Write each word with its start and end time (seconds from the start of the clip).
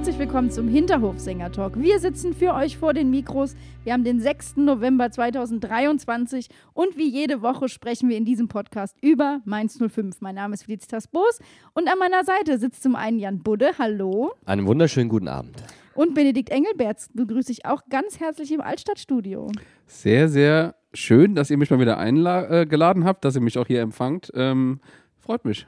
herzlich 0.00 0.18
willkommen 0.18 0.50
zum 0.50 0.66
Hinterhofsänger-Talk. 0.66 1.78
Wir 1.78 1.98
sitzen 1.98 2.32
für 2.32 2.54
euch 2.54 2.78
vor 2.78 2.94
den 2.94 3.10
Mikros. 3.10 3.54
Wir 3.84 3.92
haben 3.92 4.02
den 4.02 4.18
6. 4.18 4.56
November 4.56 5.10
2023 5.10 6.48
und 6.72 6.96
wie 6.96 7.10
jede 7.10 7.42
Woche 7.42 7.68
sprechen 7.68 8.08
wir 8.08 8.16
in 8.16 8.24
diesem 8.24 8.48
Podcast 8.48 8.96
über 9.02 9.42
Mainz 9.44 9.78
05. 9.78 10.22
Mein 10.22 10.36
Name 10.36 10.54
ist 10.54 10.62
Felicitas 10.62 11.06
Boos 11.06 11.38
und 11.74 11.86
an 11.86 11.98
meiner 11.98 12.24
Seite 12.24 12.58
sitzt 12.58 12.82
zum 12.82 12.96
einen 12.96 13.18
Jan 13.18 13.42
Budde. 13.42 13.72
Hallo. 13.78 14.32
Einen 14.46 14.64
wunderschönen 14.64 15.10
guten 15.10 15.28
Abend. 15.28 15.62
Und 15.94 16.14
Benedikt 16.14 16.48
Engelberts 16.48 17.10
begrüße 17.12 17.52
ich 17.52 17.66
auch 17.66 17.82
ganz 17.90 18.20
herzlich 18.20 18.52
im 18.52 18.62
Altstadtstudio. 18.62 19.52
Sehr, 19.84 20.30
sehr 20.30 20.76
schön, 20.94 21.34
dass 21.34 21.50
ihr 21.50 21.58
mich 21.58 21.68
mal 21.68 21.78
wieder 21.78 21.98
eingeladen 21.98 23.04
habt, 23.04 23.26
dass 23.26 23.34
ihr 23.34 23.42
mich 23.42 23.58
auch 23.58 23.66
hier 23.66 23.82
empfangt. 23.82 24.32
Ähm, 24.34 24.80
freut 25.18 25.44
mich. 25.44 25.66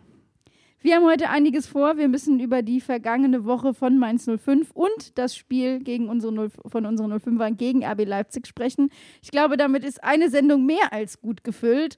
Wir 0.82 0.96
haben 0.96 1.04
heute 1.04 1.28
einiges 1.30 1.68
vor. 1.68 1.96
Wir 1.96 2.08
müssen 2.08 2.40
über 2.40 2.62
die 2.62 2.80
vergangene 2.80 3.44
Woche 3.44 3.72
von 3.72 3.98
Mainz 3.98 4.24
05 4.28 4.72
und 4.72 5.16
das 5.16 5.36
Spiel 5.36 5.78
gegen 5.78 6.08
unsere 6.08 6.32
0, 6.32 6.50
von 6.66 6.86
unseren 6.86 7.12
05ern 7.12 7.54
gegen 7.54 7.84
RB 7.84 8.04
Leipzig 8.04 8.48
sprechen. 8.48 8.90
Ich 9.22 9.30
glaube, 9.30 9.56
damit 9.56 9.84
ist 9.84 10.02
eine 10.02 10.28
Sendung 10.28 10.66
mehr 10.66 10.92
als 10.92 11.20
gut 11.20 11.44
gefüllt. 11.44 11.96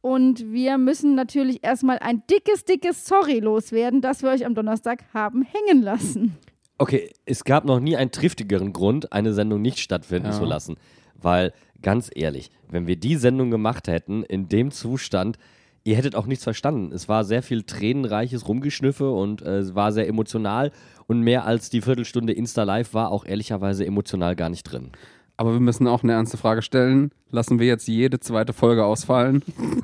Und 0.00 0.52
wir 0.52 0.78
müssen 0.78 1.14
natürlich 1.14 1.62
erstmal 1.64 1.98
ein 2.00 2.24
dickes, 2.28 2.64
dickes 2.64 3.06
Sorry 3.06 3.38
loswerden, 3.38 4.00
dass 4.00 4.22
wir 4.22 4.30
euch 4.30 4.44
am 4.44 4.54
Donnerstag 4.56 5.04
haben 5.14 5.42
hängen 5.42 5.82
lassen. 5.82 6.36
Okay, 6.76 7.10
es 7.26 7.44
gab 7.44 7.64
noch 7.64 7.78
nie 7.78 7.96
einen 7.96 8.10
triftigeren 8.10 8.72
Grund, 8.72 9.12
eine 9.12 9.32
Sendung 9.32 9.62
nicht 9.62 9.78
stattfinden 9.78 10.30
Ja. 10.30 10.32
zu 10.34 10.44
lassen. 10.44 10.76
Weil, 11.14 11.52
ganz 11.82 12.10
ehrlich, 12.12 12.50
wenn 12.68 12.88
wir 12.88 12.96
die 12.96 13.14
Sendung 13.14 13.52
gemacht 13.52 13.86
hätten, 13.86 14.24
in 14.24 14.48
dem 14.48 14.72
Zustand, 14.72 15.38
ihr 15.84 15.96
hättet 15.96 16.16
auch 16.16 16.26
nichts 16.26 16.44
verstanden. 16.44 16.92
Es 16.92 17.08
war 17.08 17.24
sehr 17.24 17.42
viel 17.42 17.62
tränenreiches 17.62 18.48
Rumgeschnüffe 18.48 19.10
und 19.10 19.42
äh, 19.42 19.58
es 19.58 19.74
war 19.74 19.92
sehr 19.92 20.08
emotional. 20.08 20.72
Und 21.06 21.20
mehr 21.20 21.44
als 21.44 21.70
die 21.70 21.82
Viertelstunde 21.82 22.32
Insta-Live 22.32 22.94
war 22.94 23.10
auch 23.10 23.26
ehrlicherweise 23.26 23.86
emotional 23.86 24.34
gar 24.34 24.48
nicht 24.48 24.64
drin. 24.64 24.92
Aber 25.36 25.52
wir 25.52 25.60
müssen 25.60 25.86
auch 25.86 26.02
eine 26.02 26.12
ernste 26.12 26.36
Frage 26.36 26.62
stellen. 26.62 27.10
Lassen 27.30 27.58
wir 27.58 27.66
jetzt 27.66 27.86
jede 27.86 28.20
zweite 28.20 28.52
Folge 28.52 28.84
ausfallen? 28.84 29.42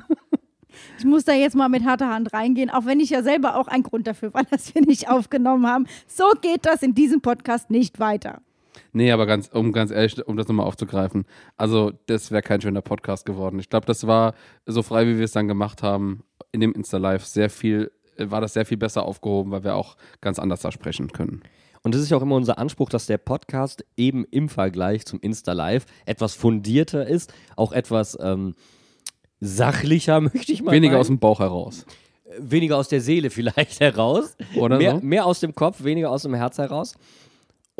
Ich 0.97 1.05
muss 1.05 1.25
da 1.25 1.33
jetzt 1.33 1.55
mal 1.55 1.67
mit 1.67 1.83
harter 1.83 2.09
Hand 2.09 2.33
reingehen, 2.33 2.69
auch 2.69 2.85
wenn 2.85 2.99
ich 2.99 3.09
ja 3.09 3.23
selber 3.23 3.55
auch 3.55 3.67
einen 3.67 3.83
Grund 3.83 4.07
dafür 4.07 4.33
war, 4.33 4.43
dass 4.51 4.73
wir 4.73 4.81
nicht 4.81 5.09
aufgenommen 5.09 5.67
haben. 5.67 5.87
So 6.07 6.25
geht 6.41 6.65
das 6.65 6.81
in 6.83 6.93
diesem 6.93 7.21
Podcast 7.21 7.69
nicht 7.69 7.99
weiter. 7.99 8.41
Nee, 8.93 9.11
aber 9.11 9.25
ganz, 9.25 9.49
um 9.49 9.71
ganz 9.71 9.91
ehrlich, 9.91 10.25
um 10.27 10.37
das 10.37 10.47
nochmal 10.47 10.65
aufzugreifen. 10.65 11.25
Also, 11.57 11.91
das 12.07 12.31
wäre 12.31 12.41
kein 12.41 12.61
schöner 12.61 12.81
Podcast 12.81 13.25
geworden. 13.25 13.59
Ich 13.59 13.69
glaube, 13.69 13.85
das 13.85 14.07
war 14.07 14.33
so 14.65 14.81
frei, 14.83 15.07
wie 15.07 15.17
wir 15.17 15.25
es 15.25 15.31
dann 15.31 15.47
gemacht 15.47 15.83
haben, 15.83 16.23
in 16.51 16.59
dem 16.59 16.73
Insta-Live 16.73 17.25
sehr 17.25 17.49
viel, 17.49 17.91
äh, 18.17 18.29
war 18.29 18.41
das 18.41 18.53
sehr 18.53 18.65
viel 18.65 18.77
besser 18.77 19.03
aufgehoben, 19.03 19.51
weil 19.51 19.63
wir 19.63 19.75
auch 19.75 19.95
ganz 20.21 20.39
anders 20.39 20.61
da 20.61 20.71
sprechen 20.71 21.11
können. 21.11 21.41
Und 21.83 21.95
es 21.95 22.01
ist 22.01 22.11
ja 22.11 22.17
auch 22.17 22.21
immer 22.21 22.35
unser 22.35 22.57
Anspruch, 22.59 22.89
dass 22.89 23.07
der 23.07 23.17
Podcast 23.17 23.83
eben 23.97 24.25
im 24.25 24.49
Vergleich 24.49 25.05
zum 25.05 25.19
Insta-Live 25.19 25.85
etwas 26.05 26.35
fundierter 26.35 27.07
ist, 27.07 27.33
auch 27.55 27.71
etwas 27.71 28.17
ähm, 28.21 28.55
sachlicher, 29.39 30.21
möchte 30.33 30.51
ich 30.51 30.61
mal 30.61 30.71
Weniger 30.73 30.93
meinen. 30.93 31.01
aus 31.01 31.07
dem 31.07 31.19
Bauch 31.19 31.39
heraus. 31.39 31.85
weniger 32.37 32.77
aus 32.77 32.87
der 32.87 33.01
Seele 33.01 33.29
vielleicht 33.31 33.79
heraus. 33.79 34.35
Oder 34.55 34.77
mehr, 34.77 34.95
so? 34.99 35.05
mehr 35.05 35.25
aus 35.25 35.39
dem 35.39 35.55
Kopf, 35.55 35.83
weniger 35.83 36.11
aus 36.11 36.23
dem 36.23 36.33
Herz 36.33 36.57
heraus. 36.57 36.95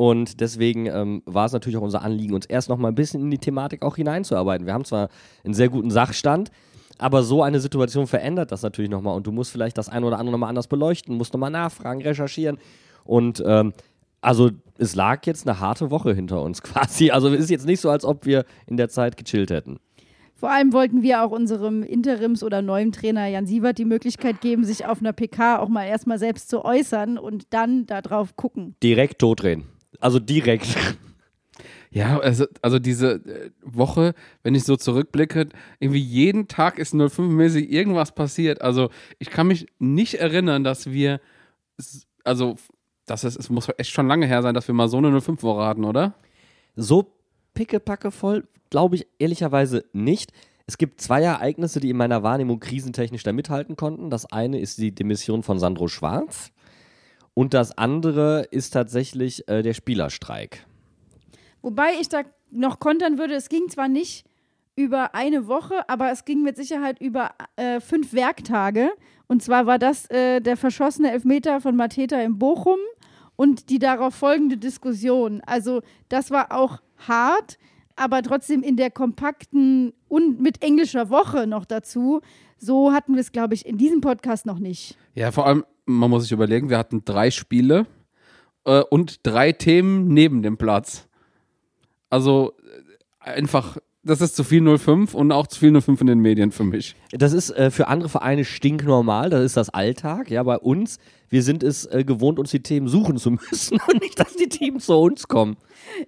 Und 0.01 0.41
deswegen 0.41 0.88
ähm, 0.88 1.22
war 1.28 1.45
es 1.45 1.51
natürlich 1.51 1.78
auch 1.78 1.84
unser 1.84 2.01
Anliegen, 2.01 2.34
uns 2.34 2.47
erst 2.47 2.69
noch 2.69 2.78
mal 2.78 2.88
ein 2.88 2.95
bisschen 2.95 3.22
in 3.22 3.29
die 3.29 3.38
Thematik 3.38 3.84
auch 3.84 3.97
hineinzuarbeiten. 3.97 4.66
Wir 4.66 4.73
haben 4.73 4.84
zwar 4.84 5.09
einen 5.44 5.53
sehr 5.53 5.69
guten 5.69 5.91
Sachstand, 5.91 6.50
aber 6.97 7.22
so 7.22 7.44
eine 7.44 7.59
Situation 7.59 8.07
verändert 8.07 8.51
das 8.51 8.63
natürlich 8.63 8.90
nochmal. 8.90 9.16
Und 9.16 9.28
du 9.28 9.31
musst 9.31 9.51
vielleicht 9.51 9.78
das 9.78 9.90
eine 9.90 10.07
oder 10.07 10.17
andere 10.17 10.31
nochmal 10.31 10.50
anders 10.50 10.66
beleuchten, 10.66 11.17
musst 11.17 11.34
nochmal 11.34 11.51
nachfragen, 11.51 12.01
recherchieren. 12.01 12.57
Und 13.03 13.44
ähm, 13.45 13.73
also 14.22 14.50
es 14.79 14.95
lag 14.95 15.23
jetzt 15.28 15.47
eine 15.47 15.59
harte 15.59 15.91
Woche 15.91 16.16
hinter 16.16 16.41
uns 16.41 16.61
quasi. 16.63 17.11
Also 17.11 17.28
es 17.31 17.40
ist 17.40 17.51
jetzt 17.51 17.67
nicht 17.67 17.79
so, 17.79 17.91
als 17.91 18.03
ob 18.03 18.25
wir 18.25 18.45
in 18.66 18.78
der 18.78 18.90
Zeit 18.90 19.17
gechillt 19.17 19.51
hätten. 19.51 19.78
Vor 20.34 20.50
allem 20.50 20.73
wollten 20.73 21.03
wir 21.03 21.23
auch 21.23 21.29
unserem 21.29 21.84
Interims- 21.84 22.44
oder 22.44 22.63
neuem 22.63 22.91
Trainer 22.91 23.28
Jan 23.28 23.45
Sievert 23.45 23.78
die 23.78 23.85
Möglichkeit 23.85 24.41
geben, 24.41 24.63
sich 24.63 24.88
auf 24.88 25.00
einer 25.00 25.13
PK 25.13 25.59
auch 25.59 25.69
mal 25.69 25.85
erstmal 25.85 26.17
selbst 26.17 26.50
zu 26.50 26.66
äußern 26.66 27.19
und 27.19 27.53
dann 27.53 27.85
darauf 27.85 28.35
gucken. 28.35 28.73
Direkt 28.81 29.19
totdrehen. 29.19 29.66
Also 30.00 30.19
direkt. 30.19 30.68
Ja, 31.94 32.19
also, 32.19 32.46
also 32.62 32.79
diese 32.79 33.16
äh, 33.16 33.52
Woche, 33.63 34.13
wenn 34.44 34.56
ich 34.56 34.63
so 34.63 34.78
zurückblicke, 34.78 35.50
irgendwie 35.79 36.00
jeden 36.00 36.47
Tag 36.47 36.79
ist 36.79 36.94
05-mäßig 36.94 37.68
irgendwas 37.68 38.13
passiert. 38.13 38.62
Also 38.62 38.90
ich 39.19 39.29
kann 39.29 39.47
mich 39.47 39.68
nicht 39.78 40.13
erinnern, 40.13 40.63
dass 40.63 40.90
wir, 40.90 41.19
also 42.24 42.56
das 43.06 43.25
ist, 43.25 43.38
es 43.38 43.50
muss 43.50 43.68
echt 43.78 43.91
schon 43.91 44.07
lange 44.07 44.25
her 44.25 44.41
sein, 44.41 44.53
dass 44.56 44.69
wir 44.69 44.74
mal 44.74 44.88
so 44.88 45.00
eine 45.00 45.09
05-Woche 45.09 45.66
hatten, 45.66 45.84
oder? 45.84 46.16
so 46.75 47.13
pickepacke 47.53 48.12
voll, 48.12 48.47
glaube 48.69 48.96
ich 48.96 49.08
ehrlicherweise 49.19 49.85
nicht. 49.94 50.31
Es 50.68 50.78
gibt 50.78 51.02
zwei 51.02 51.22
Ereignisse, 51.22 51.79
die 51.79 51.90
in 51.90 51.97
meiner 51.97 52.23
Wahrnehmung 52.23 52.59
krisentechnisch 52.59 53.23
da 53.23 53.34
mithalten 53.34 53.75
konnten. 53.75 54.09
Das 54.09 54.25
eine 54.25 54.59
ist 54.59 54.78
die 54.78 54.94
Demission 54.96 55.44
von 55.44 55.59
Sandro 55.59 55.88
Schwarz 55.88 56.52
und 57.34 57.53
das 57.53 57.78
andere 57.78 58.47
ist 58.52 58.72
tatsächlich 58.72 59.47
äh, 59.47 59.62
der 59.62 59.74
Spielerstreik. 59.74 60.66
Wobei 61.62 61.94
ich 62.00 62.09
da 62.09 62.22
noch 62.50 62.80
kontern 62.80 63.18
würde, 63.18 63.36
es 63.36 63.50
ging 63.50 63.69
zwar 63.69 63.88
nicht 63.88 64.25
über 64.75 65.16
eine 65.16 65.47
Woche, 65.47 65.88
aber 65.90 66.12
es 66.12 66.25
ging 66.25 66.44
mit 66.44 66.58
Sicherheit 66.58 67.00
über 67.02 67.31
äh, 67.56 67.80
fünf 67.80 68.14
Werktage. 68.14 68.90
Und 69.28 69.44
zwar 69.44 69.66
war 69.66 69.80
das 69.80 70.09
äh, 70.09 70.41
der 70.41 70.58
verschossene 70.58 71.12
Elfmeter 71.12 71.62
von 71.62 71.75
Mateta 71.75 72.20
in 72.22 72.38
Bochum 72.38 72.80
und 73.36 73.70
die 73.70 73.80
darauf 73.80 74.16
folgende 74.16 74.58
Diskussion. 74.58 75.41
Also 75.46 75.81
das 76.09 76.31
war 76.31 76.52
auch 76.52 76.81
hart, 77.08 77.58
aber 77.96 78.22
trotzdem 78.24 78.64
in 78.64 78.78
der 78.78 78.91
kompakten 78.91 79.94
und 80.08 80.41
mit 80.41 80.64
englischer 80.64 81.09
Woche 81.09 81.47
noch 81.47 81.66
dazu. 81.66 82.22
So 82.58 82.91
hatten 82.91 83.14
wir 83.14 83.22
es, 83.22 83.31
glaube 83.31 83.53
ich, 83.53 83.66
in 83.66 83.78
diesem 83.78 84.02
Podcast 84.02 84.46
noch 84.46 84.59
nicht. 84.59 84.97
Ja, 85.16 85.31
vor 85.31 85.46
allem, 85.46 85.66
man 85.86 86.09
muss 86.09 86.24
sich 86.24 86.31
überlegen, 86.31 86.69
wir 86.69 86.78
hatten 86.78 87.03
drei 87.06 87.31
Spiele 87.31 87.86
äh, 88.66 88.81
und 88.81 89.19
drei 89.24 89.52
Themen 89.52 90.08
neben 90.08 90.42
dem 90.42 90.58
Platz. 90.58 91.08
Also 92.09 92.53
äh, 93.24 93.30
einfach, 93.31 93.78
das 94.03 94.19
ist 94.22 94.35
zu 94.35 94.44
viel 94.44 94.62
05 94.78 95.13
und 95.13 95.31
auch 95.31 95.45
zu 95.47 95.59
viel 95.59 95.79
05 95.79 96.01
in 96.01 96.07
den 96.07 96.19
Medien 96.19 96.51
für 96.51 96.63
mich. 96.63 96.95
Das 97.12 97.34
ist 97.34 97.51
äh, 97.51 97.69
für 97.72 97.88
andere 97.88 98.09
Vereine 98.09 98.45
stinknormal, 98.45 99.29
das 99.29 99.44
ist 99.44 99.57
das 99.57 99.69
Alltag. 99.69 100.31
Ja, 100.31 100.41
bei 100.44 100.57
uns, 100.57 100.97
wir 101.29 101.44
sind 101.44 101.62
es 101.62 101.85
äh, 101.85 102.03
gewohnt, 102.03 102.40
uns 102.40 102.50
die 102.51 102.61
Themen 102.63 102.88
suchen 102.88 103.17
zu 103.17 103.31
müssen 103.51 103.79
und 103.88 104.01
nicht, 104.01 104.19
dass 104.19 104.35
die 104.35 104.50
Teams 104.50 104.85
zu 104.88 104.95
uns 104.95 105.28
kommen. 105.28 105.56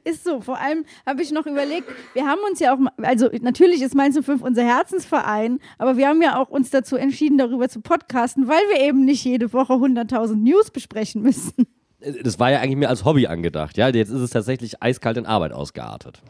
Ist 0.03 0.23
so. 0.23 0.41
Vor 0.41 0.59
allem 0.59 0.85
habe 1.05 1.21
ich 1.21 1.31
noch 1.31 1.45
überlegt, 1.45 1.87
wir 2.13 2.25
haben 2.25 2.39
uns 2.49 2.59
ja 2.59 2.73
auch, 2.73 2.79
mal- 2.79 2.93
also 3.01 3.29
natürlich 3.41 3.81
ist 3.81 3.93
Mainz 3.95 4.17
05 4.19 4.41
unser 4.41 4.63
Herzensverein, 4.63 5.59
aber 5.77 5.97
wir 5.97 6.07
haben 6.07 6.21
ja 6.21 6.41
auch 6.41 6.49
uns 6.49 6.69
dazu 6.71 6.95
entschieden, 6.95 7.37
darüber 7.37 7.69
zu 7.69 7.81
podcasten, 7.81 8.47
weil 8.47 8.61
wir 8.71 8.81
eben 8.87 9.05
nicht 9.05 9.23
jede 9.23 9.53
Woche 9.53 9.73
100.000 9.73 10.35
News 10.35 10.71
besprechen 10.71 11.21
müssen. 11.21 11.67
Äh, 11.99 12.23
Das 12.23 12.39
war 12.39 12.51
ja 12.51 12.59
eigentlich 12.59 12.77
mehr 12.77 12.89
als 12.89 13.05
Hobby 13.05 13.27
angedacht. 13.27 13.77
Ja, 13.77 13.89
jetzt 13.89 14.09
ist 14.09 14.19
es 14.21 14.29
tatsächlich 14.31 14.81
eiskalt 14.81 15.17
in 15.17 15.25
Arbeit 15.25 15.51
ausgeartet. 15.53 16.21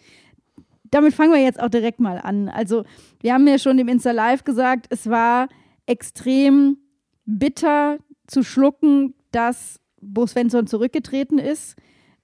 Damit 0.93 1.15
fangen 1.15 1.33
wir 1.33 1.41
jetzt 1.41 1.59
auch 1.59 1.69
direkt 1.69 1.99
mal 1.99 2.19
an. 2.19 2.49
Also, 2.49 2.83
wir 3.19 3.33
haben 3.33 3.47
ja 3.47 3.57
schon 3.57 3.79
im 3.79 3.87
Insta 3.87 4.11
Live 4.11 4.43
gesagt, 4.43 4.85
es 4.91 5.09
war 5.09 5.47
extrem 5.87 6.77
bitter 7.25 7.97
zu 8.27 8.43
schlucken, 8.43 9.15
dass 9.31 9.79
Bo 10.01 10.27
Svensson 10.27 10.67
zurückgetreten 10.67 11.39
ist. 11.39 11.75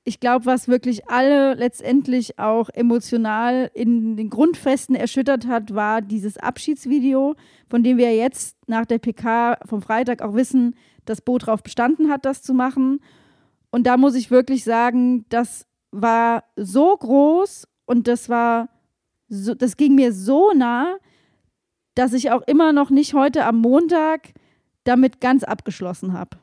Ich 0.03 0.19
glaube, 0.19 0.45
was 0.45 0.67
wirklich 0.67 1.09
alle 1.09 1.55
letztendlich 1.55 2.37
auch 2.37 2.69
emotional 2.69 3.71
in 3.73 4.15
den 4.15 4.29
Grundfesten 4.29 4.95
erschüttert 4.95 5.47
hat, 5.47 5.73
war 5.73 6.03
dieses 6.03 6.37
Abschiedsvideo, 6.37 7.33
von 7.71 7.81
dem 7.81 7.97
wir 7.97 8.15
jetzt 8.15 8.55
nach 8.67 8.85
der 8.85 8.99
PK 8.99 9.57
vom 9.65 9.81
Freitag 9.81 10.21
auch 10.21 10.35
wissen, 10.35 10.75
dass 11.05 11.21
Bo 11.21 11.39
drauf 11.39 11.63
bestanden 11.63 12.11
hat, 12.11 12.23
das 12.23 12.43
zu 12.43 12.53
machen. 12.53 12.99
Und 13.71 13.87
da 13.87 13.97
muss 13.97 14.13
ich 14.13 14.29
wirklich 14.29 14.63
sagen, 14.63 15.25
das 15.29 15.65
war 15.89 16.43
so 16.55 16.95
groß 16.95 17.67
und 17.89 18.07
das 18.07 18.29
war 18.29 18.69
so, 19.29 19.55
das 19.55 19.75
ging 19.75 19.95
mir 19.95 20.13
so 20.13 20.51
nah, 20.53 20.97
dass 21.95 22.13
ich 22.13 22.29
auch 22.29 22.43
immer 22.43 22.71
noch 22.71 22.91
nicht 22.91 23.15
heute 23.15 23.45
am 23.45 23.57
Montag 23.57 24.29
damit 24.83 25.19
ganz 25.21 25.43
abgeschlossen 25.43 26.13
habe. 26.13 26.37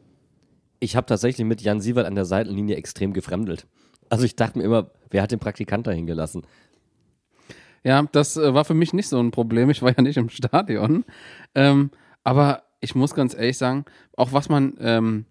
Ich 0.80 0.96
habe 0.96 1.06
tatsächlich 1.06 1.46
mit 1.46 1.62
Jan 1.62 1.80
Siewert 1.80 2.04
an 2.04 2.16
der 2.16 2.24
Seitenlinie 2.24 2.74
extrem 2.74 3.12
gefremdelt. 3.12 3.68
Also 4.08 4.24
ich 4.24 4.34
dachte 4.34 4.58
mir 4.58 4.64
immer, 4.64 4.90
wer 5.10 5.22
hat 5.22 5.30
den 5.30 5.38
Praktikant 5.38 5.86
da 5.86 5.92
hingelassen? 5.92 6.44
Ja, 7.84 8.02
das 8.10 8.36
äh, 8.36 8.52
war 8.52 8.64
für 8.64 8.74
mich 8.74 8.92
nicht 8.92 9.08
so 9.08 9.20
ein 9.20 9.30
Problem. 9.30 9.70
Ich 9.70 9.82
war 9.82 9.94
ja 9.96 10.02
nicht 10.02 10.16
im 10.16 10.28
Stadion. 10.28 11.04
Ähm, 11.54 11.92
aber 12.24 12.64
ich 12.80 12.96
muss 12.96 13.14
ganz 13.14 13.34
ehrlich 13.34 13.56
sagen, 13.56 13.84
auch 14.16 14.32
was 14.32 14.48
man 14.48 14.74
ähm, 14.80 15.26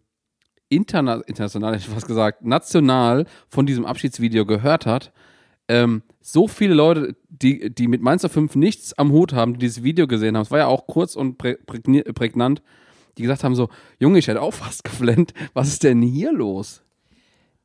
interna 0.70 1.16
international, 1.28 1.74
hätte 1.74 1.84
ich 1.84 1.94
fast 1.94 2.08
gesagt, 2.08 2.46
national 2.46 3.26
von 3.50 3.66
diesem 3.66 3.86
Abschiedsvideo 3.86 4.46
gehört 4.46 4.86
hat, 4.86 5.12
ähm, 5.68 6.04
so 6.22 6.48
viele 6.48 6.74
Leute, 6.74 7.16
die, 7.30 7.74
die 7.74 7.88
mit 7.88 8.02
Mainz 8.02 8.26
5 8.26 8.56
nichts 8.56 8.94
am 8.94 9.12
Hut 9.12 9.34
haben, 9.34 9.54
die 9.54 9.60
dieses 9.60 9.84
Video 9.84 10.08
gesehen 10.08 10.36
haben, 10.36 10.44
es 10.44 10.52
war 10.52 10.60
ja 10.60 10.68
auch 10.68 10.88
kurz 10.88 11.16
und 11.16 11.38
prä 11.38 11.56
prägnant, 11.56 12.62
die 13.18 13.24
gesagt 13.24 13.44
haben 13.44 13.56
so, 13.56 13.70
Junge, 14.00 14.20
ich 14.20 14.28
hätte 14.28 14.42
auch 14.42 14.54
fast 14.66 14.84
geflennt, 14.84 15.34
was 15.54 15.68
ist 15.68 15.84
denn 15.84 16.02
hier 16.02 16.34
los? 16.34 16.84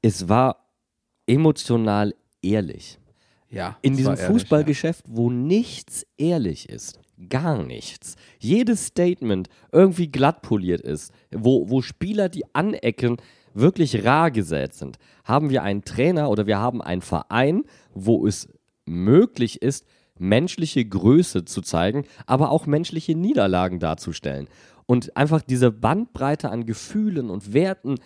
Es 0.02 0.29
war 0.29 0.70
emotional 1.26 2.14
ehrlich. 2.43 2.99
Ja. 3.50 3.79
In 3.82 3.93
es 3.93 3.99
diesem 3.99 4.14
ehrlich, 4.14 4.26
Fußballgeschäft, 4.26 5.05
wo 5.08 5.31
nichts 5.31 6.06
ehrlich 6.17 6.69
ist, 6.69 7.00
gar 7.29 7.62
nichts, 7.62 8.17
jedes 8.38 8.87
Statement 8.87 9.49
irgendwie 9.73 10.08
glatt 10.08 10.43
poliert 10.43 10.81
ist, 10.81 11.12
wo, 11.31 11.69
wo 11.69 11.82
Spieler, 11.82 12.29
die 12.29 12.44
anecken, 12.55 13.17
wirklich 13.55 14.05
rar 14.05 14.31
gesät 14.31 14.75
sind, 14.75 14.99
haben 15.25 15.50
wir 15.50 15.62
einen 15.62 15.85
Trainer 15.85 16.31
oder 16.31 16.47
wir 16.47 16.58
haben 16.58 16.82
einen 16.82 17.02
Verein, 17.02 17.64
wo 17.94 18.26
es 18.26 18.49
möglich 18.87 19.62
ist, 19.62 19.87
menschliche 20.19 20.85
Größe 20.85 21.44
zu 21.44 21.62
zeigen, 21.62 22.05
aber 22.26 22.50
auch 22.50 22.67
menschliche 22.67 23.14
Niederlagen 23.14 23.79
darzustellen. 23.79 24.49
Und 24.87 25.17
einfach 25.17 25.41
diese 25.41 25.70
Bandbreite 25.70 26.50
an 26.50 26.67
Gefühlen 26.67 27.31
und 27.31 27.52
Werten, 27.52 27.97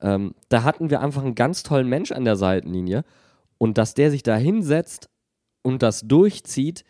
ähm, 0.00 0.34
da 0.48 0.64
hatten 0.64 0.90
wir 0.90 1.00
einfach 1.00 1.22
einen 1.22 1.34
ganz 1.34 1.62
tollen 1.62 1.88
Mensch 1.88 2.10
an 2.10 2.24
der 2.24 2.36
Seitenlinie. 2.36 3.04
Und 3.58 3.78
dass 3.78 3.94
der 3.94 4.10
sich 4.10 4.22
da 4.22 4.36
hinsetzt 4.36 5.08
und 5.62 5.82
das 5.82 6.00
durchzieht 6.00 6.84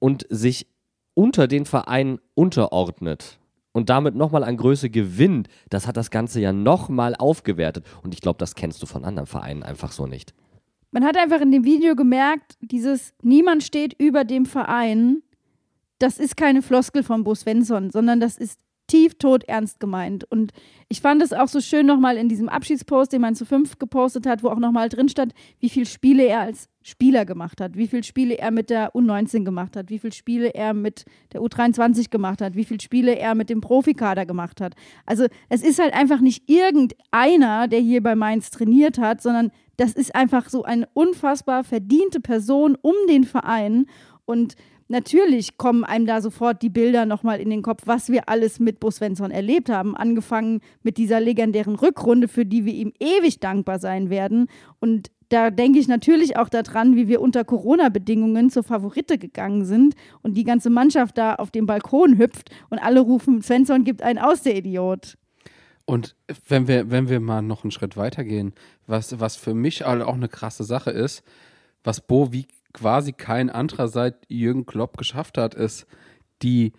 und 0.00 0.26
sich 0.28 0.66
unter 1.14 1.46
den 1.46 1.66
Verein 1.66 2.18
unterordnet 2.34 3.38
und 3.76 3.90
damit 3.90 4.14
nochmal 4.14 4.42
an 4.42 4.56
Größe 4.56 4.88
gewinnt, 4.88 5.48
das 5.68 5.86
hat 5.86 5.98
das 5.98 6.10
Ganze 6.10 6.40
ja 6.40 6.50
nochmal 6.50 7.14
aufgewertet. 7.14 7.84
Und 8.02 8.14
ich 8.14 8.22
glaube, 8.22 8.38
das 8.38 8.54
kennst 8.54 8.82
du 8.82 8.86
von 8.86 9.04
anderen 9.04 9.26
Vereinen 9.26 9.62
einfach 9.62 9.92
so 9.92 10.06
nicht. 10.06 10.32
Man 10.92 11.04
hat 11.04 11.18
einfach 11.18 11.42
in 11.42 11.52
dem 11.52 11.64
Video 11.64 11.94
gemerkt, 11.94 12.56
dieses 12.62 13.12
Niemand 13.20 13.62
steht 13.62 13.92
über 14.00 14.24
dem 14.24 14.46
Verein, 14.46 15.20
das 15.98 16.18
ist 16.18 16.38
keine 16.38 16.62
Floskel 16.62 17.02
von 17.02 17.22
Bo 17.22 17.34
Svensson, 17.34 17.90
sondern 17.90 18.18
das 18.18 18.38
ist 18.38 18.58
tieftot 18.86 19.44
ernst 19.44 19.80
gemeint. 19.80 20.24
Und 20.24 20.52
ich 20.88 21.00
fand 21.00 21.22
es 21.22 21.32
auch 21.32 21.48
so 21.48 21.60
schön 21.60 21.86
nochmal 21.86 22.16
in 22.16 22.28
diesem 22.28 22.48
Abschiedspost, 22.48 23.12
den 23.12 23.20
man 23.20 23.34
zu 23.34 23.44
fünf 23.44 23.78
gepostet 23.78 24.26
hat, 24.26 24.42
wo 24.42 24.48
auch 24.48 24.58
nochmal 24.58 24.88
drin 24.88 25.08
stand, 25.08 25.34
wie 25.58 25.68
viele 25.68 25.86
Spiele 25.86 26.24
er 26.24 26.40
als 26.40 26.68
Spieler 26.82 27.24
gemacht 27.24 27.60
hat, 27.60 27.76
wie 27.76 27.88
viele 27.88 28.04
Spiele 28.04 28.38
er 28.38 28.52
mit 28.52 28.70
der 28.70 28.94
U19 28.94 29.44
gemacht 29.44 29.76
hat, 29.76 29.90
wie 29.90 29.98
viele 29.98 30.12
Spiele 30.12 30.54
er 30.54 30.72
mit 30.72 31.04
der 31.32 31.40
U23 31.40 32.10
gemacht 32.10 32.40
hat, 32.40 32.54
wie 32.54 32.64
viele 32.64 32.80
Spiele 32.80 33.18
er 33.18 33.34
mit 33.34 33.50
dem 33.50 33.60
Profikader 33.60 34.24
gemacht 34.24 34.60
hat. 34.60 34.74
Also 35.04 35.26
es 35.48 35.62
ist 35.64 35.80
halt 35.80 35.94
einfach 35.94 36.20
nicht 36.20 36.48
irgendeiner, 36.48 37.66
der 37.66 37.80
hier 37.80 38.02
bei 38.02 38.14
Mainz 38.14 38.50
trainiert 38.50 38.98
hat, 38.98 39.20
sondern 39.20 39.50
das 39.76 39.94
ist 39.94 40.14
einfach 40.14 40.48
so 40.48 40.62
eine 40.62 40.88
unfassbar 40.94 41.64
verdiente 41.64 42.20
Person 42.20 42.76
um 42.80 42.94
den 43.08 43.24
Verein 43.24 43.86
und 44.24 44.54
natürlich 44.88 45.56
kommen 45.58 45.84
einem 45.84 46.06
da 46.06 46.20
sofort 46.20 46.62
die 46.62 46.68
Bilder 46.68 47.06
nochmal 47.06 47.40
in 47.40 47.50
den 47.50 47.62
Kopf, 47.62 47.82
was 47.86 48.08
wir 48.08 48.28
alles 48.28 48.60
mit 48.60 48.80
Bo 48.80 48.90
Svensson 48.90 49.30
erlebt 49.30 49.68
haben. 49.68 49.96
Angefangen 49.96 50.60
mit 50.82 50.96
dieser 50.96 51.20
legendären 51.20 51.74
Rückrunde, 51.74 52.28
für 52.28 52.44
die 52.44 52.64
wir 52.64 52.74
ihm 52.74 52.92
ewig 53.00 53.40
dankbar 53.40 53.78
sein 53.78 54.10
werden. 54.10 54.48
Und 54.80 55.10
da 55.28 55.50
denke 55.50 55.78
ich 55.78 55.88
natürlich 55.88 56.36
auch 56.36 56.48
daran, 56.48 56.94
wie 56.96 57.08
wir 57.08 57.20
unter 57.20 57.44
Corona-Bedingungen 57.44 58.50
zur 58.50 58.62
Favorite 58.62 59.18
gegangen 59.18 59.64
sind 59.64 59.94
und 60.22 60.36
die 60.36 60.44
ganze 60.44 60.70
Mannschaft 60.70 61.18
da 61.18 61.34
auf 61.34 61.50
dem 61.50 61.66
Balkon 61.66 62.18
hüpft 62.18 62.50
und 62.70 62.78
alle 62.78 63.00
rufen, 63.00 63.42
Svensson 63.42 63.84
gibt 63.84 64.02
einen 64.02 64.18
aus, 64.18 64.42
der 64.42 64.56
Idiot. 64.56 65.16
Und 65.84 66.16
wenn 66.48 66.68
wir, 66.68 66.90
wenn 66.90 67.08
wir 67.08 67.20
mal 67.20 67.42
noch 67.42 67.64
einen 67.64 67.70
Schritt 67.70 67.96
weitergehen, 67.96 68.54
was, 68.86 69.20
was 69.20 69.36
für 69.36 69.54
mich 69.54 69.84
auch 69.84 70.14
eine 70.14 70.28
krasse 70.28 70.64
Sache 70.64 70.90
ist, 70.90 71.22
was 71.84 72.00
Bo 72.00 72.32
wie 72.32 72.46
quasi 72.76 73.12
kein 73.12 73.50
anderer 73.50 73.88
seit 73.88 74.16
Jürgen 74.28 74.66
Klopp 74.66 74.98
geschafft 74.98 75.38
hat, 75.38 75.54
ist 75.54 75.86
die 76.42 76.72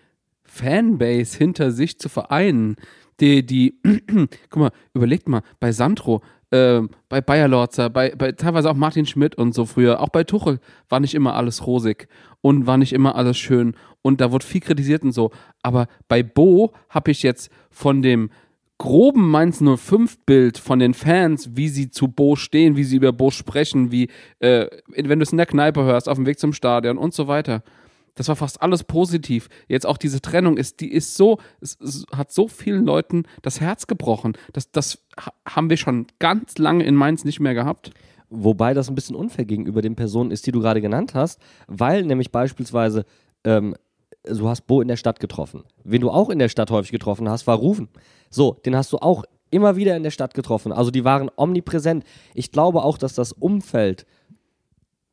Fanbase 0.43 1.37
hinter 1.37 1.71
sich 1.71 1.99
zu 1.99 2.07
vereinen. 2.07 2.75
Die, 3.19 3.45
die, 3.45 3.79
guck 4.49 4.61
mal, 4.61 4.71
überlegt 4.93 5.27
mal, 5.27 5.41
bei 5.59 5.71
Sandro, 5.71 6.21
äh, 6.51 6.81
bei 7.09 7.19
Bayer 7.19 7.47
Lorzer, 7.47 7.89
bei, 7.89 8.13
bei 8.15 8.31
teilweise 8.31 8.69
auch 8.69 8.75
Martin 8.75 9.07
Schmidt 9.07 9.35
und 9.35 9.55
so 9.55 9.65
früher, 9.65 9.99
auch 9.99 10.09
bei 10.09 10.23
Tuchel 10.23 10.59
war 10.87 10.99
nicht 10.99 11.15
immer 11.15 11.33
alles 11.33 11.65
rosig 11.65 12.07
und 12.41 12.67
war 12.67 12.77
nicht 12.77 12.93
immer 12.93 13.15
alles 13.15 13.37
schön 13.37 13.75
und 14.03 14.21
da 14.21 14.31
wurde 14.31 14.45
viel 14.45 14.61
kritisiert 14.61 15.03
und 15.03 15.13
so. 15.13 15.31
Aber 15.63 15.87
bei 16.07 16.21
Bo 16.21 16.73
habe 16.89 17.09
ich 17.09 17.23
jetzt 17.23 17.49
von 17.71 18.03
dem 18.03 18.29
groben 18.77 19.27
Mainz 19.29 19.59
05 19.59 20.19
Bild 20.25 20.57
von 20.57 20.79
den 20.79 20.93
Fans, 20.93 21.55
wie 21.55 21.69
sie 21.69 21.89
zu 21.89 22.07
Bo 22.07 22.35
stehen, 22.35 22.75
wie 22.75 22.83
sie 22.83 22.97
über 22.97 23.11
Bo 23.11 23.31
sprechen, 23.31 23.91
wie 23.91 24.09
äh, 24.39 24.67
wenn 24.87 25.19
du 25.19 25.23
es 25.23 25.31
in 25.31 25.37
der 25.37 25.47
Kneipe 25.47 25.83
hörst, 25.83 26.07
auf 26.07 26.17
dem 26.17 26.25
Weg 26.25 26.39
zum 26.39 26.53
Stadion 26.53 26.97
und 26.97 27.13
so 27.13 27.27
weiter. 27.27 27.63
Das 28.15 28.27
war 28.27 28.35
fast 28.35 28.61
alles 28.61 28.83
positiv. 28.83 29.47
Jetzt 29.67 29.85
auch 29.85 29.97
diese 29.97 30.21
Trennung 30.21 30.57
ist, 30.57 30.79
die 30.79 30.91
ist 30.91 31.15
so, 31.15 31.37
es, 31.61 31.79
es 31.79 32.05
hat 32.15 32.31
so 32.31 32.47
vielen 32.47 32.83
Leuten 32.83 33.23
das 33.43 33.61
Herz 33.61 33.85
gebrochen. 33.85 34.33
Das, 34.53 34.71
das 34.71 35.05
haben 35.47 35.69
wir 35.69 35.77
schon 35.77 36.07
ganz 36.17 36.57
lange 36.57 36.83
in 36.83 36.95
Mainz 36.95 37.25
nicht 37.25 37.39
mehr 37.39 37.53
gehabt. 37.53 37.91
Wobei 38.29 38.73
das 38.73 38.89
ein 38.89 38.95
bisschen 38.95 39.15
unfair 39.15 39.45
gegenüber 39.45 39.81
den 39.81 39.95
Personen 39.95 40.31
ist, 40.31 40.45
die 40.47 40.51
du 40.51 40.59
gerade 40.59 40.81
genannt 40.81 41.13
hast, 41.13 41.39
weil 41.67 42.03
nämlich 42.03 42.31
beispielsweise 42.31 43.05
ähm, 43.43 43.75
du 44.23 44.49
hast 44.49 44.61
Bo 44.67 44.81
in 44.81 44.87
der 44.87 44.97
Stadt 44.97 45.19
getroffen. 45.19 45.63
Wen 45.83 46.01
du 46.01 46.09
auch 46.09 46.29
in 46.29 46.39
der 46.39 46.49
Stadt 46.49 46.71
häufig 46.71 46.91
getroffen 46.91 47.29
hast, 47.29 47.47
war 47.47 47.57
Rufen. 47.57 47.87
So, 48.29 48.53
den 48.65 48.75
hast 48.75 48.93
du 48.93 48.97
auch 48.97 49.23
immer 49.49 49.75
wieder 49.75 49.95
in 49.95 50.03
der 50.03 50.11
Stadt 50.11 50.33
getroffen. 50.33 50.71
Also 50.71 50.91
die 50.91 51.05
waren 51.05 51.29
omnipräsent. 51.35 52.03
Ich 52.33 52.51
glaube 52.51 52.83
auch, 52.83 52.97
dass 52.97 53.13
das 53.13 53.31
Umfeld 53.31 54.05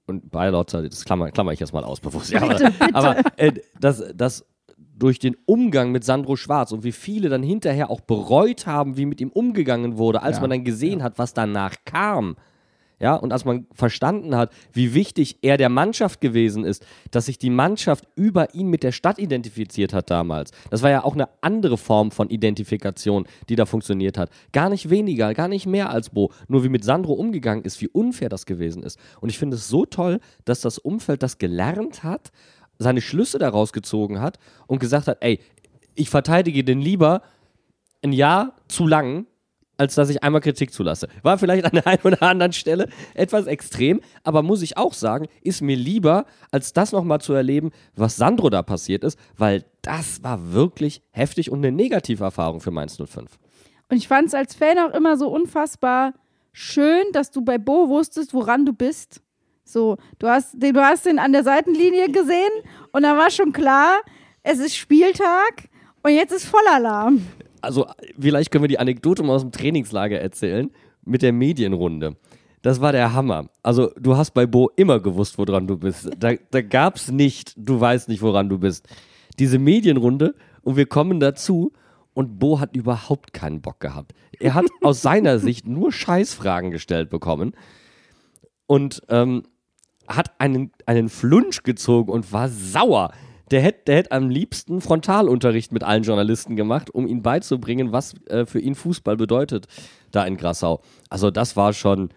und 0.07 0.31
bei 0.31 0.51
Lotzer, 0.51 0.83
das 0.83 1.05
klammer, 1.05 1.31
klammer 1.31 1.53
ich 1.53 1.61
jetzt 1.61 1.73
mal 1.73 1.85
aus, 1.85 2.01
bewusst. 2.01 2.31
Ja, 2.31 2.43
aber, 2.43 2.61
aber 2.93 3.17
äh, 3.37 3.53
das, 3.81 4.05
das 4.15 4.45
durch 4.77 5.19
den 5.19 5.37
Umgang 5.47 5.93
mit 5.93 6.05
Sandro 6.05 6.37
Schwarz 6.37 6.73
und 6.73 6.85
wie 6.85 6.93
viele 6.93 7.29
dann 7.29 7.43
hinterher 7.43 7.91
auch 7.91 8.01
bereut 8.01 8.67
haben, 8.67 8.97
wie 8.97 9.07
mit 9.07 9.21
ihm 9.21 9.31
umgegangen 9.31 9.99
wurde, 9.99 10.23
als 10.23 10.37
Ja, 10.37 10.41
man 10.43 10.51
dann 10.51 10.65
gesehen 10.65 11.03
hat, 11.03 11.19
was 11.19 11.35
danach 11.35 11.75
kam. 11.85 12.37
Ja, 13.01 13.17
und 13.17 13.33
als 13.33 13.45
man 13.45 13.67
verstanden 13.73 14.37
hat, 14.37 14.53
wie 14.73 14.95
wichtig 14.95 15.39
er 15.43 15.57
der 15.57 15.69
Mannschaft 15.69 16.21
gewesen 16.21 16.65
ist, 16.65 16.87
dass 17.11 17.27
sich 17.27 17.39
die 17.39 17.51
Mannschaft 17.51 18.07
über 18.15 18.55
ihn 18.55 18.69
mit 18.69 18.83
der 18.83 18.93
Stadt 18.93 19.19
identifiziert 19.19 19.93
hat 19.93 20.11
damals. 20.11 20.53
Das 20.71 20.83
war 20.83 20.91
ja 20.91 21.05
auch 21.05 21.15
eine 21.15 21.29
andere 21.41 21.77
Form 21.77 22.13
von 22.13 22.31
Identifikation, 22.31 23.27
die 23.49 23.57
da 23.57 23.67
funktioniert 23.67 24.17
hat. 24.17 24.31
Gar 24.53 24.71
nicht 24.71 24.91
weniger, 24.91 25.35
gar 25.35 25.49
nicht 25.49 25.67
mehr 25.67 25.91
als 25.91 26.11
Bo. 26.11 26.31
Nur 26.47 26.63
wie 26.63 26.69
mit 26.69 26.85
Sandro 26.85 27.15
umgegangen 27.15 27.65
ist, 27.65 27.81
wie 27.81 27.89
unfair 27.89 28.29
das 28.29 28.47
gewesen 28.47 28.83
ist. 28.85 28.99
Und 29.21 29.29
ich 29.29 29.39
finde 29.39 29.57
es 29.57 29.69
so 29.69 29.85
toll, 29.85 30.21
dass 30.45 30.61
das 30.61 30.79
Umfeld 30.79 31.23
das 31.23 31.39
gelernt 31.39 32.05
hat, 32.05 32.31
seine 32.79 33.01
Schlüsse 33.01 33.39
daraus 33.39 33.73
gezogen 33.73 34.21
hat 34.21 34.39
und 34.67 34.79
gesagt 34.79 35.09
hat, 35.09 35.19
ey, 35.21 35.41
ich 35.95 36.11
verteidige 36.11 36.65
den 36.65 36.81
lieber 36.81 37.23
ein 38.03 38.13
Jahr 38.13 38.55
zu 38.69 38.87
lang, 38.87 39.27
als 39.77 39.95
dass 39.95 40.09
ich 40.11 40.23
einmal 40.23 40.41
Kritik 40.41 40.73
zulasse. 40.73 41.09
War 41.23 41.39
vielleicht 41.39 41.65
an 41.65 41.73
der 41.73 41.87
einen 41.87 42.03
oder 42.03 42.23
anderen 42.23 42.53
Stelle 42.53 42.89
etwas 43.15 43.47
extrem, 43.47 44.01
aber 44.23 44.43
muss 44.43 44.63
ich 44.63 44.77
auch 44.77 44.95
sagen, 44.95 45.27
ist 45.43 45.63
mir 45.63 45.77
lieber, 45.77 46.27
als 46.51 46.73
das 46.73 46.93
nochmal 46.93 47.21
zu 47.21 47.33
erleben, 47.33 47.71
was 47.97 48.17
Sandro 48.17 48.51
da 48.51 48.63
passiert 48.63 49.05
ist, 49.05 49.19
weil 49.37 49.65
das 49.83 50.23
war 50.23 50.53
wirklich 50.53 51.03
heftig 51.11 51.51
und 51.51 51.59
eine 51.59 51.73
Negativerfahrung 51.73 52.61
für 52.61 52.71
Mainz 52.71 52.97
05. 52.97 53.39
Und 53.91 53.97
ich 53.97 54.09
fand 54.09 54.29
es 54.29 54.35
als 54.35 54.55
Fan 54.55 54.79
auch 54.79 54.95
immer 54.95 55.17
so 55.17 55.29
unfassbar 55.29 56.15
schön, 56.53 57.05
dass 57.13 57.31
du 57.31 57.43
bei 57.43 57.59
Bo 57.59 57.89
wusstest, 57.89 58.33
woran 58.33 58.65
du 58.65 58.73
bist. 58.73 59.21
So, 59.65 59.97
du 60.19 60.29
hast, 60.29 60.55
den- 60.63 60.75
du 60.75 60.81
hast 60.83 61.07
ihn 61.07 61.19
an 61.19 61.33
der 61.33 61.43
Seitenlinie 61.43 62.09
gesehen 62.11 62.51
und 62.93 63.03
da 63.03 63.17
war 63.17 63.31
schon 63.31 63.53
klar, 63.53 64.01
es 64.43 64.59
ist 64.59 64.77
Spieltag 64.77 65.69
und 66.03 66.13
jetzt 66.13 66.33
ist 66.33 66.45
Vollalarm. 66.45 67.27
Also, 67.65 67.87
vielleicht 68.19 68.51
können 68.51 68.65
wir 68.65 68.69
die 68.69 68.79
Anekdote 68.79 69.23
mal 69.23 69.35
aus 69.35 69.43
dem 69.43 69.53
Trainingslager 69.53 70.21
erzählen 70.21 70.71
mit 71.05 71.23
der 71.23 71.33
Medienrunde. 71.33 72.17
Das 72.63 72.81
war 72.81 72.93
der 72.93 73.13
Hammer. 73.13 73.51
Also, 73.63 73.91
du 73.99 74.17
hast 74.17 74.33
bei 74.33 74.47
Bo 74.47 74.71
immer 74.77 75.01
gewusst, 75.01 75.37
woran 75.39 75.67
du 75.67 75.77
bist. 75.77 76.11
Da, 76.19 76.33
da 76.51 76.63
gab 76.63 76.97
es 76.97 77.11
nicht, 77.11 77.53
du 77.57 77.79
weißt 77.81 78.09
nicht, 78.09 78.23
woran 78.23 78.49
du 78.49 78.59
bist. 78.59 78.89
Diese 79.39 79.59
Medienrunde 79.59 80.35
und 80.63 80.77
wir 80.77 80.87
kommen 80.87 81.21
dazu 81.21 81.73
und 82.15 82.39
Bo 82.39 82.61
hat 82.61 82.75
überhaupt 82.75 83.33
keinen 83.33 83.61
Bock 83.61 83.81
gehabt. 83.81 84.15
Er 84.39 84.55
hat 84.55 84.65
aus 84.83 85.03
seiner 85.03 85.39
Sicht 85.39 85.67
nur 85.67 85.93
Scheißfragen 85.93 86.71
gestellt 86.71 87.11
bekommen 87.11 87.53
und 88.67 89.03
ähm, 89.09 89.43
hat 90.09 90.33
einen, 90.39 90.73
einen 90.87 91.09
Flunsch 91.09 91.63
gezogen 91.63 92.11
und 92.11 92.33
war 92.33 92.49
sauer. 92.49 93.13
Der 93.55 93.63
hätte 93.63 93.85
der 93.87 93.97
hätt 93.99 94.11
am 94.11 94.31
liebsten 94.31 94.81
Frontalunterricht 94.81 95.71
mit 95.71 95.85
allen 95.85 96.03
Journalisten 96.03 96.57
gemacht, 96.57 96.93
um 96.93 97.07
ihnen 97.07 97.23
beizubringen, 97.23 97.93
was 97.93 98.15
äh, 98.27 98.47
für 98.47 98.59
ihn 98.59 98.75
Fußball 98.75 99.17
bedeutet, 99.17 99.69
da 100.11 100.27
in 100.27 100.37
Grassau. 100.37 100.81
Also 101.09 101.31
das 101.31 101.55
war 101.55 101.73
schon 101.73 102.09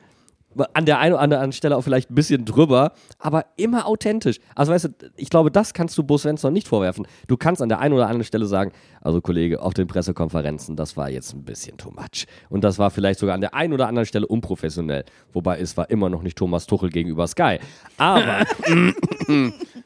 an 0.73 0.87
der 0.87 0.97
einen 0.97 1.13
oder 1.13 1.21
anderen 1.21 1.51
Stelle 1.51 1.77
auch 1.77 1.83
vielleicht 1.83 2.09
ein 2.09 2.15
bisschen 2.15 2.43
drüber, 2.43 2.93
aber 3.19 3.45
immer 3.55 3.85
authentisch. 3.85 4.39
Also 4.55 4.71
weißt 4.71 4.85
du, 4.85 4.89
ich 5.15 5.29
glaube, 5.29 5.51
das 5.51 5.75
kannst 5.75 5.95
du 5.99 6.03
Bo 6.03 6.17
Svensson 6.17 6.51
nicht 6.53 6.67
vorwerfen. 6.67 7.05
Du 7.27 7.37
kannst 7.37 7.61
an 7.61 7.69
der 7.69 7.81
einen 7.81 7.93
oder 7.93 8.05
anderen 8.05 8.23
Stelle 8.23 8.47
sagen, 8.47 8.71
also 8.99 9.21
Kollege, 9.21 9.61
auf 9.61 9.75
den 9.75 9.85
Pressekonferenzen, 9.85 10.75
das 10.75 10.97
war 10.97 11.11
jetzt 11.11 11.35
ein 11.35 11.43
bisschen 11.43 11.77
too 11.77 11.91
much. 11.91 12.25
Und 12.49 12.63
das 12.63 12.79
war 12.79 12.89
vielleicht 12.89 13.19
sogar 13.19 13.35
an 13.35 13.41
der 13.41 13.53
einen 13.53 13.73
oder 13.73 13.87
anderen 13.87 14.07
Stelle 14.07 14.25
unprofessionell. 14.25 15.05
Wobei 15.33 15.59
es 15.59 15.77
war 15.77 15.91
immer 15.91 16.09
noch 16.09 16.23
nicht 16.23 16.35
Thomas 16.35 16.65
Tuchel 16.65 16.89
gegenüber 16.89 17.27
Sky. 17.27 17.59
Aber, 17.97 18.43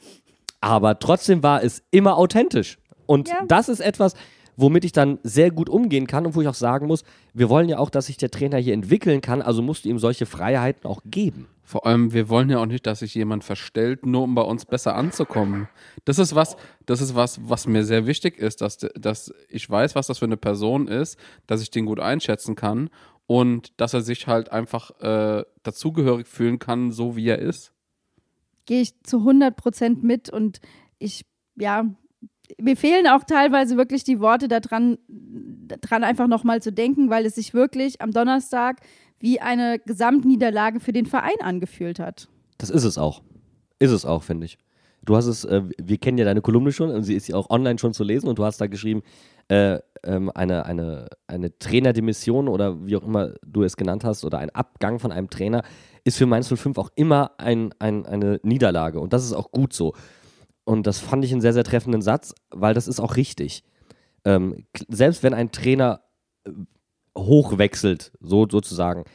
aber 0.62 1.00
trotzdem 1.00 1.44
war 1.44 1.63
es 1.63 1.84
immer 1.91 2.18
authentisch. 2.18 2.77
Und 3.06 3.27
Ja. 3.27 3.44
das 3.48 3.68
ist 3.68 3.82
etwas, 3.82 4.13
womit 4.56 4.86
ich 4.86 4.91
dann 4.91 5.20
sehr 5.24 5.50
gut 5.51 5.70
umgehen 5.70 6.08
kann 6.08 6.25
und 6.25 6.36
wo 6.36 6.41
ich 6.41 6.48
auch 6.48 6.53
sagen 6.53 6.88
muss, 6.88 7.03
wir 7.34 7.50
wollen 7.50 7.68
ja 7.68 7.80
auch, 7.80 7.89
dass 7.89 8.06
sich 8.06 8.18
der 8.18 8.32
Trainer 8.32 8.58
hier 8.58 8.74
entwickeln 8.74 9.22
kann, 9.22 9.41
also 9.41 9.62
musst 9.62 9.86
du 9.86 9.89
ihm 9.89 9.98
solche 10.00 10.25
Freiheiten 10.25 10.86
auch 10.89 11.01
geben. 11.06 11.48
Vor 11.63 11.86
allem, 11.86 12.12
wir 12.13 12.27
wollen 12.30 12.50
ja 12.50 12.60
auch 12.60 12.65
nicht, 12.65 12.86
dass 12.86 13.00
sich 13.00 13.15
jemand 13.15 13.44
verstellt, 13.44 14.06
nur 14.06 14.24
um 14.24 14.36
bei 14.36 14.41
uns 14.41 14.65
besser 14.65 14.96
anzukommen. 14.96 15.70
Das 16.06 16.20
ist 16.20 16.36
was, 16.36 16.58
das 16.86 17.00
ist 17.01 17.15
was, 17.15 17.39
was 17.48 17.65
mir 17.65 17.86
sehr 17.86 18.06
wichtig 18.06 18.38
ist, 18.38 18.62
dass, 18.62 18.77
dass 18.77 19.34
ich 19.48 19.70
weiß, 19.70 19.96
was 19.96 20.08
das 20.08 20.20
für 20.20 20.25
eine 20.25 20.38
Person 20.38 20.88
ist, 20.88 21.18
dass 21.48 21.62
ich 21.62 21.72
den 21.72 21.86
gut 21.86 22.00
einschätzen 22.01 22.56
kann 22.56 22.89
und 23.25 23.72
dass 23.80 23.94
er 23.94 24.01
sich 24.01 24.27
halt 24.27 24.51
einfach 24.51 24.91
äh, 25.00 25.44
dazugehörig 25.63 26.27
fühlen 26.27 26.60
kann, 26.60 26.91
so 26.91 27.15
wie 27.15 27.30
er 27.30 27.39
ist. 27.39 27.72
Gehe 28.65 28.82
ich 28.82 29.01
zu 29.03 29.20
100 29.20 29.56
Prozent 29.56 30.03
mit 30.03 30.30
und 30.30 30.60
ich, 31.00 31.25
ja, 31.56 31.86
mir 32.60 32.75
fehlen 32.75 33.08
auch 33.08 33.24
teilweise 33.24 33.77
wirklich 33.77 34.03
die 34.03 34.20
Worte 34.20 34.48
daran, 34.48 34.98
dran 35.08 36.03
einfach 36.03 36.27
nochmal 36.27 36.62
zu 36.62 36.72
denken, 36.72 37.10
weil 37.10 37.25
es 37.25 37.36
sich 37.36 37.53
wirklich 37.53 38.01
am 38.01 38.12
Donnerstag 38.12 38.82
wie 39.20 39.39
eine 39.39 39.80
Gesamtniederlage 39.80 40.80
für 40.80 40.94
den 40.94 41.06
Verein 41.06 41.39
angefühlt 41.41 42.00
hat. 42.00 42.27
Das 42.58 42.70
ist 42.70 42.84
es 42.84 42.98
auch. 42.98 43.22
Ist 43.80 43.91
es 43.91 44.06
auch, 44.06 44.24
finde 44.24 44.46
ich. 44.46 44.58
Du 45.03 45.15
hast 45.15 45.25
es, 45.25 45.46
äh, 45.46 45.63
wir 45.82 45.98
kennen 45.98 46.20
ja 46.20 46.25
deine 46.25 46.41
Kolumne 46.41 46.72
schon 46.72 46.91
und 46.91 47.03
sie 47.03 47.15
ist 47.15 47.27
ja 47.27 47.36
auch 47.36 47.50
online 47.50 47.80
schon 47.80 47.94
zu 47.94 48.03
lesen 48.03 48.27
und 48.27 48.38
du 48.38 48.46
hast 48.46 48.62
da 48.62 48.68
geschrieben, 48.68 49.01
äh, 49.48 49.80
ähm, 50.03 50.32
eine, 50.36 50.65
eine, 50.65 51.08
eine 51.27 51.58
Trainerdemission 51.58 52.48
oder 52.48 52.86
wie 52.86 52.96
auch 52.96 53.03
immer 53.03 53.34
du 53.46 53.63
es 53.63 53.77
genannt 53.77 54.03
hast 54.03 54.24
oder 54.24 54.38
ein 54.38 54.51
Abgang 54.51 55.00
von 55.00 55.12
einem 55.12 55.30
Trainer 55.30 55.63
ist 56.03 56.17
für 56.17 56.25
Mainz 56.25 56.48
05 56.48 56.77
auch 56.77 56.89
immer 56.96 57.31
ein, 57.38 57.74
ein, 57.79 58.05
eine 58.05 58.39
Niederlage 58.43 59.00
und 59.00 59.13
das 59.13 59.24
ist 59.24 59.34
auch 59.34 59.51
gut 59.51 59.74
so. 59.74 59.93
Und 60.63 60.88
das 60.88 61.00
fand 61.00 61.25
ich 61.25 61.31
einen 61.31 61.41
sehr, 61.41 61.53
sehr 61.53 61.63
treffenden 61.63 62.01
Satz, 62.01 62.34
weil 62.50 62.74
das 62.74 62.88
ist 62.88 63.00
auch 63.00 63.15
richtig. 63.15 63.63
Ähm, 64.25 64.65
selbst 64.88 65.24
wenn 65.24 65.34
ein 65.34 65.51
Trainer 65.51 66.01
äh, 66.46 66.51
hochwechselt, 67.17 68.12
so 68.20 68.48
sozusagen, 68.50 69.05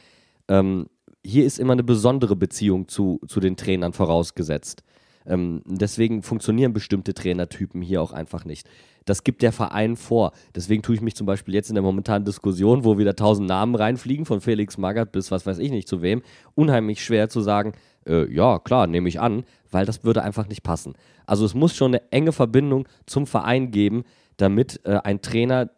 ähm, 0.49 0.89
hier 1.25 1.45
ist 1.45 1.59
immer 1.59 1.73
eine 1.73 1.85
besondere 1.85 2.37
Beziehung 2.37 2.89
zu, 2.89 3.21
zu 3.27 3.41
den 3.41 3.57
Trainern 3.57 3.93
vorausgesetzt. 3.93 4.83
Ähm, 5.27 5.63
deswegen 5.67 6.23
funktionieren 6.23 6.73
bestimmte 6.73 7.15
Trainertypen 7.15 7.83
hier 7.83 8.03
auch 8.03 8.13
einfach 8.13 8.45
nicht. 8.45 8.69
Das 9.05 9.25
gibt 9.25 9.43
der 9.43 9.53
Verein 9.53 9.97
vor. 9.97 10.33
Deswegen 10.55 10.83
tue 10.83 10.97
ich 10.97 11.01
mich 11.01 11.15
zum 11.15 11.27
Beispiel 11.27 11.55
jetzt 11.55 11.69
in 11.69 11.75
der 11.75 11.83
momentanen 11.83 12.25
Diskussion, 12.25 12.85
wo 12.85 12.99
wieder 12.99 13.15
tausend 13.15 13.49
Namen 13.49 13.75
reinfliegen, 13.75 14.27
von 14.27 14.41
Felix 14.41 14.79
Magath 14.79 15.13
bis 15.13 15.31
was 15.31 15.47
weiß 15.47 15.59
ich 15.59 15.71
nicht 15.71 15.89
zu 15.89 16.03
wem, 16.03 16.23
unheimlich 16.55 17.05
schwer 17.05 17.29
zu 17.29 17.41
sagen, 17.41 17.73
äh, 18.07 18.33
ja, 18.33 18.59
klar, 18.59 18.87
nehme 18.87 19.09
ich 19.09 19.21
an, 19.21 19.45
weil 19.71 19.87
das 19.87 20.05
würde 20.05 20.23
einfach 20.23 20.49
nicht 20.49 20.63
passen. 20.63 20.95
Also 21.25 21.45
es 21.45 21.55
muss 21.55 21.75
schon 21.75 21.95
eine 21.95 22.13
enge 22.13 22.33
Verbindung 22.33 22.89
zum 23.07 23.27
Verein 23.27 23.71
geben, 23.71 24.05
damit 24.37 24.81
äh, 24.85 24.99
ein 25.03 25.23
Trainer 25.23 25.71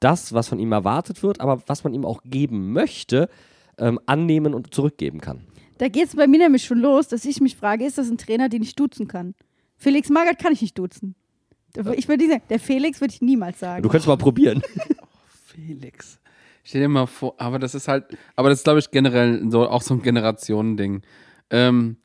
das, 0.00 0.32
was 0.32 0.48
von 0.48 0.58
ihm 0.58 0.72
erwartet 0.72 1.22
wird, 1.22 1.40
aber 1.40 1.62
was 1.66 1.84
man 1.84 1.94
ihm 1.94 2.04
auch 2.04 2.22
geben 2.24 2.72
möchte, 2.72 3.28
ähm, 3.78 3.98
annehmen 4.06 4.54
und 4.54 4.74
zurückgeben 4.74 5.20
kann. 5.20 5.46
Da 5.78 5.88
geht 5.88 6.08
es 6.08 6.16
bei 6.16 6.26
mir 6.26 6.38
nämlich 6.38 6.64
schon 6.64 6.78
los, 6.78 7.08
dass 7.08 7.24
ich 7.24 7.40
mich 7.40 7.56
frage, 7.56 7.84
ist 7.84 7.98
das 7.98 8.10
ein 8.10 8.18
Trainer, 8.18 8.48
den 8.48 8.62
ich 8.62 8.74
duzen 8.74 9.08
kann? 9.08 9.34
Felix 9.76 10.08
Magath 10.10 10.38
kann 10.40 10.52
ich 10.52 10.60
nicht 10.60 10.76
duzen. 10.76 11.14
Ich 11.96 12.08
würde 12.08 12.24
nicht 12.24 12.32
sagen, 12.32 12.42
der 12.50 12.58
Felix 12.58 13.00
würde 13.00 13.14
ich 13.14 13.22
niemals 13.22 13.60
sagen. 13.60 13.82
Du 13.82 13.88
könntest 13.88 14.08
mal 14.08 14.16
probieren. 14.16 14.62
Felix. 15.46 16.18
Stell 16.64 16.82
dir 16.82 16.88
mal 16.88 17.06
vor, 17.06 17.34
aber 17.38 17.58
das 17.58 17.74
ist 17.74 17.88
halt, 17.88 18.04
aber 18.36 18.48
das 18.48 18.58
ist, 18.58 18.64
glaube 18.64 18.80
ich, 18.80 18.90
generell 18.90 19.50
so 19.50 19.68
auch 19.68 19.82
so 19.82 19.94
ein 19.94 20.02
Generationending. 20.02 21.02
Ähm, 21.50 21.96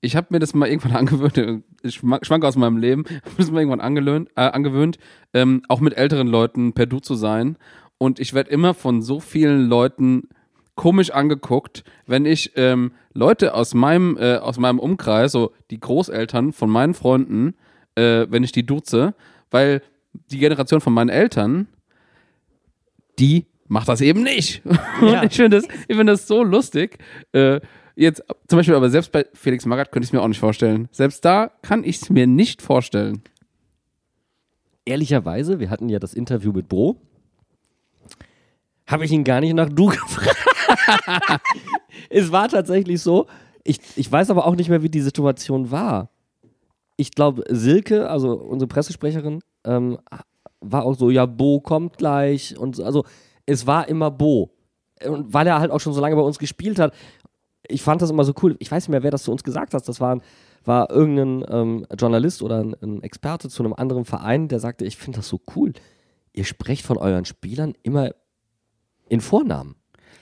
ich 0.00 0.14
habe 0.14 0.28
mir 0.30 0.38
das 0.38 0.54
mal 0.54 0.68
irgendwann 0.68 0.96
angewöhnt, 0.96 1.62
ich 1.82 1.96
schwank 1.96 2.24
schwank 2.24 2.44
aus 2.44 2.56
meinem 2.56 2.76
Leben, 2.76 3.04
habe 3.24 3.34
das 3.36 3.50
mal 3.50 3.60
irgendwann 3.60 3.80
angelöhnt, 3.80 4.30
äh, 4.36 4.42
angewöhnt, 4.42 4.98
ähm, 5.34 5.62
auch 5.68 5.80
mit 5.80 5.96
älteren 5.96 6.28
Leuten 6.28 6.72
per 6.72 6.86
Du 6.86 7.00
zu 7.00 7.14
sein. 7.14 7.56
Und 7.98 8.20
ich 8.20 8.32
werde 8.32 8.50
immer 8.50 8.74
von 8.74 9.02
so 9.02 9.18
vielen 9.18 9.66
Leuten 9.66 10.28
komisch 10.78 11.10
angeguckt, 11.10 11.84
wenn 12.06 12.24
ich 12.24 12.52
ähm, 12.54 12.92
Leute 13.12 13.52
aus 13.52 13.74
meinem, 13.74 14.16
äh, 14.16 14.36
aus 14.36 14.58
meinem 14.58 14.78
Umkreis, 14.78 15.32
so 15.32 15.52
die 15.70 15.80
Großeltern 15.80 16.52
von 16.52 16.70
meinen 16.70 16.94
Freunden, 16.94 17.54
äh, 17.96 18.26
wenn 18.30 18.44
ich 18.44 18.52
die 18.52 18.64
duze, 18.64 19.14
weil 19.50 19.82
die 20.30 20.38
Generation 20.38 20.80
von 20.80 20.94
meinen 20.94 21.10
Eltern, 21.10 21.66
die 23.18 23.46
macht 23.66 23.88
das 23.88 24.00
eben 24.00 24.22
nicht. 24.22 24.62
Ja. 25.02 25.20
Und 25.20 25.30
ich 25.30 25.36
finde 25.36 25.56
das, 25.58 25.64
ich 25.86 25.96
finde 25.96 26.12
das 26.12 26.26
so 26.26 26.42
lustig. 26.42 26.98
Äh, 27.32 27.60
jetzt 27.94 28.24
zum 28.48 28.58
Beispiel, 28.58 28.74
aber 28.74 28.90
selbst 28.90 29.12
bei 29.12 29.26
Felix 29.32 29.64
Magath 29.64 29.92
könnte 29.92 30.04
ich 30.04 30.10
es 30.10 30.12
mir 30.12 30.22
auch 30.22 30.28
nicht 30.28 30.40
vorstellen. 30.40 30.88
Selbst 30.90 31.24
da 31.24 31.52
kann 31.62 31.84
ich 31.84 32.02
es 32.02 32.10
mir 32.10 32.26
nicht 32.26 32.62
vorstellen. 32.62 33.22
Ehrlicherweise, 34.84 35.60
wir 35.60 35.70
hatten 35.70 35.88
ja 35.88 35.98
das 35.98 36.14
Interview 36.14 36.52
mit 36.52 36.68
Bro, 36.68 37.00
habe 38.88 39.04
ich 39.04 39.12
ihn 39.12 39.22
gar 39.22 39.40
nicht 39.40 39.54
nach 39.54 39.68
Du 39.68 39.86
gefragt. 39.86 40.47
Es 42.10 42.32
war 42.32 42.48
tatsächlich 42.48 43.00
so. 43.00 43.26
Ich, 43.64 43.80
ich 43.96 44.10
weiß 44.10 44.30
aber 44.30 44.46
auch 44.46 44.56
nicht 44.56 44.70
mehr, 44.70 44.82
wie 44.82 44.88
die 44.88 45.00
Situation 45.00 45.70
war. 45.70 46.10
Ich 46.96 47.12
glaube, 47.12 47.44
Silke, 47.48 48.08
also 48.08 48.32
unsere 48.34 48.68
Pressesprecherin, 48.68 49.40
ähm, 49.64 49.98
war 50.60 50.84
auch 50.84 50.94
so, 50.94 51.10
ja, 51.10 51.26
Bo 51.26 51.60
kommt 51.60 51.98
gleich. 51.98 52.58
Und 52.58 52.76
so. 52.76 52.84
also 52.84 53.04
es 53.46 53.66
war 53.66 53.88
immer 53.88 54.10
Bo. 54.10 54.50
Und 55.04 55.32
weil 55.32 55.46
er 55.46 55.60
halt 55.60 55.70
auch 55.70 55.80
schon 55.80 55.92
so 55.92 56.00
lange 56.00 56.16
bei 56.16 56.22
uns 56.22 56.38
gespielt 56.38 56.78
hat, 56.78 56.92
ich 57.68 57.82
fand 57.82 58.02
das 58.02 58.10
immer 58.10 58.24
so 58.24 58.32
cool. 58.42 58.56
Ich 58.58 58.70
weiß 58.70 58.84
nicht 58.84 58.90
mehr, 58.90 59.02
wer 59.02 59.10
das 59.10 59.24
zu 59.24 59.32
uns 59.32 59.44
gesagt 59.44 59.74
hat. 59.74 59.86
Das 59.86 60.00
war, 60.00 60.20
war 60.64 60.90
irgendein 60.90 61.44
ähm, 61.48 61.86
Journalist 61.96 62.42
oder 62.42 62.60
ein, 62.60 62.74
ein 62.82 63.02
Experte 63.02 63.48
zu 63.48 63.62
einem 63.62 63.74
anderen 63.74 64.04
Verein, 64.04 64.48
der 64.48 64.60
sagte, 64.60 64.84
ich 64.84 64.96
finde 64.96 65.18
das 65.18 65.28
so 65.28 65.40
cool. 65.54 65.72
Ihr 66.32 66.44
sprecht 66.44 66.86
von 66.86 66.96
euren 66.96 67.24
Spielern 67.24 67.74
immer 67.82 68.10
in 69.08 69.20
Vornamen. 69.20 69.76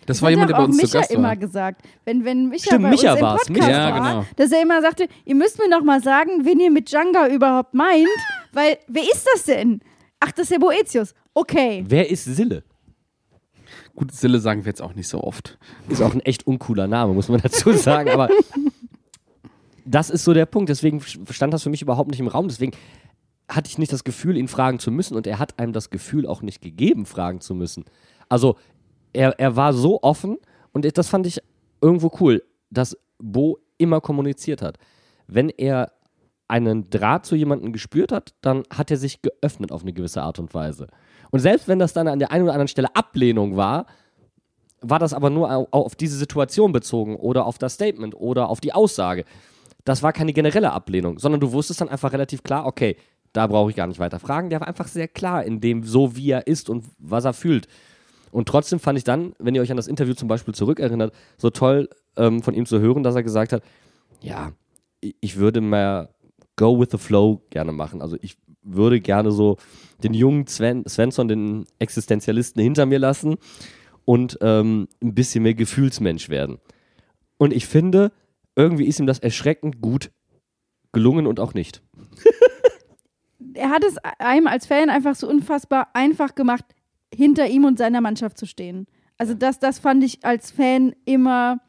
Das 0.07 0.19
Das 0.19 0.23
war 0.23 0.31
jemand, 0.31 0.51
der 0.51 0.57
bei 0.57 0.65
uns 0.65 0.77
zu 0.77 0.83
Micha 0.85 0.99
Gast 1.01 1.11
immer 1.11 1.29
war. 1.29 1.37
gesagt. 1.37 1.83
Wenn, 2.05 2.25
wenn 2.25 2.49
Micha 2.49 2.67
Stimmt, 2.67 2.83
bei 2.85 2.91
Micha 2.91 3.13
uns 3.13 3.21
im. 3.21 3.27
Podcast 3.27 3.51
Micha. 3.51 3.71
Ja, 3.71 3.91
war, 3.93 4.11
genau. 4.13 4.27
dass 4.37 4.53
er 4.53 4.63
immer 4.63 4.81
sagte, 4.81 5.09
ihr 5.25 5.35
müsst 5.35 5.59
mir 5.59 5.69
noch 5.69 5.83
mal 5.85 6.03
sagen, 6.03 6.45
wen 6.45 6.61
ihr 6.61 6.71
mit 6.71 6.91
Djanga 6.91 7.29
überhaupt 7.29 7.75
meint, 7.75 8.07
weil 8.53 8.79
wer 8.89 9.03
ist 9.03 9.27
das 9.35 9.45
denn? 9.45 9.81
Ach, 10.21 10.33
das 10.33 10.45
ist 10.45 10.53
der 10.53 10.59
Boetius. 10.59 11.15
Okay. 11.35 11.85
Wer 11.87 12.09
ist 12.11 12.25
Sille? 12.25 12.63
Gut, 13.95 14.13
Sille 14.13 14.41
sagen 14.41 14.65
wir 14.65 14.71
jetzt 14.71 14.83
auch 14.83 14.95
nicht 14.95 15.09
so 15.09 15.23
oft. 15.23 15.59
Ist 15.89 16.03
auch 16.03 16.15
ein 16.15 16.21
echt 16.21 16.47
uncooler 16.47 16.87
Name, 16.87 17.13
muss 17.15 17.29
man 17.29 17.41
dazu 17.41 17.73
sagen. 17.75 18.11
Aber 18.11 18.29
das 19.85 20.11
ist 20.11 20.25
so 20.25 20.35
der 20.35 20.47
Punkt. 20.47 20.69
Deswegen 20.69 21.01
stand 21.31 21.53
das 21.55 21.63
für 21.63 21.71
mich 21.71 21.83
überhaupt 21.83 22.11
nicht 22.11 22.21
im 22.21 22.29
Raum. 22.29 22.49
Deswegen 22.49 22.73
hatte 23.49 23.69
ich 23.71 23.79
nicht 23.79 23.93
das 23.93 24.05
Gefühl, 24.05 24.37
ihn 24.37 24.49
fragen 24.49 24.79
zu 24.79 24.91
müssen. 24.91 25.17
Und 25.17 25.27
er 25.27 25.39
hat 25.39 25.59
einem 25.59 25.73
das 25.73 25.91
Gefühl 25.91 26.27
auch 26.27 26.43
nicht 26.43 26.61
gegeben, 26.61 27.07
fragen 27.07 27.41
zu 27.41 27.55
müssen. 27.55 27.85
Also 28.29 28.57
er, 29.17 29.39
er 29.41 29.57
war 29.57 29.73
so 29.73 30.03
offen 30.03 30.39
und 30.73 30.85
das 30.99 31.09
fand 31.09 31.27
ich 31.27 31.41
irgendwo 31.81 32.13
cool, 32.21 32.43
dass 32.71 32.97
Bo 33.19 33.59
immer 33.79 34.01
kommuniziert 34.01 34.63
hat. 34.63 34.79
Wenn 35.27 35.49
er 35.49 35.93
einen 36.49 36.89
Draht 36.91 37.27
zu 37.27 37.35
jemandem 37.35 37.73
gespürt 37.73 38.13
hat, 38.13 38.35
dann 38.41 38.63
hat 38.73 38.91
er 38.91 38.97
sich 38.97 39.21
geöffnet 39.23 39.73
auf 39.73 39.83
eine 39.83 39.93
gewisse 39.93 40.23
Art 40.23 40.39
und 40.39 40.55
Weise. 40.55 40.87
Und 41.33 41.41
selbst 41.41 41.67
wenn 41.67 41.79
das 41.81 41.93
dann 41.93 42.07
an 42.07 42.21
der 42.21 42.31
einen 42.31 42.45
oder 42.45 42.53
anderen 42.53 42.69
Stelle 42.69 42.95
Ablehnung 42.95 43.57
war, 43.57 43.87
war 44.81 44.99
das 44.99 45.13
aber 45.13 45.31
nur 45.31 45.51
au- 45.51 45.67
auf 45.71 45.97
diese 45.97 46.17
Situation 46.17 46.71
bezogen 46.71 47.17
oder 47.17 47.47
auf 47.47 47.59
das 47.59 47.75
Statement 47.75 48.15
oder 48.15 48.49
auf 48.49 48.61
die 48.61 48.73
Aussage. 48.73 49.25
Das 49.85 50.03
war 50.03 50.13
keine 50.13 50.33
generelle 50.33 50.73
Ablehnung, 50.73 51.19
sondern 51.19 51.41
du 51.41 51.53
wusstest 51.53 51.81
dann 51.81 51.89
einfach 51.89 52.13
relativ 52.13 52.43
klar, 52.43 52.67
okay, 52.67 52.97
da 53.33 53.47
brauche 53.47 53.71
ich 53.71 53.77
gar 53.77 53.87
nicht 53.87 53.99
weiter 53.99 54.21
fragen. 54.21 54.51
Der 54.51 54.61
war 54.61 54.69
einfach 54.69 54.89
sehr 54.89 55.09
klar 55.09 55.43
in 55.45 55.61
dem, 55.61 55.83
so 55.83 56.17
wie 56.17 56.31
er 56.31 56.47
ist 56.47 56.71
und 56.71 56.85
was 56.99 57.25
er 57.25 57.33
fühlt. 57.33 57.67
Und 58.33 58.49
trotzdem 58.49 58.79
fand 58.79 58.99
ich 58.99 59.05
dann, 59.05 59.35
wenn 59.39 59.55
ihr 59.55 59.63
euch 59.63 59.71
an 59.71 59.77
das 59.77 59.87
Interview 59.87 60.15
zum 60.15 60.29
Beispiel 60.29 60.55
zurückerinnert, 60.55 61.15
so 61.39 61.51
toll 61.51 61.89
ähm, 62.17 62.43
von 62.43 62.55
ihm 62.55 62.67
zu 62.67 62.81
hören, 62.81 63.03
dass 63.03 63.15
er 63.15 63.23
gesagt 63.23 63.53
hat, 63.53 63.63
ja, 64.21 64.53
ich- 65.21 65.37
würde 65.37 65.61
mehr 65.61 66.11
Go 66.57 66.81
with 66.81 66.89
the 66.91 66.99
Flow 66.99 67.43
gerne 67.51 67.73
machen. 67.73 68.01
Also 68.01 68.17
ich 68.23 68.37
würde 68.63 69.01
gerne 69.01 69.31
so 69.31 69.59
den 70.03 70.15
jungen 70.15 70.47
Sven, 70.47 70.85
Svensson, 70.89 71.29
den 71.29 71.67
Existenzialisten 71.79 72.63
hinter 72.63 72.87
mir 72.87 72.99
lassen 72.99 73.37
und 74.07 74.39
ähm, 74.41 74.89
ein 75.03 75.15
bisschen 75.15 75.43
mehr 75.43 75.55
Gefühlsmensch 75.55 76.29
werden. 76.31 76.59
Und 77.39 77.53
ich 77.53 77.67
finde, 77.67 78.11
irgendwie 78.57 78.87
ist 78.87 78.99
ihm 78.99 79.07
das 79.07 79.19
erschreckend 79.19 79.81
gut 79.83 80.11
gelungen 80.93 81.27
und 81.27 81.39
auch 81.41 81.53
nicht. 81.53 81.83
er 83.55 83.71
hat 83.71 83.85
es 83.85 83.97
einem 84.19 84.47
als 84.47 84.67
Fan 84.67 84.89
einfach 84.91 85.15
so 85.15 85.29
unfassbar 85.29 85.89
einfach 85.95 86.35
gemacht, 86.35 86.65
hinter 87.17 87.47
ihm 87.47 87.65
und 87.65 87.79
seiner 87.79 88.01
Mannschaft 88.01 88.39
zu 88.39 88.47
stehen. 88.47 88.87
Also 89.19 89.35
das, 89.35 89.59
das 89.59 89.79
fand 89.79 90.05
ich 90.05 90.25
als 90.25 90.51
Fan 90.51 90.95
immer 91.05 91.61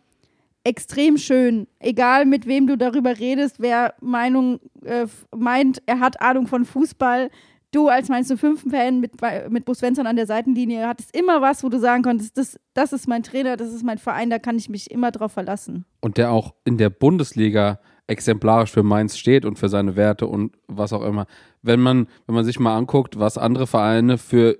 extrem 0.63 1.17
schön. 1.17 1.67
Egal 1.79 2.25
mit 2.25 2.45
wem 2.45 2.67
du 2.67 2.77
darüber 2.77 3.17
redest, 3.17 3.59
wer 3.59 3.93
Meinung 4.01 4.59
äh, 4.83 5.07
meint, 5.35 5.81
er 5.85 5.99
hat 6.01 6.21
Ahnung 6.21 6.47
von 6.47 6.65
Fußball. 6.65 7.29
Du 7.71 7.87
als 7.87 8.09
meinst 8.09 8.29
du 8.29 8.37
Fan 8.37 8.99
mit, 8.99 9.13
mit 9.49 9.65
Bo 9.65 9.73
Svensson 9.73 10.07
an 10.07 10.15
der 10.15 10.25
Seitenlinie 10.25 10.87
hattest 10.87 11.15
immer 11.15 11.41
was, 11.41 11.63
wo 11.63 11.69
du 11.69 11.79
sagen 11.79 12.01
konntest, 12.01 12.37
das, 12.37 12.59
das 12.73 12.93
ist 12.93 13.07
mein 13.07 13.23
Trainer, 13.23 13.57
das 13.57 13.73
ist 13.73 13.83
mein 13.83 13.97
Verein, 13.97 14.29
da 14.29 14.39
kann 14.39 14.57
ich 14.57 14.69
mich 14.69 14.89
immer 14.89 15.11
drauf 15.11 15.33
verlassen. 15.33 15.85
Und 16.01 16.17
der 16.17 16.31
auch 16.31 16.53
in 16.63 16.77
der 16.77 16.89
Bundesliga 16.89 17.79
exemplarisch 18.07 18.71
für 18.71 18.83
Mainz 18.83 19.17
steht 19.17 19.45
und 19.45 19.59
für 19.59 19.67
seine 19.69 19.95
Werte 19.97 20.27
und 20.27 20.57
was 20.67 20.93
auch 20.93 21.03
immer. 21.03 21.27
Wenn 21.61 21.81
man, 21.81 22.07
wenn 22.25 22.35
man 22.35 22.45
sich 22.45 22.59
mal 22.59 22.77
anguckt, 22.77 23.19
was 23.19 23.37
andere 23.37 23.67
Vereine 23.67 24.17
für 24.17 24.57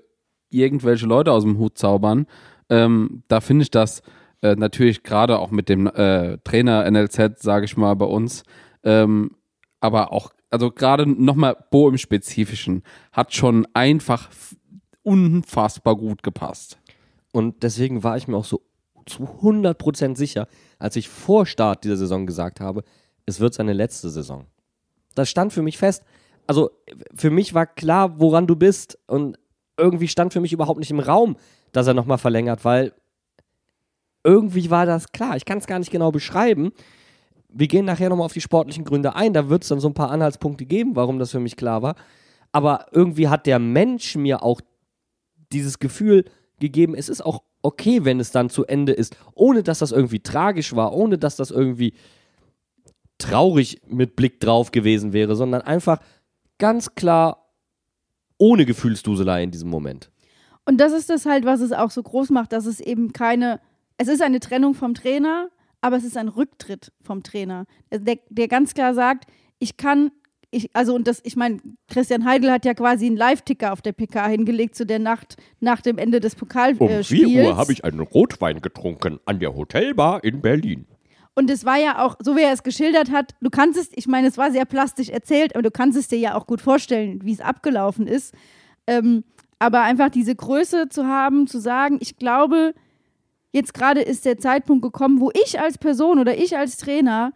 irgendwelche 0.50 1.06
Leute 1.06 1.32
aus 1.32 1.42
dem 1.44 1.58
Hut 1.58 1.78
zaubern, 1.78 2.26
ähm, 2.70 3.22
da 3.28 3.40
finde 3.40 3.62
ich 3.62 3.70
das 3.70 4.02
äh, 4.42 4.54
natürlich 4.54 5.02
gerade 5.02 5.38
auch 5.38 5.50
mit 5.50 5.68
dem 5.68 5.86
äh, 5.86 6.38
Trainer 6.44 6.88
NLZ, 6.90 7.40
sage 7.40 7.64
ich 7.64 7.76
mal, 7.76 7.94
bei 7.94 8.06
uns, 8.06 8.44
ähm, 8.84 9.32
aber 9.80 10.12
auch, 10.12 10.32
also 10.50 10.70
gerade 10.70 11.06
nochmal 11.06 11.56
Bo 11.70 11.88
im 11.88 11.98
Spezifischen, 11.98 12.82
hat 13.12 13.34
schon 13.34 13.66
einfach 13.74 14.30
unfassbar 15.02 15.96
gut 15.96 16.22
gepasst. 16.22 16.78
Und 17.32 17.62
deswegen 17.62 18.02
war 18.04 18.16
ich 18.16 18.28
mir 18.28 18.36
auch 18.36 18.44
so 18.44 18.62
zu 19.06 19.24
100% 19.24 20.16
sicher, 20.16 20.48
als 20.78 20.96
ich 20.96 21.08
vor 21.08 21.46
Start 21.46 21.84
dieser 21.84 21.96
Saison 21.96 22.26
gesagt 22.26 22.60
habe, 22.60 22.84
es 23.26 23.40
wird 23.40 23.54
seine 23.54 23.72
letzte 23.72 24.10
Saison. 24.10 24.46
Das 25.14 25.28
stand 25.28 25.52
für 25.52 25.62
mich 25.62 25.78
fest. 25.78 26.04
Also 26.46 26.70
für 27.14 27.30
mich 27.30 27.54
war 27.54 27.66
klar, 27.66 28.20
woran 28.20 28.46
du 28.46 28.56
bist 28.56 28.98
und 29.06 29.38
irgendwie 29.78 30.08
stand 30.08 30.32
für 30.32 30.40
mich 30.40 30.52
überhaupt 30.52 30.78
nicht 30.80 30.90
im 30.90 31.00
Raum, 31.00 31.36
dass 31.72 31.86
er 31.86 31.94
nochmal 31.94 32.18
verlängert, 32.18 32.64
weil 32.64 32.92
irgendwie 34.24 34.70
war 34.70 34.84
das 34.84 35.12
klar. 35.12 35.36
Ich 35.36 35.44
kann 35.44 35.58
es 35.58 35.66
gar 35.66 35.78
nicht 35.78 35.90
genau 35.90 36.10
beschreiben. 36.10 36.72
Wir 37.48 37.68
gehen 37.68 37.84
nachher 37.84 38.10
nochmal 38.10 38.26
auf 38.26 38.32
die 38.32 38.40
sportlichen 38.40 38.84
Gründe 38.84 39.14
ein. 39.14 39.32
Da 39.32 39.48
wird 39.48 39.62
es 39.62 39.68
dann 39.68 39.80
so 39.80 39.88
ein 39.88 39.94
paar 39.94 40.10
Anhaltspunkte 40.10 40.66
geben, 40.66 40.96
warum 40.96 41.18
das 41.18 41.30
für 41.30 41.40
mich 41.40 41.56
klar 41.56 41.82
war. 41.82 41.94
Aber 42.52 42.86
irgendwie 42.92 43.28
hat 43.28 43.46
der 43.46 43.58
Mensch 43.58 44.16
mir 44.16 44.42
auch 44.42 44.60
dieses 45.52 45.78
Gefühl 45.78 46.24
gegeben, 46.60 46.94
es 46.94 47.08
ist 47.08 47.24
auch 47.24 47.42
okay, 47.62 48.04
wenn 48.04 48.20
es 48.20 48.30
dann 48.30 48.50
zu 48.50 48.66
Ende 48.66 48.92
ist, 48.92 49.16
ohne 49.34 49.62
dass 49.62 49.78
das 49.78 49.92
irgendwie 49.92 50.20
tragisch 50.20 50.74
war, 50.74 50.92
ohne 50.92 51.18
dass 51.18 51.36
das 51.36 51.50
irgendwie 51.50 51.94
traurig 53.18 53.80
mit 53.86 54.16
Blick 54.16 54.40
drauf 54.40 54.70
gewesen 54.70 55.12
wäre, 55.12 55.36
sondern 55.36 55.62
einfach 55.62 55.98
ganz 56.58 56.94
klar 56.94 57.47
ohne 58.38 58.64
Gefühlsduselei 58.64 59.42
in 59.42 59.50
diesem 59.50 59.68
Moment. 59.68 60.10
Und 60.64 60.78
das 60.78 60.92
ist 60.92 61.10
das 61.10 61.26
halt, 61.26 61.44
was 61.44 61.60
es 61.60 61.72
auch 61.72 61.90
so 61.90 62.02
groß 62.02 62.30
macht, 62.30 62.52
dass 62.52 62.66
es 62.66 62.80
eben 62.80 63.12
keine, 63.12 63.60
es 63.96 64.08
ist 64.08 64.22
eine 64.22 64.40
Trennung 64.40 64.74
vom 64.74 64.94
Trainer, 64.94 65.48
aber 65.80 65.96
es 65.96 66.04
ist 66.04 66.16
ein 66.16 66.28
Rücktritt 66.28 66.92
vom 67.02 67.22
Trainer, 67.22 67.66
der, 67.92 68.18
der 68.28 68.48
ganz 68.48 68.74
klar 68.74 68.94
sagt, 68.94 69.26
ich 69.58 69.76
kann, 69.76 70.10
ich, 70.50 70.70
also 70.74 70.94
und 70.94 71.06
das, 71.06 71.20
ich 71.24 71.36
meine, 71.36 71.58
Christian 71.88 72.24
Heidel 72.24 72.50
hat 72.50 72.64
ja 72.64 72.74
quasi 72.74 73.06
einen 73.06 73.16
Live-Ticker 73.16 73.72
auf 73.72 73.82
der 73.82 73.92
PK 73.92 74.28
hingelegt 74.28 74.74
zu 74.74 74.86
der 74.86 74.98
Nacht 74.98 75.36
nach 75.60 75.80
dem 75.80 75.98
Ende 75.98 76.20
des 76.20 76.34
Pokalspiels. 76.34 77.08
einen 77.84 78.00
Rotwein 78.00 78.60
getrunken 78.60 79.20
an 79.24 79.40
der 79.40 79.54
Hotelbar 79.54 80.24
in 80.24 80.40
Berlin. 80.40 80.86
Und 81.38 81.50
es 81.50 81.64
war 81.64 81.76
ja 81.78 82.04
auch, 82.04 82.16
so 82.20 82.34
wie 82.34 82.42
er 82.42 82.52
es 82.52 82.64
geschildert 82.64 83.12
hat, 83.12 83.36
du 83.40 83.48
kannst 83.48 83.78
es, 83.78 83.90
ich 83.94 84.08
meine, 84.08 84.26
es 84.26 84.36
war 84.38 84.50
sehr 84.50 84.64
plastisch 84.64 85.08
erzählt, 85.08 85.54
aber 85.54 85.62
du 85.62 85.70
kannst 85.70 85.96
es 85.96 86.08
dir 86.08 86.18
ja 86.18 86.34
auch 86.34 86.48
gut 86.48 86.60
vorstellen, 86.60 87.20
wie 87.22 87.32
es 87.32 87.40
abgelaufen 87.40 88.08
ist. 88.08 88.34
Ähm, 88.88 89.22
aber 89.60 89.82
einfach 89.82 90.08
diese 90.08 90.34
Größe 90.34 90.88
zu 90.88 91.06
haben, 91.06 91.46
zu 91.46 91.60
sagen, 91.60 91.98
ich 92.00 92.16
glaube, 92.16 92.74
jetzt 93.52 93.72
gerade 93.72 94.00
ist 94.00 94.24
der 94.24 94.38
Zeitpunkt 94.38 94.82
gekommen, 94.82 95.20
wo 95.20 95.30
ich 95.44 95.60
als 95.60 95.78
Person 95.78 96.18
oder 96.18 96.36
ich 96.36 96.56
als 96.56 96.76
Trainer 96.76 97.32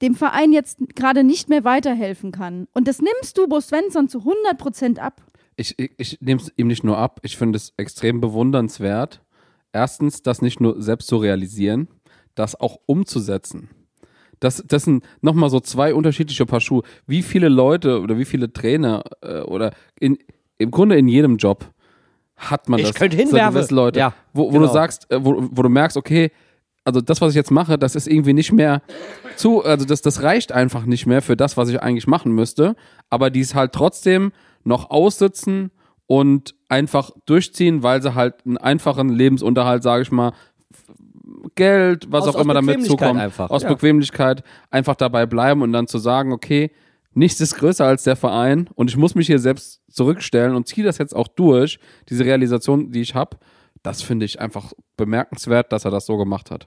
dem 0.00 0.14
Verein 0.14 0.52
jetzt 0.52 0.78
gerade 0.94 1.24
nicht 1.24 1.48
mehr 1.48 1.64
weiterhelfen 1.64 2.30
kann. 2.30 2.68
Und 2.72 2.86
das 2.86 3.02
nimmst 3.02 3.36
du 3.36 3.48
Bo 3.48 3.60
Svensson 3.60 4.08
zu 4.08 4.20
100 4.20 4.58
Prozent 4.58 5.00
ab. 5.00 5.22
Ich, 5.56 5.76
ich, 5.76 5.90
ich 5.98 6.20
nehme 6.20 6.40
es 6.40 6.52
ihm 6.56 6.68
nicht 6.68 6.84
nur 6.84 6.98
ab, 6.98 7.18
ich 7.24 7.36
finde 7.36 7.56
es 7.56 7.72
extrem 7.78 8.20
bewundernswert. 8.20 9.22
Erstens, 9.72 10.22
das 10.22 10.40
nicht 10.40 10.60
nur 10.60 10.80
selbst 10.80 11.08
zu 11.08 11.16
realisieren, 11.16 11.88
das 12.36 12.58
auch 12.60 12.78
umzusetzen. 12.86 13.70
Das, 14.38 14.62
das 14.66 14.84
sind 14.84 15.02
nochmal 15.22 15.50
so 15.50 15.58
zwei 15.60 15.94
unterschiedliche 15.94 16.46
Paar 16.46 16.60
Schuhe. 16.60 16.82
Wie 17.06 17.22
viele 17.22 17.48
Leute 17.48 18.00
oder 18.00 18.18
wie 18.18 18.24
viele 18.26 18.52
Trainer 18.52 19.02
äh, 19.22 19.40
oder 19.40 19.72
in, 19.98 20.18
im 20.58 20.70
Grunde 20.70 20.96
in 20.96 21.08
jedem 21.08 21.38
Job 21.38 21.70
hat 22.36 22.68
man 22.68 22.78
Ich 22.78 22.88
das. 22.88 22.94
könnte 22.96 23.16
so 23.16 23.22
hinwerfen. 23.24 23.54
gewisse 23.54 23.74
Leute, 23.74 23.98
Ja, 23.98 24.12
wo, 24.34 24.44
wo 24.44 24.50
genau. 24.50 24.66
du 24.66 24.72
sagst, 24.72 25.10
äh, 25.10 25.24
wo, 25.24 25.48
wo 25.50 25.62
du 25.62 25.70
merkst, 25.70 25.96
okay, 25.96 26.30
also 26.84 27.00
das, 27.00 27.20
was 27.22 27.30
ich 27.30 27.34
jetzt 27.36 27.50
mache, 27.50 27.78
das 27.78 27.96
ist 27.96 28.06
irgendwie 28.06 28.34
nicht 28.34 28.52
mehr 28.52 28.82
zu, 29.36 29.64
also 29.64 29.84
das, 29.86 30.02
das 30.02 30.22
reicht 30.22 30.52
einfach 30.52 30.84
nicht 30.84 31.06
mehr 31.06 31.22
für 31.22 31.36
das, 31.36 31.56
was 31.56 31.68
ich 31.70 31.82
eigentlich 31.82 32.06
machen 32.06 32.30
müsste. 32.32 32.76
Aber 33.10 33.30
die 33.30 33.40
es 33.40 33.54
halt 33.54 33.72
trotzdem 33.72 34.32
noch 34.64 34.90
aussitzen 34.90 35.70
und 36.06 36.54
einfach 36.68 37.10
durchziehen, 37.24 37.82
weil 37.82 38.02
sie 38.02 38.14
halt 38.14 38.34
einen 38.44 38.58
einfachen 38.58 39.08
Lebensunterhalt, 39.08 39.82
sage 39.82 40.02
ich 40.02 40.12
mal, 40.12 40.32
Geld, 41.54 42.10
was 42.10 42.24
Aus- 42.24 42.28
auch 42.30 42.34
aus 42.36 42.44
immer 42.44 42.54
damit 42.54 42.84
zukommt, 42.84 43.20
einfach, 43.20 43.50
aus 43.50 43.62
ja. 43.62 43.68
Bequemlichkeit 43.68 44.42
einfach 44.70 44.96
dabei 44.96 45.26
bleiben 45.26 45.62
und 45.62 45.72
dann 45.72 45.86
zu 45.86 45.98
sagen, 45.98 46.32
okay, 46.32 46.70
nichts 47.12 47.40
ist 47.40 47.56
größer 47.56 47.86
als 47.86 48.04
der 48.04 48.16
Verein 48.16 48.68
und 48.74 48.90
ich 48.90 48.96
muss 48.96 49.14
mich 49.14 49.26
hier 49.26 49.38
selbst 49.38 49.80
zurückstellen 49.90 50.54
und 50.54 50.68
ziehe 50.68 50.84
das 50.84 50.98
jetzt 50.98 51.14
auch 51.14 51.28
durch, 51.28 51.78
diese 52.08 52.24
Realisation, 52.24 52.90
die 52.92 53.00
ich 53.00 53.14
habe. 53.14 53.38
Das 53.82 54.02
finde 54.02 54.26
ich 54.26 54.40
einfach 54.40 54.72
bemerkenswert, 54.96 55.72
dass 55.72 55.84
er 55.84 55.90
das 55.90 56.06
so 56.06 56.16
gemacht 56.16 56.50
hat. 56.50 56.66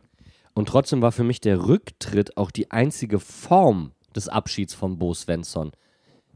Und 0.54 0.70
trotzdem 0.70 1.02
war 1.02 1.12
für 1.12 1.24
mich 1.24 1.42
der 1.42 1.68
Rücktritt 1.68 2.38
auch 2.38 2.52
die 2.52 2.72
einzige 2.72 3.20
Form 3.20 3.92
des 4.16 4.28
Abschieds 4.28 4.74
von 4.74 4.98
Bo 4.98 5.14
Svensson. 5.14 5.72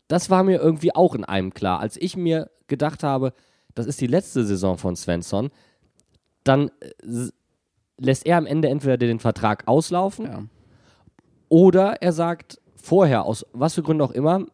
Das 0.08 0.30
war 0.30 0.44
mir 0.44 0.60
irgendwie 0.60 0.94
auch 0.94 1.16
in 1.16 1.24
einem 1.24 1.54
klar. 1.54 1.80
Als 1.80 1.98
ich 1.98 2.16
mir 2.16 2.52
gedacht 2.68 3.04
habe, 3.04 3.34
das 3.74 3.88
ist 3.88 4.00
die 4.02 4.08
letzte 4.08 4.46
Saison 4.46 4.78
von 4.78 4.96
Svensson, 4.96 5.50
dann 6.44 6.70
äh, 6.80 7.30
lässt 7.98 8.26
er 8.26 8.38
am 8.38 8.46
Ende 8.46 8.70
entweder 8.70 8.98
den 8.98 9.20
Vertrag 9.20 9.68
auslaufen 9.68 10.26
Ja. 10.26 10.44
oder 11.50 12.02
er 12.02 12.12
sagt 12.14 12.60
vorher, 12.76 13.26
aus 13.26 13.46
was 13.54 13.76
für 13.76 13.84
Gründen 13.84 14.02
auch 14.02 14.12
immer, 14.12 14.46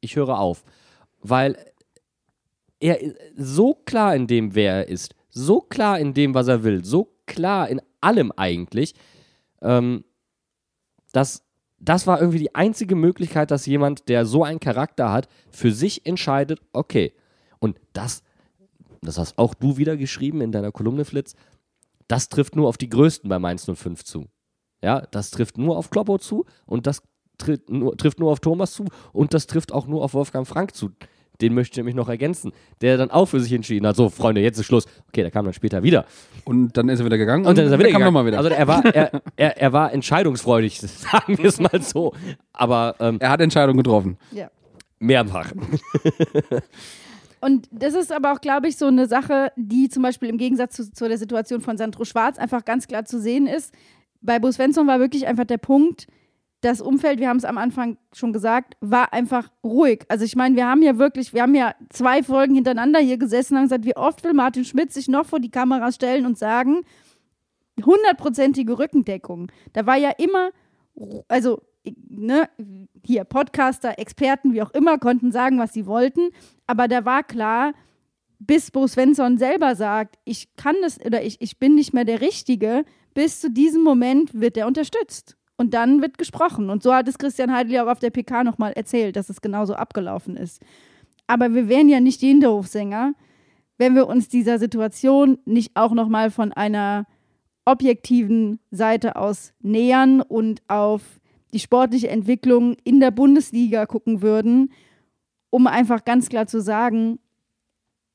ich 0.00 0.16
höre 0.16 0.38
auf. 0.38 0.64
Weil 1.20 1.56
er 2.80 2.98
so 3.36 3.74
klar 3.74 4.14
in 4.14 4.26
dem, 4.26 4.54
wer 4.54 4.74
er 4.74 4.88
ist, 4.88 5.14
so 5.30 5.60
klar 5.60 5.98
in 5.98 6.14
dem, 6.14 6.34
was 6.34 6.48
er 6.48 6.62
will, 6.64 6.84
so 6.84 7.10
klar 7.26 7.68
in 7.68 7.80
allem 8.00 8.32
eigentlich, 8.36 8.94
ähm, 9.62 10.04
dass 11.12 11.42
das 11.78 12.06
war 12.06 12.20
irgendwie 12.20 12.38
die 12.38 12.54
einzige 12.54 12.94
Möglichkeit, 12.94 13.50
dass 13.50 13.66
jemand, 13.66 14.08
der 14.08 14.24
so 14.24 14.42
einen 14.42 14.60
Charakter 14.60 15.12
hat, 15.12 15.28
für 15.50 15.70
sich 15.70 16.06
entscheidet, 16.06 16.60
okay. 16.72 17.12
Und 17.58 17.78
das, 17.92 18.22
das 19.02 19.18
hast 19.18 19.36
auch 19.36 19.52
du 19.52 19.76
wieder 19.76 19.96
geschrieben 19.98 20.40
in 20.40 20.50
deiner 20.50 20.72
Kolumne, 20.72 21.04
Flitz, 21.04 21.34
das 22.08 22.28
trifft 22.28 22.56
nur 22.56 22.68
auf 22.68 22.76
die 22.76 22.88
Größten 22.88 23.28
bei 23.28 23.38
Mainz 23.38 23.64
05 23.72 24.04
zu. 24.04 24.26
Ja, 24.82 25.02
das 25.10 25.30
trifft 25.30 25.56
nur 25.58 25.76
auf 25.78 25.90
Kloppo 25.90 26.18
zu 26.18 26.44
und 26.66 26.86
das 26.86 27.02
trifft 27.38 27.70
nur, 27.70 27.96
trifft 27.96 28.18
nur 28.20 28.30
auf 28.30 28.40
Thomas 28.40 28.72
zu 28.72 28.84
und 29.12 29.32
das 29.34 29.46
trifft 29.46 29.72
auch 29.72 29.86
nur 29.86 30.02
auf 30.02 30.14
Wolfgang 30.14 30.46
Frank 30.46 30.74
zu. 30.74 30.90
Den 31.40 31.52
möchte 31.52 31.72
ich 31.72 31.76
nämlich 31.78 31.96
noch 31.96 32.08
ergänzen, 32.08 32.52
der 32.80 32.96
dann 32.96 33.10
auch 33.10 33.26
für 33.26 33.40
sich 33.40 33.52
entschieden 33.52 33.86
hat, 33.88 33.96
so 33.96 34.08
Freunde, 34.08 34.40
jetzt 34.40 34.56
ist 34.58 34.66
Schluss. 34.66 34.84
Okay, 35.08 35.22
der 35.22 35.32
kam 35.32 35.44
dann 35.44 35.52
später 35.54 35.82
wieder. 35.82 36.04
Und 36.44 36.76
dann 36.76 36.88
ist 36.88 37.00
er 37.00 37.06
wieder 37.06 37.18
gegangen 37.18 37.44
Und 37.44 37.58
dann 37.58 37.66
ist 37.66 37.72
er 37.72 37.78
wieder 37.78 37.88
kam 37.90 37.98
gegangen. 38.02 38.14
nochmal 38.14 38.26
wieder. 38.26 38.38
Also 38.38 38.50
er 38.50 38.68
war, 38.68 38.84
er, 38.84 39.20
er, 39.34 39.56
er 39.56 39.72
war 39.72 39.92
entscheidungsfreudig, 39.92 40.80
sagen 40.80 41.36
wir 41.38 41.46
es 41.46 41.58
mal 41.58 41.82
so. 41.82 42.12
Aber 42.52 42.94
ähm, 43.00 43.16
er 43.18 43.30
hat 43.30 43.40
Entscheidungen 43.40 43.78
getroffen. 43.78 44.16
Ja. 44.30 44.48
mehrfach. 45.00 45.50
Und 47.44 47.68
das 47.70 47.92
ist 47.92 48.10
aber 48.10 48.32
auch, 48.32 48.40
glaube 48.40 48.68
ich, 48.68 48.78
so 48.78 48.86
eine 48.86 49.06
Sache, 49.06 49.52
die 49.56 49.90
zum 49.90 50.02
Beispiel 50.02 50.30
im 50.30 50.38
Gegensatz 50.38 50.76
zu, 50.76 50.90
zu 50.90 51.06
der 51.06 51.18
Situation 51.18 51.60
von 51.60 51.76
Sandro 51.76 52.06
Schwarz 52.06 52.38
einfach 52.38 52.64
ganz 52.64 52.86
klar 52.88 53.04
zu 53.04 53.20
sehen 53.20 53.46
ist. 53.46 53.74
Bei 54.22 54.38
Bo 54.38 54.50
Svensson 54.50 54.86
war 54.86 54.98
wirklich 54.98 55.26
einfach 55.26 55.44
der 55.44 55.58
Punkt, 55.58 56.06
das 56.62 56.80
Umfeld, 56.80 57.20
wir 57.20 57.28
haben 57.28 57.36
es 57.36 57.44
am 57.44 57.58
Anfang 57.58 57.98
schon 58.14 58.32
gesagt, 58.32 58.78
war 58.80 59.12
einfach 59.12 59.50
ruhig. 59.62 60.06
Also 60.08 60.24
ich 60.24 60.36
meine, 60.36 60.56
wir 60.56 60.66
haben 60.66 60.80
ja 60.80 60.96
wirklich, 60.96 61.34
wir 61.34 61.42
haben 61.42 61.54
ja 61.54 61.74
zwei 61.90 62.22
Folgen 62.22 62.54
hintereinander 62.54 63.00
hier 63.00 63.18
gesessen 63.18 63.52
und 63.52 63.58
haben 63.58 63.64
gesagt, 63.66 63.84
wie 63.84 63.96
oft 63.96 64.24
will 64.24 64.32
Martin 64.32 64.64
Schmidt 64.64 64.90
sich 64.90 65.08
noch 65.08 65.26
vor 65.26 65.38
die 65.38 65.50
Kamera 65.50 65.92
stellen 65.92 66.24
und 66.24 66.38
sagen, 66.38 66.80
hundertprozentige 67.84 68.78
Rückendeckung. 68.78 69.52
Da 69.74 69.84
war 69.84 69.96
ja 69.96 70.12
immer, 70.16 70.48
also 71.28 71.60
ne, 72.08 72.48
hier 73.04 73.24
Podcaster, 73.24 73.98
Experten, 73.98 74.52
wie 74.52 74.62
auch 74.62 74.70
immer, 74.70 74.98
konnten 74.98 75.32
sagen, 75.32 75.58
was 75.58 75.72
sie 75.72 75.86
wollten, 75.86 76.30
aber 76.66 76.88
da 76.88 77.04
war 77.04 77.22
klar, 77.22 77.72
bis 78.38 78.70
Bo 78.70 78.86
Svensson 78.86 79.38
selber 79.38 79.74
sagt, 79.76 80.16
ich 80.24 80.54
kann 80.56 80.76
das 80.82 81.00
oder 81.04 81.22
ich, 81.22 81.40
ich 81.40 81.58
bin 81.58 81.74
nicht 81.74 81.94
mehr 81.94 82.04
der 82.04 82.20
Richtige, 82.20 82.84
bis 83.14 83.40
zu 83.40 83.50
diesem 83.50 83.82
Moment 83.82 84.34
wird 84.34 84.56
er 84.56 84.66
unterstützt. 84.66 85.36
und 85.56 85.72
dann 85.72 86.02
wird 86.02 86.18
gesprochen. 86.18 86.68
Und 86.68 86.82
so 86.82 86.92
hat 86.92 87.06
es 87.08 87.16
Christian 87.16 87.52
Heidel 87.52 87.74
ja 87.74 87.84
auch 87.84 87.90
auf 87.90 88.00
der 88.00 88.10
PK 88.10 88.42
nochmal 88.42 88.72
erzählt, 88.72 89.14
dass 89.16 89.30
es 89.30 89.40
genauso 89.40 89.74
abgelaufen 89.74 90.36
ist. 90.36 90.60
Aber 91.26 91.54
wir 91.54 91.68
wären 91.68 91.88
ja 91.88 92.00
nicht 92.00 92.22
die 92.22 92.28
Hinterhofsänger, 92.28 93.14
wenn 93.78 93.94
wir 93.94 94.08
uns 94.08 94.28
dieser 94.28 94.58
Situation 94.58 95.38
nicht 95.44 95.76
auch 95.76 95.92
nochmal 95.92 96.30
von 96.30 96.52
einer 96.52 97.06
objektiven 97.64 98.58
Seite 98.70 99.16
aus 99.16 99.52
nähern 99.60 100.20
und 100.20 100.62
auf 100.68 101.20
die 101.54 101.60
sportliche 101.60 102.08
Entwicklung 102.08 102.76
in 102.82 102.98
der 103.00 103.12
Bundesliga 103.12 103.86
gucken 103.86 104.20
würden, 104.22 104.72
um 105.50 105.68
einfach 105.68 106.04
ganz 106.04 106.28
klar 106.28 106.48
zu 106.48 106.60
sagen, 106.60 107.20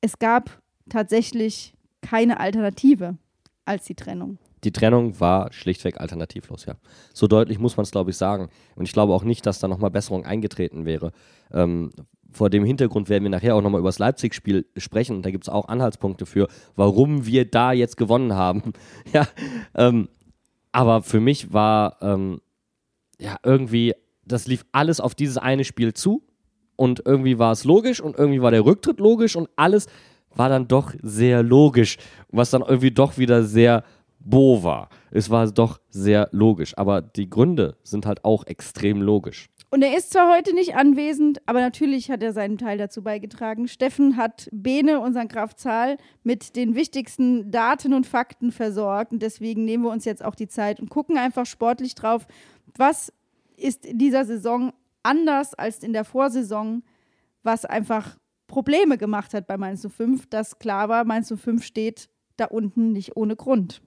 es 0.01 0.19
gab 0.19 0.61
tatsächlich 0.89 1.73
keine 2.01 2.39
Alternative 2.39 3.17
als 3.63 3.85
die 3.85 3.95
Trennung. 3.95 4.37
Die 4.65 4.73
Trennung 4.73 5.17
war 5.21 5.53
schlichtweg 5.53 6.01
alternativlos, 6.01 6.65
ja. 6.65 6.75
So 7.13 7.27
deutlich 7.27 7.59
muss 7.59 7.77
man 7.77 7.85
es, 7.85 7.91
glaube 7.91 8.11
ich, 8.11 8.17
sagen. 8.17 8.49
Und 8.75 8.85
ich 8.85 8.91
glaube 8.91 9.13
auch 9.13 9.23
nicht, 9.23 9.45
dass 9.45 9.59
da 9.59 9.69
nochmal 9.69 9.89
Besserung 9.89 10.25
eingetreten 10.25 10.85
wäre. 10.85 11.13
Ähm, 11.53 11.91
vor 12.29 12.49
dem 12.49 12.65
Hintergrund 12.65 13.07
werden 13.07 13.23
wir 13.23 13.29
nachher 13.29 13.55
auch 13.55 13.61
nochmal 13.61 13.79
über 13.79 13.87
das 13.87 13.99
Leipzig-Spiel 13.99 14.65
sprechen. 14.75 15.15
Und 15.15 15.25
da 15.25 15.31
gibt 15.31 15.45
es 15.45 15.49
auch 15.49 15.69
Anhaltspunkte 15.69 16.25
für, 16.25 16.49
warum 16.75 17.25
wir 17.25 17.49
da 17.49 17.71
jetzt 17.71 17.95
gewonnen 17.95 18.33
haben. 18.33 18.73
ja, 19.13 19.27
ähm, 19.75 20.09
aber 20.73 21.03
für 21.03 21.21
mich 21.21 21.53
war 21.53 21.97
ähm, 22.01 22.41
ja 23.19 23.37
irgendwie, 23.43 23.93
das 24.25 24.47
lief 24.47 24.65
alles 24.71 24.99
auf 24.99 25.15
dieses 25.15 25.37
eine 25.37 25.63
Spiel 25.63 25.93
zu. 25.93 26.23
Und 26.75 27.01
irgendwie 27.05 27.37
war 27.39 27.51
es 27.51 27.65
logisch 27.65 27.99
und 27.99 28.17
irgendwie 28.17 28.41
war 28.41 28.51
der 28.51 28.63
Rücktritt 28.63 28.99
logisch 28.99 29.35
und 29.35 29.49
alles 29.57 29.87
war 30.33 30.47
dann 30.47 30.67
doch 30.67 30.93
sehr 31.01 31.43
logisch, 31.43 31.97
was 32.29 32.51
dann 32.51 32.61
irgendwie 32.61 32.91
doch 32.91 33.17
wieder 33.17 33.43
sehr 33.43 33.83
Bo 34.19 34.63
war. 34.63 34.89
Es 35.11 35.29
war 35.29 35.49
doch 35.51 35.79
sehr 35.89 36.29
logisch, 36.31 36.77
aber 36.77 37.01
die 37.01 37.29
Gründe 37.29 37.75
sind 37.83 38.05
halt 38.05 38.23
auch 38.23 38.45
extrem 38.47 39.01
logisch. 39.01 39.49
Und 39.71 39.83
er 39.83 39.95
ist 39.95 40.11
zwar 40.11 40.35
heute 40.35 40.55
nicht 40.55 40.75
anwesend, 40.75 41.41
aber 41.45 41.59
natürlich 41.61 42.09
hat 42.09 42.23
er 42.23 42.33
seinen 42.33 42.57
Teil 42.57 42.79
dazu 42.79 43.03
beigetragen. 43.03 43.67
Steffen 43.67 44.17
hat 44.17 44.49
Bene, 44.51 44.99
unseren 44.99 45.27
Graf 45.27 45.55
Zahl, 45.55 45.97
mit 46.23 46.55
den 46.55 46.73
wichtigsten 46.73 47.51
Daten 47.51 47.93
und 47.93 48.07
Fakten 48.07 48.51
versorgt. 48.51 49.11
Und 49.11 49.21
deswegen 49.21 49.65
nehmen 49.65 49.83
wir 49.83 49.91
uns 49.91 50.05
jetzt 50.05 50.25
auch 50.25 50.33
die 50.33 50.47
Zeit 50.47 50.79
und 50.79 50.89
gucken 50.89 51.19
einfach 51.19 51.45
sportlich 51.45 51.93
drauf, 51.93 52.25
was 52.77 53.11
ist 53.57 53.85
in 53.85 53.97
dieser 53.97 54.25
Saison 54.25 54.73
anders 55.03 55.53
als 55.53 55.83
in 55.83 55.93
der 55.93 56.05
Vorsaison, 56.05 56.83
was 57.43 57.65
einfach 57.65 58.17
Probleme 58.47 58.97
gemacht 58.97 59.33
hat 59.33 59.47
bei 59.47 59.57
Mainz 59.57 59.87
05, 59.87 60.27
dass 60.27 60.59
klar 60.59 60.89
war, 60.89 61.05
Mainz 61.05 61.33
05 61.33 61.63
steht 61.63 62.09
da 62.37 62.45
unten 62.45 62.91
nicht 62.91 63.15
ohne 63.15 63.35
Grund. 63.35 63.81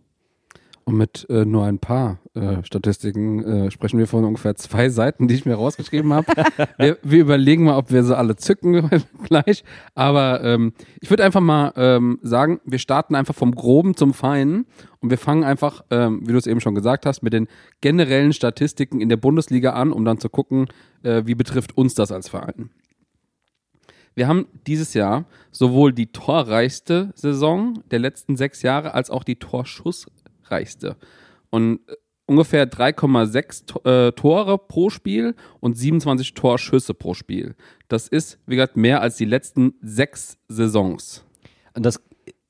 Und 0.84 0.96
mit 0.96 1.26
äh, 1.30 1.44
nur 1.44 1.64
ein 1.64 1.78
paar 1.78 2.18
äh, 2.34 2.64
Statistiken 2.64 3.44
äh, 3.44 3.70
sprechen 3.70 3.98
wir 3.98 4.08
von 4.08 4.24
ungefähr 4.24 4.56
zwei 4.56 4.88
Seiten, 4.88 5.28
die 5.28 5.34
ich 5.34 5.46
mir 5.46 5.54
rausgeschrieben 5.54 6.12
habe. 6.12 6.26
wir, 6.76 6.98
wir, 7.02 7.20
überlegen 7.20 7.64
mal, 7.64 7.76
ob 7.76 7.92
wir 7.92 8.02
sie 8.02 8.16
alle 8.16 8.34
zücken 8.34 8.90
gleich. 9.22 9.62
Aber 9.94 10.42
ähm, 10.42 10.72
ich 11.00 11.10
würde 11.10 11.24
einfach 11.24 11.40
mal 11.40 11.72
ähm, 11.76 12.18
sagen, 12.22 12.60
wir 12.64 12.80
starten 12.80 13.14
einfach 13.14 13.34
vom 13.34 13.54
Groben 13.54 13.96
zum 13.96 14.12
Feinen 14.12 14.66
und 15.00 15.10
wir 15.10 15.18
fangen 15.18 15.44
einfach, 15.44 15.84
ähm, 15.90 16.20
wie 16.26 16.32
du 16.32 16.38
es 16.38 16.48
eben 16.48 16.60
schon 16.60 16.74
gesagt 16.74 17.06
hast, 17.06 17.22
mit 17.22 17.32
den 17.32 17.46
generellen 17.80 18.32
Statistiken 18.32 19.00
in 19.00 19.08
der 19.08 19.16
Bundesliga 19.18 19.74
an, 19.74 19.92
um 19.92 20.04
dann 20.04 20.18
zu 20.18 20.28
gucken, 20.28 20.66
äh, 21.04 21.22
wie 21.26 21.36
betrifft 21.36 21.76
uns 21.76 21.94
das 21.94 22.10
als 22.10 22.28
Verein. 22.28 22.70
Wir 24.14 24.28
haben 24.28 24.46
dieses 24.66 24.94
Jahr 24.94 25.24
sowohl 25.52 25.92
die 25.92 26.08
torreichste 26.08 27.12
Saison 27.14 27.82
der 27.90 27.98
letzten 27.98 28.36
sechs 28.36 28.62
Jahre 28.62 28.94
als 28.94 29.10
auch 29.10 29.24
die 29.24 29.36
Torschussreichste. 30.52 30.96
Und 31.50 31.80
äh, 31.88 31.94
ungefähr 32.26 32.70
3,6 32.70 34.08
äh, 34.08 34.12
Tore 34.12 34.58
pro 34.58 34.90
Spiel 34.90 35.34
und 35.60 35.76
27 35.76 36.34
Torschüsse 36.34 36.94
pro 36.94 37.14
Spiel. 37.14 37.54
Das 37.88 38.08
ist, 38.08 38.38
wie 38.46 38.56
gesagt, 38.56 38.76
mehr 38.76 39.00
als 39.00 39.16
die 39.16 39.24
letzten 39.24 39.74
sechs 39.82 40.38
Saisons. 40.48 41.24
Das 41.74 41.96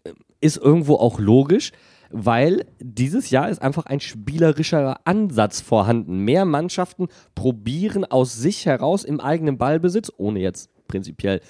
äh, 0.04 0.12
ist 0.40 0.58
irgendwo 0.58 0.96
auch 0.96 1.18
logisch, 1.18 1.72
weil 2.10 2.66
dieses 2.78 3.30
Jahr 3.30 3.48
ist 3.48 3.62
einfach 3.62 3.86
ein 3.86 4.00
spielerischer 4.00 5.00
Ansatz 5.04 5.60
vorhanden. 5.62 6.18
Mehr 6.18 6.44
Mannschaften 6.44 7.08
probieren 7.34 8.04
aus 8.04 8.34
sich 8.34 8.66
heraus 8.66 9.04
im 9.04 9.18
eigenen 9.20 9.56
Ballbesitz, 9.56 10.12
ohne 10.18 10.40
jetzt 10.40 10.70
prinzipiell 10.88 11.40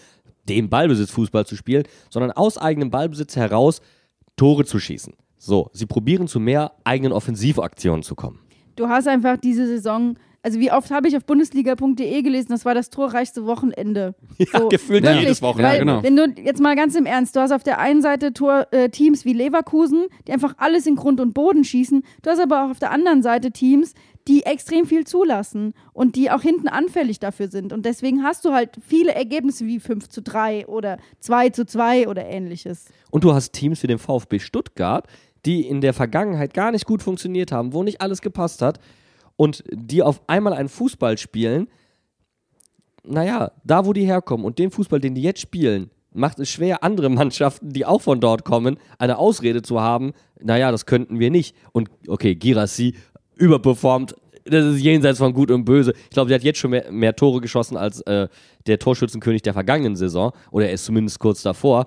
den 0.49 0.69
Ballbesitzfußball 0.69 1.47
zu 1.47 1.57
spielen, 1.57 1.85
sondern 2.11 2.33
aus 2.33 2.59
eigenem 2.59 2.91
Ballbesitz 2.91 3.37
heraus 3.37 3.81
Tore 4.37 4.65
zu 4.65 4.79
schießen. 4.79 5.15
So, 5.45 5.71
sie 5.73 5.87
probieren 5.87 6.29
zu 6.29 6.39
mehr 6.39 6.71
eigenen 6.85 7.13
Offensivaktionen 7.13 8.05
zu 8.05 8.15
kommen. 8.15 8.39
Du 8.77 8.89
hast 8.89 9.09
einfach 9.09 9.37
diese 9.37 9.67
Saison 9.67 10.15
also 10.45 10.59
wie 10.59 10.73
oft 10.73 10.91
habe 10.91 11.07
ich 11.07 11.17
auf 11.17 11.25
bundesliga.de 11.25 12.23
gelesen, 12.23 12.49
das 12.51 12.65
war 12.65 12.75
das 12.75 12.91
torreichste 12.91 13.47
Wochenende. 13.47 14.15
Ja, 14.39 14.59
so, 14.59 14.69
gefühlt 14.69 15.05
wirklich, 15.05 15.21
jedes 15.23 15.41
Wochenende. 15.43 15.75
Ja, 15.75 15.79
genau. 15.79 16.03
Wenn 16.03 16.17
du 16.17 16.43
jetzt 16.43 16.61
mal 16.61 16.75
ganz 16.75 16.97
im 16.97 17.07
Ernst, 17.07 17.37
du 17.37 17.41
hast 17.41 17.53
auf 17.53 17.63
der 17.63 17.79
einen 17.79 18.03
Seite 18.03 18.33
Tor, 18.33 18.67
äh, 18.73 18.89
Teams 18.89 19.25
wie 19.25 19.35
Leverkusen, 19.35 20.07
die 20.27 20.33
einfach 20.33 20.55
alles 20.59 20.87
in 20.87 20.97
Grund 20.97 21.21
und 21.21 21.33
Boden 21.33 21.63
schießen. 21.63 22.03
Du 22.23 22.31
hast 22.31 22.41
aber 22.41 22.65
auch 22.65 22.71
auf 22.71 22.81
der 22.81 22.91
anderen 22.91 23.23
Seite 23.23 23.53
Teams, 23.53 23.95
die 24.27 24.43
extrem 24.45 24.85
viel 24.85 25.07
zulassen 25.07 25.75
und 25.93 26.17
die 26.17 26.31
auch 26.31 26.43
hinten 26.43 26.67
anfällig 26.67 27.21
dafür 27.21 27.49
sind. 27.49 27.73
Und 27.73 27.87
deswegen 27.87 28.25
hast 28.25 28.45
du 28.45 28.53
halt 28.53 28.79
viele 28.85 29.15
Ergebnisse 29.15 29.67
wie 29.67 29.79
5 29.79 30.09
zu 30.09 30.23
3 30.23 30.67
oder 30.67 30.99
2 31.21 31.51
zu 31.51 31.67
2 31.67 32.09
oder 32.09 32.27
ähnliches. 32.27 32.87
Und 33.11 33.23
du 33.23 33.33
hast 33.33 33.53
Teams 33.53 33.83
wie 33.85 33.89
den 33.89 33.99
VfB 33.99 34.41
Stuttgart, 34.41 35.07
die 35.45 35.67
in 35.67 35.81
der 35.81 35.93
Vergangenheit 35.93 36.55
gar 36.55 36.71
nicht 36.71 36.87
gut 36.87 37.03
funktioniert 37.03 37.53
haben, 37.53 37.73
wo 37.73 37.83
nicht 37.83 38.01
alles 38.01 38.21
gepasst 38.21 38.63
hat 38.63 38.79
und 39.37 39.65
die 39.73 40.03
auf 40.03 40.23
einmal 40.29 40.53
einen 40.53 40.69
Fußball 40.69 41.19
spielen. 41.19 41.69
Naja, 43.05 43.53
da 43.65 43.85
wo 43.85 43.93
die 43.93 44.07
herkommen 44.07 44.47
und 44.47 44.59
den 44.59 44.71
Fußball, 44.71 45.01
den 45.01 45.15
die 45.15 45.23
jetzt 45.23 45.41
spielen, 45.41 45.91
macht 46.13 46.39
es 46.39 46.51
schwer, 46.51 46.85
andere 46.85 47.09
Mannschaften, 47.11 47.71
die 47.71 47.85
auch 47.85 48.03
von 48.03 48.21
dort 48.21 48.45
kommen, 48.45 48.79
eine 48.99 49.19
Ausrede 49.19 49.63
zu 49.63 49.81
haben, 49.81 50.13
naja, 50.41 50.71
das 50.71 50.87
könnten 50.87 51.19
wir 51.19 51.31
nicht. 51.31 51.57
Und 51.73 51.91
okay, 52.09 52.35
Girassi 52.35 52.95
überperformt. 53.37 54.15
Das 54.45 54.65
ist 54.65 54.81
jenseits 54.81 55.19
von 55.19 55.33
Gut 55.33 55.53
und 55.53 55.65
Böse. 55.65 55.93
Ich 56.05 56.11
glaube, 56.11 56.29
der 56.29 56.37
hat 56.37 56.45
jetzt 56.45 56.59
schon 56.59 56.73
mehr, 56.73 56.91
mehr 56.91 57.15
Tore 57.15 57.41
geschossen 57.41 57.77
als 57.77 58.01
äh, 58.03 58.29
der 58.67 58.79
Torschützenkönig 58.79 59.43
der 59.43 59.53
vergangenen 59.53 59.95
Saison. 59.95 60.33
Oder 60.51 60.67
er 60.67 60.73
ist 60.73 60.85
zumindest 60.85 61.21
kurz 61.21 61.43
davor. 61.43 61.87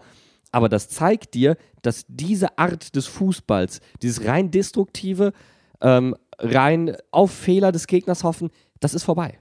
Aber 0.55 0.69
das 0.69 0.87
zeigt 0.87 1.33
dir, 1.33 1.57
dass 1.81 2.05
diese 2.07 2.57
Art 2.57 2.95
des 2.95 3.07
Fußballs, 3.07 3.81
dieses 4.01 4.23
rein 4.23 4.51
destruktive, 4.51 5.33
ähm, 5.81 6.15
rein 6.39 6.95
auf 7.11 7.31
Fehler 7.31 7.73
des 7.73 7.87
Gegners 7.87 8.23
hoffen, 8.23 8.49
das 8.79 8.93
ist 8.93 9.03
vorbei. 9.03 9.37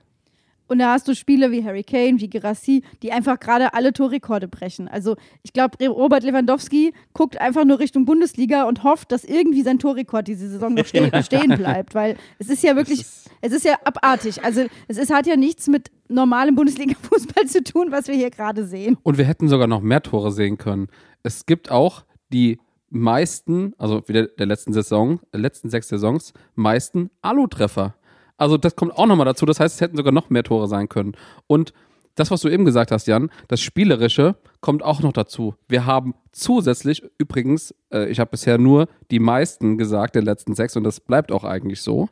Und 0.67 0.79
da 0.79 0.93
hast 0.93 1.07
du 1.09 1.15
Spiele 1.15 1.51
wie 1.51 1.65
Harry 1.65 1.83
Kane, 1.83 2.21
wie 2.21 2.29
Gerassi, 2.29 2.83
die 3.03 3.13
einfach 3.13 3.39
gerade 3.39 3.75
alle 3.75 3.93
Torrekorde 3.93 4.49
brechen. 4.49 4.89
Also 4.89 5.17
ich 5.43 5.53
glaube, 5.53 5.85
Robert 5.87 6.23
Lewandowski 6.23 6.95
guckt 7.13 7.41
einfach 7.41 7.65
nur 7.65 7.79
Richtung 7.79 8.05
Bundesliga 8.05 8.65
und 8.65 8.83
hofft, 8.83 9.13
dass 9.13 9.25
irgendwie 9.25 9.63
sein 9.63 9.79
Torrekord 9.79 10.27
diese 10.27 10.49
Saison 10.49 10.75
noch 10.75 10.87
stehen, 10.87 11.11
stehen 11.23 11.57
bleibt. 11.57 11.95
Weil 11.95 12.17
es 12.39 12.49
ist 12.49 12.63
ja 12.63 12.77
wirklich, 12.77 13.01
ist 13.01 13.31
es 13.41 13.53
ist 13.53 13.65
ja 13.65 13.75
abartig. 13.85 14.43
Also 14.43 14.65
es 14.89 14.97
ist, 14.97 15.13
hat 15.13 15.27
ja 15.27 15.37
nichts 15.37 15.67
mit 15.69 15.91
normalem 16.09 16.55
Bundesliga-Fußball 16.55 17.45
zu 17.47 17.63
tun, 17.63 17.89
was 17.91 18.09
wir 18.09 18.15
hier 18.15 18.31
gerade 18.31 18.67
sehen. 18.67 18.97
Und 19.03 19.19
wir 19.19 19.27
hätten 19.27 19.49
sogar 19.49 19.67
noch 19.67 19.83
mehr 19.83 20.03
Tore 20.03 20.33
sehen 20.33 20.57
können. 20.57 20.89
Es 21.23 21.45
gibt 21.45 21.71
auch 21.71 22.05
die 22.33 22.59
meisten, 22.89 23.75
also 23.77 24.07
wieder 24.09 24.29
der 24.29 24.47
letzten 24.47 24.73
Saison, 24.73 25.21
der 25.33 25.41
letzten 25.41 25.69
sechs 25.69 25.89
Saisons, 25.89 26.33
meisten 26.55 27.11
Alu-Treffer. 27.21 27.95
Also 28.37 28.57
das 28.57 28.77
kommt 28.77 28.97
auch 28.97 29.07
nochmal 29.07 29.27
dazu. 29.27 29.47
Das 29.47 29.61
heißt, 29.61 29.77
es 29.77 29.81
hätten 29.81 29.97
sogar 29.97 30.13
noch 30.13 30.31
mehr 30.31 30.43
Tore 30.43 30.69
sein 30.69 30.89
können. 30.89 31.13
Und 31.47 31.73
das, 32.15 32.31
was 32.31 32.43
du 32.43 32.49
eben 32.49 32.65
gesagt 32.65 32.91
hast, 32.91 33.07
Jan, 33.07 33.31
das 33.49 33.61
Spielerische 33.61 34.37
kommt 34.61 34.83
auch 34.83 35.01
noch 35.01 35.13
dazu. 35.13 35.55
Wir 35.69 35.85
haben 35.85 36.15
zusätzlich, 36.33 37.03
übrigens, 37.19 37.75
äh, 37.93 38.09
ich 38.09 38.21
habe 38.21 38.31
bisher 38.31 38.59
nur 38.59 38.89
die 39.11 39.19
meisten 39.19 39.79
gesagt 39.79 40.15
der 40.15 40.23
letzten 40.23 40.55
sechs 40.55 40.77
und 40.77 40.85
das 40.85 41.01
bleibt 41.01 41.33
auch 41.33 41.45
eigentlich 41.45 41.83
so, 41.83 42.09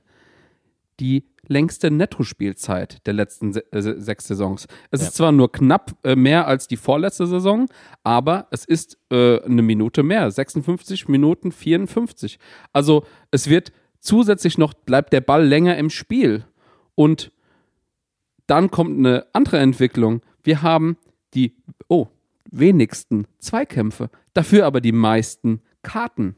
die 1.00 1.24
längste 1.48 1.90
Nettospielzeit 1.90 3.04
der 3.06 3.14
letzten 3.14 3.52
se 3.52 3.72
äh, 3.72 3.80
sechs 3.80 4.26
Saisons. 4.26 4.66
Es 4.90 5.00
ja. 5.00 5.08
ist 5.08 5.16
zwar 5.16 5.32
nur 5.32 5.50
knapp 5.50 5.92
äh, 6.04 6.14
mehr 6.14 6.46
als 6.46 6.68
die 6.68 6.76
vorletzte 6.76 7.26
Saison, 7.26 7.66
aber 8.04 8.46
es 8.50 8.64
ist 8.64 8.98
äh, 9.10 9.42
eine 9.42 9.62
Minute 9.62 10.02
mehr. 10.02 10.30
56 10.30 11.08
Minuten 11.08 11.52
54. 11.52 12.38
Also 12.72 13.04
es 13.30 13.48
wird 13.48 13.72
Zusätzlich 14.02 14.58
noch 14.58 14.74
bleibt 14.74 15.12
der 15.12 15.20
Ball 15.20 15.46
länger 15.46 15.76
im 15.76 15.88
Spiel. 15.88 16.44
Und 16.96 17.30
dann 18.48 18.70
kommt 18.70 18.98
eine 18.98 19.26
andere 19.32 19.58
Entwicklung. 19.58 20.22
Wir 20.42 20.60
haben 20.62 20.96
die, 21.34 21.54
oh, 21.88 22.08
wenigsten 22.50 23.26
Zweikämpfe, 23.38 24.10
dafür 24.34 24.66
aber 24.66 24.80
die 24.80 24.92
meisten 24.92 25.62
Karten. 25.82 26.34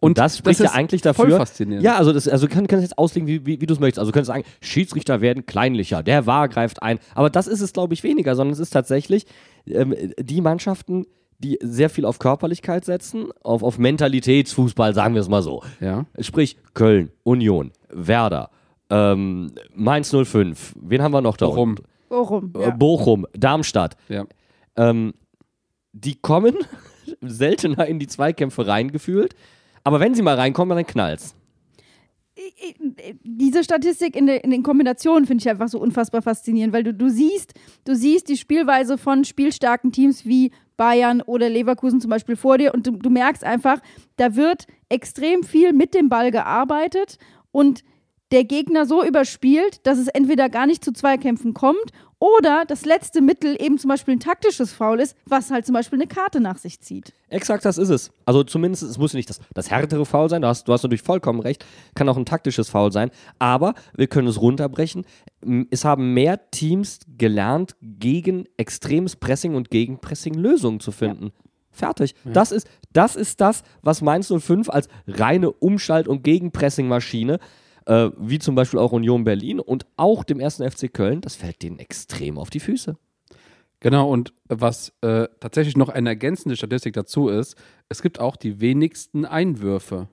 Und, 0.00 0.16
das 0.16 0.38
spricht 0.38 0.60
das 0.60 0.72
ja 0.72 0.78
eigentlich 0.78 1.02
dafür. 1.02 1.26
Voll 1.26 1.36
faszinierend. 1.36 1.84
Ja, 1.84 1.96
also, 1.96 2.14
das, 2.14 2.26
also 2.26 2.46
du 2.46 2.54
kannst 2.54 2.72
jetzt 2.72 2.96
auslegen, 2.96 3.28
wie, 3.28 3.44
wie, 3.44 3.60
wie 3.60 3.66
du 3.66 3.74
es 3.74 3.80
möchtest. 3.80 3.98
Also 3.98 4.10
du 4.10 4.14
könntest 4.14 4.28
sagen, 4.28 4.44
Schiedsrichter 4.62 5.20
werden 5.20 5.44
kleinlicher, 5.44 6.02
der 6.02 6.24
Wahr 6.24 6.48
greift 6.48 6.82
ein. 6.82 6.98
Aber 7.14 7.28
das 7.28 7.46
ist 7.46 7.60
es, 7.60 7.74
glaube 7.74 7.92
ich, 7.92 8.02
weniger, 8.02 8.34
sondern 8.34 8.54
es 8.54 8.58
ist 8.58 8.70
tatsächlich 8.70 9.26
ähm, 9.66 9.94
die 10.18 10.40
Mannschaften, 10.40 11.04
die 11.42 11.58
sehr 11.62 11.88
viel 11.90 12.04
auf 12.04 12.18
Körperlichkeit 12.18 12.84
setzen, 12.84 13.30
auf, 13.42 13.62
auf 13.62 13.78
Mentalitätsfußball, 13.78 14.94
sagen 14.94 15.14
wir 15.14 15.22
es 15.22 15.28
mal 15.28 15.42
so. 15.42 15.62
Ja. 15.80 16.04
Sprich 16.20 16.56
Köln, 16.74 17.10
Union, 17.22 17.72
Werder, 17.88 18.50
ähm, 18.90 19.52
Mainz 19.74 20.14
05. 20.14 20.74
Wen 20.80 21.02
haben 21.02 21.12
wir 21.12 21.22
noch 21.22 21.36
da? 21.36 21.46
Warum? 21.46 21.70
unten? 21.70 21.84
Bochum. 22.08 22.52
Äh, 22.56 22.62
Ja. 22.62 22.70
Bochum, 22.70 23.26
Darmstadt. 23.32 23.96
Ja. 24.08 24.24
Ähm, 24.76 25.14
die 25.92 26.16
kommen 26.16 26.54
seltener 27.20 27.86
in 27.86 27.98
die 27.98 28.06
Zweikämpfe 28.06 28.66
reingefühlt. 28.66 29.34
Aber 29.82 29.98
wenn 30.00 30.14
sie 30.14 30.22
mal 30.22 30.34
reinkommen, 30.36 30.76
dann 30.76 30.86
knallt's. 30.86 31.34
diese 33.22 33.64
Statistik 33.64 34.16
in, 34.16 34.26
der, 34.26 34.44
in 34.44 34.50
den 34.50 34.62
Kombinationen 34.62 35.26
finde 35.26 35.42
ich 35.42 35.48
einfach 35.48 35.68
so 35.68 35.78
unfassbar 35.80 36.22
faszinierend, 36.22 36.72
weil 36.72 36.84
du, 36.84 36.92
du 36.94 37.08
siehst, 37.08 37.54
du 37.84 37.94
siehst 37.94 38.28
die 38.28 38.36
Spielweise 38.36 38.98
von 38.98 39.24
spielstarken 39.24 39.92
Teams 39.92 40.24
wie 40.26 40.52
Bayern 40.80 41.20
oder 41.20 41.50
Leverkusen 41.50 42.00
zum 42.00 42.08
Beispiel 42.08 42.36
vor 42.36 42.56
dir 42.56 42.72
und 42.72 42.86
du, 42.86 42.92
du 42.92 43.10
merkst 43.10 43.44
einfach, 43.44 43.80
da 44.16 44.34
wird 44.34 44.66
extrem 44.88 45.42
viel 45.42 45.74
mit 45.74 45.92
dem 45.92 46.08
Ball 46.08 46.30
gearbeitet 46.30 47.18
und 47.52 47.84
der 48.32 48.44
Gegner 48.44 48.86
so 48.86 49.04
überspielt, 49.04 49.86
dass 49.86 49.98
es 49.98 50.08
entweder 50.08 50.48
gar 50.48 50.66
nicht 50.66 50.84
zu 50.84 50.92
Zweikämpfen 50.92 51.54
kommt 51.54 51.92
oder 52.20 52.64
das 52.68 52.84
letzte 52.84 53.22
Mittel 53.22 53.56
eben 53.60 53.78
zum 53.78 53.88
Beispiel 53.88 54.14
ein 54.14 54.20
taktisches 54.20 54.72
Foul 54.72 55.00
ist, 55.00 55.16
was 55.24 55.50
halt 55.50 55.64
zum 55.64 55.72
Beispiel 55.72 55.98
eine 55.98 56.06
Karte 56.06 56.40
nach 56.40 56.58
sich 56.58 56.78
zieht. 56.80 57.14
Exakt, 57.30 57.64
das 57.64 57.78
ist 57.78 57.88
es. 57.88 58.12
Also 58.26 58.44
zumindest, 58.44 58.82
es 58.82 58.98
muss 58.98 59.14
nicht 59.14 59.30
das, 59.30 59.40
das 59.54 59.70
härtere 59.70 60.04
Foul 60.04 60.28
sein, 60.28 60.42
du 60.42 60.48
hast, 60.48 60.68
du 60.68 60.72
hast 60.72 60.82
natürlich 60.82 61.02
vollkommen 61.02 61.40
recht, 61.40 61.64
kann 61.94 62.08
auch 62.08 62.18
ein 62.18 62.26
taktisches 62.26 62.68
Foul 62.68 62.92
sein, 62.92 63.10
aber 63.38 63.74
wir 63.96 64.06
können 64.06 64.28
es 64.28 64.40
runterbrechen. 64.40 65.06
Es 65.70 65.84
haben 65.84 66.12
mehr 66.12 66.50
Teams 66.50 67.00
gelernt, 67.16 67.74
gegen 67.80 68.44
extremes 68.58 69.16
Pressing 69.16 69.54
und 69.54 69.70
Gegenpressing 69.70 70.34
Lösungen 70.34 70.80
zu 70.80 70.92
finden. 70.92 71.32
Fertig. 71.72 72.14
Das, 72.24 72.52
ist, 72.52 72.68
das 72.92 73.16
ist 73.16 73.40
das, 73.40 73.62
was 73.80 74.02
Mainz 74.02 74.28
05 74.28 74.68
als 74.68 74.88
reine 75.06 75.50
Umschalt- 75.52 76.08
und 76.08 76.24
Gegenpressing-Maschine, 76.24 77.38
äh, 77.90 78.10
wie 78.16 78.38
zum 78.38 78.54
Beispiel 78.54 78.78
auch 78.78 78.92
Union 78.92 79.24
Berlin 79.24 79.58
und 79.58 79.84
auch 79.96 80.22
dem 80.22 80.38
ersten 80.38 80.68
FC 80.70 80.92
Köln, 80.92 81.20
das 81.20 81.34
fällt 81.34 81.62
denen 81.62 81.80
extrem 81.80 82.38
auf 82.38 82.48
die 82.48 82.60
Füße. 82.60 82.96
Genau, 83.80 84.08
und 84.10 84.32
was 84.48 84.92
äh, 85.00 85.26
tatsächlich 85.40 85.76
noch 85.76 85.88
eine 85.88 86.10
ergänzende 86.10 86.54
Statistik 86.54 86.92
dazu 86.92 87.28
ist, 87.28 87.56
es 87.88 88.00
gibt 88.00 88.20
auch 88.20 88.36
die 88.36 88.60
wenigsten 88.60 89.24
Einwürfe 89.24 90.08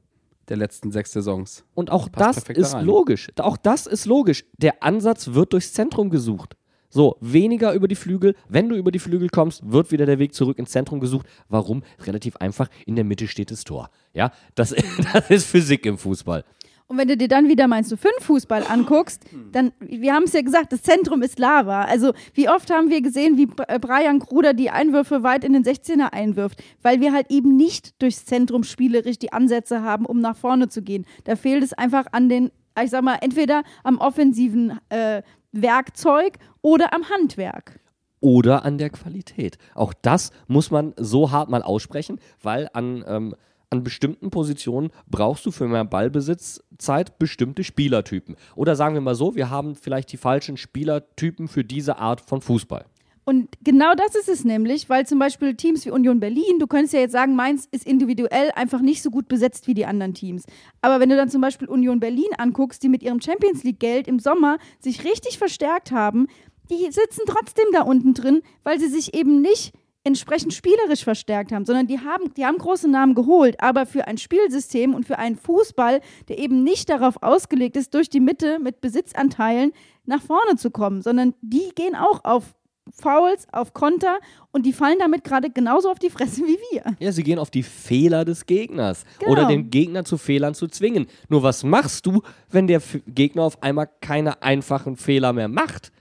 der 0.49 0.57
letzten 0.57 0.91
sechs 0.91 1.11
Saisons. 1.11 1.65
Und 1.75 1.91
auch 1.91 2.07
das 2.09 2.37
perfekt 2.37 2.57
da 2.57 2.61
ist 2.61 2.73
rein. 2.73 2.85
logisch. 2.85 3.27
Auch 3.37 3.57
das 3.57 3.85
ist 3.85 4.05
logisch. 4.05 4.45
Der 4.57 4.81
Ansatz 4.81 5.33
wird 5.33 5.53
durchs 5.53 5.73
Zentrum 5.73 6.09
gesucht. 6.09 6.55
So, 6.89 7.17
weniger 7.19 7.73
über 7.73 7.89
die 7.89 7.95
Flügel. 7.95 8.33
Wenn 8.47 8.69
du 8.69 8.77
über 8.77 8.91
die 8.91 8.99
Flügel 8.99 9.27
kommst, 9.29 9.69
wird 9.69 9.91
wieder 9.91 10.05
der 10.05 10.19
Weg 10.19 10.33
zurück 10.33 10.57
ins 10.57 10.71
Zentrum 10.71 11.01
gesucht. 11.01 11.27
Warum? 11.49 11.83
Relativ 11.99 12.37
einfach. 12.37 12.69
In 12.85 12.95
der 12.95 13.03
Mitte 13.03 13.27
steht 13.27 13.51
das 13.51 13.65
Tor. 13.65 13.89
Ja, 14.13 14.31
das, 14.55 14.73
das 15.13 15.29
ist 15.29 15.45
Physik 15.45 15.85
im 15.85 15.97
Fußball. 15.97 16.45
Und 16.89 16.97
wenn 16.97 17.07
du 17.09 17.17
dir 17.17 17.27
dann 17.27 17.49
wieder 17.49 17.67
meinst 17.67 17.91
du 17.91 17.97
fünf 17.97 18.15
Fußball 18.21 18.63
anguckst, 18.65 19.25
dann, 19.51 19.73
wir 19.79 20.13
haben 20.13 20.23
es 20.23 20.31
ja 20.31 20.41
gesagt, 20.41 20.71
das 20.71 20.83
Zentrum 20.83 21.21
ist 21.21 21.37
Lava. 21.37 21.81
Also 21.83 22.13
wie 22.33 22.47
oft 22.47 22.71
haben 22.71 22.89
wir 22.89 23.01
gesehen, 23.01 23.35
wie 23.37 23.45
Br- 23.45 23.79
Brian 23.79 24.19
Kruder 24.19 24.53
die 24.53 24.69
Einwürfe 24.69 25.21
weit 25.21 25.43
in 25.43 25.51
den 25.51 25.65
16er 25.65 26.13
einwirft, 26.13 26.63
weil 26.81 27.01
wir 27.01 27.11
halt 27.11 27.29
eben 27.29 27.57
nicht 27.57 28.01
durchs 28.01 28.25
Zentrum 28.25 28.63
spielerisch 28.63 29.19
die 29.19 29.33
Ansätze 29.33 29.81
haben, 29.81 30.05
um 30.05 30.21
nach 30.21 30.37
vorne 30.37 30.69
zu 30.69 30.81
gehen. 30.81 31.05
Da 31.25 31.35
fehlt 31.35 31.61
es 31.61 31.73
einfach 31.73 32.05
an 32.13 32.29
den, 32.29 32.51
ich 32.81 32.89
sag 32.89 33.03
mal, 33.03 33.17
entweder 33.19 33.63
am 33.83 33.97
offensiven 33.97 34.79
äh, 34.87 35.23
Werkzeug 35.51 36.37
oder 36.61 36.93
am 36.93 37.09
Handwerk. 37.09 37.81
Oder 38.21 38.63
an 38.63 38.77
der 38.77 38.89
Qualität. 38.91 39.57
Auch 39.75 39.93
das 39.93 40.31
muss 40.47 40.71
man 40.71 40.93
so 40.97 41.31
hart 41.31 41.49
mal 41.49 41.61
aussprechen, 41.63 42.19
weil 42.41 42.69
an, 42.73 43.03
ähm, 43.07 43.35
an 43.69 43.83
bestimmten 43.83 44.29
Positionen 44.29 44.91
brauchst 45.07 45.45
du 45.45 45.51
für 45.51 45.67
mehr 45.67 45.85
Ballbesitzzeit 45.85 47.19
bestimmte 47.19 47.63
Spielertypen. 47.63 48.35
Oder 48.55 48.75
sagen 48.75 48.95
wir 48.95 49.01
mal 49.01 49.15
so, 49.15 49.35
wir 49.35 49.49
haben 49.49 49.75
vielleicht 49.75 50.11
die 50.11 50.17
falschen 50.17 50.57
Spielertypen 50.57 51.47
für 51.47 51.63
diese 51.63 51.97
Art 51.97 52.21
von 52.21 52.41
Fußball. 52.41 52.85
Und 53.25 53.49
genau 53.61 53.93
das 53.93 54.15
ist 54.15 54.29
es 54.29 54.45
nämlich, 54.45 54.87
weil 54.87 55.05
zum 55.05 55.19
Beispiel 55.19 55.53
Teams 55.53 55.85
wie 55.85 55.91
Union 55.91 56.21
Berlin, 56.21 56.59
du 56.59 56.67
könntest 56.67 56.93
ja 56.93 57.01
jetzt 57.01 57.11
sagen, 57.11 57.35
Mainz 57.35 57.67
ist 57.69 57.85
individuell 57.85 58.51
einfach 58.55 58.79
nicht 58.79 59.03
so 59.03 59.11
gut 59.11 59.27
besetzt 59.27 59.67
wie 59.67 59.73
die 59.73 59.85
anderen 59.85 60.13
Teams. 60.13 60.45
Aber 60.81 61.01
wenn 61.01 61.09
du 61.09 61.17
dann 61.17 61.29
zum 61.29 61.41
Beispiel 61.41 61.67
Union 61.67 61.99
Berlin 61.99 62.29
anguckst, 62.37 62.81
die 62.83 62.87
mit 62.87 63.03
ihrem 63.03 63.19
Champions 63.19 63.65
League-Geld 63.65 64.07
im 64.07 64.19
Sommer 64.19 64.59
sich 64.79 65.03
richtig 65.03 65.37
verstärkt 65.37 65.91
haben, 65.91 66.27
die 66.69 66.89
sitzen 66.89 67.23
trotzdem 67.27 67.65
da 67.73 67.81
unten 67.81 68.13
drin, 68.13 68.43
weil 68.63 68.79
sie 68.79 68.87
sich 68.87 69.13
eben 69.13 69.41
nicht 69.41 69.73
entsprechend 70.07 70.53
spielerisch 70.53 71.03
verstärkt 71.03 71.51
haben, 71.51 71.65
sondern 71.65 71.87
die 71.87 71.99
haben, 71.99 72.33
die 72.35 72.45
haben 72.45 72.57
große 72.57 72.89
Namen 72.89 73.13
geholt, 73.13 73.55
aber 73.59 73.85
für 73.85 74.07
ein 74.07 74.17
Spielsystem 74.17 74.95
und 74.95 75.05
für 75.05 75.19
einen 75.19 75.35
Fußball, 75.35 76.01
der 76.29 76.39
eben 76.39 76.63
nicht 76.63 76.89
darauf 76.89 77.21
ausgelegt 77.21 77.75
ist, 77.75 77.93
durch 77.93 78.09
die 78.09 78.21
Mitte 78.21 78.59
mit 78.59 78.81
Besitzanteilen 78.81 79.73
nach 80.05 80.21
vorne 80.21 80.55
zu 80.55 80.71
kommen, 80.71 81.01
sondern 81.01 81.33
die 81.41 81.69
gehen 81.75 81.95
auch 81.95 82.23
auf 82.23 82.55
Fouls, 82.93 83.47
auf 83.51 83.73
Konter 83.73 84.19
und 84.51 84.65
die 84.65 84.71
fallen 84.71 84.97
damit 84.99 85.25
gerade 85.25 85.49
genauso 85.49 85.91
auf 85.91 85.99
die 85.99 86.09
Fresse 86.09 86.41
wie 86.43 86.57
wir. 86.71 86.83
Ja, 86.99 87.11
sie 87.11 87.23
gehen 87.23 87.37
auf 87.37 87.51
die 87.51 87.63
Fehler 87.63 88.23
des 88.23 88.45
Gegners. 88.45 89.03
Genau. 89.19 89.33
Oder 89.33 89.45
den 89.45 89.69
Gegner 89.69 90.05
zu 90.05 90.17
Fehlern 90.17 90.53
zu 90.53 90.69
zwingen. 90.69 91.07
Nur 91.27 91.43
was 91.43 91.65
machst 91.65 92.05
du, 92.05 92.21
wenn 92.49 92.67
der 92.67 92.81
Gegner 93.07 93.43
auf 93.43 93.61
einmal 93.61 93.89
keine 93.99 94.41
einfachen 94.41 94.95
Fehler 94.95 95.33
mehr 95.33 95.49
macht? 95.49 95.91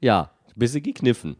Ja, 0.00 0.30
bisschen 0.58 0.82
gekniffen. 0.82 1.36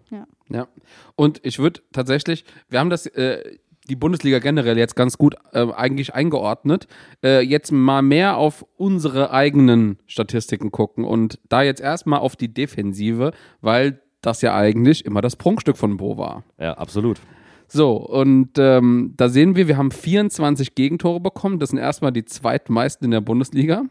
Ja. 0.49 0.69
Und 1.17 1.41
ich 1.45 1.59
würde 1.59 1.81
tatsächlich, 1.93 2.45
wir 2.69 2.81
haben 2.81 2.91
das, 2.91 3.07
äh, 3.07 3.59
die 3.89 3.97
Bundesliga 3.97 4.39
generell 4.39 4.79
jetzt 4.79 4.95
ganz 4.95 5.19
gut 5.19 5.35
äh, 5.53 5.67
eigentlich 5.73 6.15
eingeordnet, 6.15 6.87
äh, 7.23 7.41
jetzt 7.41 7.73
mal 7.73 8.03
mehr 8.03 8.37
auf 8.37 8.65
unsere 8.77 9.33
eigenen 9.33 9.99
Statistiken 10.07 10.71
gucken 10.71 11.05
und 11.05 11.39
da 11.49 11.63
jetzt 11.63 11.81
erstmal 11.81 12.21
auf 12.21 12.37
die 12.37 12.53
Defensive, 12.53 13.33
weil 13.61 14.01
das 14.21 14.41
ja 14.41 14.55
eigentlich 14.55 15.05
immer 15.05 15.21
das 15.21 15.37
Prunkstück 15.37 15.77
von 15.77 15.97
Bo 15.97 16.17
war. 16.17 16.45
Ja, 16.59 16.75
absolut. 16.75 17.21
So, 17.67 17.97
und 17.97 18.51
ähm, 18.59 19.15
da 19.17 19.29
sehen 19.29 19.57
wir, 19.57 19.67
wir 19.67 19.79
haben 19.79 19.91
24 19.91 20.75
Gegentore 20.75 21.21
bekommen. 21.21 21.59
Das 21.59 21.71
sind 21.71 21.79
erstmal 21.79 22.13
die 22.13 22.25
zweitmeisten 22.25 23.07
in 23.07 23.13
der 23.13 23.23
Bundesliga. 23.23 23.85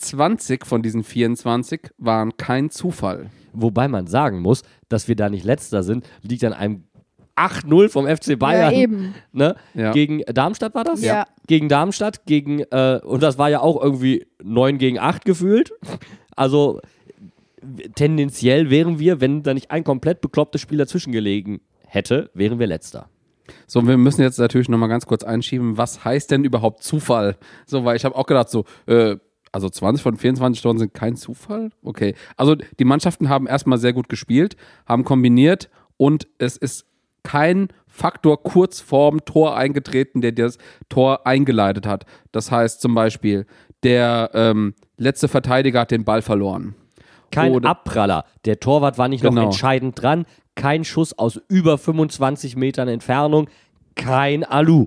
20 0.00 0.66
von 0.66 0.82
diesen 0.82 1.04
24 1.04 1.90
waren 1.98 2.36
kein 2.36 2.70
Zufall. 2.70 3.30
Wobei 3.52 3.88
man 3.88 4.06
sagen 4.06 4.40
muss, 4.40 4.62
dass 4.88 5.08
wir 5.08 5.16
da 5.16 5.28
nicht 5.28 5.44
letzter 5.44 5.82
sind, 5.82 6.06
liegt 6.22 6.44
an 6.44 6.52
einem 6.52 6.84
8-0 7.36 7.88
vom 7.88 8.06
FC 8.06 8.38
Bayern. 8.38 8.72
Ja, 8.72 8.78
eben. 8.78 9.14
Ne? 9.32 9.56
Ja. 9.74 9.92
Gegen 9.92 10.22
Darmstadt 10.26 10.74
war 10.74 10.84
das? 10.84 11.02
Ja. 11.02 11.26
Gegen 11.46 11.68
Darmstadt, 11.68 12.26
gegen, 12.26 12.60
äh, 12.70 13.00
und 13.02 13.22
das 13.22 13.38
war 13.38 13.50
ja 13.50 13.60
auch 13.60 13.82
irgendwie 13.82 14.26
9 14.42 14.78
gegen 14.78 14.98
8 14.98 15.24
gefühlt. 15.24 15.72
Also 16.36 16.80
tendenziell 17.94 18.70
wären 18.70 18.98
wir, 18.98 19.20
wenn 19.20 19.42
da 19.42 19.52
nicht 19.52 19.70
ein 19.70 19.84
komplett 19.84 20.20
beklopptes 20.20 20.60
Spiel 20.60 20.78
dazwischen 20.78 21.12
gelegen 21.12 21.60
hätte, 21.86 22.30
wären 22.34 22.58
wir 22.58 22.66
letzter. 22.66 23.08
So, 23.66 23.86
wir 23.86 23.96
müssen 23.96 24.22
jetzt 24.22 24.38
natürlich 24.38 24.68
nochmal 24.68 24.88
ganz 24.88 25.06
kurz 25.06 25.24
einschieben, 25.24 25.76
was 25.76 26.04
heißt 26.04 26.30
denn 26.30 26.44
überhaupt 26.44 26.82
Zufall? 26.82 27.36
So, 27.66 27.84
weil 27.84 27.96
ich 27.96 28.04
habe 28.04 28.16
auch 28.16 28.26
gedacht, 28.26 28.48
so, 28.48 28.64
äh, 28.86 29.16
also 29.52 29.68
20 29.68 30.02
von 30.02 30.16
24 30.16 30.62
Toren 30.62 30.78
sind 30.78 30.94
kein 30.94 31.16
Zufall? 31.16 31.70
Okay. 31.82 32.14
Also 32.36 32.54
die 32.78 32.84
Mannschaften 32.84 33.28
haben 33.28 33.46
erstmal 33.46 33.78
sehr 33.78 33.92
gut 33.92 34.08
gespielt, 34.08 34.56
haben 34.86 35.04
kombiniert 35.04 35.68
und 35.96 36.28
es 36.38 36.56
ist 36.56 36.86
kein 37.22 37.68
Faktor 37.86 38.42
kurz 38.42 38.80
vorm 38.80 39.24
Tor 39.24 39.56
eingetreten, 39.56 40.20
der 40.20 40.32
das 40.32 40.58
Tor 40.88 41.26
eingeleitet 41.26 41.86
hat. 41.86 42.06
Das 42.32 42.50
heißt 42.50 42.80
zum 42.80 42.94
Beispiel, 42.94 43.46
der 43.82 44.30
ähm, 44.34 44.74
letzte 44.96 45.28
Verteidiger 45.28 45.80
hat 45.80 45.90
den 45.90 46.04
Ball 46.04 46.22
verloren. 46.22 46.74
Kein 47.30 47.52
Oder- 47.52 47.68
Abpraller. 47.70 48.24
Der 48.44 48.58
Torwart 48.60 48.98
war 48.98 49.08
nicht 49.08 49.22
noch 49.24 49.30
Genau. 49.30 49.44
entscheidend 49.46 50.00
dran. 50.00 50.24
Kein 50.54 50.84
Schuss 50.84 51.16
aus 51.18 51.40
über 51.48 51.78
25 51.78 52.56
Metern 52.56 52.88
Entfernung. 52.88 53.48
Kein 53.94 54.44
Alu. 54.44 54.86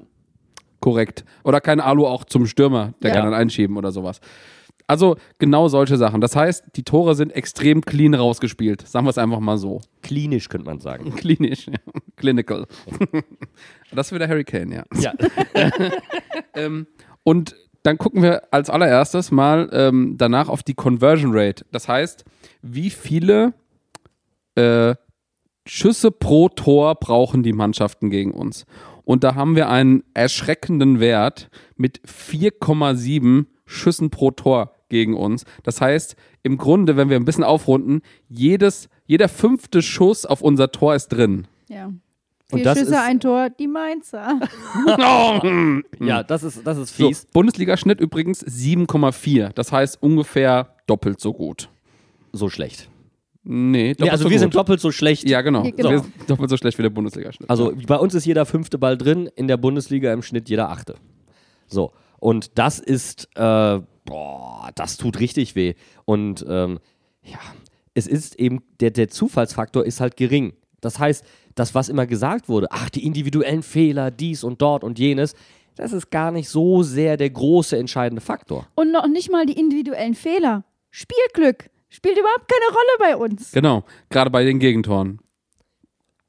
Korrekt. 0.79 1.23
Oder 1.43 1.61
kein 1.61 1.79
Alu 1.79 2.05
auch 2.05 2.25
zum 2.25 2.45
Stürmer, 2.45 2.93
der 3.01 3.11
Ja. 3.11 3.15
kann 3.17 3.25
dann 3.31 3.33
einschieben 3.39 3.77
oder 3.77 3.91
sowas. 3.91 4.19
Also 4.87 5.17
genau 5.39 5.67
solche 5.67 5.97
Sachen. 5.97 6.21
Das 6.21 6.35
heißt, 6.35 6.65
die 6.75 6.83
Tore 6.83 7.15
sind 7.15 7.31
extrem 7.31 7.81
clean 7.81 8.13
rausgespielt. 8.13 8.87
Sagen 8.87 9.05
wir 9.05 9.09
es 9.09 9.17
einfach 9.17 9.39
mal 9.39 9.57
so. 9.57 9.81
Klinisch 10.01 10.49
könnte 10.49 10.65
man 10.65 10.79
sagen. 10.79 11.11
Klinisch. 11.15 11.67
ja. 11.67 11.79
Clinical. 12.15 12.67
das 13.91 14.07
ist 14.07 14.13
wieder 14.13 14.27
Harry 14.27 14.43
Kane, 14.43 14.75
ja. 14.75 14.83
Ja. 14.99 15.13
Ähm, 16.55 16.85
und 17.23 17.55
dann 17.81 17.97
gucken 17.97 18.21
wir 18.21 18.53
als 18.53 18.69
allererstes 18.69 19.31
mal 19.31 19.69
ähm, 19.73 20.15
danach 20.17 20.49
auf 20.49 20.61
die 20.61 20.75
Conversion 20.75 21.31
Rate. 21.33 21.65
Das 21.71 21.87
heißt, 21.87 22.25
wie 22.61 22.91
viele 22.91 23.53
äh, 24.53 24.93
Schüsse 25.65 26.11
pro 26.11 26.49
Tor 26.49 26.95
brauchen 26.95 27.41
die 27.41 27.53
Mannschaften 27.53 28.11
gegen 28.11 28.31
uns? 28.31 28.65
Und 29.03 29.23
da 29.23 29.35
haben 29.35 29.55
wir 29.55 29.69
einen 29.69 30.03
erschreckenden 30.13 30.99
Wert 30.99 31.49
mit 31.75 32.01
4,7 32.01 33.45
Schüssen 33.65 34.09
pro 34.09 34.31
Tor 34.31 34.73
gegen 34.89 35.15
uns. 35.15 35.45
Das 35.63 35.81
heißt, 35.81 36.15
im 36.43 36.57
Grunde, 36.57 36.97
wenn 36.97 37.09
wir 37.09 37.15
ein 37.17 37.25
bisschen 37.25 37.43
aufrunden, 37.43 38.01
jedes, 38.29 38.89
jeder 39.05 39.29
fünfte 39.29 39.81
Schuss 39.81 40.25
auf 40.25 40.41
unser 40.41 40.71
Tor 40.71 40.95
ist 40.95 41.07
drin. 41.09 41.47
Ja. 41.69 41.85
Und 42.51 42.59
Vier 42.59 42.63
das 42.65 42.77
Schüsse, 42.77 42.91
ist- 42.91 42.97
ein 43.01 43.19
Tor, 43.19 43.49
die 43.49 43.67
Mainzer. 43.67 44.39
Ja, 45.99 46.23
das 46.23 46.43
ist, 46.43 46.65
das 46.65 46.77
ist 46.77 46.95
So, 46.95 47.07
fies. 47.07 47.25
Bundesligaschnitt 47.33 47.99
übrigens 47.99 48.43
7,4. 48.45 49.49
Das 49.53 49.71
heißt 49.71 50.01
ungefähr 50.01 50.75
doppelt 50.87 51.19
so 51.19 51.33
gut. 51.33 51.69
So 52.31 52.49
schlecht. 52.49 52.89
Nee, 53.43 53.89
doppelt 53.93 53.99
Nee, 54.01 54.09
also 54.09 54.23
so 54.23 54.29
wir 54.29 54.35
gut. 54.37 54.39
sind 54.41 54.55
doppelt 54.55 54.79
so 54.79 54.91
schlecht. 54.91 55.27
Ja, 55.27 55.41
genau. 55.41 55.63
Ja, 55.65 55.71
genau. 55.71 55.89
Wir 55.89 55.99
sind 55.99 56.29
doppelt 56.29 56.49
so 56.49 56.57
schlecht 56.57 56.77
wie 56.77 56.83
der 56.83 56.89
Bundesligaschnitt. 56.89 57.49
Also 57.49 57.73
bei 57.87 57.97
uns 57.97 58.13
ist 58.13 58.25
jeder 58.25 58.45
fünfte 58.45 58.77
Ball 58.77 58.97
drin, 58.97 59.29
in 59.35 59.47
der 59.47 59.57
Bundesliga 59.57 60.13
im 60.13 60.21
Schnitt 60.21 60.49
jeder 60.49 60.69
achte. 60.69 60.95
So. 61.67 61.91
Und 62.23 62.57
das 62.57 62.79
ist, 62.79 63.27
äh, 63.35 63.81
boah, 64.05 64.71
das 64.75 64.95
tut 64.95 65.19
richtig 65.19 65.55
weh. 65.55 65.73
Und 66.05 66.45
ähm, 66.47 66.79
ja, 67.21 67.39
es 67.95 68.07
ist 68.07 68.39
eben, 68.39 68.63
der, 68.79 68.91
der 68.91 69.09
Zufallsfaktor 69.09 69.85
ist 69.85 69.99
halt 69.99 70.15
gering. 70.15 70.53
Das 70.79 70.99
heißt, 70.99 71.25
das, 71.55 71.75
was 71.75 71.89
immer 71.89 72.07
gesagt 72.07 72.47
wurde, 72.47 72.67
ach, 72.71 72.89
die 72.89 73.05
individuellen 73.05 73.61
Fehler, 73.61 74.09
dies 74.09 74.45
und 74.45 74.61
dort 74.61 74.85
und 74.85 74.99
jenes, 74.99 75.35
das 75.75 75.91
ist 75.91 76.11
gar 76.11 76.31
nicht 76.31 76.47
so 76.47 76.81
sehr 76.81 77.17
der 77.17 77.29
große 77.29 77.77
entscheidende 77.77 78.21
Faktor. 78.21 78.67
Und 78.75 78.93
noch 78.93 79.07
nicht 79.09 79.29
mal 79.29 79.45
die 79.45 79.59
individuellen 79.59 80.15
Fehler. 80.15 80.63
Spielglück 80.91 81.69
spielt 81.89 82.17
überhaupt 82.17 82.47
keine 82.47 82.71
Rolle 82.73 83.17
bei 83.17 83.17
uns. 83.17 83.51
genau, 83.51 83.83
gerade 84.09 84.29
bei 84.29 84.45
den 84.45 84.59
Gegentoren. 84.59 85.19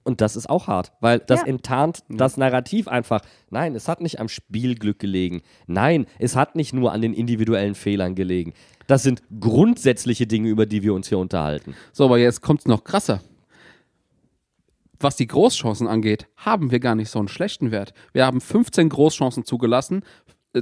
Und 0.05 0.21
das 0.21 0.37
ist 0.37 0.51
auch 0.51 0.67
hart, 0.69 0.93
weil 1.01 1.19
das 1.19 1.40
Ja. 1.40 1.47
enttarnt 1.47 2.05
das 2.11 2.37
Narrativ 2.37 2.88
einfach. 2.88 3.23
Nein, 3.51 3.75
es 3.75 3.88
hat 3.88 4.01
nicht 4.03 4.21
am 4.21 4.29
Spielglück 4.29 4.99
gelegen. 4.99 5.43
Nein, 5.67 6.07
es 6.19 6.37
hat 6.37 6.57
nicht 6.57 6.75
nur 6.75 6.93
an 6.93 7.01
den 7.01 7.14
individuellen 7.14 7.75
Fehlern 7.75 8.14
gelegen. 8.14 8.53
Das 8.87 9.03
sind 9.03 9.23
grundsätzliche 9.40 10.27
Dinge, 10.27 10.49
über 10.51 10.67
die 10.67 10.83
wir 10.83 10.93
uns 10.93 11.09
hier 11.09 11.19
unterhalten. 11.19 11.75
So, 11.93 12.05
aber 12.05 12.19
jetzt 12.19 12.43
kommt 12.43 12.61
es 12.61 12.67
noch 12.67 12.85
krasser. 12.85 13.23
Was 15.01 15.17
die 15.17 15.27
Großchancen 15.27 15.87
angeht, 15.88 16.29
haben 16.37 16.71
wir 16.71 16.81
gar 16.81 16.95
nicht 16.95 17.11
so 17.11 17.19
einen 17.19 17.29
schlechten 17.29 17.71
Wert. 17.71 17.93
Wir 18.12 18.25
haben 18.25 18.40
15 18.40 18.88
Großchancen 18.88 19.45
zugelassen, 19.45 20.03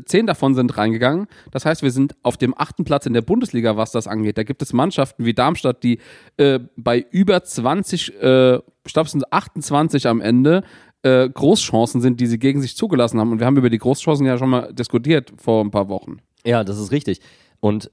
10 0.05 0.27
davon 0.27 0.55
sind 0.55 0.77
reingegangen. 0.77 1.27
Das 1.51 1.65
heißt, 1.65 1.83
wir 1.83 1.91
sind 1.91 2.15
auf 2.23 2.37
dem 2.37 2.55
achten 2.57 2.85
Platz 2.85 3.07
in 3.07 3.13
der 3.13 3.23
Bundesliga, 3.23 3.77
was 3.77 3.93
das 3.93 4.07
angeht. 4.07 4.39
Da 4.39 4.43
gibt 4.43 4.63
es 4.63 4.73
Mannschaften 4.73 5.25
wie 5.25 5.35
Darmstadt, 5.35 5.83
die 5.83 5.99
äh, 6.37 6.61
bei 6.77 7.05
über 7.11 7.43
20, 7.43 8.21
äh, 8.21 8.57
ich 8.57 8.93
glaube, 8.93 9.07
es 9.07 9.13
sind 9.13 9.33
28 9.33 10.07
am 10.07 10.21
Ende, 10.21 10.63
äh, 11.03 11.29
Großchancen 11.29 12.01
sind, 12.01 12.21
die 12.21 12.27
sie 12.27 12.39
gegen 12.39 12.61
sich 12.61 12.77
zugelassen 12.77 13.21
haben. 13.21 13.33
Und 13.33 13.39
wir 13.41 13.47
haben 13.47 13.57
über 13.57 13.71
die 13.71 13.79
Großchancen 13.79 14.27
ja 14.27 14.39
schon 14.39 14.51
mal 14.51 14.73
diskutiert 14.73 15.33
vor 15.37 15.65
ein 15.65 15.71
paar 15.71 15.89
Wochen. 15.89 16.19
Ja, 16.45 16.65
das 16.65 16.79
ist 16.79 16.93
richtig. 16.93 17.21
Und 17.61 17.91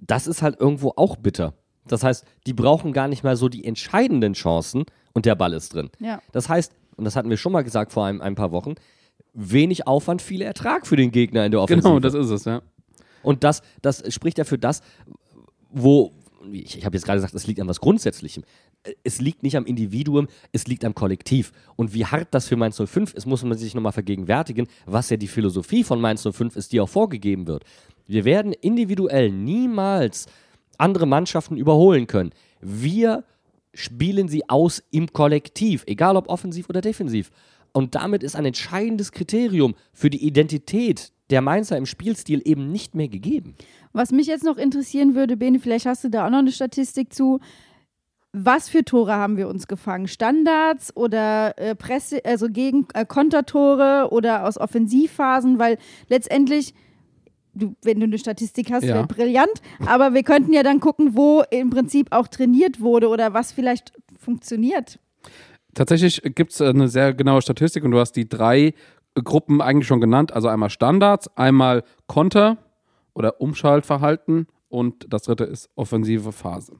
das 0.00 0.26
ist 0.26 0.42
halt 0.42 0.60
irgendwo 0.60 0.92
auch 0.96 1.16
bitter. 1.16 1.54
Das 1.86 2.04
heißt, 2.04 2.24
die 2.46 2.52
brauchen 2.52 2.92
gar 2.92 3.08
nicht 3.08 3.24
mal 3.24 3.36
so 3.36 3.48
die 3.48 3.64
entscheidenden 3.64 4.34
Chancen 4.34 4.84
und 5.14 5.26
der 5.26 5.34
Ball 5.34 5.52
ist 5.54 5.74
drin. 5.74 5.90
Ja. 6.00 6.20
Das 6.32 6.48
heißt, 6.48 6.72
und 6.96 7.04
das 7.04 7.16
hatten 7.16 7.30
wir 7.30 7.36
schon 7.36 7.52
mal 7.52 7.62
gesagt 7.62 7.92
vor 7.92 8.04
ein, 8.04 8.20
ein 8.20 8.34
paar 8.34 8.52
Wochen, 8.52 8.74
wenig 9.38 9.86
Aufwand, 9.86 10.20
viel 10.20 10.42
Ertrag 10.42 10.86
für 10.86 10.96
den 10.96 11.10
Gegner 11.12 11.44
in 11.46 11.52
der 11.52 11.60
Offensive. 11.60 11.88
Genau, 11.88 12.00
das 12.00 12.14
ist 12.14 12.30
es, 12.30 12.44
ja. 12.44 12.62
Und 13.22 13.44
das, 13.44 13.62
das 13.82 14.02
spricht 14.12 14.38
ja 14.38 14.44
für 14.44 14.58
das, 14.58 14.82
wo, 15.70 16.12
ich, 16.52 16.78
ich 16.78 16.84
habe 16.84 16.96
jetzt 16.96 17.04
gerade 17.04 17.18
gesagt, 17.18 17.34
es 17.34 17.46
liegt 17.46 17.60
an 17.60 17.68
was 17.68 17.80
Grundsätzlichem. 17.80 18.42
Es 19.02 19.20
liegt 19.20 19.42
nicht 19.42 19.56
am 19.56 19.66
Individuum, 19.66 20.28
es 20.52 20.66
liegt 20.66 20.84
am 20.84 20.94
Kollektiv. 20.94 21.52
Und 21.76 21.94
wie 21.94 22.06
hart 22.06 22.28
das 22.32 22.48
für 22.48 22.56
Mainz 22.56 22.80
05 22.84 23.14
ist, 23.14 23.26
muss 23.26 23.42
man 23.44 23.56
sich 23.58 23.74
nochmal 23.74 23.92
vergegenwärtigen, 23.92 24.66
was 24.86 25.10
ja 25.10 25.16
die 25.16 25.28
Philosophie 25.28 25.84
von 25.84 26.00
Mainz 26.00 26.26
05 26.28 26.56
ist, 26.56 26.72
die 26.72 26.80
auch 26.80 26.88
vorgegeben 26.88 27.46
wird. 27.46 27.64
Wir 28.06 28.24
werden 28.24 28.52
individuell 28.52 29.30
niemals 29.30 30.26
andere 30.78 31.06
Mannschaften 31.06 31.56
überholen 31.56 32.06
können. 32.06 32.30
Wir 32.60 33.24
spielen 33.74 34.28
sie 34.28 34.48
aus 34.48 34.82
im 34.90 35.12
Kollektiv, 35.12 35.84
egal 35.86 36.16
ob 36.16 36.28
offensiv 36.28 36.68
oder 36.68 36.80
defensiv. 36.80 37.30
Und 37.72 37.94
damit 37.94 38.22
ist 38.22 38.36
ein 38.36 38.44
entscheidendes 38.44 39.12
Kriterium 39.12 39.74
für 39.92 40.10
die 40.10 40.24
Identität 40.24 41.12
der 41.30 41.42
Mainzer 41.42 41.76
im 41.76 41.86
Spielstil 41.86 42.40
eben 42.44 42.72
nicht 42.72 42.94
mehr 42.94 43.08
gegeben. 43.08 43.54
Was 43.92 44.12
mich 44.12 44.26
jetzt 44.26 44.44
noch 44.44 44.56
interessieren 44.56 45.14
würde, 45.14 45.36
Bene, 45.36 45.58
vielleicht 45.60 45.86
hast 45.86 46.04
du 46.04 46.08
da 46.08 46.26
auch 46.26 46.30
noch 46.30 46.38
eine 46.38 46.52
Statistik 46.52 47.12
zu. 47.12 47.40
Was 48.32 48.68
für 48.68 48.84
Tore 48.84 49.14
haben 49.14 49.36
wir 49.36 49.48
uns 49.48 49.66
gefangen? 49.68 50.06
Standards 50.06 50.94
oder 50.96 51.58
äh, 51.58 51.74
Presse, 51.74 52.24
also 52.24 52.48
gegen 52.48 52.86
äh, 52.94 53.04
Kontertore 53.06 54.08
oder 54.10 54.46
aus 54.46 54.58
Offensivphasen? 54.58 55.58
Weil 55.58 55.78
letztendlich, 56.08 56.74
du, 57.54 57.74
wenn 57.82 58.00
du 58.00 58.04
eine 58.04 58.18
Statistik 58.18 58.70
hast, 58.70 58.84
Ja. 58.84 58.94
wäre 58.96 59.06
brillant. 59.06 59.62
Aber 59.86 60.12
wir 60.14 60.22
könnten 60.22 60.52
ja 60.52 60.62
dann 60.62 60.80
gucken, 60.80 61.16
wo 61.16 61.42
im 61.50 61.70
Prinzip 61.70 62.08
auch 62.12 62.28
trainiert 62.28 62.80
wurde 62.80 63.08
oder 63.08 63.32
was 63.34 63.52
vielleicht 63.52 63.92
funktioniert. 64.18 64.98
Tatsächlich 65.74 66.22
gibt 66.34 66.52
es 66.52 66.60
eine 66.60 66.88
sehr 66.88 67.14
genaue 67.14 67.42
Statistik 67.42 67.84
und 67.84 67.90
du 67.90 67.98
hast 67.98 68.12
die 68.12 68.28
drei 68.28 68.74
Gruppen 69.14 69.60
eigentlich 69.60 69.86
schon 69.86 70.00
genannt. 70.00 70.32
Also 70.32 70.48
einmal 70.48 70.70
Standards, 70.70 71.28
einmal 71.36 71.84
Konter 72.06 72.58
oder 73.14 73.40
Umschaltverhalten 73.40 74.46
und 74.68 75.06
das 75.12 75.22
dritte 75.22 75.44
ist 75.44 75.70
offensive 75.76 76.32
Phase. 76.32 76.74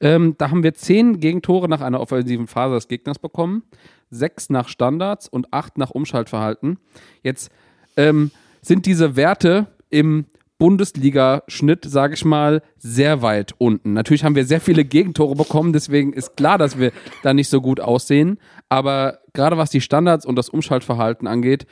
Ähm, 0.00 0.34
da 0.38 0.50
haben 0.50 0.62
wir 0.62 0.74
zehn 0.74 1.20
Gegentore 1.20 1.68
nach 1.68 1.80
einer 1.80 2.00
offensiven 2.00 2.46
Phase 2.46 2.74
des 2.74 2.88
Gegners 2.88 3.18
bekommen, 3.18 3.62
sechs 4.10 4.50
nach 4.50 4.68
Standards 4.68 5.28
und 5.28 5.52
acht 5.52 5.78
nach 5.78 5.90
Umschaltverhalten. 5.90 6.78
Jetzt 7.22 7.50
ähm, 7.96 8.30
sind 8.62 8.86
diese 8.86 9.16
Werte 9.16 9.68
im 9.88 10.26
Bundesliga-Schnitt, 10.60 11.86
sage 11.86 12.14
ich 12.14 12.24
mal, 12.24 12.62
sehr 12.76 13.22
weit 13.22 13.54
unten. 13.56 13.94
Natürlich 13.94 14.24
haben 14.24 14.36
wir 14.36 14.44
sehr 14.44 14.60
viele 14.60 14.84
Gegentore 14.84 15.34
bekommen, 15.34 15.72
deswegen 15.72 16.12
ist 16.12 16.36
klar, 16.36 16.58
dass 16.58 16.78
wir 16.78 16.92
da 17.22 17.32
nicht 17.32 17.48
so 17.48 17.62
gut 17.62 17.80
aussehen. 17.80 18.38
Aber 18.68 19.20
gerade 19.32 19.56
was 19.56 19.70
die 19.70 19.80
Standards 19.80 20.26
und 20.26 20.36
das 20.36 20.50
Umschaltverhalten 20.50 21.26
angeht, 21.26 21.66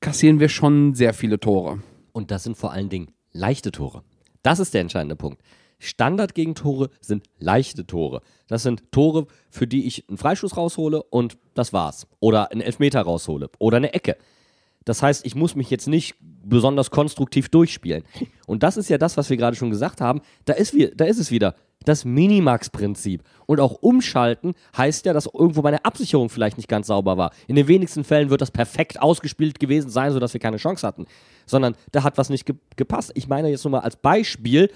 kassieren 0.00 0.38
wir 0.38 0.48
schon 0.48 0.94
sehr 0.94 1.14
viele 1.14 1.40
Tore. 1.40 1.80
Und 2.12 2.30
das 2.30 2.44
sind 2.44 2.56
vor 2.56 2.72
allen 2.72 2.88
Dingen 2.88 3.10
leichte 3.32 3.72
Tore. 3.72 4.04
Das 4.44 4.60
ist 4.60 4.72
der 4.72 4.82
entscheidende 4.82 5.16
Punkt. 5.16 5.42
Standardgegentore 5.80 6.90
sind 7.00 7.24
leichte 7.40 7.86
Tore. 7.86 8.22
Das 8.46 8.62
sind 8.62 8.92
Tore, 8.92 9.26
für 9.50 9.66
die 9.66 9.86
ich 9.86 10.08
einen 10.08 10.16
Freistoß 10.16 10.56
raushole 10.56 11.02
und 11.02 11.38
das 11.54 11.72
war's. 11.72 12.06
Oder 12.20 12.52
einen 12.52 12.60
Elfmeter 12.60 13.02
raushole. 13.02 13.50
Oder 13.58 13.78
eine 13.78 13.94
Ecke. 13.94 14.16
Das 14.88 15.02
heißt, 15.02 15.26
ich 15.26 15.34
muss 15.34 15.54
mich 15.54 15.68
jetzt 15.68 15.86
nicht 15.86 16.14
besonders 16.20 16.90
konstruktiv 16.90 17.50
durchspielen. 17.50 18.04
Und 18.46 18.62
das 18.62 18.78
ist 18.78 18.88
ja 18.88 18.96
das, 18.96 19.18
was 19.18 19.28
wir 19.28 19.36
gerade 19.36 19.54
schon 19.54 19.68
gesagt 19.68 20.00
haben. 20.00 20.22
Da 20.46 20.54
ist, 20.54 20.72
wir, 20.74 20.94
da 20.94 21.04
ist 21.04 21.18
es 21.18 21.30
wieder. 21.30 21.54
Das 21.84 22.06
Minimax-Prinzip. 22.06 23.22
Und 23.46 23.60
auch 23.60 23.72
umschalten 23.82 24.54
heißt 24.76 25.04
ja, 25.04 25.12
dass 25.12 25.26
irgendwo 25.26 25.60
meine 25.60 25.84
Absicherung 25.84 26.30
vielleicht 26.30 26.56
nicht 26.56 26.68
ganz 26.68 26.86
sauber 26.86 27.18
war. 27.18 27.32
In 27.46 27.56
den 27.56 27.68
wenigsten 27.68 28.02
Fällen 28.02 28.30
wird 28.30 28.40
das 28.40 28.50
perfekt 28.50 29.00
ausgespielt 29.00 29.60
gewesen 29.60 29.90
sein, 29.90 30.12
sodass 30.12 30.32
wir 30.32 30.40
keine 30.40 30.56
Chance 30.56 30.86
hatten. 30.86 31.06
Sondern 31.44 31.74
da 31.92 32.02
hat 32.02 32.16
was 32.16 32.30
nicht 32.30 32.46
ge 32.46 32.56
gepasst. 32.76 33.12
Ich 33.14 33.28
meine 33.28 33.50
jetzt 33.50 33.64
nur 33.64 33.72
mal 33.72 33.80
als 33.80 33.96
Beispiel 33.96 34.70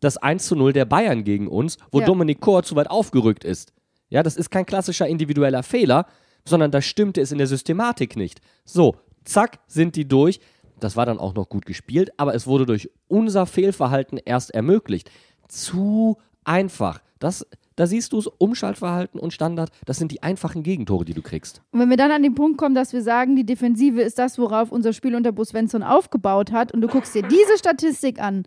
das 0.00 0.16
1 0.16 0.46
zu 0.46 0.54
0 0.54 0.72
der 0.72 0.84
Bayern 0.84 1.24
gegen 1.24 1.48
uns, 1.48 1.76
wo 1.90 2.00
Ja. 2.00 2.06
Dominik 2.06 2.40
Kor 2.40 2.62
zu 2.62 2.76
weit 2.76 2.88
aufgerückt 2.90 3.42
ist. 3.42 3.72
Ja, 4.10 4.22
das 4.22 4.36
ist 4.36 4.50
kein 4.50 4.64
klassischer 4.64 5.08
individueller 5.08 5.64
Fehler, 5.64 6.06
sondern 6.44 6.70
da 6.70 6.80
stimmte 6.80 7.20
es 7.20 7.32
in 7.32 7.38
der 7.38 7.48
Systematik 7.48 8.16
nicht. 8.16 8.40
So, 8.64 8.94
zack, 9.26 9.58
sind 9.66 9.96
die 9.96 10.08
durch. 10.08 10.40
Das 10.80 10.96
war 10.96 11.06
dann 11.06 11.18
auch 11.18 11.34
noch 11.34 11.48
gut 11.48 11.66
gespielt, 11.66 12.10
aber 12.18 12.34
es 12.34 12.46
wurde 12.46 12.66
durch 12.66 12.90
unser 13.08 13.46
Fehlverhalten 13.46 14.18
erst 14.18 14.52
ermöglicht. 14.52 15.10
Zu 15.48 16.18
einfach. 16.44 17.00
Das, 17.18 17.46
da 17.76 17.86
siehst 17.86 18.12
du 18.12 18.18
es, 18.18 18.26
Umschaltverhalten 18.26 19.18
und 19.18 19.32
Standard, 19.32 19.70
das 19.86 19.96
sind 19.98 20.12
die 20.12 20.22
einfachen 20.22 20.62
Gegentore, 20.62 21.04
die 21.04 21.14
du 21.14 21.22
kriegst. 21.22 21.62
Und 21.70 21.80
wenn 21.80 21.88
wir 21.88 21.96
dann 21.96 22.10
an 22.10 22.22
den 22.22 22.34
Punkt 22.34 22.58
kommen, 22.58 22.74
dass 22.74 22.92
wir 22.92 23.02
sagen, 23.02 23.36
die 23.36 23.46
Defensive 23.46 24.02
ist 24.02 24.18
das, 24.18 24.38
worauf 24.38 24.70
unser 24.70 24.92
Spiel 24.92 25.14
unter 25.14 25.32
Bus 25.32 25.48
Svensson 25.48 25.82
aufgebaut 25.82 26.52
hat, 26.52 26.72
und 26.72 26.82
du 26.82 26.88
guckst 26.88 27.14
dir 27.14 27.22
diese 27.22 27.56
Statistik 27.56 28.20
an, 28.20 28.44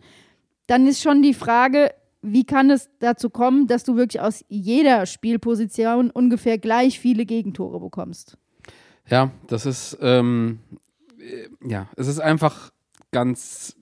dann 0.68 0.86
ist 0.86 1.02
schon 1.02 1.22
die 1.22 1.34
Frage, 1.34 1.90
wie 2.22 2.44
kann 2.44 2.70
es 2.70 2.90
dazu 3.00 3.30
kommen, 3.30 3.66
dass 3.66 3.82
du 3.82 3.96
wirklich 3.96 4.20
aus 4.20 4.44
jeder 4.48 5.06
Spielposition 5.06 6.10
ungefähr 6.10 6.58
gleich 6.58 7.00
viele 7.00 7.24
Gegentore 7.24 7.80
bekommst? 7.80 8.36
Ja, 9.10 9.30
das 9.48 9.66
ist, 9.66 9.98
ähm, 10.00 10.60
äh, 11.18 11.48
ja, 11.68 11.88
es 11.96 12.06
ist 12.06 12.20
einfach 12.20 12.70
ganz, 13.12 13.76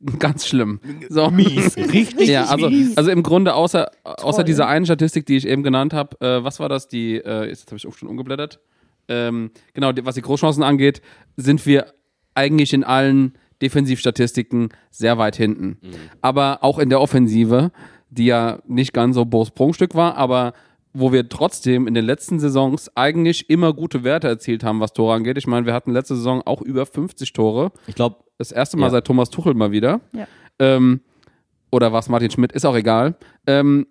ganz 0.18 0.46
schlimm. 0.46 0.80
So. 1.08 1.30
Mies, 1.30 1.76
richtig 1.92 2.28
Ja, 2.28 2.44
also, 2.46 2.68
mies. 2.68 2.96
also 2.96 3.10
im 3.10 3.22
Grunde 3.22 3.54
außer, 3.54 3.90
außer 4.04 4.38
Toll. 4.38 4.44
dieser 4.44 4.66
einen 4.68 4.84
Statistik, 4.84 5.26
die 5.26 5.36
ich 5.36 5.46
eben 5.46 5.62
genannt 5.62 5.92
habe, 5.94 6.20
äh, 6.20 6.44
was 6.44 6.60
war 6.60 6.68
das? 6.68 6.88
Die, 6.88 7.16
äh, 7.16 7.48
jetzt 7.48 7.66
habe 7.68 7.76
ich 7.76 7.86
auch 7.86 7.94
schon 7.94 8.08
umgeblättert. 8.08 8.60
Ähm, 9.08 9.50
genau, 9.74 9.92
was 10.02 10.14
die 10.14 10.22
Großchancen 10.22 10.62
angeht, 10.62 11.02
sind 11.36 11.64
wir 11.66 11.92
eigentlich 12.34 12.72
in 12.72 12.84
allen 12.84 13.34
Defensivstatistiken 13.62 14.70
sehr 14.90 15.18
weit 15.18 15.36
hinten. 15.36 15.78
Aber 16.20 16.58
auch 16.62 16.78
in 16.78 16.88
der 16.88 17.00
Offensive, 17.00 17.70
die 18.10 18.26
ja 18.26 18.58
nicht 18.66 18.92
ganz 18.92 19.14
so 19.14 19.24
Bo's 19.24 19.50
Prunkstück 19.50 19.94
war, 19.94 20.16
aber 20.16 20.52
wo 20.96 21.12
wir 21.12 21.28
trotzdem 21.28 21.86
in 21.88 21.94
den 21.94 22.04
letzten 22.04 22.38
Saisons 22.38 22.90
eigentlich 22.96 23.50
immer 23.50 23.72
gute 23.74 24.04
Werte 24.04 24.28
erzielt 24.28 24.62
haben, 24.64 24.78
was 24.80 24.92
Tore 24.92 25.14
angeht. 25.14 25.36
Ich 25.36 25.46
meine, 25.48 25.66
wir 25.66 25.74
hatten 25.74 25.90
letzte 25.92 26.14
Saison 26.16 26.40
auch 26.46 26.62
über 26.62 26.86
50 26.86 27.32
Tore. 27.32 27.72
Ich 27.88 27.94
glaube, 27.96 28.16
Das 28.38 28.50
erste 28.52 28.76
Mal 28.76 28.86
Ja. 28.86 28.90
seit 28.90 29.04
Thomas 29.06 29.30
Tuchel 29.30 29.54
mal 29.54 29.70
wieder. 29.70 30.00
Ja. 30.12 30.26
Ähm, 30.58 31.00
oder 31.70 31.92
was 31.92 32.08
Martin 32.08 32.30
Schmidt, 32.30 32.50
ist 32.52 32.64
auch 32.64 32.74
egal. 32.76 33.16
Ähm, 33.46 33.86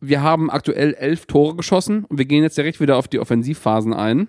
wir 0.00 0.22
haben 0.22 0.50
aktuell 0.50 0.94
elf 0.94 1.26
Tore 1.26 1.56
geschossen 1.56 2.04
und 2.04 2.18
wir 2.18 2.26
gehen 2.26 2.42
jetzt 2.44 2.56
direkt 2.58 2.80
wieder 2.80 2.96
auf 2.96 3.08
die 3.08 3.18
Offensivphasen 3.18 3.92
ein. 3.94 4.28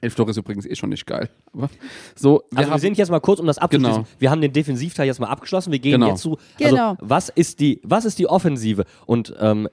Elf 0.00 0.16
Tore 0.16 0.30
ist 0.32 0.36
übrigens 0.36 0.66
eh 0.66 0.74
schon 0.74 0.88
nicht 0.88 1.06
geil. 1.06 1.30
Aber 1.52 1.70
so, 2.16 2.42
wir 2.50 2.58
Also 2.58 2.72
wir 2.72 2.78
sind 2.80 2.98
jetzt 2.98 3.10
mal 3.10 3.20
kurz, 3.20 3.38
um 3.38 3.46
das 3.46 3.58
abzuschließen. 3.58 3.94
Genau. 4.02 4.06
Wir 4.18 4.30
haben 4.32 4.40
den 4.40 4.52
Defensivteil 4.52 5.06
jetzt 5.06 5.20
mal 5.20 5.28
abgeschlossen. 5.28 5.70
Wir 5.70 5.78
gehen 5.78 5.92
Genau. 5.92 6.08
jetzt 6.08 6.22
zu. 6.22 6.36
Also, 6.60 6.74
Genau. 6.74 6.96
was 7.00 7.28
ist 7.28 7.60
die, 7.60 7.80
was 7.84 8.04
ist 8.04 8.18
die 8.18 8.26
Offensive? 8.26 8.84
Und 9.06 9.32
ähm, 9.38 9.68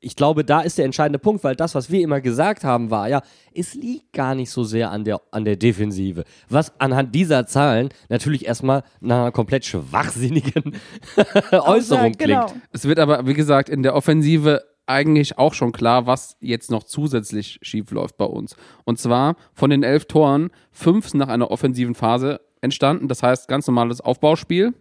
ich 0.00 0.16
glaube, 0.16 0.44
da 0.44 0.62
ist 0.62 0.78
der 0.78 0.86
entscheidende 0.86 1.18
Punkt, 1.18 1.44
weil 1.44 1.54
das, 1.54 1.74
was 1.74 1.90
wir 1.90 2.00
immer 2.00 2.20
gesagt 2.20 2.64
haben, 2.64 2.90
war 2.90 3.08
ja, 3.08 3.22
es 3.54 3.74
liegt 3.74 4.12
gar 4.12 4.34
nicht 4.34 4.50
so 4.50 4.64
sehr 4.64 4.90
an 4.90 5.04
der, 5.04 5.20
an 5.30 5.44
der 5.44 5.56
Defensive. 5.56 6.24
Was 6.48 6.72
anhand 6.80 7.14
dieser 7.14 7.46
Zahlen 7.46 7.90
natürlich 8.08 8.46
erstmal 8.46 8.82
nach 9.00 9.20
einer 9.20 9.32
komplett 9.32 9.66
schwachsinnigen 9.66 10.76
Äußerung 11.52 12.12
genau. 12.12 12.46
klingt. 12.46 12.62
es 12.72 12.86
wird 12.86 12.98
aber, 12.98 13.26
wie 13.26 13.34
gesagt, 13.34 13.68
in 13.68 13.82
der 13.82 13.94
Offensive 13.94 14.62
eigentlich 14.86 15.38
auch 15.38 15.54
schon 15.54 15.70
klar, 15.70 16.06
was 16.06 16.36
jetzt 16.40 16.70
noch 16.70 16.82
zusätzlich 16.82 17.60
schief 17.62 17.90
läuft 17.92 18.16
bei 18.16 18.24
uns. 18.24 18.56
Und 18.84 18.98
zwar 18.98 19.36
von 19.54 19.70
den 19.70 19.82
elf 19.82 20.06
Toren, 20.06 20.50
fünf 20.72 21.14
nach 21.14 21.28
einer 21.28 21.50
offensiven 21.50 21.94
Phase 21.94 22.40
entstanden. 22.60 23.06
Das 23.06 23.22
heißt, 23.22 23.48
ganz 23.48 23.66
normales 23.66 24.00
Aufbauspiel. 24.00 24.74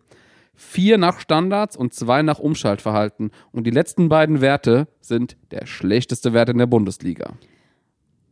Vier 0.62 0.98
nach 0.98 1.22
Standards 1.22 1.78
und 1.78 1.94
zwei 1.94 2.22
nach 2.22 2.38
Umschaltverhalten. 2.38 3.32
Und 3.54 3.66
die 3.66 3.72
letzten 3.72 4.10
beiden 4.10 4.42
Werte 4.42 4.90
sind 5.00 5.38
der 5.52 5.66
schlechteste 5.66 6.34
Wert 6.34 6.50
in 6.50 6.58
der 6.58 6.66
Bundesliga. 6.66 7.36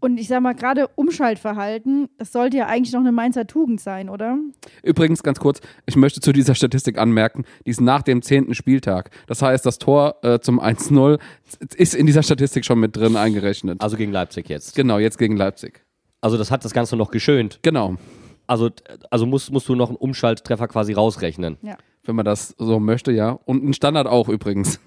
Und 0.01 0.19
ich 0.19 0.27
sag 0.27 0.41
mal, 0.41 0.53
gerade 0.53 0.89
Umschaltverhalten, 0.89 2.09
das 2.17 2.33
sollte 2.33 2.57
ja 2.57 2.67
eigentlich 2.67 2.91
noch 2.91 2.99
eine 2.99 3.13
Mainzer 3.13 3.47
Tugend 3.47 3.79
sein, 3.79 4.09
oder? 4.09 4.37
Übrigens, 4.83 5.23
ganz 5.23 5.39
kurz, 5.39 5.61
ich 5.85 5.95
möchte 5.95 6.19
zu 6.19 6.33
dieser 6.33 6.53
Statistik 6.53 6.97
anmerken, 6.97 7.45
die 7.65 7.69
ist 7.69 7.79
nach 7.79 8.01
dem 8.01 8.21
zehnten 8.21 8.55
Spieltag. 8.55 9.09
Das 9.27 9.41
heißt, 9.41 9.65
das 9.65 9.79
Tor 9.79 10.17
äh, 10.21 10.39
zum 10.39 10.59
1-0 10.59 11.19
ist 11.77 11.95
in 11.95 12.07
dieser 12.07 12.23
Statistik 12.23 12.65
schon 12.65 12.81
mit 12.81 12.93
drin 12.97 13.15
eingerechnet. 13.15 13.79
Also 13.81 13.95
gegen 13.95 14.11
Leipzig 14.11 14.49
jetzt. 14.49 14.75
Genau, 14.75 14.99
jetzt 14.99 15.17
gegen 15.17 15.37
Leipzig. 15.37 15.85
Also 16.19 16.37
das 16.37 16.51
hat 16.51 16.65
das 16.65 16.73
Ganze 16.73 16.97
noch 16.97 17.09
geschönt. 17.09 17.59
Genau. 17.61 17.95
Also, 18.47 18.69
also 19.11 19.25
musst, 19.25 19.51
musst 19.51 19.69
du 19.69 19.75
noch 19.75 19.87
einen 19.87 19.97
Umschalttreffer 19.97 20.67
quasi 20.67 20.91
rausrechnen. 20.91 21.57
Ja. 21.61 21.77
Wenn 22.07 22.15
man 22.15 22.25
das 22.25 22.55
so 22.57 22.79
möchte, 22.79 23.11
ja. 23.11 23.31
Und 23.45 23.63
ein 23.63 23.73
Standard 23.73 24.07
auch 24.07 24.29
übrigens. 24.29 24.79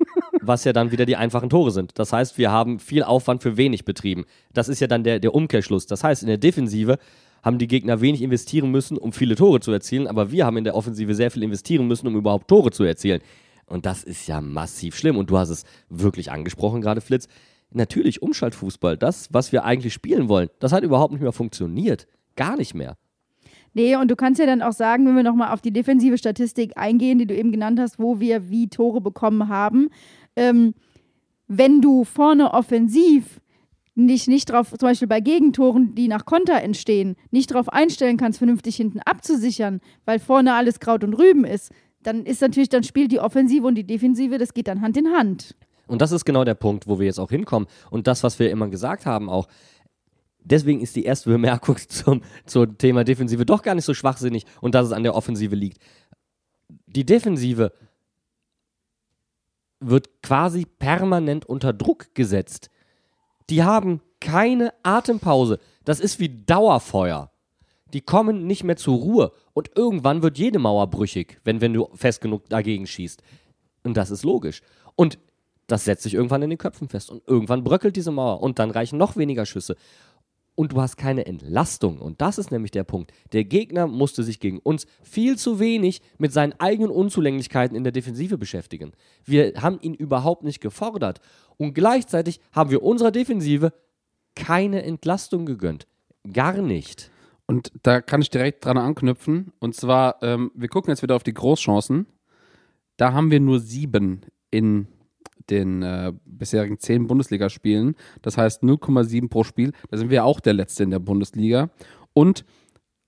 was 0.40 0.64
ja 0.64 0.72
dann 0.72 0.92
wieder 0.92 1.06
die 1.06 1.16
einfachen 1.16 1.50
Tore 1.50 1.72
sind. 1.72 1.98
Das 1.98 2.12
heißt, 2.12 2.38
wir 2.38 2.50
haben 2.50 2.78
viel 2.78 3.02
Aufwand 3.02 3.42
für 3.42 3.56
wenig 3.56 3.84
betrieben. 3.84 4.24
Das 4.52 4.68
ist 4.68 4.80
ja 4.80 4.86
dann 4.86 5.04
der, 5.04 5.18
der 5.18 5.34
Umkehrschluss. 5.34 5.86
Das 5.86 6.04
heißt, 6.04 6.22
in 6.22 6.28
der 6.28 6.38
Defensive 6.38 6.98
haben 7.42 7.58
die 7.58 7.66
Gegner 7.66 8.00
wenig 8.00 8.22
investieren 8.22 8.70
müssen, 8.70 8.96
um 8.96 9.12
viele 9.12 9.34
Tore 9.34 9.60
zu 9.60 9.72
erzielen, 9.72 10.06
aber 10.06 10.30
wir 10.30 10.44
haben 10.44 10.56
in 10.56 10.64
der 10.64 10.74
Offensive 10.74 11.14
sehr 11.14 11.30
viel 11.30 11.42
investieren 11.42 11.86
müssen, 11.86 12.06
um 12.06 12.16
überhaupt 12.16 12.48
Tore 12.48 12.70
zu 12.70 12.84
erzielen. 12.84 13.20
Und 13.66 13.86
das 13.86 14.02
ist 14.02 14.26
ja 14.26 14.40
massiv 14.40 14.96
schlimm. 14.96 15.16
Und 15.16 15.30
du 15.30 15.38
hast 15.38 15.50
es 15.50 15.64
wirklich 15.88 16.30
angesprochen 16.30 16.80
gerade, 16.80 17.00
Flitz. 17.00 17.28
Natürlich 17.70 18.22
Umschaltfußball, 18.22 18.96
das, 18.96 19.28
was 19.32 19.52
wir 19.52 19.64
eigentlich 19.64 19.92
spielen 19.92 20.28
wollen, 20.28 20.48
das 20.58 20.72
hat 20.72 20.84
überhaupt 20.84 21.12
nicht 21.12 21.20
mehr 21.20 21.32
funktioniert. 21.32 22.06
Gar 22.34 22.56
nicht 22.56 22.74
mehr. 22.74 22.96
Nee, 23.74 23.96
und 23.96 24.10
du 24.10 24.16
kannst 24.16 24.40
ja 24.40 24.46
dann 24.46 24.62
auch 24.62 24.72
sagen, 24.72 25.06
wenn 25.06 25.16
wir 25.16 25.22
nochmal 25.22 25.52
auf 25.52 25.60
die 25.60 25.72
defensive 25.72 26.18
Statistik 26.18 26.72
eingehen, 26.76 27.18
die 27.18 27.26
du 27.26 27.34
eben 27.34 27.52
genannt 27.52 27.78
hast, 27.78 27.98
wo 27.98 28.20
wir 28.20 28.48
wie 28.50 28.68
Tore 28.68 29.00
bekommen 29.00 29.48
haben. 29.48 29.90
Ähm, 30.36 30.74
wenn 31.46 31.80
du 31.80 32.04
vorne 32.04 32.52
offensiv 32.52 33.40
nicht, 33.94 34.28
nicht 34.28 34.50
drauf, 34.50 34.70
zum 34.70 34.88
Beispiel 34.88 35.08
bei 35.08 35.20
Gegentoren, 35.20 35.94
die 35.94 36.06
nach 36.06 36.24
Konter 36.24 36.62
entstehen, 36.62 37.16
nicht 37.30 37.50
darauf 37.50 37.68
einstellen 37.68 38.16
kannst, 38.16 38.38
vernünftig 38.38 38.76
hinten 38.76 39.00
abzusichern, 39.00 39.80
weil 40.04 40.20
vorne 40.20 40.54
alles 40.54 40.78
Kraut 40.78 41.02
und 41.02 41.14
Rüben 41.14 41.44
ist, 41.44 41.72
dann 42.02 42.24
ist 42.24 42.40
natürlich, 42.40 42.68
dann 42.68 42.84
spielt 42.84 43.10
die 43.10 43.18
Offensive 43.18 43.66
und 43.66 43.74
die 43.74 43.86
Defensive, 43.86 44.38
das 44.38 44.54
geht 44.54 44.68
dann 44.68 44.82
Hand 44.82 44.96
in 44.96 45.08
Hand. 45.08 45.56
Und 45.88 46.02
das 46.02 46.12
ist 46.12 46.24
genau 46.24 46.44
der 46.44 46.54
Punkt, 46.54 46.86
wo 46.86 47.00
wir 47.00 47.06
jetzt 47.06 47.18
auch 47.18 47.30
hinkommen. 47.30 47.66
Und 47.90 48.06
das, 48.06 48.22
was 48.22 48.38
wir 48.38 48.50
immer 48.50 48.68
gesagt 48.68 49.06
haben, 49.06 49.28
auch. 49.28 49.48
Deswegen 50.50 50.80
ist 50.80 50.96
die 50.96 51.04
erste 51.04 51.30
Bemerkung 51.30 51.76
zum, 51.88 52.22
zum 52.46 52.78
Thema 52.78 53.04
Defensive 53.04 53.44
doch 53.44 53.62
gar 53.62 53.74
nicht 53.74 53.84
so 53.84 53.94
schwachsinnig 53.94 54.44
und 54.60 54.74
dass 54.74 54.86
es 54.86 54.92
an 54.92 55.02
der 55.02 55.14
Offensive 55.14 55.54
liegt. 55.54 55.78
Die 56.86 57.04
Defensive 57.04 57.72
wird 59.80 60.22
quasi 60.22 60.64
permanent 60.64 61.46
unter 61.46 61.72
Druck 61.72 62.14
gesetzt. 62.14 62.70
Die 63.50 63.62
haben 63.62 64.00
keine 64.20 64.74
Atempause. 64.82 65.58
Das 65.84 66.00
ist 66.00 66.18
wie 66.18 66.44
Dauerfeuer. 66.44 67.30
Die 67.94 68.00
kommen 68.00 68.46
nicht 68.46 68.64
mehr 68.64 68.76
zur 68.76 68.98
Ruhe. 68.98 69.32
Und 69.54 69.70
irgendwann 69.76 70.22
wird 70.22 70.36
jede 70.36 70.58
Mauer 70.58 70.88
brüchig, 70.88 71.40
wenn, 71.44 71.60
wenn 71.60 71.72
du 71.72 71.88
fest 71.94 72.20
genug 72.20 72.48
dagegen 72.48 72.86
schießt. 72.86 73.22
Und 73.84 73.96
das 73.96 74.10
ist 74.10 74.24
logisch. 74.24 74.60
Und 74.96 75.18
das 75.68 75.84
setzt 75.84 76.02
sich 76.02 76.14
irgendwann 76.14 76.42
in 76.42 76.50
den 76.50 76.58
Köpfen 76.58 76.88
fest. 76.88 77.10
Und 77.10 77.22
irgendwann 77.26 77.64
bröckelt 77.64 77.96
diese 77.96 78.10
Mauer. 78.10 78.42
Und 78.42 78.58
dann 78.58 78.70
reichen 78.70 78.98
noch 78.98 79.16
weniger 79.16 79.46
Schüsse. 79.46 79.76
Und 80.58 80.72
du 80.72 80.80
hast 80.80 80.96
keine 80.96 81.24
Entlastung. 81.24 81.98
Und 82.00 82.20
das 82.20 82.36
ist 82.36 82.50
nämlich 82.50 82.72
der 82.72 82.82
Punkt. 82.82 83.12
Der 83.32 83.44
Gegner 83.44 83.86
musste 83.86 84.24
sich 84.24 84.40
gegen 84.40 84.58
uns 84.58 84.88
viel 85.04 85.38
zu 85.38 85.60
wenig 85.60 86.02
mit 86.18 86.32
seinen 86.32 86.52
eigenen 86.58 86.90
Unzulänglichkeiten 86.90 87.76
in 87.76 87.84
der 87.84 87.92
Defensive 87.92 88.38
beschäftigen. 88.38 88.90
Wir 89.24 89.52
haben 89.62 89.78
ihn 89.80 89.94
überhaupt 89.94 90.42
nicht 90.42 90.60
gefordert. 90.60 91.20
Und 91.58 91.74
gleichzeitig 91.74 92.40
haben 92.50 92.70
wir 92.70 92.82
unserer 92.82 93.12
Defensive 93.12 93.72
keine 94.34 94.82
Entlastung 94.82 95.46
gegönnt. 95.46 95.86
Gar 96.32 96.60
nicht. 96.60 97.12
Und 97.46 97.70
da 97.84 98.00
kann 98.00 98.20
ich 98.20 98.30
direkt 98.30 98.64
dran 98.64 98.78
anknüpfen. 98.78 99.52
Und 99.60 99.76
zwar, 99.76 100.20
ähm, 100.24 100.50
wir 100.56 100.66
gucken 100.66 100.90
jetzt 100.90 101.04
wieder 101.04 101.14
auf 101.14 101.22
die 101.22 101.34
Großchancen. 101.34 102.06
Da 102.96 103.12
haben 103.12 103.30
wir 103.30 103.38
nur 103.38 103.60
sieben 103.60 104.22
in 104.50 104.88
den 105.50 105.82
äh, 105.82 106.12
bisherigen 106.24 106.78
zehn 106.78 107.06
Bundesligaspielen. 107.06 107.94
Das 108.22 108.36
heißt 108.36 108.62
0,7 108.62 109.28
pro 109.28 109.44
Spiel. 109.44 109.72
Da 109.90 109.96
sind 109.96 110.10
wir 110.10 110.24
auch 110.24 110.40
der 110.40 110.54
Letzte 110.54 110.84
in 110.84 110.90
der 110.90 110.98
Bundesliga. 110.98 111.70
Und 112.12 112.44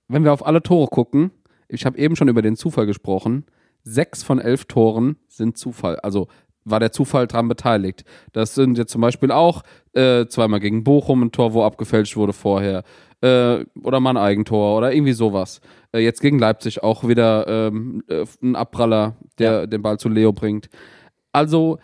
wenn 0.07 0.23
wir 0.23 0.33
auf 0.33 0.45
alle 0.45 0.61
Tore 0.61 0.87
gucken, 0.87 1.31
ich 1.67 1.85
habe 1.85 1.97
eben 1.97 2.15
schon 2.15 2.27
über 2.27 2.41
den 2.41 2.55
Zufall 2.55 2.85
gesprochen, 2.85 3.45
sechs 3.83 4.23
von 4.23 4.39
elf 4.39 4.65
Toren 4.65 5.17
sind 5.27 5.57
Zufall. 5.57 5.97
Also 5.99 6.27
war 6.63 6.79
der 6.79 6.91
Zufall 6.91 7.27
dran 7.27 7.47
beteiligt. 7.47 8.03
Das 8.33 8.53
sind 8.53 8.77
jetzt 8.77 8.91
zum 8.91 9.01
Beispiel 9.01 9.31
auch 9.31 9.63
äh, 9.93 10.25
zweimal 10.27 10.59
gegen 10.59 10.83
Bochum 10.83 11.23
ein 11.23 11.31
Tor, 11.31 11.53
wo 11.53 11.63
abgefälscht 11.63 12.15
wurde 12.15 12.33
vorher. 12.33 12.83
Äh, 13.21 13.65
oder 13.83 13.99
mal 13.99 14.11
ein 14.11 14.17
Eigentor 14.17 14.77
oder 14.77 14.93
irgendwie 14.93 15.13
sowas. 15.13 15.61
Äh, 15.91 15.99
jetzt 15.99 16.21
gegen 16.21 16.39
Leipzig 16.39 16.83
auch 16.83 17.07
wieder 17.07 17.47
ähm, 17.47 18.03
äh, 18.07 18.25
ein 18.41 18.55
Abpraller, 18.55 19.15
der 19.37 19.67
den 19.67 19.81
Ball 19.81 19.97
zu 19.97 20.09
Leo 20.09 20.33
bringt. 20.33 20.69
Also 21.31 21.79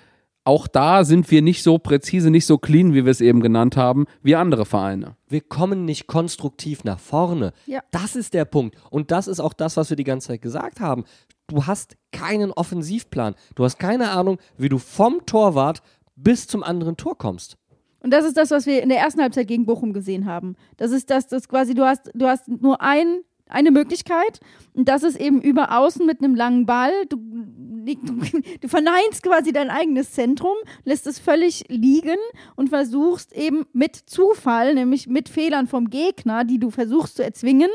auch 0.48 0.68
da 0.68 1.04
sind 1.04 1.30
wir 1.30 1.41
nicht 1.41 1.62
so 1.62 1.78
präzise, 1.78 2.32
nicht 2.32 2.45
so 2.45 2.58
clean, 2.58 2.93
wie 2.93 3.04
wir 3.04 3.12
es 3.12 3.20
eben 3.20 3.41
genannt 3.41 3.76
haben, 3.76 4.06
wie 4.24 4.36
andere 4.36 4.66
Vereine. 4.66 5.18
Wir 5.28 5.41
kommen 5.41 5.84
nicht 5.84 6.08
konstruktiv 6.08 6.86
nach 6.86 7.00
vorne. 7.00 7.52
Ja. 7.66 7.82
Das 7.91 8.16
ist 8.16 8.34
der 8.34 8.45
Punkt. 8.45 8.78
Und 8.89 9.12
das 9.12 9.28
ist 9.28 9.41
auch 9.41 9.52
das, 9.52 9.76
was 9.76 9.89
wir 9.89 9.98
die 9.98 10.06
ganze 10.06 10.30
Zeit 10.30 10.41
gesagt 10.41 10.80
haben. 10.80 11.04
Du 11.48 11.66
hast 11.68 11.98
keinen 12.14 12.52
Offensivplan. 12.54 13.36
Du 13.56 13.66
hast 13.66 13.78
keine 13.78 14.12
Ahnung, 14.12 14.38
wie 14.58 14.70
du 14.70 14.78
vom 14.78 15.26
Torwart 15.26 15.82
bis 16.16 16.48
zum 16.48 16.64
anderen 16.64 16.95
Tor 16.95 17.18
kommst. 17.18 17.58
Und 18.00 18.12
das 18.12 18.24
ist 18.24 18.38
das, 18.38 18.50
was 18.50 18.66
wir 18.66 18.82
in 18.82 18.88
der 18.88 19.00
ersten 19.00 19.22
Halbzeit 19.22 19.48
gegen 19.48 19.66
Bochum 19.66 19.91
gesehen 19.91 20.26
haben. 20.26 20.56
Das 20.78 20.91
ist 20.91 21.10
das, 21.10 21.28
das 21.28 21.50
quasi, 21.50 21.74
du 21.74 21.84
hast, 21.84 22.10
du 22.14 22.26
hast 22.26 22.48
nur 22.48 22.82
ein, 22.82 23.22
eine 23.50 23.72
Möglichkeit 23.72 24.39
und 24.74 24.88
das 24.89 25.04
ist 25.04 25.20
eben 25.20 25.41
über 25.41 25.78
außen 25.78 26.06
mit 26.06 26.20
einem 26.20 26.36
langen 26.36 26.66
Ball. 26.66 26.91
Du, 27.10 27.18
du, 27.18 27.95
du 28.62 28.68
verneinst 28.68 29.24
quasi 29.24 29.52
dein 29.52 29.70
eigenes 29.70 30.12
Zentrum, 30.12 30.56
lässt 30.84 31.08
es 31.08 31.20
völlig 31.20 31.66
liegen 31.70 32.18
und 32.56 32.70
versuchst 32.70 33.34
eben 33.34 33.66
mit 33.74 33.95
Zufall, 33.95 34.76
nämlich 34.76 35.08
mit 35.08 35.30
Fehlern 35.30 35.68
vom 35.68 35.89
Gegner, 35.89 36.45
die 36.45 36.60
du 36.60 36.70
versuchst 36.70 37.16
zu 37.16 37.24
erzwingen, 37.24 37.70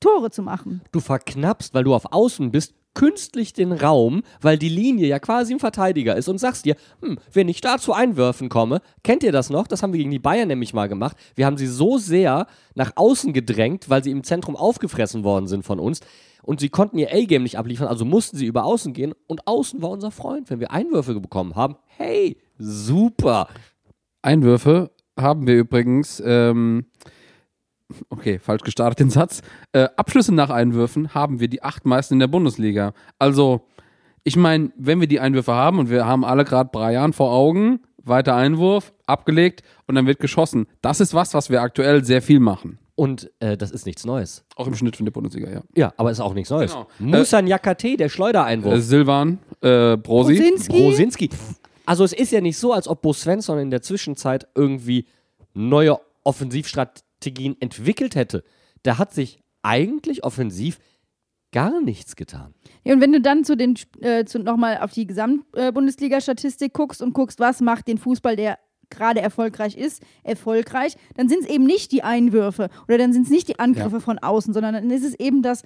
Tore 0.00 0.30
zu 0.30 0.42
machen. 0.42 0.80
Du 0.92 1.00
verknappst, 1.00 1.74
weil 1.74 1.84
du 1.84 1.94
auf 1.94 2.12
Außen 2.12 2.50
bist, 2.50 2.74
künstlich 2.94 3.52
den 3.52 3.72
Raum, 3.72 4.22
weil 4.40 4.58
die 4.58 4.68
Linie 4.68 5.06
ja 5.08 5.18
quasi 5.18 5.54
ein 5.54 5.60
Verteidiger 5.60 6.16
ist 6.16 6.28
und 6.28 6.38
sagst 6.38 6.64
dir, 6.64 6.76
hm, 7.02 7.18
wenn 7.32 7.48
ich 7.48 7.60
da 7.60 7.78
zu 7.78 7.92
Einwürfen 7.92 8.48
komme, 8.48 8.80
kennt 9.02 9.22
ihr 9.22 9.32
das 9.32 9.50
noch? 9.50 9.66
Das 9.66 9.82
haben 9.82 9.92
wir 9.92 9.98
gegen 9.98 10.10
die 10.10 10.18
Bayern 10.18 10.48
nämlich 10.48 10.74
mal 10.74 10.88
gemacht. 10.88 11.16
Wir 11.34 11.46
haben 11.46 11.56
sie 11.56 11.66
so 11.66 11.98
sehr 11.98 12.46
nach 12.74 12.92
außen 12.96 13.32
gedrängt, 13.32 13.88
weil 13.88 14.02
sie 14.02 14.10
im 14.10 14.24
Zentrum 14.24 14.56
aufgefressen 14.56 15.24
worden 15.24 15.46
sind 15.46 15.64
von 15.64 15.78
uns 15.78 16.00
und 16.42 16.60
sie 16.60 16.68
konnten 16.68 16.98
ihr 16.98 17.12
A-Game 17.12 17.42
nicht 17.42 17.58
abliefern, 17.58 17.88
also 17.88 18.04
mussten 18.04 18.36
sie 18.36 18.46
über 18.46 18.64
außen 18.64 18.92
gehen 18.92 19.14
und 19.26 19.46
außen 19.46 19.82
war 19.82 19.90
unser 19.90 20.10
Freund. 20.10 20.50
Wenn 20.50 20.60
wir 20.60 20.70
Einwürfe 20.70 21.18
bekommen 21.20 21.54
haben, 21.54 21.76
hey, 21.86 22.38
super. 22.58 23.48
Einwürfe 24.22 24.90
haben 25.18 25.46
wir 25.46 25.56
übrigens, 25.56 26.22
ähm, 26.24 26.86
okay, 28.10 28.38
falsch 28.38 28.62
gestartet 28.62 29.00
den 29.00 29.10
Satz. 29.10 29.42
Äh, 29.72 29.88
Abschlüsse 29.96 30.34
nach 30.34 30.50
Einwürfen 30.50 31.14
haben 31.14 31.40
wir 31.40 31.48
die 31.48 31.62
acht 31.62 31.86
meisten 31.86 32.14
in 32.14 32.20
der 32.20 32.26
Bundesliga. 32.26 32.92
Also, 33.18 33.66
ich 34.24 34.36
meine, 34.36 34.70
wenn 34.76 35.00
wir 35.00 35.08
die 35.08 35.20
Einwürfe 35.20 35.52
haben 35.52 35.78
und 35.78 35.90
wir 35.90 36.06
haben 36.06 36.24
alle 36.24 36.44
gerade 36.44 36.70
Brian 36.72 37.12
vor 37.12 37.32
Augen, 37.32 37.80
weiter 38.02 38.34
Einwurf, 38.34 38.92
abgelegt 39.06 39.62
und 39.86 39.94
dann 39.94 40.06
wird 40.06 40.20
geschossen. 40.20 40.66
Das 40.82 41.00
ist 41.00 41.14
was, 41.14 41.34
was 41.34 41.50
wir 41.50 41.62
aktuell 41.62 42.04
sehr 42.04 42.22
viel 42.22 42.40
machen. 42.40 42.78
Und 42.94 43.30
äh, 43.40 43.56
das 43.56 43.70
ist 43.70 43.86
nichts 43.86 44.04
Neues. 44.04 44.44
Auch 44.56 44.66
im 44.66 44.74
Schnitt 44.74 44.96
von 44.96 45.06
der 45.06 45.12
Bundesliga, 45.12 45.50
ja. 45.50 45.62
Ja, 45.74 45.92
aber 45.96 46.10
ist 46.10 46.20
auch 46.20 46.34
nichts 46.34 46.50
Neues. 46.50 46.72
Genau. 46.98 47.16
Musa 47.18 47.40
Nyakate, 47.40 47.96
der 47.96 48.10
Schleudereinwurf. 48.10 48.74
Äh, 48.74 48.80
Silvan, 48.80 49.38
äh, 49.62 49.96
Brosi. 49.96 50.34
Brosinski? 50.34 50.82
Brosinski. 50.82 51.30
Also 51.86 52.04
es 52.04 52.12
ist 52.12 52.30
ja 52.30 52.42
nicht 52.42 52.58
so, 52.58 52.74
als 52.74 52.86
ob 52.86 53.00
Bo 53.00 53.14
Svensson 53.14 53.58
in 53.58 53.70
der 53.70 53.80
Zwischenzeit 53.80 54.46
irgendwie 54.54 55.06
neue 55.54 55.98
Tegin 57.20 57.56
entwickelt 57.60 58.14
hätte, 58.14 58.42
da 58.82 58.98
hat 58.98 59.12
sich 59.12 59.38
eigentlich 59.62 60.24
offensiv 60.24 60.78
gar 61.52 61.80
nichts 61.80 62.16
getan. 62.16 62.54
Ja, 62.84 62.94
und 62.94 63.00
wenn 63.00 63.12
du 63.12 63.20
dann 63.20 63.44
zu 63.44 63.56
den 63.56 63.74
äh, 64.00 64.24
zu, 64.24 64.38
nochmal 64.38 64.78
auf 64.78 64.92
die 64.92 65.06
Gesamtbundesliga-Statistik 65.06 66.72
guckst 66.72 67.02
und 67.02 67.12
guckst, 67.12 67.40
was 67.40 67.60
macht 67.60 67.88
den 67.88 67.98
Fußball, 67.98 68.36
der 68.36 68.58
gerade 68.88 69.20
erfolgreich 69.20 69.76
ist, 69.76 70.02
erfolgreich, 70.24 70.96
dann 71.14 71.28
sind 71.28 71.42
es 71.44 71.48
eben 71.48 71.64
nicht 71.64 71.92
die 71.92 72.02
Einwürfe 72.02 72.68
oder 72.88 72.98
dann 72.98 73.12
sind 73.12 73.22
es 73.24 73.30
nicht 73.30 73.48
die 73.48 73.58
Angriffe 73.58 73.96
Ja. 73.96 74.00
von 74.00 74.18
außen, 74.18 74.52
sondern 74.52 74.74
dann 74.74 74.90
ist 74.90 75.04
es 75.04 75.14
eben 75.14 75.42
das 75.42 75.62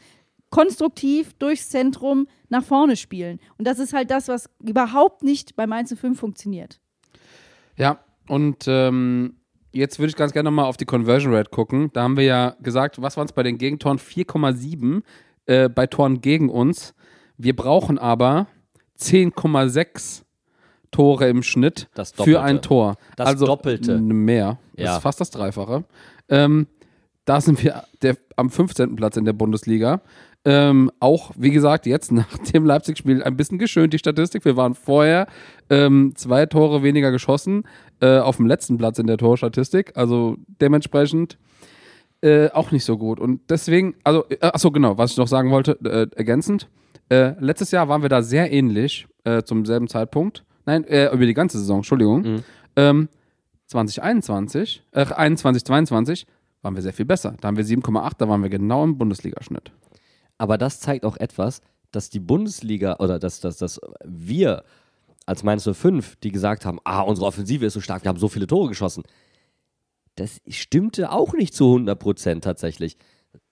konstruktiv 0.51 1.33
durchs 1.35 1.71
Zentrum 1.71 2.29
nach 2.49 2.63
vorne 2.65 2.97
spielen. 2.97 3.41
Und 3.59 3.67
das 3.67 3.79
ist 3.79 3.93
halt 3.93 4.11
das, 4.11 4.29
was 4.29 4.49
überhaupt 4.63 5.23
nicht 5.23 5.57
bei 5.57 5.67
Mainz 5.67 5.93
05 5.99 6.19
funktioniert. 6.19 6.81
Ja, 7.77 8.05
und 8.29 8.65
ähm, 8.69 9.41
jetzt 9.75 9.99
würde 9.99 10.11
ich 10.11 10.17
ganz 10.17 10.33
gerne 10.33 10.49
nochmal 10.51 10.65
auf 10.67 10.77
die 10.77 10.85
Conversion 10.85 11.35
Rate 11.35 11.51
gucken. 11.51 11.91
Da 11.93 12.03
haben 12.03 12.17
wir 12.17 12.25
ja 12.25 12.57
gesagt, 12.63 13.01
was 13.03 13.17
waren 13.17 13.27
es 13.27 13.33
bei 13.33 13.43
den 13.43 13.59
Gegentoren? 13.59 13.99
4,7 13.99 15.03
äh, 15.47 15.69
bei 15.69 15.87
Toren 15.87 16.21
gegen 16.21 16.49
uns. 16.49 16.95
Wir 17.37 17.55
brauchen 17.55 17.99
aber 17.99 18.47
10,6 18.99 20.23
Tore 20.91 21.29
im 21.29 21.43
Schnitt 21.43 21.89
Das 21.95 22.13
für 22.13 22.41
ein 22.41 22.63
Tor. 22.63 22.97
Das 23.17 23.27
also 23.27 23.47
Doppelte. 23.47 23.99
Mehr. 23.99 24.59
Das 24.75 24.85
Ja. 24.85 24.97
ist 24.97 25.03
fast 25.03 25.21
das 25.21 25.31
Dreifache. 25.31 25.85
Ähm, 26.29 26.69
da 27.25 27.41
sind 27.41 27.63
wir 27.65 27.83
der, 28.03 28.17
am 28.37 28.51
15. 28.51 28.95
Platz 28.97 29.17
in 29.17 29.25
der 29.25 29.33
Bundesliga. 29.33 30.03
Ähm, 30.47 30.91
auch, 31.01 31.33
wie 31.37 31.51
gesagt, 31.51 31.87
jetzt 31.87 32.13
nach 32.13 32.39
dem 32.39 32.65
Leipzig-Spiel 32.65 33.23
ein 33.23 33.37
bisschen 33.37 33.59
geschönt, 33.59 33.93
die 33.93 33.99
Statistik. 33.99 34.45
Wir 34.45 34.57
waren 34.57 34.75
vorher 34.75 35.27
ähm, 35.71 36.13
zwei 36.17 36.47
Tore 36.47 36.83
weniger 36.83 37.11
geschossen, 37.11 37.65
äh, 38.01 38.19
auf 38.19 38.37
dem 38.37 38.47
letzten 38.47 38.77
Platz 38.77 38.99
in 38.99 39.07
der 39.07 39.17
Torstatistik. 39.17 39.93
Also 39.97 40.37
dementsprechend 40.61 41.39
äh, 42.21 42.51
auch 42.51 42.71
nicht 42.71 42.85
so 42.85 42.97
gut. 42.99 43.21
Und 43.21 43.41
deswegen, 43.51 43.95
also, 44.05 44.25
äh, 44.29 44.39
achso, 44.41 44.71
genau, 44.71 44.99
was 44.99 45.13
ich 45.13 45.17
noch 45.17 45.29
sagen 45.29 45.51
wollte, 45.51 45.79
äh, 45.85 46.07
ergänzend. 46.17 46.69
Äh, 47.11 47.35
letztes 47.39 47.71
Jahr 47.71 47.89
waren 47.89 48.03
wir 48.03 48.09
da 48.09 48.23
sehr 48.23 48.51
ähnlich 48.51 49.07
äh, 49.25 49.43
zum 49.43 49.65
selben 49.65 49.89
Zeitpunkt. 49.89 50.45
Nein, 50.67 50.85
äh, 50.85 51.13
über 51.13 51.27
die 51.27 51.35
ganze 51.35 51.59
Saison, 51.59 51.79
Entschuldigung. 51.79 52.43
Ähm, 52.77 53.09
2021, 53.67 54.83
äh, 54.93 55.05
21, 55.05 55.65
22 55.65 56.27
waren 56.63 56.75
wir 56.75 56.83
sehr 56.83 56.93
viel 56.93 57.05
besser. 57.05 57.35
Da 57.41 57.49
haben 57.49 57.57
wir 57.57 57.65
7,8, 57.65 58.13
da 58.19 58.29
waren 58.29 58.43
wir 58.43 58.51
genau 58.51 58.85
im 58.85 58.97
Bundesligaschnitt. 58.97 59.73
Aber 60.39 60.59
das 60.59 60.81
zeigt 60.81 61.05
auch 61.05 61.17
etwas, 61.17 61.61
dass 61.91 62.11
die 62.11 62.21
Bundesliga 62.21 62.97
oder 62.99 63.19
dass, 63.19 63.41
dass, 63.41 63.59
dass 63.59 63.81
wir 64.05 64.65
als 65.27 65.43
Mainz 65.43 65.69
05, 65.71 66.17
die 66.17 66.33
gesagt 66.33 66.67
haben, 66.67 66.79
ah, 66.85 67.01
unsere 67.01 67.27
Offensive 67.27 67.65
ist 67.65 67.75
so 67.75 67.81
stark, 67.81 68.05
wir 68.05 68.09
haben 68.09 68.19
so 68.19 68.29
viele 68.29 68.47
Tore 68.47 68.69
geschossen, 68.69 69.05
das 70.17 70.41
stimmte 70.49 71.11
auch 71.11 71.33
nicht 71.33 71.55
zu 71.55 71.67
100 71.67 71.99
Prozent 71.99 72.45
tatsächlich. 72.45 72.97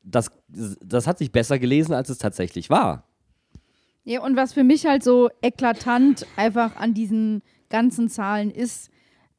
Das, 0.03 0.31
das 0.49 1.07
hat 1.07 1.19
sich 1.19 1.33
besser 1.33 1.59
gelesen, 1.59 1.93
als 1.93 2.09
es 2.09 2.19
tatsächlich 2.19 2.71
war. 2.71 3.09
Ja, 4.05 4.21
und 4.23 4.37
was 4.37 4.53
für 4.53 4.65
mich 4.65 4.87
halt 4.87 5.05
so 5.05 5.31
eklatant 5.43 6.27
einfach 6.37 6.77
an 6.77 6.93
diesen 6.93 7.43
ganzen 7.69 8.09
Zahlen 8.09 8.51
ist, 8.51 8.91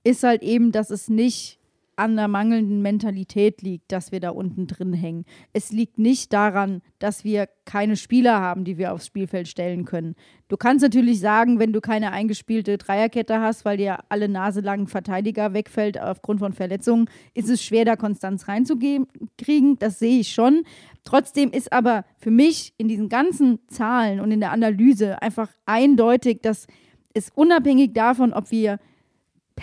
ist 0.04 0.24
halt 0.24 0.42
eben, 0.42 0.72
dass 0.72 0.90
es 0.90 1.10
nicht 1.10 1.60
an 1.96 2.16
der 2.16 2.28
mangelnden 2.28 2.82
Mentalität 2.82 3.62
liegt, 3.62 3.92
dass 3.92 4.12
wir 4.12 4.20
da 4.20 4.30
unten 4.30 4.68
drin 4.68 4.94
hängen. 4.94 5.26
Es 5.54 5.72
liegt 5.72 5.98
nicht 5.98 6.34
daran, 6.34 6.82
dass 7.00 7.24
wir 7.24 7.48
keine 7.66 7.96
Spieler 7.96 8.40
haben, 8.40 8.64
die 8.64 8.78
wir 8.78 8.94
aufs 8.94 9.08
Spielfeld 9.08 9.48
stellen 9.48 9.86
können. 9.86 10.16
Du 10.48 10.58
kannst 10.58 10.84
natürlich 10.84 11.20
sagen, 11.20 11.60
wenn 11.60 11.74
du 11.74 11.82
keine 11.82 12.12
eingespielte 12.12 12.78
Dreierkette 12.78 13.40
hast, 13.40 13.66
weil 13.66 13.78
dir 13.78 14.00
alle 14.10 14.30
naselangen 14.30 14.88
Verteidiger 14.88 15.54
wegfällt 15.54 16.00
aufgrund 16.00 16.40
von 16.40 16.54
Verletzungen, 16.54 17.10
ist 17.34 17.50
es 17.50 17.64
schwer, 17.64 17.86
da 17.86 17.96
Konstanz 17.96 18.48
reinzukriegen. 18.48 19.78
Das 19.80 20.00
sehe 20.00 20.20
ich 20.20 20.34
schon. 20.34 20.64
Trotzdem 21.04 21.52
ist 21.52 21.74
aber 21.74 22.06
für 22.18 22.32
mich 22.32 22.74
in 22.78 22.88
diesen 22.88 23.10
ganzen 23.10 23.60
Zahlen 23.68 24.20
und 24.20 24.32
in 24.32 24.40
der 24.40 24.52
Analyse 24.52 25.22
einfach 25.22 25.50
eindeutig, 25.66 26.42
dass 26.42 26.68
es 27.14 27.30
unabhängig 27.30 27.94
davon, 27.94 28.34
ob 28.34 28.52
wir 28.52 28.80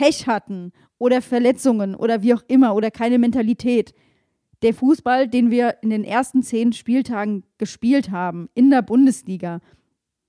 Pech 0.01 0.27
hatten 0.27 0.73
oder 0.97 1.21
Verletzungen 1.21 1.95
oder 1.95 2.23
wie 2.23 2.33
auch 2.33 2.43
immer 2.49 2.75
oder 2.75 2.91
keine 2.91 3.19
Mentalität. 3.19 3.93
Der 4.63 4.73
Fußball, 4.73 5.29
den 5.29 5.51
wir 5.51 5.77
in 5.83 5.91
den 5.91 6.05
ersten 6.05 6.43
zehn 6.43 6.73
Spieltagen 6.73 7.45
gespielt 7.59 8.11
haben 8.11 8.49
in 8.55 8.71
der 8.71 8.81
Bundesliga, 8.81 9.61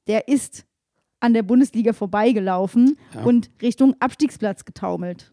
der 0.07 0.28
ist 0.28 0.65
an 1.22 1.34
der 1.34 1.43
Bundesliga 1.43 1.93
vorbeigelaufen 1.93 2.97
und 3.24 3.49
Richtung 3.61 3.95
Abstiegsplatz 4.01 4.65
getaumelt. 4.65 5.32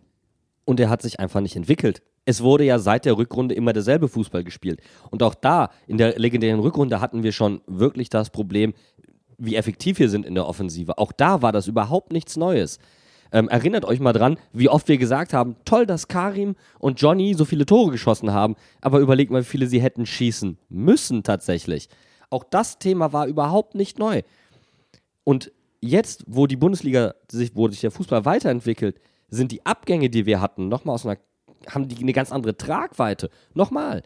Und 0.64 0.78
er 0.78 0.88
hat 0.88 1.02
sich 1.02 1.18
einfach 1.18 1.40
nicht 1.40 1.56
entwickelt. 1.56 2.02
Es 2.24 2.40
wurde 2.40 2.62
ja 2.62 2.78
seit 2.78 3.06
der 3.06 3.18
Rückrunde 3.18 3.56
immer 3.56 3.72
derselbe 3.72 4.06
Fußball 4.06 4.44
gespielt. 4.44 4.80
Und 5.10 5.24
auch 5.24 5.34
da, 5.34 5.70
in 5.88 5.98
der 5.98 6.16
legendären 6.16 6.60
Rückrunde, 6.60 7.00
hatten 7.00 7.24
wir 7.24 7.32
schon 7.32 7.60
wirklich 7.66 8.08
das 8.08 8.30
Problem, 8.30 8.74
wie 9.36 9.56
effektiv 9.56 9.98
wir 9.98 10.08
sind 10.08 10.24
in 10.24 10.36
der 10.36 10.46
Offensive. 10.46 10.98
Auch 10.98 11.10
da 11.10 11.42
war 11.42 11.50
das 11.50 11.66
überhaupt 11.66 12.12
nichts 12.12 12.36
Neues. 12.36 12.78
Ähm, 13.32 13.48
erinnert 13.48 13.84
euch 13.84 14.00
mal 14.00 14.12
dran, 14.12 14.38
wie 14.52 14.68
oft 14.68 14.88
wir 14.88 14.98
gesagt 14.98 15.34
haben, 15.34 15.56
toll, 15.64 15.86
dass 15.86 16.08
Karim 16.08 16.56
und 16.78 17.00
Johnny 17.00 17.34
so 17.34 17.44
viele 17.44 17.66
Tore 17.66 17.90
geschossen 17.90 18.32
haben, 18.32 18.56
aber 18.80 19.00
überlegt 19.00 19.30
mal, 19.30 19.42
wie 19.42 19.46
viele 19.46 19.66
sie 19.66 19.82
hätten 19.82 20.06
schießen 20.06 20.58
müssen 20.68 21.22
tatsächlich. 21.22 21.88
Auch 22.30 22.44
das 22.44 22.78
Thema 22.78 23.12
war 23.12 23.26
überhaupt 23.26 23.74
nicht 23.74 23.98
neu. 23.98 24.22
Und 25.24 25.52
jetzt, 25.80 26.24
wo 26.26 26.46
die 26.46 26.56
Bundesliga 26.56 27.14
sich, 27.30 27.54
wo 27.54 27.68
sich 27.68 27.80
der 27.80 27.90
Fußball 27.90 28.24
weiterentwickelt, 28.24 29.00
sind 29.28 29.52
die 29.52 29.64
Abgänge, 29.66 30.10
die 30.10 30.26
wir 30.26 30.40
hatten, 30.40 30.68
nochmal 30.68 30.94
aus 30.94 31.04
einer, 31.04 31.18
haben 31.68 31.88
die 31.88 32.00
eine 32.00 32.12
ganz 32.12 32.32
andere 32.32 32.56
Tragweite. 32.56 33.30
Nochmal, 33.52 34.02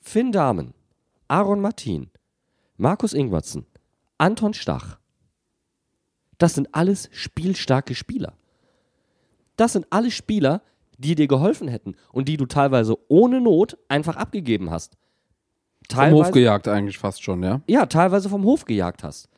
Finn 0.00 0.32
Dahmen, 0.32 0.72
Aaron 1.28 1.60
Martin, 1.60 2.10
Markus 2.76 3.12
Ingwertsen, 3.12 3.66
Anton 4.18 4.54
Stach. 4.54 4.98
Das 6.38 6.54
sind 6.54 6.74
alles 6.74 7.08
spielstarke 7.12 7.94
Spieler. 7.94 8.34
Das 9.62 9.74
sind 9.74 9.86
alle 9.90 10.10
Spieler, 10.10 10.60
die 10.98 11.14
dir 11.14 11.28
geholfen 11.28 11.68
hätten 11.68 11.94
und 12.12 12.26
die 12.26 12.36
du 12.36 12.46
teilweise 12.46 12.96
ohne 13.06 13.40
Not 13.40 13.78
einfach 13.88 14.16
abgegeben 14.16 14.72
hast. 14.72 14.96
Vom 15.88 16.10
Hof 16.10 16.32
gejagt 16.32 16.66
eigentlich 16.66 16.98
fast 16.98 17.22
schon, 17.22 17.44
ja. 17.44 17.60
ja, 17.68 17.86
teilweise 17.86 18.28
vom 18.28 18.42
Hof 18.42 18.64
gejagt 18.64 19.04
hast. 19.04 19.28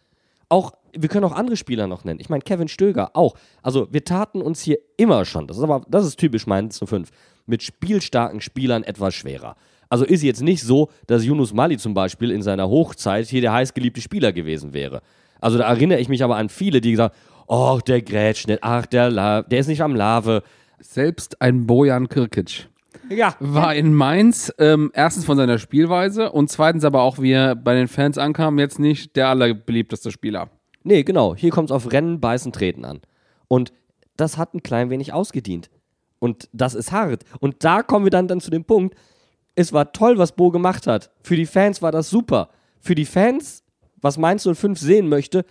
Auch, 0.49 0.73
wir 0.97 1.11
können 1.11 1.27
auch 1.27 1.33
andere 1.33 1.59
Spieler 1.59 1.87
noch 1.87 2.05
nennen. 2.05 2.21
Ich 2.21 2.31
meine, 2.31 2.41
Kevin 2.41 2.69
Stöger 2.69 3.11
auch. 3.13 3.35
Also, 3.63 3.87
wir 3.93 4.03
taten 4.03 4.41
uns 4.41 4.63
hier 4.63 4.79
immer 4.97 5.27
schon, 5.27 5.47
das 5.47 5.59
ist 5.59 5.63
aber, 5.63 5.85
das 5.91 6.07
ist 6.07 6.19
typisch 6.19 6.47
Mainz 6.47 6.81
05, 6.83 7.11
mit 7.45 7.63
spielstarken 7.63 8.41
Spielern 8.41 8.83
etwas 8.83 9.15
schwerer. 9.15 9.57
Also 9.91 10.07
ist 10.07 10.23
jetzt 10.23 10.41
nicht 10.41 10.63
so, 10.63 10.89
dass 11.07 11.27
Yunus 11.27 11.53
Mali 11.53 11.77
zum 11.77 11.93
Beispiel 11.93 12.31
in 12.31 12.41
seiner 12.41 12.71
Hochzeit 12.71 13.27
hier 13.27 13.43
der 13.43 13.53
heißgeliebte 13.53 14.01
Spieler 14.01 14.33
gewesen 14.33 14.73
wäre. 14.73 15.03
Also 15.43 15.59
da 15.59 15.69
erinnere 15.69 16.01
ich 16.01 16.09
mich 16.09 16.25
aber 16.25 16.37
an 16.37 16.49
viele, 16.49 16.81
die 16.81 16.93
gesagt 16.93 17.15
oh, 17.47 17.81
der 17.87 18.03
grätscht 18.03 18.49
nicht, 18.49 18.63
ach, 18.63 18.87
der, 18.87 19.11
La 19.11 19.43
der 19.43 19.61
ist 19.61 19.69
nicht 19.69 19.83
am 19.83 19.95
Lave. 19.95 20.43
Selbst 20.81 21.41
ein 21.41 21.67
Bojan 21.67 22.09
Kirkic 22.09 22.69
Ja, 23.09 23.37
war 23.41 23.75
in 23.75 23.95
Mainz 23.95 24.53
ähm, 24.59 24.91
erstens 24.93 25.25
von 25.25 25.37
seiner 25.37 25.59
Spielweise 25.59 26.31
und 26.31 26.51
zweitens 26.51 26.85
aber 26.85 27.03
auch, 27.03 27.19
wie 27.19 27.33
er 27.33 27.55
bei 27.55 27.75
den 27.75 27.89
Fans 27.89 28.19
ankam, 28.19 28.59
jetzt 28.59 28.79
nicht 28.79 29.17
der 29.17 29.29
allerbeliebteste 29.29 30.11
Spieler. 30.11 30.51
Nee, 30.83 31.03
genau. 31.03 31.35
Hier 31.35 31.51
kommt 31.51 31.71
es 31.71 31.75
auf 31.75 31.91
Rennen, 31.93 32.21
Beißen, 32.21 32.53
Treten 32.53 32.85
an. 32.85 33.01
Und 33.49 33.73
das 34.17 34.37
hat 34.37 34.55
ein 34.55 34.63
klein 34.63 34.91
wenig 34.91 35.13
ausgedient. 35.13 35.71
Und 36.19 36.49
das 36.53 36.75
ist 36.75 36.93
hart. 36.93 37.25
Und 37.41 37.65
da 37.65 37.83
kommen 37.83 38.07
wir 38.07 38.11
dann, 38.11 38.29
dann 38.29 38.41
zu 38.41 38.51
dem 38.51 38.65
Punkt, 38.65 38.95
es 39.55 39.73
war 39.73 39.93
toll, 39.93 40.19
was 40.19 40.33
Bo 40.33 40.51
gemacht 40.51 40.87
hat. 40.87 41.11
Für 41.23 41.37
die 41.37 41.47
Fans 41.47 41.81
war 41.83 41.93
das 41.93 42.11
super. 42.11 42.51
Für 42.81 42.95
die 42.95 43.05
Fans, 43.05 43.63
was 44.01 44.19
Mainz 44.19 44.49
05 44.51 44.79
sehen 44.79 45.09
möchte, 45.09 45.45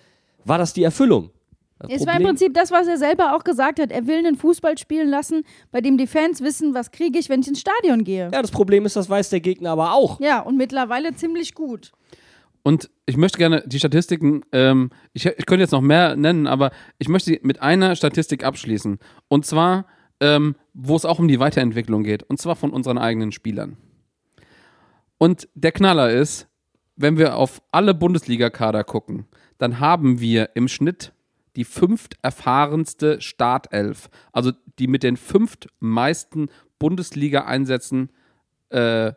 war 0.46 0.58
das 0.58 0.74
die 0.74 0.84
Erfüllung. 0.84 1.32
Das 1.80 1.92
Es 1.92 2.06
war 2.06 2.14
im 2.14 2.18
Problem- 2.20 2.28
Prinzip 2.30 2.54
das, 2.54 2.72
was 2.72 2.88
er 2.88 2.98
selber 2.98 3.36
auch 3.36 3.44
gesagt 3.44 3.80
hat. 3.80 3.92
Er 3.92 4.08
will 4.08 4.18
einen 4.20 4.36
Fußball 4.36 4.78
spielen 4.78 5.10
lassen, 5.10 5.44
bei 5.72 5.82
dem 5.82 5.98
die 5.98 6.08
Fans 6.08 6.42
wissen, 6.42 6.74
was 6.74 6.92
kriege 6.92 7.20
ich, 7.20 7.30
wenn 7.30 7.42
ich 7.42 7.48
ins 7.48 7.60
Stadion 7.60 8.04
gehe. 8.04 8.30
Ja, 8.32 8.42
das 8.42 8.52
Problem 8.52 8.86
ist, 8.86 8.96
das 8.96 9.10
weiß 9.10 9.30
der 9.32 9.42
Gegner 9.42 9.72
aber 9.72 9.94
auch. 9.94 10.20
Ja, 10.20 10.40
und 10.42 10.58
mittlerweile 10.58 11.14
ziemlich 11.16 11.54
gut. 11.56 11.92
Und 12.66 12.90
ich 13.06 13.18
möchte 13.18 13.38
gerne 13.38 13.62
die 13.66 13.78
Statistiken, 13.80 14.44
ähm, 14.54 14.92
ich, 15.12 15.26
ich 15.26 15.46
könnte 15.46 15.64
jetzt 15.64 15.72
noch 15.72 15.82
mehr 15.82 16.16
nennen, 16.16 16.48
aber 16.48 16.72
ich 16.98 17.10
möchte 17.10 17.38
mit 17.44 17.62
einer 17.62 17.96
Statistik 17.98 18.46
abschließen. 18.46 19.00
Und 19.28 19.46
zwar, 19.46 19.86
ähm, 20.22 20.56
wo 20.74 20.96
es 20.96 21.04
auch 21.04 21.20
um 21.20 21.28
die 21.28 21.42
Weiterentwicklung 21.42 22.04
geht. 22.04 22.24
Und 22.24 22.40
zwar 22.40 22.56
von 22.56 22.72
unseren 22.72 22.98
eigenen 22.98 23.34
Spielern. 23.34 23.76
Und 25.18 25.50
der 25.56 25.74
Knaller 25.74 26.10
ist, 26.12 26.48
wenn 26.96 27.18
wir 27.18 27.36
auf 27.36 27.62
alle 27.72 27.94
Bundesliga-Kader 27.94 28.84
gucken, 28.86 29.26
dann 29.58 29.80
haben 29.82 30.22
wir 30.22 30.52
im 30.56 30.68
Schnitt 30.70 31.12
die 31.56 31.66
fünft 31.66 32.18
erfahrenste 32.22 33.22
Startelf. 33.22 34.10
Also 34.32 34.52
die 34.80 34.88
mit 34.88 35.04
den 35.04 35.18
fünft 35.18 35.68
meisten 35.80 36.50
Bundesliga-Einsätzen, 36.80 38.12
äh, 38.70 39.14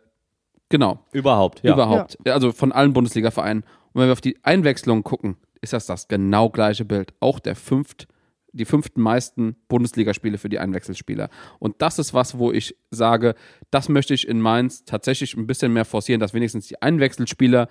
genau, 0.68 1.04
Überhaupt, 1.12 1.62
ja. 1.62 1.72
überhaupt. 1.72 2.18
Also 2.28 2.52
von 2.52 2.72
allen 2.72 2.92
Bundesliga-Vereinen. 2.92 3.62
Und 3.92 4.00
wenn 4.00 4.08
wir 4.08 4.12
auf 4.12 4.20
die 4.20 4.38
Einwechslung 4.44 5.02
gucken, 5.02 5.36
ist 5.60 5.72
das 5.72 5.86
das 5.86 6.08
genau 6.08 6.50
gleiche 6.50 6.84
Bild. 6.84 7.14
Auch 7.20 7.38
der 7.38 7.56
fünft, 7.56 8.06
die 8.52 8.64
fünften 8.66 9.00
meisten 9.00 9.56
Bundesligaspiele 9.68 10.38
für 10.38 10.48
die 10.48 10.58
Einwechselspieler. 10.58 11.30
Und 11.58 11.80
das 11.82 11.98
ist 11.98 12.14
was, 12.14 12.38
wo 12.38 12.52
ich 12.52 12.76
sage, 12.90 13.34
das 13.70 13.88
möchte 13.88 14.14
ich 14.14 14.28
in 14.28 14.40
Mainz 14.40 14.84
tatsächlich 14.84 15.34
ein 15.36 15.46
bisschen 15.46 15.72
mehr 15.72 15.84
forcieren, 15.84 16.20
dass 16.20 16.34
wenigstens 16.34 16.68
die 16.68 16.80
Einwechselspieler 16.80 17.68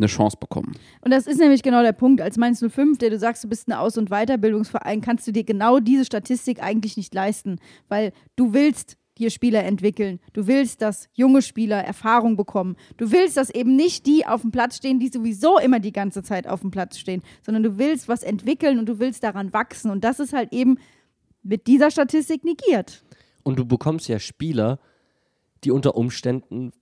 eine 0.00 0.08
Chance 0.08 0.36
bekommen. 0.40 0.72
Und 1.02 1.12
das 1.12 1.26
ist 1.26 1.38
nämlich 1.38 1.62
genau 1.62 1.82
der 1.82 1.92
Punkt. 1.92 2.20
Als 2.20 2.36
Mainz 2.36 2.64
05, 2.66 2.98
der 2.98 3.10
du 3.10 3.18
sagst, 3.18 3.44
du 3.44 3.48
bist 3.48 3.68
ein 3.68 3.72
Aus- 3.72 3.98
und 3.98 4.10
Weiterbildungsverein, 4.10 5.00
kannst 5.00 5.26
du 5.26 5.32
dir 5.32 5.44
genau 5.44 5.78
diese 5.78 6.04
Statistik 6.04 6.62
eigentlich 6.62 6.96
nicht 6.96 7.14
leisten, 7.14 7.58
weil 7.88 8.12
du 8.36 8.52
willst 8.52 8.96
hier 9.16 9.30
Spieler 9.30 9.64
entwickeln. 9.64 10.18
Du 10.32 10.46
willst, 10.46 10.80
dass 10.80 11.08
junge 11.12 11.42
Spieler 11.42 11.76
Erfahrung 11.84 12.38
bekommen. 12.38 12.76
Du 12.96 13.12
willst, 13.12 13.36
dass 13.36 13.50
eben 13.50 13.76
nicht 13.76 14.06
die 14.06 14.26
auf 14.26 14.40
dem 14.40 14.50
Platz 14.50 14.76
stehen, 14.76 14.98
die 14.98 15.08
sowieso 15.08 15.58
immer 15.58 15.78
die 15.78 15.92
ganze 15.92 16.22
Zeit 16.22 16.46
auf 16.46 16.62
dem 16.62 16.70
Platz 16.70 16.96
stehen, 16.96 17.22
sondern 17.42 17.62
du 17.62 17.76
willst 17.76 18.08
was 18.08 18.22
entwickeln 18.22 18.78
und 18.78 18.88
du 18.88 18.98
willst 18.98 19.22
daran 19.22 19.52
wachsen. 19.52 19.90
Und 19.90 20.04
das 20.04 20.20
ist 20.20 20.32
halt 20.32 20.54
eben 20.54 20.78
mit 21.42 21.66
dieser 21.66 21.90
Statistik 21.90 22.44
negiert. 22.44 23.04
Und 23.42 23.58
du 23.58 23.66
bekommst 23.66 24.08
ja 24.08 24.18
Spieler, 24.18 24.78
die 25.64 25.70
unter 25.70 25.96
Umständen 25.96 26.72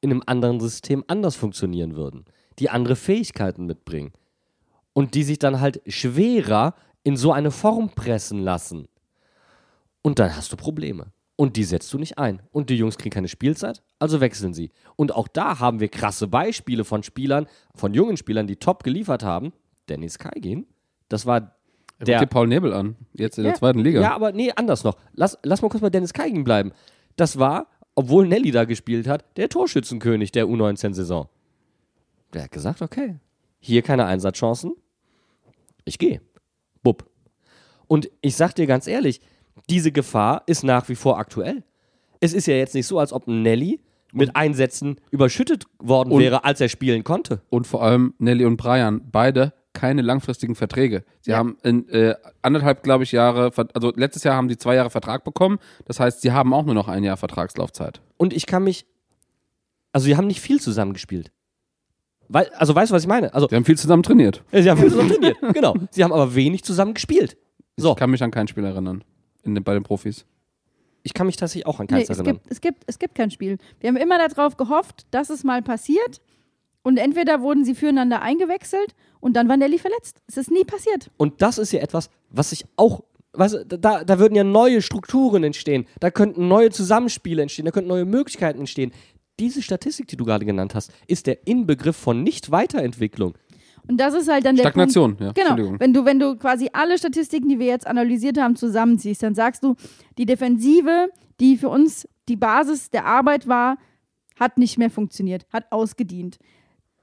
in 0.00 0.10
einem 0.10 0.22
anderen 0.26 0.60
System 0.60 1.02
anders 1.08 1.34
funktionieren 1.34 1.96
würden, 1.96 2.26
die 2.58 2.70
andere 2.70 2.96
Fähigkeiten 2.96 3.66
mitbringen 3.66 4.12
und 4.92 5.14
die 5.14 5.22
sich 5.22 5.38
dann 5.38 5.60
halt 5.60 5.82
schwerer 5.86 6.74
in 7.04 7.16
so 7.16 7.32
eine 7.32 7.50
Form 7.50 7.90
pressen 7.90 8.40
lassen. 8.40 8.88
Und 10.02 10.18
dann 10.18 10.36
hast 10.36 10.52
du 10.52 10.56
Probleme. 10.56 11.06
Und 11.38 11.56
die 11.56 11.64
setzt 11.64 11.92
du 11.92 11.98
nicht 11.98 12.16
ein. 12.18 12.40
Und 12.50 12.70
die 12.70 12.76
Jungs 12.76 12.96
kriegen 12.96 13.12
keine 13.12 13.28
Spielzeit, 13.28 13.82
also 13.98 14.20
wechseln 14.20 14.54
sie. 14.54 14.70
Und 14.96 15.14
auch 15.14 15.28
da 15.28 15.58
haben 15.58 15.80
wir 15.80 15.88
krasse 15.88 16.28
Beispiele 16.28 16.84
von 16.84 17.02
Spielern, 17.02 17.46
von 17.74 17.92
jungen 17.92 18.16
Spielern, 18.16 18.46
die 18.46 18.56
top 18.56 18.82
geliefert 18.84 19.22
haben. 19.22 19.52
Dennis 19.88 20.18
Kaigin, 20.18 20.66
das 21.08 21.26
war 21.26 21.40
Der 22.00 22.06
der 22.06 22.18
dir 22.20 22.26
Paul 22.26 22.48
Nebel 22.48 22.72
an, 22.72 22.96
jetzt 23.12 23.36
in 23.38 23.44
der 23.44 23.52
Ja. 23.52 23.58
zweiten 23.58 23.80
Liga. 23.80 24.00
Ja, 24.00 24.14
aber 24.14 24.32
nee, 24.32 24.50
anders 24.56 24.82
noch. 24.82 24.96
Lass, 25.12 25.38
lass 25.42 25.60
mal 25.60 25.68
kurz 25.68 25.82
bei 25.82 25.90
Dennis 25.90 26.12
Kaigin 26.14 26.42
bleiben. 26.44 26.72
Das 27.16 27.38
war, 27.38 27.66
obwohl 27.94 28.26
Nelly 28.26 28.50
da 28.50 28.64
gespielt 28.64 29.06
hat, 29.06 29.24
der 29.36 29.48
Torschützenkönig 29.50 30.32
der 30.32 30.46
U19-Saison. 30.46 31.28
Der 32.32 32.44
hat 32.44 32.50
gesagt, 32.50 32.82
okay, 32.82 33.16
hier 33.58 33.82
keine 33.82 34.04
Einsatzchancen, 34.06 34.74
ich 35.84 35.98
gehe. 35.98 36.20
Bub. 36.82 37.08
Und 37.86 38.10
ich 38.20 38.36
sag 38.36 38.54
dir 38.54 38.66
ganz 38.66 38.86
ehrlich, 38.86 39.20
diese 39.70 39.92
Gefahr 39.92 40.42
ist 40.46 40.64
nach 40.64 40.88
wie 40.88 40.94
vor 40.96 41.18
aktuell. 41.18 41.62
Es 42.20 42.32
ist 42.32 42.46
ja 42.46 42.54
jetzt 42.54 42.74
nicht 42.74 42.86
so, 42.86 42.98
als 42.98 43.12
ob 43.12 43.26
Nelly 43.28 43.80
mit 44.12 44.34
Einsätzen 44.36 45.00
überschüttet 45.10 45.64
worden 45.78 46.12
Und- 46.12 46.20
wäre, 46.20 46.44
als 46.44 46.60
er 46.60 46.68
spielen 46.68 47.04
konnte. 47.04 47.42
Und 47.50 47.66
vor 47.66 47.82
allem 47.82 48.14
Nelly 48.18 48.44
und 48.44 48.56
Brian, 48.56 49.02
beide 49.10 49.52
keine 49.72 50.00
langfristigen 50.00 50.54
Verträge. 50.54 51.04
Sie 51.20 51.34
haben 51.34 51.58
in 51.62 51.86
äh, 51.90 52.14
anderthalb, 52.40 52.82
glaube 52.82 53.04
ich, 53.04 53.12
Jahre, 53.12 53.50
also 53.74 53.92
letztes 53.94 54.24
Jahr 54.24 54.34
haben 54.34 54.48
sie 54.48 54.56
zwei 54.56 54.74
Jahre 54.74 54.88
Vertrag 54.88 55.22
bekommen. 55.22 55.58
Das 55.84 56.00
heißt, 56.00 56.22
sie 56.22 56.32
haben 56.32 56.54
auch 56.54 56.64
nur 56.64 56.74
noch 56.74 56.88
ein 56.88 57.04
Jahr 57.04 57.18
Vertragslaufzeit. 57.18 58.00
Und 58.16 58.32
ich 58.32 58.46
kann 58.46 58.64
mich. 58.64 58.86
Also, 59.92 60.06
sie 60.06 60.16
haben 60.16 60.26
nicht 60.28 60.40
viel 60.40 60.60
zusammengespielt. 60.60 61.30
Weil, 62.28 62.48
also, 62.54 62.74
weißt 62.74 62.90
du, 62.90 62.94
was 62.94 63.02
ich 63.02 63.08
meine? 63.08 63.32
Also, 63.34 63.48
Sie 63.48 63.56
haben 63.56 63.64
viel 63.64 63.78
zusammen 63.78 64.02
trainiert. 64.02 64.42
Ja, 64.52 64.62
Sie 64.62 64.70
haben 64.70 64.78
viel 64.80 64.90
zusammen 64.90 65.10
trainiert, 65.10 65.36
genau. 65.54 65.74
Sie 65.90 66.02
haben 66.04 66.12
aber 66.12 66.34
wenig 66.34 66.64
zusammen 66.64 66.94
gespielt. 66.94 67.36
So, 67.76 67.90
Ich 67.92 67.96
kann 67.96 68.10
mich 68.10 68.22
an 68.22 68.30
kein 68.30 68.48
Spiel 68.48 68.64
erinnern. 68.64 69.04
In 69.42 69.54
den, 69.54 69.62
bei 69.62 69.74
den 69.74 69.82
Profis. 69.84 70.24
ich 71.04 71.14
kann 71.14 71.26
mich 71.26 71.36
tatsächlich 71.36 71.66
auch 71.66 71.78
an 71.78 71.86
Nee, 71.88 71.98
keins 71.98 72.10
es, 72.10 72.18
erinnern. 72.18 72.36
gibt, 72.42 72.50
es, 72.50 72.60
gibt, 72.60 72.82
es 72.86 72.98
gibt 72.98 73.14
kein 73.14 73.30
Spiel. 73.30 73.58
Wir 73.80 73.88
haben 73.88 73.96
immer 73.96 74.18
darauf 74.28 74.56
gehofft, 74.56 75.06
dass 75.12 75.30
es 75.30 75.44
mal 75.44 75.62
passiert. 75.62 76.20
Und 76.82 76.96
entweder 76.98 77.40
wurden 77.42 77.64
sie 77.64 77.74
füreinander 77.74 78.22
eingewechselt 78.22 78.94
und 79.20 79.34
dann 79.34 79.48
war 79.48 79.56
Nelly 79.56 79.78
verletzt. 79.78 80.20
Es 80.28 80.36
ist 80.36 80.50
nie 80.50 80.64
passiert. 80.64 81.10
Und 81.16 81.42
das 81.42 81.58
ist 81.58 81.72
ja 81.72 81.80
etwas, 81.80 82.10
was 82.30 82.50
sich 82.50 82.64
auch, 82.76 83.02
du, 83.32 83.76
da, 83.78 84.04
da 84.04 84.18
würden 84.20 84.34
ja 84.36 84.44
neue 84.44 84.80
Strukturen 84.82 85.42
entstehen, 85.44 85.86
da 86.00 86.10
könnten 86.12 86.46
neue 86.48 86.70
Zusammenspiele 86.70 87.42
entstehen, 87.42 87.64
da 87.64 87.72
könnten 87.72 87.88
neue 87.88 88.04
Möglichkeiten 88.04 88.60
entstehen. 88.60 88.92
Diese 89.38 89.62
Statistik, 89.62 90.08
die 90.08 90.16
du 90.16 90.24
gerade 90.24 90.44
genannt 90.44 90.74
hast, 90.74 90.92
ist 91.06 91.26
der 91.26 91.46
Inbegriff 91.46 91.96
von 91.96 92.22
Nicht-Weiterentwicklung. 92.22 93.34
Und 93.88 93.98
das 93.98 94.14
ist 94.14 94.28
halt 94.28 94.44
dann 94.44 94.56
der 94.56 94.64
Stagnation, 94.64 95.16
Punkt. 95.16 95.20
ja. 95.20 95.32
Genau. 95.32 95.48
Entschuldigung. 95.50 95.80
Wenn 95.80 95.92
du, 95.92 96.04
wenn 96.04 96.18
du 96.18 96.36
quasi 96.36 96.70
alle 96.72 96.98
Statistiken, 96.98 97.48
die 97.48 97.58
wir 97.58 97.66
jetzt 97.66 97.86
analysiert 97.86 98.38
haben, 98.38 98.56
zusammenziehst, 98.56 99.22
dann 99.22 99.34
sagst 99.34 99.62
du, 99.62 99.76
die 100.18 100.26
Defensive, 100.26 101.10
die 101.38 101.56
für 101.56 101.68
uns 101.68 102.08
die 102.28 102.36
Basis 102.36 102.90
der 102.90 103.06
Arbeit 103.06 103.46
war, 103.46 103.78
hat 104.38 104.58
nicht 104.58 104.78
mehr 104.78 104.90
funktioniert, 104.90 105.46
hat 105.52 105.70
ausgedient. 105.70 106.38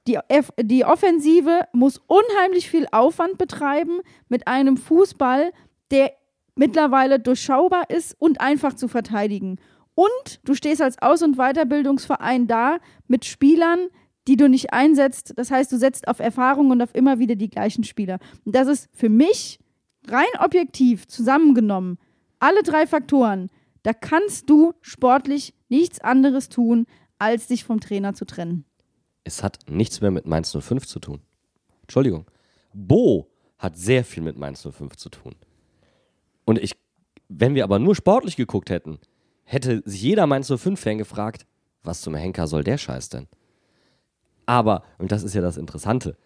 Die, 0.08 0.20
F 0.28 0.52
die 0.60 0.84
Offensive 0.84 1.62
muss 1.72 2.02
unheimlich 2.08 2.70
viel 2.70 2.88
Aufwand 2.92 3.38
betreiben 3.38 4.00
mit 4.28 4.48
einem 4.48 4.76
Fußball, 4.76 5.52
der 5.92 6.12
mittlerweile 6.56 7.20
durchschaubar 7.20 7.90
ist 7.90 8.16
und 8.20 8.42
einfach 8.42 8.74
zu 8.74 8.88
verteidigen. 8.88 9.60
Und 9.96 10.40
du 10.44 10.56
stehst 10.56 10.82
als 10.82 11.02
Aus- 11.02 11.22
und 11.22 11.38
Weiterbildungsverein 11.38 12.48
da 12.48 12.78
mit 13.08 13.26
Spielern, 13.26 13.88
die 14.28 14.38
du 14.38 14.48
nicht 14.50 14.74
einsetzt. 14.74 15.34
Das 15.36 15.52
heißt, 15.52 15.72
du 15.72 15.78
setzt 15.78 16.08
auf 16.08 16.20
Erfahrung 16.20 16.72
und 16.72 16.82
auf 16.82 16.96
immer 16.96 17.20
wieder 17.20 17.36
die 17.36 17.50
gleichen 17.50 17.84
Spieler. 17.84 18.20
Und 18.46 18.56
das 18.56 18.68
ist 18.68 18.90
für 18.94 19.10
mich 19.10 19.60
rein 20.08 20.26
objektiv 20.40 21.08
zusammengenommen, 21.08 21.98
alle 22.40 22.64
drei 22.64 22.88
Faktoren, 22.88 23.50
da 23.84 23.94
kannst 23.94 24.50
du 24.50 24.74
sportlich 24.82 25.54
nichts 25.70 26.00
anderes 26.00 26.50
tun, 26.50 26.86
als 27.20 27.48
dich 27.48 27.64
vom 27.64 27.80
Trainer 27.80 28.14
zu 28.14 28.26
trennen. 28.26 28.66
Es 29.24 29.44
hat 29.44 29.60
nichts 29.70 30.02
mehr 30.02 30.12
mit 30.12 30.26
Mainz 30.26 30.52
05 30.58 30.86
zu 30.86 31.00
tun. 31.00 31.22
Entschuldigung. 31.82 32.26
Bo 32.74 33.30
hat 33.58 33.78
sehr 33.78 34.04
viel 34.04 34.24
mit 34.24 34.38
Mainz 34.38 34.68
05 34.70 34.98
zu 34.98 35.10
tun. 35.10 35.36
Und 36.44 36.60
ich, 36.60 36.76
wenn 37.30 37.56
wir 37.56 37.64
aber 37.64 37.80
nur 37.80 37.96
sportlich 37.96 38.36
geguckt 38.36 38.70
hätten, 38.70 39.00
hätte 39.44 39.82
sich 39.86 40.02
jeder 40.02 40.28
Mainz 40.28 40.50
05-Fan 40.50 40.98
gefragt, 40.98 41.46
was 41.84 42.02
zum 42.02 42.16
Henker 42.16 42.48
soll 42.48 42.64
der 42.64 42.78
Scheiß 42.78 43.10
denn? 43.10 43.28
Aber, 44.46 44.84
und 44.98 45.12
das 45.12 45.24
ist 45.24 45.34
ja 45.34 45.42
das 45.42 45.58
Interessante, 45.58 46.18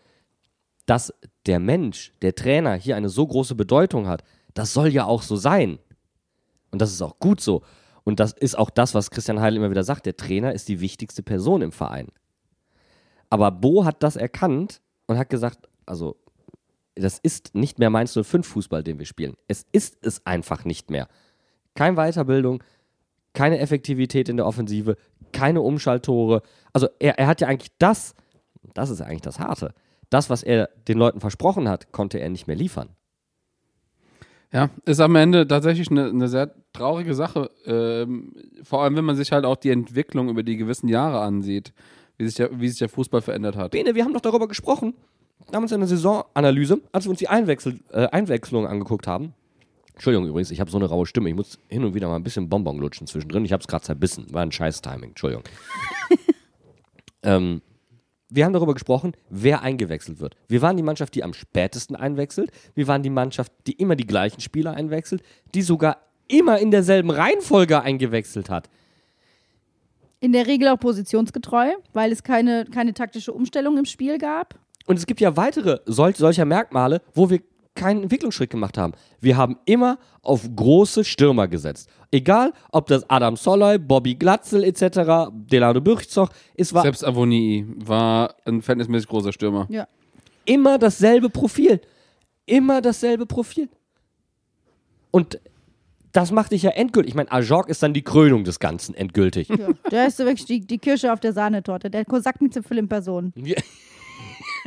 dass 0.86 1.13
der 1.45 1.59
Mensch, 1.59 2.13
der 2.22 2.36
Trainer 2.36 2.76
hier 2.76 2.95
eine 2.95 3.09
so 3.09 3.28
große 3.28 3.55
Bedeutung 3.55 4.07
hat, 4.07 4.24
das 4.53 4.74
soll 4.74 4.88
ja 4.88 5.05
auch 5.05 5.22
so 5.22 5.36
sein. 5.36 5.80
Und 6.72 6.82
das 6.82 6.91
ist 6.91 7.01
auch 7.01 7.20
gut 7.20 7.41
so. 7.41 7.61
Und 8.03 8.20
das 8.20 8.32
ist 8.34 8.57
auch 8.57 8.70
das, 8.70 8.95
was 8.95 9.11
Christian 9.11 9.41
Heidel 9.41 9.57
immer 9.57 9.70
wieder 9.70 9.84
sagt. 9.84 10.05
Der 10.05 10.15
Trainer 10.15 10.53
ist 10.53 10.70
die 10.70 10.80
wichtigste 10.80 11.24
Person 11.24 11.61
im 11.61 11.72
Verein. 11.72 12.07
Aber 13.30 13.51
Bo 13.51 13.84
hat 13.84 14.01
das 14.01 14.15
erkannt 14.15 14.82
und 15.07 15.18
hat 15.18 15.30
gesagt, 15.30 15.68
also 15.86 16.18
das 16.95 17.20
ist 17.20 17.53
nicht 17.53 17.80
mehr 17.80 17.89
Mainz 17.89 18.13
05 18.13 18.47
Fußball, 18.47 18.84
den 18.84 18.99
wir 18.99 19.05
spielen. 19.05 19.36
Es 19.47 19.65
ist 19.72 19.97
es 20.01 20.26
einfach 20.26 20.65
nicht 20.65 20.89
mehr. 20.89 21.07
Keine 21.76 21.97
Weiterbildung, 21.97 22.63
keine 23.38 23.59
Effektivität 23.59 24.29
in 24.29 24.38
der 24.38 24.47
Offensive, 24.47 24.97
keine 25.31 25.61
Umschalttore. 25.61 26.41
Also 26.73 26.88
er, 26.97 27.19
er 27.19 27.27
hat 27.27 27.39
ja 27.39 27.47
eigentlich 27.47 27.71
das, 27.77 28.15
das 28.73 28.89
ist 28.89 28.99
eigentlich 28.99 29.21
das 29.21 29.39
Harte, 29.39 29.75
das, 30.09 30.31
was 30.31 30.41
er 30.41 30.69
den 30.88 30.97
Leuten 30.97 31.19
versprochen 31.19 31.69
hat, 31.69 31.91
konnte 31.91 32.17
er 32.17 32.29
nicht 32.29 32.47
mehr 32.47 32.55
liefern. 32.55 32.89
Ja, 34.51 34.71
ist 34.85 35.01
am 35.01 35.15
Ende 35.15 35.47
tatsächlich 35.47 35.91
eine, 35.91 36.07
eine 36.07 36.27
sehr 36.29 36.51
traurige 36.73 37.13
Sache. 37.13 37.51
Ähm, 37.65 38.33
vor 38.63 38.81
allem, 38.81 38.95
wenn 38.95 39.05
man 39.05 39.15
sich 39.15 39.31
halt 39.31 39.45
auch 39.45 39.57
die 39.57 39.69
Entwicklung 39.69 40.29
über 40.29 40.41
die 40.41 40.57
gewissen 40.57 40.88
Jahre 40.88 41.19
ansieht, 41.19 41.73
wie 42.17 42.25
sich 42.25 42.35
der, 42.35 42.59
wie 42.59 42.69
sich 42.69 42.79
der 42.79 42.89
Fußball 42.89 43.21
verändert 43.21 43.55
hat. 43.55 43.71
Bene, 43.71 43.93
wir 43.93 44.03
haben 44.03 44.13
doch 44.13 44.21
darüber 44.21 44.47
gesprochen, 44.47 44.95
damals 45.51 45.73
in 45.73 45.81
der 45.81 45.88
Saisonanalyse, 45.88 46.81
als 46.91 47.05
wir 47.05 47.11
uns 47.11 47.19
die 47.19 47.27
Einwechsel, 47.27 47.81
äh, 47.91 48.07
Einwechslung 48.07 48.65
angeguckt 48.65 49.05
haben. 49.05 49.35
Entschuldigung 49.98 50.28
übrigens, 50.28 50.52
ich 50.52 50.60
habe 50.60 50.70
so 50.70 50.78
eine 50.78 50.86
raue 50.86 51.08
Stimme. 51.08 51.28
Ich 51.28 51.36
muss 51.36 51.58
hin 51.70 51.84
und 51.84 51.95
wieder 51.95 52.08
mal 52.08 52.18
ein 52.18 52.24
bisschen 52.24 52.48
Bonbon 52.48 52.78
lutschen 52.78 53.08
zwischendrin. 53.08 53.43
Ich 53.45 53.52
habe 53.52 53.62
es 53.62 53.68
gerade 53.68 53.84
zerbissen. 53.84 54.32
War 54.32 54.43
ein 54.43 54.52
scheiß 54.52 54.84
Timing. 54.84 55.10
Entschuldigung. 55.10 55.43
ähm, 57.24 57.64
wir 58.30 58.45
haben 58.45 58.54
darüber 58.54 58.76
gesprochen, 58.76 59.14
wer 59.32 59.64
eingewechselt 59.64 60.20
wird. 60.20 60.36
Wir 60.48 60.62
waren 60.62 60.78
die 60.78 60.84
Mannschaft, 60.84 61.16
die 61.16 61.24
am 61.24 61.34
spätesten 61.34 61.95
einwechselt. 61.95 62.52
Wir 62.76 62.88
waren 62.88 63.02
die 63.02 63.10
Mannschaft, 63.10 63.52
die 63.66 63.72
immer 63.72 63.95
die 63.95 64.06
gleichen 64.06 64.39
Spieler 64.39 64.76
einwechselt, 64.76 65.24
die 65.56 65.64
sogar 65.64 65.98
immer 66.28 66.60
in 66.60 66.70
derselben 66.70 67.10
Reihenfolge 67.10 67.82
eingewechselt 67.82 68.52
hat. 68.52 68.70
In 70.20 70.32
der 70.32 70.45
Regel 70.45 70.68
auch 70.68 70.80
positionsgetreu, 70.80 71.72
weil 71.93 72.12
es 72.12 72.22
keine, 72.22 72.66
keine 72.66 72.93
taktische 72.93 73.34
Umstellung 73.34 73.80
im 73.80 73.86
Spiel 73.86 74.20
gab. 74.20 74.60
Und 74.86 75.00
es 75.00 75.08
gibt 75.08 75.22
ja 75.22 75.36
weitere 75.36 75.80
sol 75.88 76.16
solcher 76.16 76.45
Merkmale, 76.45 77.02
wo 77.16 77.32
wir 77.32 77.41
keinen 77.78 78.03
Entwicklungsschritt 78.03 78.49
gemacht 78.49 78.78
haben. 78.78 78.93
Wir 79.21 79.38
haben 79.38 79.57
immer 79.65 79.99
auf 80.21 80.41
große 80.53 81.05
Stürmer 81.05 81.47
gesetzt. 81.47 81.89
Egal, 82.11 82.51
ob 82.71 82.88
das 82.88 83.09
Adam 83.09 83.38
Soloy, 83.38 83.78
Bobby 83.78 84.15
Glatzel 84.15 84.63
etc., 84.63 85.32
Delano 85.32 85.80
Bürchzoch, 85.80 86.30
es 86.55 86.73
war 86.73 86.82
Selbst 86.82 87.05
Avoni 87.05 87.65
war 87.78 88.36
ein 88.45 88.61
verhältnismäßig 88.61 89.07
großer 89.07 89.32
Stürmer. 89.32 89.67
Ja. 89.69 89.88
immer 90.45 90.78
dasselbe 90.78 91.30
Profil. 91.30 91.80
Immer 92.45 92.82
dasselbe 92.82 93.25
Profil. 93.25 93.69
Und 95.11 95.39
das 96.13 96.32
macht 96.32 96.51
dich 96.51 96.63
ja 96.63 96.71
endgültig. 96.71 97.09
Ich 97.09 97.15
meine, 97.15 97.32
Ajok 97.32 97.69
ist 97.69 97.84
dann 97.84 97.93
die 97.93 98.01
Krönung 98.01 98.43
des 98.43 98.59
Ganzen 98.59 98.95
endgültig. 98.95 99.49
ja. 99.49 99.67
Da 99.89 100.05
ist 100.05 100.17
so 100.17 100.25
wirklich 100.25 100.45
die, 100.45 100.61
die 100.61 100.80
Kirsche 100.80 101.13
auf 101.13 101.19
der 101.19 101.34
Sahnetorte, 101.34 101.89
der 101.89 102.05
Kosakenzipfel 102.05 102.78
in 102.78 102.88
Person. 102.88 103.34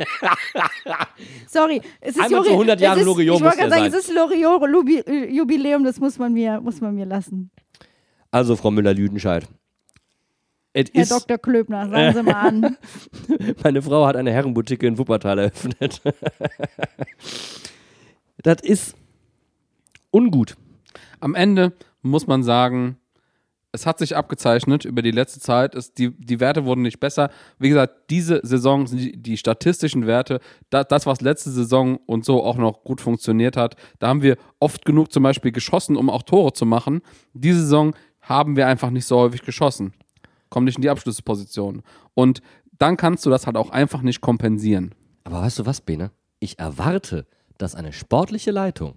Sorry, 1.49 1.81
es 2.01 2.17
ist 2.17 2.23
Einmal 2.23 2.45
zu 2.45 2.51
100 2.51 2.81
Jahren 2.81 3.05
Loriot 3.05 3.37
Ich 3.37 3.41
muss 3.41 3.43
wollte 3.43 3.59
gerade 3.59 3.71
sagen, 3.71 3.91
sein. 3.91 4.01
es 4.01 4.09
ist 4.09 4.15
Loriot-Jubiläum, 4.15 5.85
das 5.85 6.01
muss 6.01 6.19
man, 6.19 6.33
mir, 6.33 6.61
muss 6.61 6.81
man 6.81 6.95
mir 6.95 7.07
lassen. 7.07 7.51
Also, 8.31 8.57
Frau 8.57 8.71
Müller-Lüdenscheid. 8.71 9.49
Herr 10.73 10.95
ist, 10.95 11.11
Dr. 11.11 11.39
Klöbner, 11.39 11.89
sagen 11.89 12.15
Sie 12.15 12.23
mal 12.23 12.33
an. 12.33 12.77
meine 13.63 13.83
Frau 13.83 14.07
hat 14.07 14.15
eine 14.15 14.31
Herrenboutique 14.31 14.85
in 14.85 14.99
Wuppertal 14.99 15.39
eröffnet. 15.39 16.01
das 18.39 18.63
ist 18.63 18.95
ungut. 20.13 20.57
Am 21.19 21.35
Ende 21.35 21.73
muss 22.03 22.29
man 22.29 22.45
sagen, 22.45 23.00
es 23.73 23.87
hat 23.87 23.99
sich 23.99 24.17
abgezeichnet 24.17 24.85
über 24.85 25.03
die 25.03 25.11
letzte 25.11 25.41
Zeit. 25.41 25.75
Es, 25.75 25.95
die, 25.95 26.11
die 26.11 26.41
Werte 26.41 26.65
wurden 26.65 26.83
nicht 26.83 27.01
besser. 27.01 27.31
Wie 27.59 27.69
gesagt, 27.69 28.11
diese 28.11 28.41
Saison 28.43 28.87
sind 28.87 28.99
die, 28.99 29.23
die 29.23 29.37
statistischen 29.37 30.07
Werte, 30.07 30.41
da, 30.71 30.85
das, 30.85 31.07
was 31.07 31.21
letzte 31.21 31.51
Saison 31.51 31.99
und 32.07 32.25
so 32.25 32.43
auch 32.43 32.57
noch 32.57 32.83
gut 32.83 33.01
funktioniert 33.01 33.57
hat, 33.57 33.77
da 33.99 34.09
haben 34.09 34.23
wir 34.23 34.37
oft 34.59 34.85
genug 34.85 35.13
zum 35.13 35.23
Beispiel 35.23 35.53
geschossen, 35.53 35.97
um 35.97 36.11
auch 36.11 36.23
Tore 36.23 36.53
zu 36.53 36.67
machen. 36.67 37.01
Diese 37.33 37.61
Saison 37.61 37.95
haben 38.21 38.57
wir 38.57 38.67
einfach 38.67 38.91
nicht 38.91 39.07
so 39.07 39.19
häufig 39.19 39.43
geschossen. 39.43 39.95
Kommen 40.49 40.65
nicht 40.65 40.77
in 40.77 40.83
die 40.83 40.91
Abschlussposition. 40.91 41.83
Und 42.15 42.43
dann 42.79 42.97
kannst 42.97 43.25
du 43.25 43.31
das 43.31 43.47
halt 43.47 43.57
auch 43.57 43.71
einfach 43.71 44.03
nicht 44.03 44.21
kompensieren. 44.21 44.95
Aber 45.25 45.43
weißt 45.43 45.61
du 45.61 45.67
was, 45.67 45.81
Bene? 45.81 46.11
Ich 46.41 46.59
erwarte, 46.59 47.27
dass 47.59 47.75
eine 47.75 47.93
sportliche 47.93 48.51
Leitung 48.51 48.97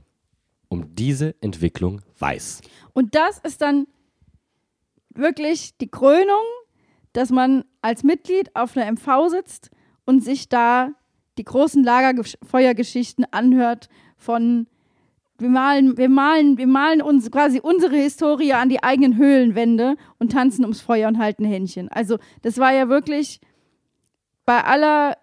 um 0.68 0.96
diese 0.96 1.36
Entwicklung 1.42 2.02
weiß. 2.18 2.62
Und 2.94 3.14
das 3.14 3.38
ist 3.40 3.62
dann 3.62 3.86
wirklich 5.16 5.78
die 5.78 5.90
Krönung, 5.90 6.44
dass 7.14 7.30
man 7.30 7.64
als 7.82 8.04
Mitglied 8.04 8.56
auf 8.56 8.76
einer 8.76 8.92
MV 8.92 9.30
sitzt 9.30 9.70
und 10.06 10.24
sich 10.24 10.50
da 10.50 10.92
die 11.38 11.44
großen 11.44 11.84
Lagerfeuergeschichten 11.84 13.26
anhört 13.32 13.90
von 14.18 14.68
wir 15.40 15.50
malen, 15.50 15.98
wir 15.98 16.10
malen, 16.10 16.58
wir 16.58 16.68
malen 16.68 17.02
uns 17.02 17.30
quasi 17.32 17.60
unsere 17.60 17.96
Historie 17.96 18.54
an 18.54 18.70
die 18.70 18.84
eigenen 18.84 19.18
Höhlenwände 19.18 19.96
und 20.20 20.32
tanzen 20.32 20.64
ums 20.64 20.82
Feuer 20.82 21.08
und 21.08 21.18
halten 21.18 21.44
Händchen. 21.44 21.90
Also 21.90 22.18
das 22.44 22.60
war 22.60 22.72
ja 22.72 22.88
wirklich 22.88 23.42
bei 24.46 24.64
aller 24.64 25.18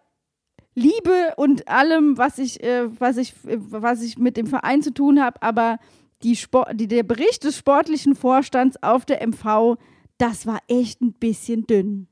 Liebe 0.74 1.34
und 1.36 1.68
allem, 1.68 2.18
was 2.18 2.38
ich, 2.38 2.62
äh, 2.62 2.88
was 3.00 3.16
ich, 3.16 3.34
äh, 3.46 3.58
was 3.58 4.02
ich 4.02 4.18
mit 4.18 4.36
dem 4.36 4.46
Verein 4.46 4.82
zu 4.82 4.92
tun 4.92 5.22
habe, 5.22 5.42
aber 5.42 5.78
die 6.22 6.36
Sport, 6.36 6.72
die, 6.74 6.88
der 6.88 7.02
Bericht 7.02 7.44
des 7.44 7.56
sportlichen 7.56 8.14
Vorstands 8.14 8.76
auf 8.82 9.04
der 9.04 9.26
MV, 9.26 9.76
das 10.18 10.46
war 10.46 10.58
echt 10.68 11.00
ein 11.00 11.12
bisschen 11.14 11.66
dünn. 11.66 12.08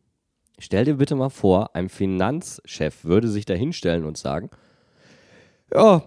Stell 0.58 0.84
dir 0.84 0.94
bitte 0.94 1.14
mal 1.14 1.28
vor, 1.28 1.74
ein 1.74 1.88
Finanzchef 1.88 3.04
würde 3.04 3.28
sich 3.28 3.44
da 3.44 3.54
hinstellen 3.54 4.04
und 4.04 4.18
sagen, 4.18 4.50
ja, 5.72 6.02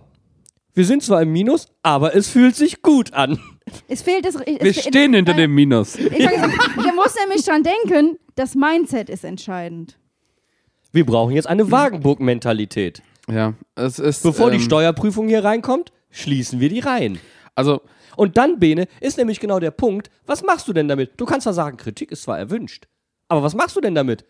wir 0.73 0.85
sind 0.85 1.03
zwar 1.03 1.21
im 1.21 1.31
Minus, 1.31 1.67
aber 1.83 2.15
es 2.15 2.29
fühlt 2.29 2.55
sich 2.55 2.81
gut 2.81 3.13
an. 3.13 3.39
Es 3.87 4.01
fehlt 4.01 4.25
es. 4.25 4.35
Wir 4.39 4.73
stehen 4.73 5.13
hinter 5.13 5.33
dem 5.33 5.53
Minus. 5.53 5.95
Ich, 5.95 6.11
ich 6.11 6.93
muss 6.95 7.15
nämlich 7.21 7.45
dran 7.45 7.63
denken, 7.63 8.17
das 8.35 8.55
Mindset 8.55 9.09
ist 9.09 9.23
entscheidend. 9.23 9.97
Wir 10.91 11.05
brauchen 11.05 11.33
jetzt 11.33 11.47
eine 11.47 11.71
Wagenburg-Mentalität. 11.71 13.01
Ja, 13.29 13.53
es 13.75 13.99
ist. 13.99 14.23
Bevor 14.23 14.49
die 14.49 14.57
ähm, 14.57 14.63
Steuerprüfung 14.63 15.27
hier 15.27 15.43
reinkommt, 15.43 15.91
schließen 16.09 16.59
wir 16.59 16.69
die 16.69 16.79
Reihen. 16.79 17.19
Also, 17.55 17.81
Und 18.15 18.37
dann, 18.37 18.59
Bene, 18.59 18.87
ist 18.99 19.17
nämlich 19.17 19.39
genau 19.39 19.59
der 19.59 19.71
Punkt, 19.71 20.09
was 20.25 20.43
machst 20.43 20.67
du 20.67 20.73
denn 20.73 20.87
damit? 20.87 21.13
Du 21.17 21.25
kannst 21.25 21.43
zwar 21.43 21.53
sagen, 21.53 21.77
Kritik 21.77 22.11
ist 22.11 22.23
zwar 22.23 22.39
erwünscht, 22.39 22.87
aber 23.27 23.43
was 23.43 23.55
machst 23.55 23.75
du 23.75 23.81
denn 23.81 23.95
damit? 23.95 24.25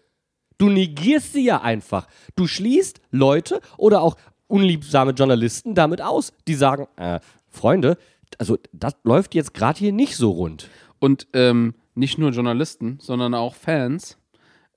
Du 0.58 0.70
negierst 0.70 1.34
sie 1.34 1.46
ja 1.46 1.62
einfach. 1.62 2.08
Du 2.36 2.48
schließt 2.48 3.02
Leute 3.12 3.62
oder 3.78 4.02
auch 4.02 4.16
unliebsame 4.48 5.12
Journalisten 5.12 5.76
damit 5.76 6.02
aus, 6.02 6.34
die 6.48 6.56
sagen, 6.56 6.88
äh, 6.98 7.20
Freunde, 7.48 7.98
also 8.38 8.58
das 8.72 8.96
läuft 9.04 9.36
jetzt 9.36 9.54
gerade 9.54 9.80
hier 9.80 9.92
nicht 9.92 10.16
so 10.16 10.32
rund. 10.32 10.70
und 11.00 11.28
ähm, 11.34 11.74
nicht 11.96 12.18
nur 12.18 12.32
Journalisten, 12.32 13.00
sondern 13.02 13.34
auch 13.34 13.56
Fans, 13.56 14.18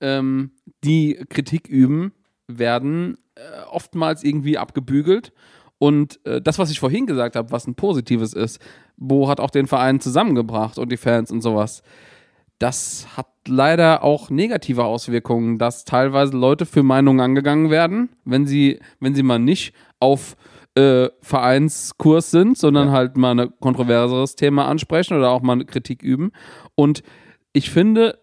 ähm, 0.01 0.51
die 0.83 1.23
Kritik 1.29 1.67
üben, 1.67 2.13
werden 2.47 3.17
äh, 3.35 3.63
oftmals 3.69 4.23
irgendwie 4.23 4.57
abgebügelt. 4.57 5.31
Und 5.77 6.19
äh, 6.25 6.41
das, 6.41 6.57
was 6.57 6.71
ich 6.71 6.79
vorhin 6.79 7.05
gesagt 7.05 7.35
habe, 7.35 7.51
was 7.51 7.67
ein 7.67 7.75
Positives 7.75 8.33
ist, 8.33 8.59
Bo 8.97 9.27
hat 9.27 9.39
auch 9.39 9.49
den 9.49 9.67
Verein 9.67 9.99
zusammengebracht 9.99 10.77
und 10.77 10.91
die 10.91 10.97
Fans 10.97 11.31
und 11.31 11.41
sowas. 11.41 11.83
Das 12.59 13.17
hat 13.17 13.27
leider 13.47 14.03
auch 14.03 14.29
negative 14.29 14.85
Auswirkungen, 14.85 15.57
dass 15.57 15.83
teilweise 15.83 16.37
Leute 16.37 16.65
für 16.65 16.83
Meinungen 16.83 17.19
angegangen 17.19 17.69
werden, 17.69 18.09
wenn 18.23 18.47
sie, 18.47 18.79
wenn 19.01 19.13
sie 19.13 19.23
mal 19.23 19.39
nicht 19.39 19.73
auf 19.99 20.37
äh, 20.75 21.09
Vereinskurs 21.21 22.31
sind, 22.31 22.57
sondern 22.57 22.91
halt 22.91 23.17
mal 23.17 23.37
ein 23.37 23.49
kontroverseres 23.59 24.35
Thema 24.35 24.67
ansprechen 24.67 25.17
oder 25.17 25.31
auch 25.31 25.41
mal 25.41 25.53
eine 25.53 25.65
Kritik 25.65 26.01
üben. 26.01 26.31
Und 26.75 27.03
ich 27.51 27.69
finde, 27.69 28.19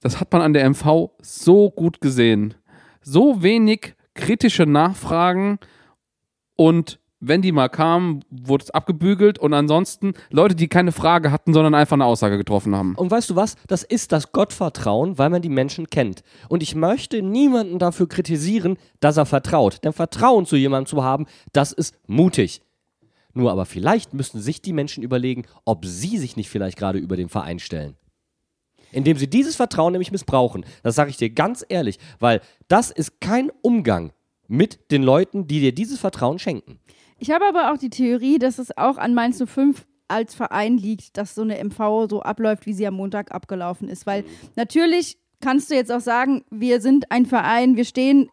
das 0.00 0.20
hat 0.20 0.32
man 0.32 0.42
an 0.42 0.52
der 0.52 0.68
MV 0.68 1.10
so 1.20 1.70
gut 1.70 2.00
gesehen. 2.00 2.54
So 3.02 3.42
wenig 3.42 3.94
kritische 4.14 4.66
Nachfragen 4.66 5.58
und 6.56 6.98
wenn 7.26 7.42
die 7.42 7.52
mal 7.52 7.68
kamen, 7.68 8.22
wurde 8.30 8.64
es 8.64 8.70
abgebügelt 8.70 9.38
und 9.38 9.54
ansonsten 9.54 10.14
Leute, 10.30 10.54
die 10.54 10.68
keine 10.68 10.92
Frage 10.92 11.30
hatten, 11.30 11.54
sondern 11.54 11.74
einfach 11.74 11.94
eine 11.94 12.04
Aussage 12.04 12.36
getroffen 12.36 12.74
haben. 12.74 12.94
Und 12.96 13.10
weißt 13.10 13.30
du 13.30 13.36
was? 13.36 13.56
Das 13.66 13.82
ist 13.82 14.12
das 14.12 14.32
Gottvertrauen, 14.32 15.16
weil 15.16 15.30
man 15.30 15.40
die 15.40 15.48
Menschen 15.48 15.88
kennt. 15.88 16.22
Und 16.48 16.62
ich 16.62 16.74
möchte 16.74 17.22
niemanden 17.22 17.78
dafür 17.78 18.08
kritisieren, 18.08 18.76
dass 19.00 19.16
er 19.16 19.26
vertraut. 19.26 19.82
Denn 19.84 19.92
Vertrauen 19.92 20.44
zu 20.44 20.56
jemandem 20.56 20.86
zu 20.86 21.02
haben, 21.02 21.26
das 21.52 21.72
ist 21.72 21.96
mutig. 22.06 22.60
Nur 23.32 23.50
aber 23.50 23.64
vielleicht 23.64 24.14
müssten 24.14 24.40
sich 24.40 24.62
die 24.62 24.72
Menschen 24.72 25.02
überlegen, 25.02 25.44
ob 25.64 25.86
sie 25.86 26.18
sich 26.18 26.36
nicht 26.36 26.50
vielleicht 26.50 26.78
gerade 26.78 26.98
über 26.98 27.16
den 27.16 27.28
Verein 27.28 27.58
stellen. 27.58 27.96
Indem 28.92 29.16
sie 29.16 29.28
dieses 29.28 29.56
Vertrauen 29.56 29.92
nämlich 29.92 30.12
missbrauchen. 30.12 30.64
Das 30.84 30.94
sage 30.94 31.10
ich 31.10 31.16
dir 31.16 31.30
ganz 31.30 31.64
ehrlich, 31.68 31.98
weil 32.20 32.40
das 32.68 32.90
ist 32.90 33.20
kein 33.20 33.50
Umgang 33.60 34.12
mit 34.48 34.90
den 34.90 35.02
Leuten, 35.02 35.46
die 35.46 35.60
dir 35.60 35.72
dieses 35.72 35.98
Vertrauen 35.98 36.38
schenken. 36.38 36.78
Ich 37.18 37.30
habe 37.30 37.46
aber 37.46 37.72
auch 37.72 37.78
die 37.78 37.90
Theorie, 37.90 38.38
dass 38.38 38.58
es 38.58 38.76
auch 38.76 38.98
an 38.98 39.14
Mainz 39.14 39.42
05 39.44 39.86
als 40.08 40.34
Verein 40.34 40.76
liegt, 40.76 41.16
dass 41.16 41.34
so 41.34 41.42
eine 41.42 41.62
MV 41.62 42.08
so 42.10 42.22
abläuft, 42.22 42.66
wie 42.66 42.74
sie 42.74 42.86
am 42.86 42.94
Montag 42.94 43.32
abgelaufen 43.32 43.88
ist. 43.88 44.06
Weil 44.06 44.24
natürlich 44.56 45.18
kannst 45.40 45.70
du 45.70 45.74
jetzt 45.74 45.92
auch 45.92 46.00
sagen, 46.00 46.44
wir 46.50 46.80
sind 46.80 47.10
ein 47.10 47.26
Verein, 47.26 47.76
wir 47.76 47.84
stehen 47.84 48.28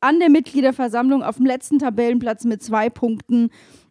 an 0.00 0.18
der 0.18 0.28
Mitgliederversammlung 0.28 1.22
auf 1.22 1.36
dem 1.36 1.46
letzten 1.46 1.78
Tabellenplatz 1.78 2.44
mit 2.44 2.62
zwei 2.62 2.90
Punkten. 2.90 3.50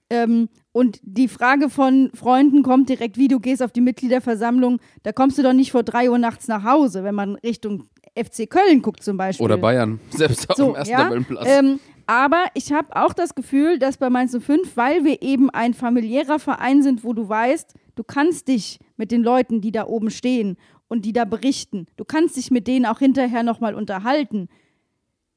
Ähm, 0.10 0.50
und 0.72 1.00
die 1.02 1.28
Frage 1.28 1.70
von 1.70 2.12
Freunden 2.14 2.64
kommt 2.64 2.90
direkt, 2.90 3.18
wie 3.18 3.28
du 3.28 3.40
gehst 3.40 3.64
auf 3.64 3.72
die 3.72 3.82
Mitgliederversammlung. 3.82 4.80
Da 5.04 5.12
kommst 5.12 5.38
du 5.38 5.44
doch 5.44 5.54
nicht 5.54 5.72
vor 5.72 5.84
drei 5.84 6.10
Uhr 6.10 6.18
nachts 6.18 6.48
nach 6.48 6.64
Hause, 6.64 7.04
wenn 7.04 7.16
man 7.16 7.36
Richtung 7.36 7.90
FC 8.18 8.50
Köln 8.50 8.82
guckt 8.82 9.04
zum 9.04 9.18
Beispiel. 9.18 9.44
Oder 9.44 9.58
Bayern, 9.58 10.00
selbst 10.10 10.50
auf 10.50 10.58
So, 10.58 10.66
dem 10.68 10.76
ersten 10.76 10.92
ja? 10.92 11.04
Tabellenplatz. 11.04 11.48
Ähm, 11.48 11.80
aber 12.08 12.46
ich 12.54 12.72
habe 12.72 12.96
auch 12.96 13.14
das 13.14 13.36
Gefühl, 13.36 13.80
dass 13.80 13.98
bei 13.98 14.10
Mainz 14.10 14.32
05, 14.38 14.78
weil 14.78 15.04
wir 15.04 15.22
eben 15.22 15.50
ein 15.50 15.74
familiärer 15.74 16.40
Verein 16.40 16.82
sind, 16.82 17.04
wo 17.04 17.14
du 17.14 17.28
weißt, 17.28 17.74
du 17.96 18.04
kannst 18.04 18.48
dich 18.48 18.80
mit 18.96 19.12
den 19.12 19.24
Leuten, 19.24 19.60
die 19.60 19.72
da 19.72 19.86
oben 19.86 20.10
stehen 20.10 20.58
und 20.88 21.04
die 21.04 21.12
da 21.12 21.26
berichten, 21.26 21.86
du 21.98 22.06
kannst 22.06 22.38
dich 22.38 22.50
mit 22.50 22.66
denen 22.68 22.86
auch 22.86 23.00
hinterher 23.00 23.44
nochmal 23.44 23.76
unterhalten. 23.76 24.48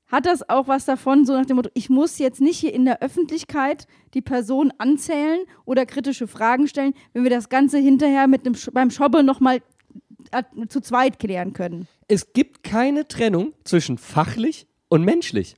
Hat 0.06 0.26
das 0.26 0.48
auch 0.48 0.66
was 0.66 0.84
davon, 0.86 1.24
so 1.24 1.34
nach 1.34 1.46
dem 1.46 1.56
Motto, 1.56 1.70
ich 1.74 1.88
muss 1.88 2.18
jetzt 2.18 2.40
nicht 2.40 2.58
hier 2.58 2.74
in 2.74 2.84
der 2.84 3.00
Öffentlichkeit 3.00 3.86
die 4.14 4.22
Person 4.22 4.72
anzählen 4.78 5.40
oder 5.64 5.86
kritische 5.86 6.26
Fragen 6.26 6.66
stellen, 6.66 6.94
wenn 7.12 7.22
wir 7.22 7.30
das 7.30 7.48
Ganze 7.48 7.78
hinterher 7.78 8.26
mit 8.26 8.44
einem 8.44 8.56
beim 8.72 8.90
Schobbe 8.90 9.22
nochmal 9.22 9.60
äh, 10.32 10.42
zu 10.68 10.80
zweit 10.80 11.18
klären 11.20 11.52
können. 11.52 11.86
Es 12.10 12.32
gibt 12.32 12.64
keine 12.64 13.06
Trennung 13.06 13.52
zwischen 13.64 13.96
fachlich 13.98 14.66
und 14.88 15.04
menschlich. 15.04 15.54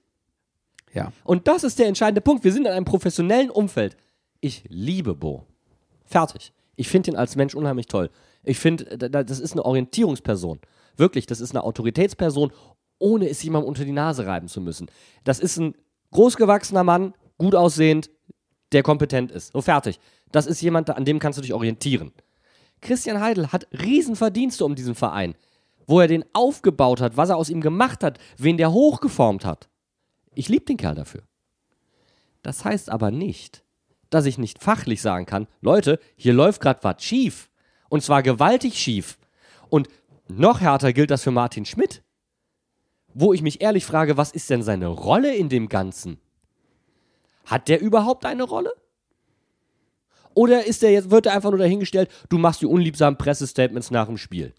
ja. 0.92 1.10
Und 1.24 1.48
das 1.48 1.64
ist 1.64 1.78
der 1.78 1.86
entscheidende 1.86 2.20
Punkt. 2.20 2.44
Wir 2.44 2.52
sind 2.52 2.66
in 2.66 2.72
einem 2.72 2.84
professionellen 2.84 3.48
Umfeld. 3.50 3.96
Ich 4.42 4.64
liebe 4.68 5.14
Bo. 5.14 5.46
Fertig. 6.04 6.52
Ich 6.76 6.88
finde 6.88 7.12
ihn 7.12 7.16
als 7.16 7.36
Mensch 7.36 7.54
unheimlich 7.54 7.86
toll. 7.86 8.10
Ich 8.44 8.58
finde, 8.58 8.98
da- 8.98 9.08
da- 9.08 9.22
das 9.22 9.40
ist 9.40 9.52
eine 9.52 9.64
Orientierungsperson. 9.64 10.60
Wirklich, 10.96 11.24
das 11.26 11.40
ist 11.40 11.52
eine 11.52 11.64
Autoritätsperson, 11.64 12.52
ohne 12.98 13.28
es 13.30 13.42
jemandem 13.42 13.68
unter 13.68 13.84
die 13.86 13.92
Nase 13.92 14.26
reiben 14.26 14.48
zu 14.48 14.60
müssen. 14.60 14.90
Das 15.24 15.38
ist 15.40 15.56
ein 15.56 15.74
großgewachsener 16.10 16.84
Mann, 16.84 17.14
gut 17.38 17.54
aussehend, 17.54 18.10
der 18.72 18.82
kompetent 18.82 19.30
ist. 19.32 19.52
So 19.52 19.62
fertig. 19.62 19.98
Das 20.32 20.46
ist 20.46 20.60
jemand, 20.60 20.90
an 20.90 21.04
dem 21.06 21.18
kannst 21.18 21.38
du 21.38 21.42
dich 21.42 21.54
orientieren. 21.54 22.12
Christian 22.82 23.20
Heidel 23.20 23.52
hat 23.52 23.66
Riesenverdienste 23.72 24.64
um 24.66 24.74
diesen 24.74 24.94
Verein. 24.94 25.34
Wo 25.92 26.00
er 26.00 26.08
den 26.08 26.24
aufgebaut 26.32 27.02
hat, 27.02 27.18
was 27.18 27.28
er 27.28 27.36
aus 27.36 27.50
ihm 27.50 27.60
gemacht 27.60 28.02
hat, 28.02 28.18
wen 28.38 28.56
der 28.56 28.72
hochgeformt 28.72 29.44
hat. 29.44 29.68
Ich 30.34 30.48
liebe 30.48 30.64
den 30.64 30.78
Kerl 30.78 30.94
dafür. 30.94 31.22
Das 32.40 32.64
heißt 32.64 32.88
aber 32.88 33.10
nicht, 33.10 33.62
dass 34.08 34.24
ich 34.24 34.38
nicht 34.38 34.62
fachlich 34.62 35.02
sagen 35.02 35.26
kann, 35.26 35.48
Leute, 35.60 35.98
hier 36.16 36.32
läuft 36.32 36.62
gerade 36.62 36.82
was 36.82 37.04
schief. 37.04 37.50
Und 37.90 38.02
zwar 38.02 38.22
gewaltig 38.22 38.78
schief. 38.78 39.18
Und 39.68 39.88
noch 40.28 40.62
härter 40.62 40.94
gilt 40.94 41.10
das 41.10 41.24
für 41.24 41.30
Martin 41.30 41.66
Schmidt. 41.66 42.02
wo 43.14 43.34
ich 43.34 43.42
mich 43.42 43.60
ehrlich 43.60 43.84
frage, 43.84 44.16
was 44.16 44.32
ist 44.32 44.48
denn 44.50 44.62
seine 44.62 44.86
Rolle 44.86 45.34
in 45.34 45.50
dem 45.50 45.68
Ganzen? 45.68 46.18
Hat 47.44 47.68
der 47.68 47.82
überhaupt 47.82 48.24
eine 48.24 48.44
Rolle? 48.44 48.72
Oder 50.34 50.64
ist 50.66 50.82
der 50.82 50.92
jetzt, 50.92 51.10
wird 51.10 51.26
er 51.26 51.34
einfach 51.34 51.50
nur 51.50 51.58
dahingestellt, 51.58 52.10
du 52.30 52.38
machst 52.38 52.62
die 52.62 52.66
unliebsamen 52.66 53.18
Pressestatements 53.18 53.90
nach 53.90 54.06
dem 54.06 54.16
Spiel? 54.16 54.54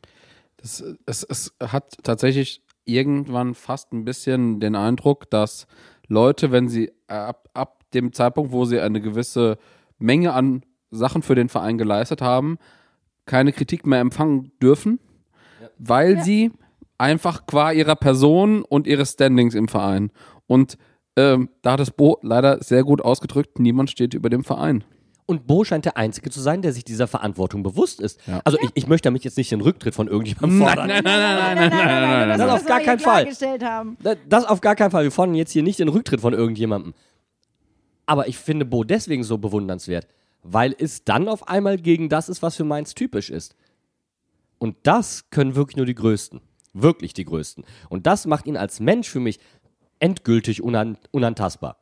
Das, 0.64 0.82
es, 1.06 1.24
es 1.24 1.54
hat 1.62 1.98
tatsächlich 2.04 2.64
irgendwann 2.86 3.54
fast 3.54 3.92
ein 3.92 4.06
bisschen 4.06 4.62
den 4.62 4.76
Eindruck, 4.76 5.30
dass 5.30 5.68
Leute, 6.08 6.52
wenn 6.52 6.70
sie 6.70 6.92
ab, 7.08 7.50
ab 7.54 7.84
dem 7.94 8.14
Zeitpunkt, 8.14 8.54
wo 8.54 8.64
sie 8.64 8.80
eine 8.80 9.02
gewisse 9.02 9.58
Menge 10.00 10.34
an 10.34 10.64
Sachen 10.90 11.22
für 11.22 11.36
den 11.36 11.50
Verein 11.50 11.78
geleistet 11.78 12.22
haben, 12.22 12.58
keine 13.26 13.52
Kritik 13.52 13.86
mehr 13.86 14.00
empfangen 14.00 14.54
dürfen, 14.62 15.00
weil 15.78 16.24
sie 16.24 16.52
einfach 16.98 17.46
qua 17.46 17.72
ihrer 17.72 17.98
Person 17.98 18.64
und 18.64 18.88
ihres 18.88 19.12
Standings 19.12 19.56
im 19.56 19.68
Verein. 19.68 20.12
Und 20.48 20.78
ähm, 21.18 21.50
da 21.62 21.74
hat 21.74 21.82
es 21.82 21.92
Bo 21.92 22.20
leider 22.22 22.64
sehr 22.64 22.86
gut 22.86 23.02
ausgedrückt, 23.02 23.60
niemand 23.60 23.90
steht 23.90 24.14
über 24.14 24.30
dem 24.30 24.46
Verein. 24.46 24.86
Und 25.26 25.48
Bo 25.48 25.64
scheint 25.64 25.86
der 25.86 25.98
Einzige 25.98 26.30
zu 26.30 26.42
sein, 26.42 26.62
der 26.62 26.74
sich 26.74 26.84
dieser 26.84 27.08
Verantwortung 27.08 27.64
bewusst 27.64 28.02
ist. 28.02 28.20
Ja. 28.28 28.42
Also 28.44 28.58
ich, 28.62 28.70
ich 28.74 28.88
möchte 28.88 29.08
damit 29.08 29.24
jetzt 29.24 29.38
nicht 29.38 29.52
den 29.52 29.62
Rücktritt 29.62 29.96
von 29.96 30.08
irgendjemandem 30.08 30.60
fordern. 30.60 30.88
Nein, 30.88 31.04
nein, 31.04 31.20
nein, 31.20 31.68
nein, 31.70 32.30
Das 32.30 32.38
das 32.40 32.62
auf 32.62 32.66
gar 32.66 32.80
keinen 32.82 33.00
Fall. 33.00 33.30
Das 34.28 34.46
auf 34.46 34.62
gar 34.62 34.76
keinen 34.76 34.92
Fall. 34.92 35.04
Wir 35.04 35.12
fordern 35.12 35.36
jetzt 35.36 35.52
hier 35.52 35.64
nicht 35.64 35.80
den 35.80 35.88
Rücktritt 35.88 36.22
von 36.22 36.34
irgendjemandem. 36.34 36.94
Aber 38.06 38.28
ich 38.28 38.38
finde 38.38 38.66
Bo 38.66 38.84
deswegen 38.84 39.24
so 39.24 39.38
bewundernswert, 39.38 40.08
weil 40.44 40.76
es 40.78 41.06
dann 41.06 41.30
auf 41.30 41.48
einmal 41.48 41.78
gegen 41.78 42.10
das 42.10 42.28
ist, 42.28 42.42
was 42.42 42.58
für 42.58 42.66
Mainz 42.66 42.94
typisch 42.94 43.30
ist. 43.30 43.56
Und 44.58 44.76
das 44.84 45.30
können 45.30 45.56
wirklich 45.56 45.78
nur 45.78 45.86
die 45.86 45.96
Größten. 45.96 46.42
Wirklich 46.74 47.14
die 47.14 47.26
Größten. 47.26 47.64
Und 47.90 48.08
das 48.08 48.26
macht 48.26 48.46
ihn 48.48 48.58
als 48.58 48.80
Mensch 48.80 49.10
für 49.10 49.20
mich 49.20 49.40
endgültig 50.00 50.62
unan 50.62 50.98
unantastbar. 51.12 51.78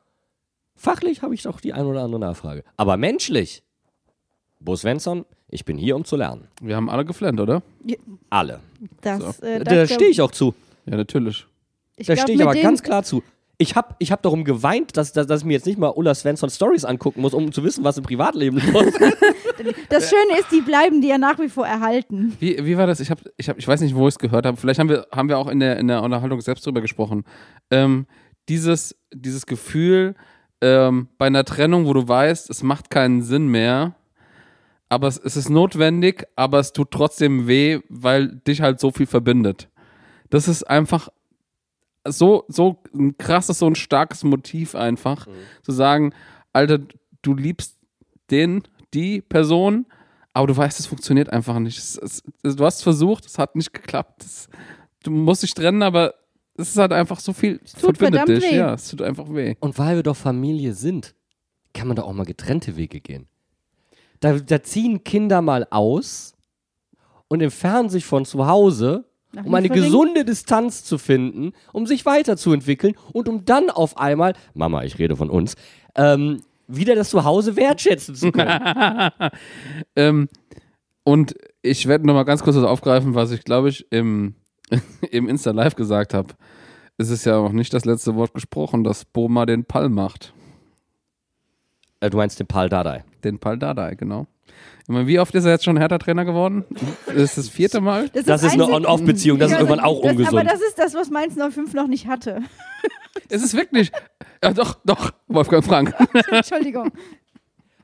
Fachlich 0.82 1.22
habe 1.22 1.36
ich 1.36 1.44
doch 1.44 1.62
die 1.62 1.74
ein 1.74 1.86
oder 1.86 2.02
andere 2.02 2.20
Nachfrage. 2.20 2.64
Aber 2.76 2.98
menschlich, 2.98 3.62
Bo 4.60 4.76
Svensson, 4.76 5.26
ich 5.48 5.64
bin 5.64 5.78
hier, 5.78 5.96
um 5.96 6.06
zu 6.06 6.16
lernen. 6.16 6.48
Wir 6.60 6.76
haben 6.76 6.90
alle 6.90 7.06
geflennt, 7.06 7.40
oder? 7.40 7.62
Alle. 8.32 8.60
Das, 9.02 9.38
So. 9.38 9.46
äh, 9.46 9.64
Da 9.64 9.86
stehe 9.86 10.10
ich 10.10 10.22
auch 10.22 10.32
zu. 10.32 10.56
Ja, 10.88 10.98
natürlich. 10.98 11.46
ich 11.98 12.08
Da 12.08 12.16
stehe 12.16 12.36
ich 12.36 12.42
aber 12.42 12.56
ganz 12.56 12.82
klar 12.82 13.04
zu. 13.04 13.22
Ich 13.60 13.76
habe 13.76 13.94
ich 14.00 14.12
hab 14.12 14.24
darum 14.24 14.44
geweint, 14.44 14.98
dass, 14.98 15.14
dass, 15.14 15.28
dass 15.28 15.42
ich 15.42 15.46
mir 15.46 15.54
jetzt 15.54 15.68
nicht 15.68 15.78
mal 15.78 15.90
Ulla 15.90 16.16
Svensson 16.16 16.50
Stories 16.50 16.84
angucken 16.84 17.22
muss, 17.22 17.36
um 17.36 17.52
zu 17.52 17.64
wissen, 17.64 17.84
was 17.84 17.98
im 17.98 18.04
Privatleben 18.04 18.58
los 18.74 18.86
ist. 18.88 19.00
Das 19.90 20.10
Schöne 20.10 20.40
ist, 20.40 20.52
die 20.52 20.62
bleiben 20.62 21.02
dir 21.02 21.10
ja 21.10 21.18
nach 21.20 21.38
wie 21.38 21.48
vor 21.50 21.68
erhalten. 21.68 22.36
Wie, 22.40 22.66
wie 22.66 22.76
war 22.78 22.88
das? 22.88 23.00
Ich, 23.00 23.12
hab, 23.12 23.20
ich, 23.38 23.48
hab, 23.48 23.60
ich 23.60 23.68
weiß 23.68 23.82
nicht, 23.82 23.94
wo 23.94 24.08
ich 24.08 24.16
es 24.16 24.20
gehört 24.20 24.48
habe. 24.48 24.58
Vielleicht 24.58 24.80
haben 24.80 24.90
wir, 24.90 25.06
haben 25.12 25.30
wir 25.30 25.38
auch 25.38 25.48
in 25.48 25.60
der, 25.60 25.78
in 25.78 25.88
der 25.88 26.02
Unterhaltung 26.02 26.42
selbst 26.42 26.66
drüber 26.66 26.82
gesprochen. 26.82 27.26
Ähm, 27.70 28.08
dieses, 28.50 28.96
dieses 29.14 29.46
Gefühl 29.46 30.16
ähm, 30.62 31.08
bei 31.18 31.28
einer 31.28 31.44
Trennung, 31.44 31.86
wo 31.86 31.94
du 31.94 32.08
weißt, 32.08 32.50
es 32.50 32.64
macht 32.64 32.90
keinen 32.90 33.22
Sinn 33.22 33.48
mehr, 33.48 33.96
aber 34.90 35.08
es, 35.08 35.18
es 35.18 35.38
ist 35.38 35.50
notwendig, 35.50 36.28
aber 36.36 36.60
es 36.60 36.74
tut 36.74 36.92
trotzdem 36.92 37.48
weh, 37.48 37.80
weil 37.90 38.28
dich 38.48 38.62
halt 38.62 38.80
so 38.80 38.92
viel 38.92 39.08
verbindet. 39.08 39.70
Das 40.30 40.48
ist 40.48 40.64
einfach 40.64 41.10
so, 42.08 42.46
so 42.48 42.82
ein 42.94 43.18
krasses, 43.18 43.60
so 43.60 43.68
ein 43.68 43.76
starkes 43.76 44.24
Motiv 44.24 44.76
einfach, 44.76 45.28
zu 45.64 45.72
sagen, 45.72 46.14
Alter, 46.54 46.80
du 47.22 47.36
liebst 47.36 47.78
den, 48.30 48.64
die 48.94 49.22
Person, 49.22 49.86
aber 50.34 50.48
du 50.48 50.58
weißt, 50.58 50.80
es 50.80 50.88
funktioniert 50.88 51.30
einfach 51.30 51.60
nicht. 51.60 51.78
Es, 51.78 51.98
es, 51.98 52.24
du 52.44 52.66
hast 52.66 52.84
versucht, 52.84 53.26
es 53.26 53.38
hat 53.38 53.56
nicht 53.56 53.74
geklappt. 53.74 54.24
Es, 54.24 54.50
du 55.04 55.12
musst 55.12 55.44
dich 55.44 55.54
trennen, 55.54 55.84
aber 55.84 56.16
es 56.58 56.70
ist 56.70 56.78
halt 56.78 56.94
einfach 56.94 57.20
so 57.20 57.34
viel. 57.34 57.60
Es 57.64 57.74
tut 57.74 57.98
verbindet 57.98 58.22
verdammt 58.22 58.44
dich. 58.44 58.52
weh. 58.52 58.58
Ja, 58.58 58.74
es 58.74 58.90
tut 58.90 59.02
einfach 59.02 59.26
weh. 59.30 59.56
Und 59.60 59.78
weil 59.78 59.96
wir 59.98 60.04
doch 60.04 60.16
Familie 60.16 60.74
sind, 60.74 61.14
kann 61.74 61.88
man 61.88 61.96
doch 61.96 62.06
auch 62.06 62.14
mal 62.14 62.26
getrennte 62.26 62.76
Wege 62.76 63.00
gehen. 63.00 63.28
Da, 64.20 64.34
da 64.38 64.62
ziehen 64.62 65.04
Kinder 65.04 65.42
mal 65.42 65.66
aus 65.72 66.34
und 67.28 67.42
entfernen 67.42 67.90
sich 67.90 68.06
von 68.06 68.26
zu 68.26 68.46
Hause, 68.46 69.06
Nach 69.32 69.46
um 69.46 69.56
eine 69.56 69.68
Liefering? 69.68 69.84
gesunde 69.86 70.26
Distanz 70.26 70.84
zu 70.84 70.98
finden, 70.98 71.54
um 71.74 71.88
sich 71.88 72.06
weiterzuentwickeln 72.06 72.96
und 73.14 73.30
um 73.30 73.46
dann 73.46 73.70
auf 73.70 73.98
einmal, 73.98 74.34
Mama, 74.54 74.84
ich 74.84 75.00
rede 75.00 75.16
von 75.16 75.30
uns, 75.30 75.56
ähm, 75.96 76.42
wieder 76.68 76.94
das 76.96 77.10
Zuhause 77.10 77.56
wertschätzen 77.56 78.16
zu 78.16 78.32
können. 78.32 79.10
Ähm, 79.96 80.30
und 81.04 81.36
ich 81.64 81.88
werde 81.88 82.06
nochmal 82.06 82.26
ganz 82.26 82.44
kurz 82.44 82.56
was 82.56 82.64
aufgreifen, 82.64 83.16
was 83.16 83.32
ich, 83.32 83.44
glaube 83.44 83.70
ich, 83.70 83.88
im, 83.92 84.36
im 85.12 85.28
Insta-Live 85.30 85.76
gesagt 85.76 86.14
habe. 86.14 86.34
Es 86.98 87.10
ist 87.10 87.26
ja 87.26 87.38
auch 87.38 87.52
nicht 87.52 87.74
das 87.74 87.86
letzte 87.86 88.16
Wort 88.16 88.34
gesprochen, 88.34 88.84
dass 88.84 89.06
Boma 89.06 89.46
den 89.46 89.66
Pall 89.66 89.90
macht. 89.90 90.34
äh, 92.00 92.10
du 92.10 92.18
meinst 92.18 92.40
den 92.40 92.48
Paul 92.48 92.70
Dardai. 92.70 93.04
Den 93.24 93.40
Pall 93.40 93.58
Dardai, 93.58 93.96
genau. 93.96 94.28
Ich 94.84 94.90
meine, 94.90 95.08
wie 95.08 95.20
oft 95.20 95.34
ist 95.36 95.46
er 95.46 95.52
jetzt 95.52 95.64
schon 95.64 95.78
Hertha-Trainer 95.78 96.26
geworden? 96.26 96.66
Das 97.08 97.16
ist 97.16 97.38
das 97.38 97.50
vierte 97.50 97.80
Mal? 97.82 98.10
Das 98.10 98.24
ist 98.26 98.30
eine 98.30 98.64
einzig- 98.64 98.76
On-Off-Beziehung, 98.76 99.40
das 99.40 99.52
ist 99.52 99.58
irgendwann 99.58 99.80
auch 99.80 100.02
das, 100.02 100.12
ungesund. 100.12 100.38
Aber 100.38 100.44
das 100.44 100.60
ist 100.62 100.78
das, 100.78 100.94
was 100.94 101.10
Mainz 101.10 101.36
05 101.36 101.74
noch 101.74 101.88
nicht 101.88 102.08
hatte. 102.08 102.42
Es 103.30 103.44
ist 103.44 103.54
wirklich. 103.56 103.92
Ja, 104.44 104.54
doch, 104.54 104.80
doch, 104.84 105.12
Wolfgang 105.28 105.64
Frank. 105.64 105.94
Entschuldigung. 106.32 106.92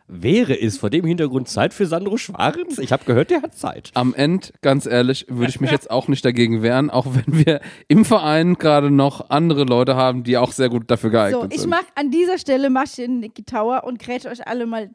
Wäre 0.10 0.60
es 0.60 0.78
vor 0.78 0.90
dem 0.90 1.06
Hintergrund 1.06 1.50
Zeit 1.50 1.74
für 1.74 1.86
Sandro 1.86 2.16
Schwarz? 2.16 2.78
Ich 2.78 2.94
habe 2.94 3.04
gehört, 3.04 3.30
der 3.30 3.42
hat 3.42 3.56
Zeit. 3.56 3.92
Am 3.94 4.14
Ende, 4.14 4.48
ganz 4.62 4.86
ehrlich, 4.86 5.26
würde 5.28 5.50
ich 5.50 5.60
mich 5.60 5.70
jetzt 5.70 5.92
auch 5.92 6.08
nicht 6.08 6.24
dagegen 6.24 6.62
wehren, 6.62 6.90
auch 6.90 7.06
wenn 7.08 7.46
wir 7.46 7.60
im 7.90 8.06
Verein 8.06 8.54
gerade 8.56 8.90
noch 8.90 9.30
andere 9.30 9.66
Leute 9.66 9.96
haben, 9.98 10.24
die 10.24 10.38
auch 10.38 10.54
sehr 10.54 10.70
gut 10.70 10.90
dafür 10.90 11.10
geeignet 11.10 11.42
So, 11.42 11.48
ich 11.52 11.62
sind. 11.62 11.70
mach 11.70 11.84
an 11.96 12.10
dieser 12.10 12.38
Stelle 12.38 12.70
mach 12.70 12.86
ich 12.86 12.96
den 12.96 13.20
Niki 13.20 13.44
Tower 13.44 13.84
und 13.84 14.00
grätsche 14.00 14.30
euch 14.30 14.48
alle 14.48 14.66
mal 14.66 14.92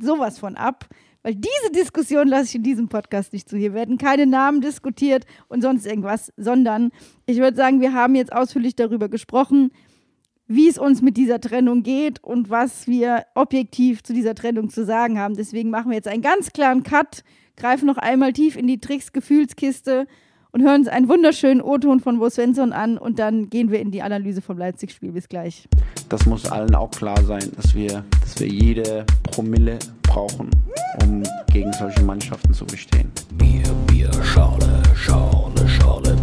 sowas 0.00 0.38
von 0.38 0.56
ab. 0.56 0.86
Weil 1.22 1.34
diese 1.34 1.72
Diskussion 1.72 2.28
lasse 2.28 2.44
ich 2.44 2.54
in 2.54 2.62
diesem 2.62 2.88
Podcast 2.88 3.32
nicht 3.32 3.48
zu. 3.48 3.56
Hier 3.56 3.74
werden 3.74 3.98
keine 3.98 4.26
Namen 4.26 4.60
diskutiert 4.60 5.24
und 5.48 5.60
sonst 5.60 5.84
irgendwas, 5.84 6.32
sondern 6.36 6.90
ich 7.26 7.38
würde 7.38 7.56
sagen, 7.56 7.80
wir 7.80 7.92
haben 7.94 8.14
jetzt 8.14 8.32
ausführlich 8.32 8.76
darüber 8.76 9.08
gesprochen, 9.08 9.72
wie 10.48 10.68
es 10.68 10.78
uns 10.78 11.02
mit 11.02 11.16
dieser 11.16 11.40
Trennung 11.40 11.82
geht 11.82 12.22
und 12.22 12.50
was 12.50 12.86
wir 12.86 13.24
objektiv 13.34 14.02
zu 14.02 14.12
dieser 14.12 14.34
Trennung 14.34 14.70
zu 14.70 14.84
sagen 14.84 15.18
haben. 15.18 15.34
Deswegen 15.34 15.70
machen 15.70 15.90
wir 15.90 15.96
jetzt 15.96 16.08
einen 16.08 16.22
ganz 16.22 16.52
klaren 16.52 16.82
Cut, 16.82 17.24
greifen 17.56 17.86
noch 17.86 17.98
einmal 17.98 18.32
tief 18.32 18.56
in 18.56 18.66
die 18.66 18.78
Tricks-Gefühlskiste 18.78 20.06
und 20.52 20.62
hören 20.62 20.82
uns 20.82 20.88
einen 20.88 21.08
wunderschönen 21.08 21.60
O-Ton 21.60 22.00
von 22.00 22.18
Bo 22.18 22.30
Svensson 22.30 22.72
an 22.72 22.96
und 22.96 23.18
dann 23.18 23.50
gehen 23.50 23.70
wir 23.70 23.80
in 23.80 23.90
die 23.90 24.02
Analyse 24.02 24.40
vom 24.40 24.56
Leipzig-Spiel. 24.56 25.12
Bis 25.12 25.28
gleich. 25.28 25.68
Das 26.08 26.24
muss 26.26 26.50
allen 26.50 26.74
auch 26.74 26.90
klar 26.90 27.20
sein, 27.24 27.50
dass 27.56 27.74
wir, 27.74 28.04
dass 28.20 28.38
wir 28.40 28.46
jede 28.46 29.04
Promille 29.24 29.78
brauchen, 30.02 30.48
um 31.02 31.22
gegen 31.52 31.72
solche 31.74 32.02
Mannschaften 32.02 32.54
zu 32.54 32.64
bestehen. 32.64 33.10
Bier, 33.34 33.64
Bier, 33.86 34.10
Schale, 34.22 34.82
Schale, 34.94 35.68
Schale, 35.68 36.16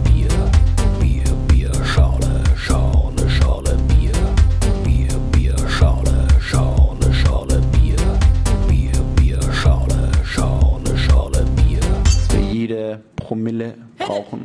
jede 12.74 13.00
Promille 13.16 13.76
brauchen. 14.00 14.42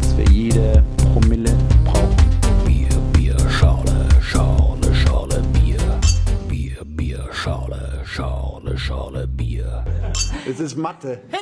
Dass 0.00 0.16
wir 0.16 0.24
jede 0.26 0.84
Promille 1.12 1.50
brauchen. 1.84 2.16
Bier, 2.64 2.88
Bier, 3.12 3.36
Schale, 3.50 4.08
Schale, 4.20 4.94
Schale, 4.94 5.42
Bier. 5.52 5.78
Bier, 6.48 6.84
Bier, 6.84 7.28
Schale, 7.32 8.00
Schale, 8.04 8.78
Schale, 8.78 9.26
Bier. 9.26 9.84
Es 10.48 10.60
ist 10.60 10.76
Mathe. 10.76 11.20
Bier, 11.30 11.40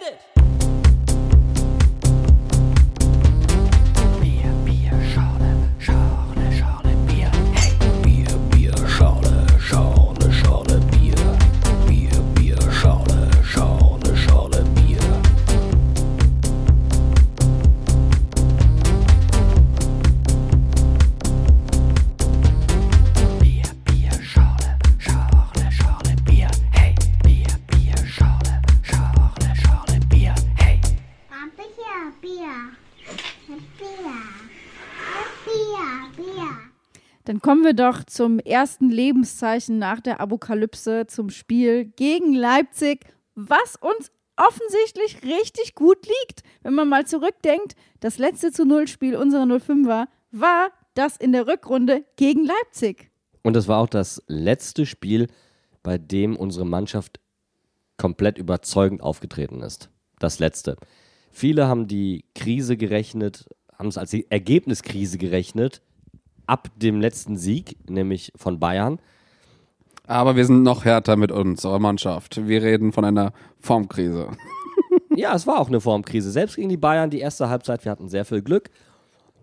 Dann 37.29 37.43
kommen 37.43 37.63
wir 37.63 37.75
doch 37.75 38.05
zum 38.05 38.39
ersten 38.39 38.89
Lebenszeichen 38.89 39.79
nach 39.79 40.01
der 40.01 40.19
Apokalypse, 40.19 41.07
zum 41.09 41.29
Spiel 41.29 41.85
gegen 41.85 42.33
Leipzig, 42.33 43.05
was 43.35 43.77
uns 43.77 44.11
offensichtlich 44.39 45.23
richtig 45.25 45.75
gut 45.75 46.07
liegt. 46.07 46.41
Wenn 46.63 46.73
man 46.73 46.89
mal 46.89 47.07
zurückdenkt, 47.07 47.75
das 48.01 48.17
letzte 48.17 48.51
zu 48.51 48.65
Null 48.65 48.89
Spiel 48.89 49.15
unserer 49.15 49.43
05er 49.43 50.07
war 50.31 50.71
das 50.95 51.19
in 51.19 51.33
der 51.33 51.47
Rückrunde 51.47 52.03
gegen 52.17 52.47
Leipzig. 52.47 53.11
Und 53.43 53.59
es 53.59 53.69
war 53.69 53.81
auch 53.81 53.91
das 53.91 54.23
letzte 54.27 54.87
Spiel, 54.87 55.27
bei 55.83 55.99
dem 55.99 56.35
unsere 56.35 56.65
Mannschaft 56.65 57.21
komplett 57.99 58.39
überzeugend 58.39 59.03
aufgetreten 59.03 59.61
ist. 59.61 59.91
Das 60.19 60.39
letzte. 60.39 60.79
Viele 61.31 61.69
haben 61.69 61.89
die 61.89 62.25
Krise 62.35 62.79
gerechnet, 62.79 63.45
haben 63.77 63.89
es 63.89 63.99
als 63.99 64.13
die 64.13 64.31
Ergebniskrise 64.31 65.19
gerechnet, 65.19 65.83
ab 66.49 66.69
dem 66.77 67.01
letzten 67.01 67.37
Sieg, 67.37 67.77
nämlich 67.89 68.33
von 68.37 68.59
Bayern. 68.59 68.99
Aber 70.07 70.37
wir 70.37 70.45
sind 70.47 70.63
noch 70.63 70.85
härter 70.85 71.17
mit 71.17 71.31
unserer 71.31 71.79
Mannschaft. 71.79 72.49
Wir 72.49 72.63
reden 72.63 72.93
von 72.93 73.05
einer 73.05 73.33
Formkrise. 73.61 74.31
Ja, 75.17 75.35
es 75.35 75.49
war 75.49 75.59
auch 75.59 75.67
eine 75.67 75.81
Formkrise. 75.81 76.31
Selbst 76.31 76.55
gegen 76.55 76.69
die 76.69 76.77
Bayern, 76.77 77.11
die 77.11 77.19
erste 77.19 77.49
Halbzeit, 77.49 77.85
wir 77.85 77.91
hatten 77.91 78.09
sehr 78.09 78.25
viel 78.25 78.41
Glück. 78.41 78.71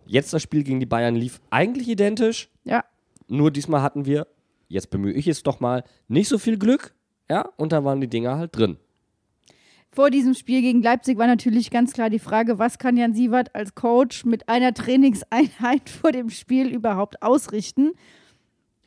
Jetzt 0.05 0.31
das 0.31 0.41
Spiel 0.41 0.63
gegen 0.63 0.79
die 0.79 0.85
Bayern 0.85 1.15
lief 1.17 1.41
eigentlich 1.49 1.89
identisch, 1.89 2.49
Ja, 2.63 2.85
nur 3.27 3.51
diesmal 3.51 3.81
hatten 3.81 4.05
wir, 4.05 4.25
jetzt 4.69 4.89
bemühe 4.89 5.11
ich 5.11 5.27
es 5.27 5.43
doch 5.43 5.59
mal, 5.59 5.83
nicht 6.07 6.29
so 6.29 6.37
viel 6.37 6.57
Glück. 6.57 6.95
Ja, 7.29 7.49
und 7.57 7.73
da 7.73 7.83
waren 7.83 7.99
die 7.99 8.07
Dinger 8.07 8.37
halt 8.37 8.55
drin. 8.55 8.77
Vor 9.95 10.09
diesem 10.09 10.33
Spiel 10.33 10.61
gegen 10.61 10.81
Leipzig 10.81 11.17
war 11.17 11.25
natürlich 11.25 11.71
ganz 11.71 11.93
klar 11.93 12.09
die 12.09 12.19
Frage, 12.19 12.59
was 12.59 12.79
kann 12.79 12.97
Jan 12.97 13.13
Siewert 13.13 13.55
als 13.55 13.75
Coach 13.75 14.25
mit 14.25 14.49
einer 14.49 14.73
Trainingseinheit 14.73 15.89
vor 15.89 16.11
dem 16.11 16.29
Spiel 16.29 16.67
überhaupt 16.67 17.21
ausrichten? 17.21 17.93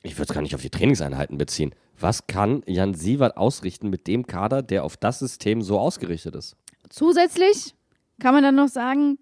Ich 0.03 0.19
würde 0.19 0.25
es 0.25 0.35
gar 0.35 0.43
nicht 0.43 0.55
auf 0.55 0.61
die 0.61 0.69
Trainingseinheiten 0.69 1.39
beziehen. 1.39 1.75
Was 1.99 2.27
kann 2.27 2.63
Jan 2.67 2.93
Sievert 2.93 3.39
ausrichten 3.39 3.89
mit 3.89 4.07
dem 4.07 4.27
Kader, 4.27 4.61
der 4.61 4.85
auf 4.85 4.99
das 4.99 5.19
System 5.19 5.63
so 5.63 5.79
ausgerichtet 5.79 6.37
ist? 6.37 6.57
Zusätzlich 6.91 7.75
kann 8.21 8.35
man 8.35 8.43
dann 8.43 8.57
noch 8.57 8.69
sagen, 8.69 9.17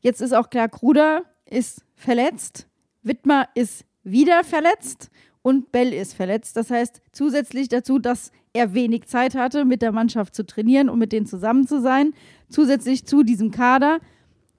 jetzt 0.00 0.22
ist 0.22 0.32
auch 0.32 0.48
klar, 0.48 0.70
Kruder 0.70 1.24
ist 1.44 1.84
verletzt, 1.94 2.68
Wittmer 3.02 3.50
ist 3.54 3.84
wieder 4.02 4.44
verletzt 4.44 5.10
und 5.48 5.72
Bell 5.72 5.94
ist 5.94 6.12
verletzt. 6.12 6.58
Das 6.58 6.70
heißt, 6.70 7.00
zusätzlich 7.10 7.70
dazu, 7.70 7.98
dass 7.98 8.32
er 8.52 8.74
wenig 8.74 9.06
Zeit 9.06 9.34
hatte, 9.34 9.64
mit 9.64 9.80
der 9.80 9.92
Mannschaft 9.92 10.34
zu 10.34 10.44
trainieren 10.44 10.90
und 10.90 10.98
mit 10.98 11.10
denen 11.10 11.24
zusammen 11.24 11.66
zu 11.66 11.80
sein, 11.80 12.12
zusätzlich 12.50 13.06
zu 13.06 13.22
diesem 13.22 13.50
Kader, 13.50 14.00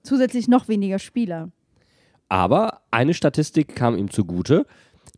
zusätzlich 0.02 0.48
noch 0.48 0.66
weniger 0.66 0.98
Spieler. 0.98 1.52
Aber 2.28 2.80
eine 2.90 3.14
Statistik 3.14 3.76
kam 3.76 3.96
ihm 3.96 4.10
zugute. 4.10 4.66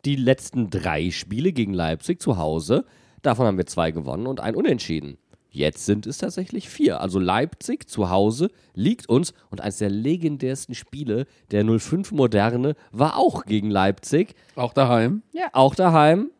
Die 0.04 0.16
letzten 0.16 0.68
drei 0.68 1.10
Spiele 1.10 1.52
gegen 1.52 1.72
Leipzig 1.72 2.20
zu 2.20 2.36
Hause, 2.36 2.84
davon 3.22 3.46
haben 3.46 3.56
wir 3.56 3.66
zwei 3.66 3.92
gewonnen 3.92 4.26
und 4.26 4.40
ein 4.40 4.54
Unentschieden. 4.54 5.16
Jetzt 5.54 5.84
sind 5.84 6.06
es 6.06 6.16
tatsächlich 6.16 6.70
vier. 6.70 7.00
Also 7.02 7.18
Leipzig 7.18 7.86
zu 7.88 8.08
Hause 8.08 8.48
liegt 8.74 9.06
uns 9.10 9.34
und 9.50 9.60
eines 9.60 9.76
der 9.76 9.90
legendärsten 9.90 10.74
Spiele 10.74 11.26
der 11.50 11.62
05 11.78 12.10
Moderne 12.12 12.74
war 12.90 13.18
auch 13.18 13.44
gegen 13.44 13.70
Leipzig, 13.70 14.34
Auch 14.56 14.72
daheim. 14.72 15.22
auch 15.52 15.74
daheim. 15.74 16.30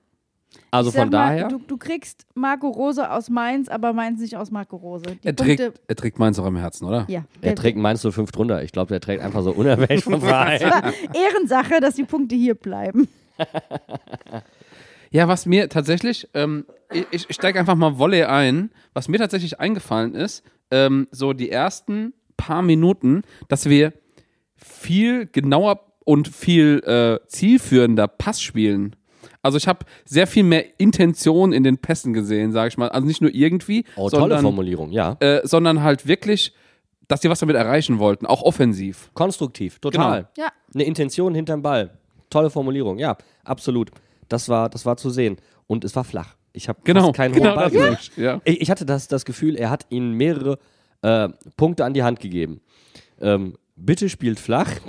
Also 0.70 0.88
Ich 0.88 0.94
sag 0.94 1.02
von 1.02 1.10
mal, 1.10 1.26
daher. 1.28 1.48
Du, 1.48 1.58
du 1.58 1.76
kriegst 1.76 2.26
Marco 2.34 2.68
Rose 2.70 3.10
aus 3.10 3.28
Mainz, 3.28 3.68
aber 3.68 3.92
Mainz 3.92 4.18
nicht 4.20 4.36
aus 4.38 4.50
Marco 4.50 4.76
Rose. 4.76 5.04
Die 5.22 5.26
Er 5.26 5.34
Punkte, 5.34 5.56
trägt, 5.56 5.80
er 5.88 5.96
trägt 5.96 6.18
meins 6.18 6.38
auch 6.38 6.46
im 6.46 6.56
Herzen, 6.56 6.86
oder? 6.86 7.04
ja, 7.08 7.24
Er 7.42 7.54
trägt 7.54 7.76
Mainz 7.76 8.00
05 8.10 8.32
drunter. 8.32 8.62
Ich 8.62 8.72
glaube, 8.72 8.88
der 8.88 9.00
trägt 9.00 9.22
einfach 9.22 9.42
so 9.42 9.50
unerwähnt 9.52 10.02
vom 10.02 10.20
Verein. 10.22 10.60
Ehrensache, 11.12 11.80
dass 11.80 11.96
die 11.96 12.04
Punkte 12.04 12.34
hier 12.34 12.54
bleiben. 12.54 13.08
Ja, 15.10 15.28
was 15.28 15.44
mir 15.44 15.68
tatsächlich, 15.68 16.26
ähm, 16.32 16.64
ich, 16.93 17.26
ich 17.28 17.34
steige 17.34 17.59
einfach 17.59 17.74
mal 17.74 17.99
Volley 17.99 18.24
ein, 18.24 18.70
was 18.95 19.09
mir 19.09 19.18
tatsächlich 19.18 19.61
eingefallen 19.61 20.14
ist, 20.14 20.43
ähm, 20.70 21.09
so 21.11 21.32
die 21.32 21.51
ersten 21.51 22.12
paar 22.36 22.62
Minuten, 22.62 23.22
dass 23.49 23.68
wir 23.68 23.93
viel 24.57 25.26
genauer 25.26 25.80
und 26.05 26.28
viel 26.28 26.82
äh, 26.84 27.26
zielführender 27.28 28.09
Pass 28.09 28.40
spielen. 28.43 28.97
Also 29.43 29.59
ich 29.59 29.66
habe 29.66 29.84
sehr 30.05 30.26
viel 30.26 30.45
mehr 30.45 30.78
Intention 30.78 31.53
in 31.53 31.64
den 31.64 31.78
Pässen 31.78 32.12
gesehen, 32.12 32.53
sage 32.53 32.68
ich 32.68 32.78
mal. 32.78 32.88
Also 32.88 33.07
nicht 33.07 33.20
nur 33.20 33.34
irgendwie, 33.34 33.84
Oh, 33.97 34.09
tolle 34.09 34.22
sondern, 34.22 34.43
Formulierung, 34.43 34.90
ja. 34.90 35.16
äh, 35.20 35.40
sondern 35.45 35.82
halt 35.82 36.07
wirklich, 36.07 36.55
dass 37.09 37.20
die 37.20 37.28
was 37.30 37.40
damit 37.40 37.57
erreichen 37.57 37.99
wollten, 37.99 38.26
auch 38.26 38.43
offensiv. 38.43 39.11
Konstruktiv, 39.14 39.78
total. 39.80 40.28
Ja. 40.36 40.49
Eine 40.74 40.84
Intention 40.84 41.34
hinterm 41.34 41.62
Ball. 41.62 41.90
Tolle 42.30 42.51
Formulierung, 42.51 42.99
ja, 42.99 43.16
absolut. 43.45 43.90
Das 44.28 44.49
war, 44.49 44.68
das 44.70 44.86
war 44.86 44.97
zu 44.97 45.11
sehen. 45.11 45.36
Und 45.66 45.84
es 45.84 45.95
war 45.97 46.05
flach. 46.05 46.36
Ich 46.53 46.68
habe 46.68 46.80
Genau, 46.84 47.12
keinen 47.12 47.34
genau 47.34 47.50
hohen 47.50 47.55
Ball 47.57 47.70
das 47.70 48.11
ja. 48.16 48.40
Ich, 48.44 48.61
ich 48.62 48.70
hatte 48.70 48.84
das, 48.84 49.09
das 49.09 49.24
Gefühl, 49.24 49.57
er 49.57 49.70
hat 49.70 49.86
ihnen 49.88 50.12
mehrere 50.12 50.59
äh, 51.03 51.28
Punkte 51.57 51.84
an 51.84 51.94
die 51.94 52.03
Hand 52.03 52.20
gegeben. 52.20 52.61
Ähm, 53.20 53.57
bitte 53.76 54.09
spielt 54.09 54.40
flach. 54.40 54.70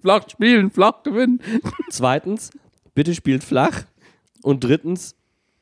Flach 0.00 0.28
spielen, 0.30 0.70
flach 0.70 1.02
gewinnen. 1.02 1.42
Zweitens, 1.90 2.50
bitte 2.94 3.14
spielt 3.16 3.42
flach. 3.42 3.82
Und 4.42 4.62
drittens, 4.62 5.16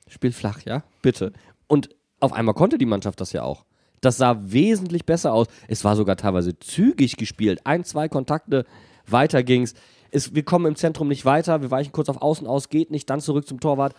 spielt 0.09 0.35
flach, 0.35 0.61
ja, 0.67 0.85
bitte. 1.01 1.33
Und 1.67 1.89
auf 2.21 2.35
einmal 2.35 2.55
konnte 2.55 2.77
die 2.77 2.85
Mannschaft 2.85 3.21
das 3.21 3.33
ja 3.33 3.43
auch. 3.43 3.65
Das 4.03 4.19
sah 4.19 4.37
wesentlich 4.41 5.07
besser 5.07 5.33
aus. 5.33 5.47
Es 5.69 5.85
war 5.85 5.97
sogar 5.97 6.17
teilweise 6.17 6.59
zügig 6.59 7.17
gespielt. 7.17 7.61
Ein, 7.65 7.85
zwei 7.85 8.09
Kontakte, 8.09 8.67
weiter 9.07 9.43
ging's. 9.43 9.75
Es, 10.11 10.35
wir 10.35 10.45
kommen 10.45 10.67
im 10.67 10.77
Zentrum 10.77 11.09
nicht 11.09 11.25
weiter, 11.25 11.63
wir 11.63 11.71
weichen 11.71 11.93
kurz 11.93 12.09
auf 12.09 12.23
Außen 12.23 12.47
aus, 12.47 12.69
geht 12.69 12.91
nicht, 12.91 13.11
dann 13.11 13.21
zurück 13.21 13.49
zum 13.49 13.59
Torwart. 13.59 13.95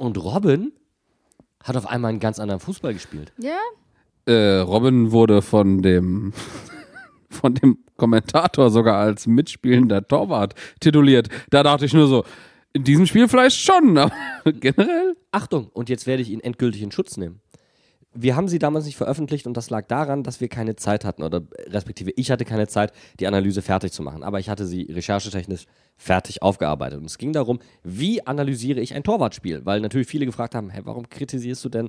Und 0.00 0.16
Robin 0.16 0.72
hat 1.62 1.76
auf 1.76 1.86
einmal 1.86 2.08
einen 2.08 2.20
ganz 2.20 2.38
anderen 2.38 2.58
Fußball 2.58 2.94
gespielt. 2.94 3.34
Ja, 3.36 3.58
äh, 4.24 4.60
Robin 4.60 5.12
wurde 5.12 5.42
von 5.42 5.82
dem 5.82 6.32
von 7.28 7.52
dem 7.52 7.80
Kommentator 7.98 8.70
sogar 8.70 8.96
als 8.96 9.26
mitspielender 9.26 10.08
Torwart 10.08 10.54
tituliert. 10.80 11.28
Da 11.50 11.62
dachte 11.62 11.84
ich 11.84 11.92
nur 11.92 12.06
so, 12.06 12.24
in 12.72 12.82
diesem 12.82 13.04
Spiel 13.04 13.28
vielleicht 13.28 13.60
schon, 13.60 13.98
aber 13.98 14.14
generell. 14.46 15.16
Achtung, 15.32 15.68
und 15.74 15.90
jetzt 15.90 16.06
werde 16.06 16.22
ich 16.22 16.30
ihn 16.30 16.40
endgültig 16.40 16.80
in 16.80 16.92
Schutz 16.92 17.18
nehmen. 17.18 17.42
Wir 18.12 18.34
haben 18.34 18.48
sie 18.48 18.58
damals 18.58 18.86
nicht 18.86 18.96
veröffentlicht 18.96 19.46
und 19.46 19.56
das 19.56 19.70
lag 19.70 19.86
daran, 19.86 20.24
dass 20.24 20.40
wir 20.40 20.48
keine 20.48 20.74
Zeit 20.74 21.04
hatten 21.04 21.22
oder 21.22 21.42
respektive 21.66 22.10
ich 22.16 22.30
hatte 22.30 22.44
keine 22.44 22.66
Zeit, 22.66 22.92
die 23.20 23.28
Analyse 23.28 23.62
fertig 23.62 23.92
zu 23.92 24.02
machen. 24.02 24.24
Aber 24.24 24.40
ich 24.40 24.48
hatte 24.48 24.66
sie 24.66 24.82
recherchetechnisch 24.90 25.66
fertig 25.96 26.42
aufgearbeitet. 26.42 26.98
Und 26.98 27.04
es 27.04 27.18
ging 27.18 27.32
darum, 27.32 27.60
wie 27.84 28.26
analysiere 28.26 28.80
ich 28.80 28.94
ein 28.94 29.04
Torwartspiel? 29.04 29.64
Weil 29.64 29.80
natürlich 29.80 30.08
viele 30.08 30.26
gefragt 30.26 30.56
haben, 30.56 30.70
hey, 30.70 30.82
warum 30.84 31.08
kritisierst 31.08 31.64
du 31.64 31.68
denn 31.68 31.88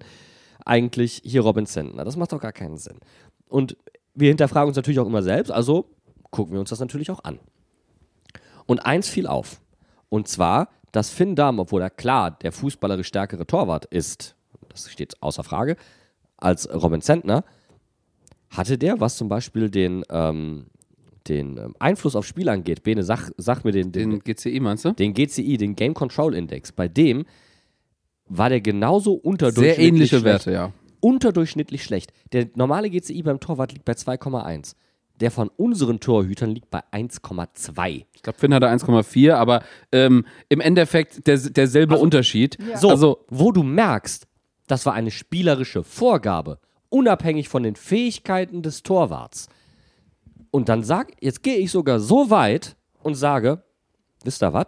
eigentlich 0.64 1.22
hier 1.26 1.42
Robin 1.42 1.66
Sentner? 1.66 2.06
Das 2.06 2.18
macht 2.18 2.32
doch 2.34 2.42
gar 2.42 2.54
keinen 2.54 2.78
Sinn. 2.78 3.00
Und 3.50 3.76
wir 4.14 4.30
hinterfragen 4.30 4.68
uns 4.68 4.76
natürlich 4.76 5.00
auch 5.00 5.08
immer 5.08 5.24
selbst, 5.24 5.52
also 5.52 5.90
gucken 6.30 6.54
wir 6.54 6.60
uns 6.60 6.70
das 6.70 6.80
natürlich 6.80 7.10
auch 7.10 7.24
an. 7.24 7.40
Und 8.66 8.86
eins 8.86 9.10
fiel 9.10 9.28
auf. 9.28 9.60
Und 10.10 10.28
zwar, 10.28 10.70
dass 10.92 11.10
Finn 11.10 11.36
Dahm, 11.36 11.60
obwohl 11.60 11.82
er 11.82 11.90
klar 11.90 12.32
der 12.32 12.52
fußballerisch 12.52 13.08
stärkere 13.08 13.48
Torwart 13.48 13.86
ist, 13.86 14.36
das 14.70 14.90
steht 14.92 15.22
außer 15.22 15.44
Frage, 15.44 15.78
als 16.42 16.68
Robin 16.74 17.02
Zentner, 17.02 17.46
hatte 18.50 18.78
der, 18.78 19.00
was 19.00 19.16
zum 19.16 19.30
Beispiel 19.30 19.70
den, 19.70 20.04
ähm, 20.10 20.66
den 21.28 21.58
ähm, 21.58 21.76
Einfluss 21.80 22.16
aufs 22.16 22.28
Spiel 22.28 22.50
angeht, 22.50 22.84
Bene, 22.84 23.04
sag, 23.04 23.32
sag 23.38 23.64
mir 23.64 23.72
den, 23.72 23.92
den, 23.92 24.10
Den 24.10 24.20
GCI 24.20 24.60
meinst 24.60 24.84
du? 24.84 24.92
den 24.92 25.14
GCI, 25.14 25.58
den 25.58 25.76
Game 25.76 25.94
Control 25.94 26.36
Index, 26.36 26.72
bei 26.72 26.88
dem 26.88 27.26
war 28.28 28.50
der 28.50 28.62
genauso 28.62 29.14
Sehr 29.14 29.26
unterdurchschnittlich 29.26 29.88
ähnliche 29.88 30.20
schlecht. 30.20 30.26
Werte, 30.26 30.52
ja. 30.52 30.74
Unterdurchschnittlich 31.00 31.84
schlecht. 31.84 32.14
Der 32.32 32.48
normale 32.56 32.90
GCI 32.90 33.24
beim 33.24 33.40
Torwart 33.40 33.74
liegt 33.74 33.86
bei 33.86 33.94
2,1. 33.94 34.76
Der 35.20 35.32
von 35.32 35.50
unseren 35.56 36.00
Torhütern 36.00 36.52
liegt 36.52 36.70
bei 36.72 36.82
1,2. 36.92 38.06
Ich 38.14 38.22
glaube, 38.24 38.40
Finn 38.40 38.54
hatte 38.54 38.68
1,4, 38.68 39.34
aber 39.34 39.64
ähm, 39.92 40.26
im 40.50 40.62
Endeffekt 40.62 41.28
der, 41.28 41.38
derselbe 41.38 41.98
Unterschied. 41.98 42.58
So, 42.76 42.90
Also, 42.90 43.26
wo 43.30 43.52
du 43.52 43.64
merkst, 43.64 44.28
das 44.72 44.86
war 44.86 44.94
eine 44.94 45.12
spielerische 45.12 45.84
Vorgabe, 45.84 46.58
unabhängig 46.88 47.50
von 47.50 47.64
den 47.64 47.76
Fähigkeiten 47.76 48.62
des 48.62 48.84
Torwarts. 48.84 49.50
Und 50.50 50.70
dann 50.70 50.84
sag, 50.84 51.12
jetzt 51.22 51.44
gehe 51.44 51.58
ich 51.58 51.72
sogar 51.72 52.00
so 52.00 52.30
weit 52.30 52.78
und 53.04 53.16
sage, 53.16 53.64
wisst 54.24 54.42
ihr 54.42 54.54
was? 54.54 54.68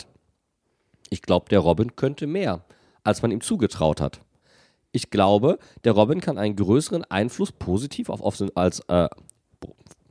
Ich 1.09 1.21
glaube, 1.21 1.47
der 1.49 1.59
Robin 1.59 1.95
könnte 1.95 2.27
mehr, 2.27 2.65
als 3.05 3.21
man 3.21 3.31
ihm 3.31 3.39
zugetraut 3.39 4.01
hat. 4.01 4.19
Ich 4.91 5.09
glaube, 5.09 5.57
der 5.85 5.93
Robin 5.93 6.19
kann 6.19 6.37
einen 6.37 6.57
größeren 6.57 7.05
Einfluss 7.05 7.53
positiv 7.53 8.09
auf 8.09 8.21
Offensiv 8.21 8.57
als 8.57 8.81
äh, 8.89 9.07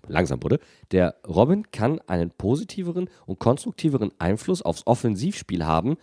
langsam 0.09 0.43
wurde. 0.43 0.59
Der 0.91 1.17
Robin 1.29 1.71
kann 1.71 2.01
einen 2.07 2.31
positiveren 2.31 3.11
und 3.27 3.39
konstruktiveren 3.39 4.11
Einfluss 4.19 4.63
aufs 4.63 4.87
Offensivspiel 4.87 5.67
haben, 5.67 5.97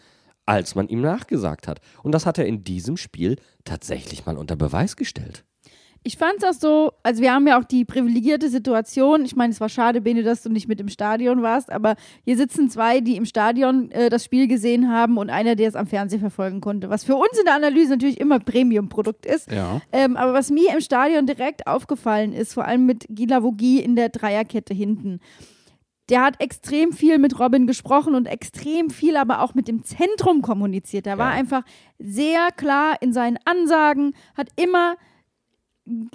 als 0.49 0.73
man 0.73 0.87
ihm 0.87 1.01
nachgesagt 1.01 1.67
hat. 1.67 1.79
Und 2.01 2.11
das 2.11 2.25
hat 2.25 2.39
er 2.39 2.47
in 2.47 2.63
diesem 2.63 2.97
Spiel 2.97 3.35
tatsächlich 3.65 4.25
mal 4.25 4.35
unter 4.35 4.55
Beweis 4.55 4.95
gestellt. 4.95 5.45
Ich 6.01 6.17
fand 6.17 6.37
es 6.37 6.43
auch 6.43 6.59
so, 6.59 6.93
also 7.03 7.21
wir 7.21 7.33
haben 7.33 7.45
ja 7.45 7.59
auch 7.59 7.65
die 7.65 7.83
privilegierte 7.83 8.49
Situation. 8.49 9.25
Ich 9.25 9.35
meine, 9.35 9.51
es 9.51 9.59
war 9.59 9.69
schade, 9.69 10.01
Bene, 10.01 10.23
dass 10.23 10.41
du 10.41 10.49
nicht 10.49 10.67
mit 10.67 10.79
im 10.79 10.87
Stadion 10.87 11.43
warst, 11.43 11.71
aber 11.71 11.95
hier 12.23 12.37
sitzen 12.37 12.69
zwei, 12.69 13.01
die 13.01 13.17
im 13.17 13.25
Stadion 13.25 13.91
äh, 13.91 14.09
das 14.09 14.23
Spiel 14.23 14.47
gesehen 14.47 14.89
haben 14.89 15.17
und 15.17 15.29
einer, 15.29 15.55
der 15.55 15.67
es 15.67 15.75
am 15.75 15.87
Fernsehen 15.87 16.21
verfolgen 16.21 16.61
konnte. 16.61 16.89
Was 16.89 17.03
für 17.03 17.15
uns 17.15 17.37
in 17.37 17.45
der 17.45 17.55
Analyse 17.55 17.91
natürlich 17.91 18.19
immer 18.19 18.39
Premium-Produkt 18.39 19.25
ist. 19.25 19.51
Ja. 19.51 19.81
Ähm, 19.91 20.15
aber 20.15 20.33
was 20.33 20.49
mir 20.49 20.73
im 20.73 20.81
Stadion 20.81 21.27
direkt 21.27 21.67
aufgefallen 21.67 22.33
ist, 22.33 22.53
vor 22.53 22.65
allem 22.65 22.85
mit 22.85 23.05
Gila 23.09 23.43
Vogie 23.43 23.81
in 23.81 23.97
der 23.97 24.09
Dreierkette 24.09 24.73
hinten, 24.73 25.19
der 26.09 26.23
hat 26.23 26.41
extrem 26.41 26.91
viel 26.91 27.17
mit 27.19 27.39
Robin 27.39 27.67
gesprochen 27.67 28.15
und 28.15 28.25
extrem 28.25 28.89
viel 28.89 29.15
aber 29.15 29.41
auch 29.41 29.53
mit 29.53 29.67
dem 29.67 29.83
Zentrum 29.83 30.41
kommuniziert. 30.41 31.05
Er 31.07 31.17
war 31.17 31.31
Ja. 31.31 31.37
einfach 31.37 31.63
sehr 31.99 32.49
klar 32.55 32.95
in 33.01 33.13
seinen 33.13 33.37
Ansagen, 33.45 34.13
hat 34.35 34.49
immer 34.55 34.95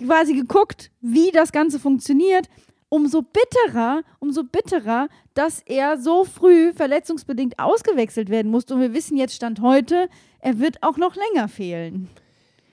quasi 0.07 0.35
geguckt, 0.35 0.91
wie 1.01 1.31
das 1.31 1.53
Ganze 1.53 1.79
funktioniert. 1.79 2.49
Umso 2.89 3.23
bitterer, 3.23 4.03
umso 4.21 4.45
bitterer, 4.45 5.09
dass 5.35 5.61
er 5.67 5.99
so 5.99 6.25
früh 6.25 6.73
verletzungsbedingt 6.73 7.59
ausgewechselt 7.59 8.29
werden 8.29 8.53
musste. 8.53 8.75
Und 8.75 8.81
wir 8.81 8.95
wissen 8.95 9.17
jetzt 9.17 9.35
Stand 9.35 9.61
heute, 9.61 10.09
er 10.39 10.61
wird 10.61 10.83
auch 10.83 10.97
noch 10.97 11.17
länger 11.17 11.49
fehlen. 11.49 12.09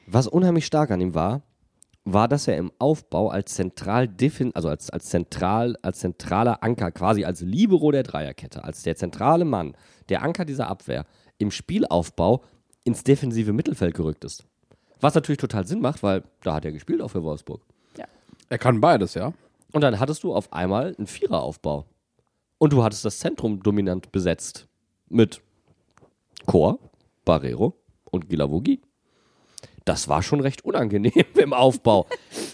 Was 0.06 0.28
unheimlich 0.28 0.66
stark 0.66 0.92
an 0.92 1.02
ihm 1.02 1.16
war, 1.16 1.42
war, 2.04 2.28
dass 2.28 2.48
er 2.48 2.58
im 2.58 2.72
Aufbau 2.80 3.30
als 3.30 3.54
zentral 3.54 4.10
also 4.54 4.70
als, 4.70 4.90
als 4.90 5.10
zentral 5.10 5.78
als 5.82 6.00
zentraler 6.00 6.64
Anker, 6.64 6.92
quasi 6.92 7.26
als 7.26 7.42
Libero 7.42 7.92
der 7.92 8.04
Dreierkette, 8.04 8.64
als 8.64 8.84
der 8.84 8.96
zentrale 8.96 9.46
Mann, 9.46 9.76
der 10.10 10.24
Anker 10.24 10.46
dieser 10.46 10.68
Abwehr 10.68 11.06
im 11.38 11.52
Spielaufbau 11.52 12.44
ins 12.84 13.04
defensive 13.04 13.54
Mittelfeld 13.54 13.94
gerückt 13.94 14.24
ist. 14.24 14.46
Was 15.00 15.16
natürlich 15.16 15.40
total 15.40 15.66
Sinn 15.66 15.82
macht, 15.82 16.04
weil 16.04 16.24
da 16.44 16.56
hat 16.56 16.66
er 16.66 16.72
gespielt 16.72 17.02
auch 17.02 17.10
für 17.10 17.24
Wolfsburg. 17.24 17.62
Er 18.50 18.58
kann 18.58 18.82
beides, 18.82 19.14
ja. 19.14 19.34
Und 19.72 19.82
dann 19.82 20.00
hattest 20.00 20.24
du 20.24 20.34
auf 20.34 20.52
einmal 20.52 20.94
einen 20.98 21.08
Viereraufbau. 21.08 21.86
Und 22.58 22.74
du 22.74 22.84
hattest 22.84 23.06
das 23.06 23.20
Zentrum 23.20 23.64
dominant 23.64 24.12
besetzt 24.12 24.68
mit 25.08 25.42
Chor, 26.46 26.78
Barrero 27.24 27.74
und 28.12 28.30
Gilavogi. 28.30 28.82
Das 29.86 30.08
war 30.08 30.22
schon 30.22 30.40
recht 30.42 30.64
unangenehm 30.64 31.26
im 31.36 31.54
Aufbau. 31.54 32.08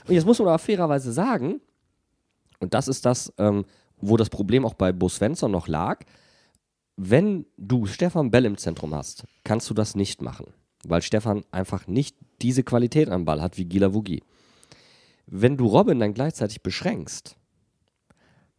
Und 0.07 0.13
jetzt 0.13 0.25
muss 0.25 0.39
man 0.39 0.47
aber 0.49 0.59
fairerweise 0.59 1.11
sagen, 1.11 1.61
und 2.59 2.73
das 2.73 2.88
ist 2.88 3.05
das, 3.05 3.32
ähm, 3.38 3.65
wo 3.97 4.17
das 4.17 4.30
Problem 4.30 4.65
auch 4.65 4.73
bei 4.73 4.91
Bo 4.91 5.09
Svensson 5.09 5.51
noch 5.51 5.67
lag, 5.67 6.03
wenn 6.95 7.45
du 7.57 7.86
Stefan 7.86 8.32
Bell 8.32 8.45
im 8.45 8.57
Zentrum 8.57 8.95
hast, 8.95 9.25
kannst 9.43 9.69
du 9.69 9.73
das 9.73 9.95
nicht 9.95 10.21
machen, 10.21 10.53
weil 10.84 11.01
Stefan 11.01 11.43
einfach 11.51 11.88
nicht 11.88 12.15
diese 12.41 12.63
Qualität 12.63 13.09
am 13.09 13.25
Ball 13.25 13.41
hat 13.41 13.57
wie 13.57 13.65
Gilavogi. 13.65 14.23
Wenn 15.28 15.57
du 15.57 15.67
Robin 15.67 15.99
dann 15.99 16.13
gleichzeitig 16.13 16.63
beschränkst, 16.63 17.36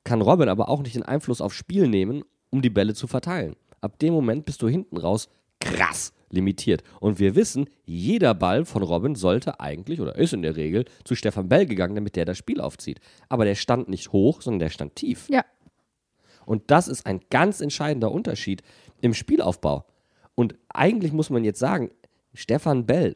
kann 0.04 0.22
Robin 0.22 0.48
aber 0.48 0.68
auch 0.68 0.82
nicht 0.82 0.94
den 0.94 1.02
Einfluss 1.02 1.40
aufs 1.40 1.56
Spiel 1.56 1.88
nehmen, 1.88 2.22
um 2.50 2.62
die 2.62 2.70
Bälle 2.70 2.94
zu 2.94 3.06
verteilen. 3.06 3.56
Ab 3.80 3.98
dem 3.98 4.14
Moment 4.14 4.44
bist 4.44 4.62
du 4.62 4.68
hinten 4.68 4.96
raus 4.96 5.28
krass 5.60 6.12
limitiert. 6.30 6.82
Und 7.00 7.18
wir 7.18 7.34
wissen, 7.34 7.68
jeder 7.84 8.34
Ball 8.34 8.64
von 8.64 8.82
Robin 8.82 9.14
sollte 9.14 9.60
eigentlich 9.60 10.00
oder 10.00 10.16
ist 10.16 10.32
in 10.32 10.42
der 10.42 10.56
Regel 10.56 10.84
zu 11.04 11.14
Stefan 11.14 11.48
Bell 11.48 11.66
gegangen, 11.66 11.94
damit 11.94 12.16
der 12.16 12.24
das 12.24 12.38
Spiel 12.38 12.60
aufzieht. 12.60 13.00
Aber 13.28 13.44
der 13.44 13.54
stand 13.54 13.88
nicht 13.88 14.12
hoch, 14.12 14.42
sondern 14.42 14.60
der 14.60 14.70
stand 14.70 14.96
tief. 14.96 15.28
Ja, 15.28 15.44
Und 16.46 16.70
das 16.70 16.88
ist 16.88 17.06
ein 17.06 17.20
ganz 17.30 17.60
entscheidender 17.60 18.10
Unterschied 18.10 18.62
im 19.00 19.14
Spielaufbau. 19.14 19.84
Und 20.34 20.54
eigentlich 20.68 21.12
muss 21.12 21.30
man 21.30 21.44
jetzt 21.44 21.58
sagen, 21.58 21.90
Stefan 22.34 22.86
Bell 22.86 23.14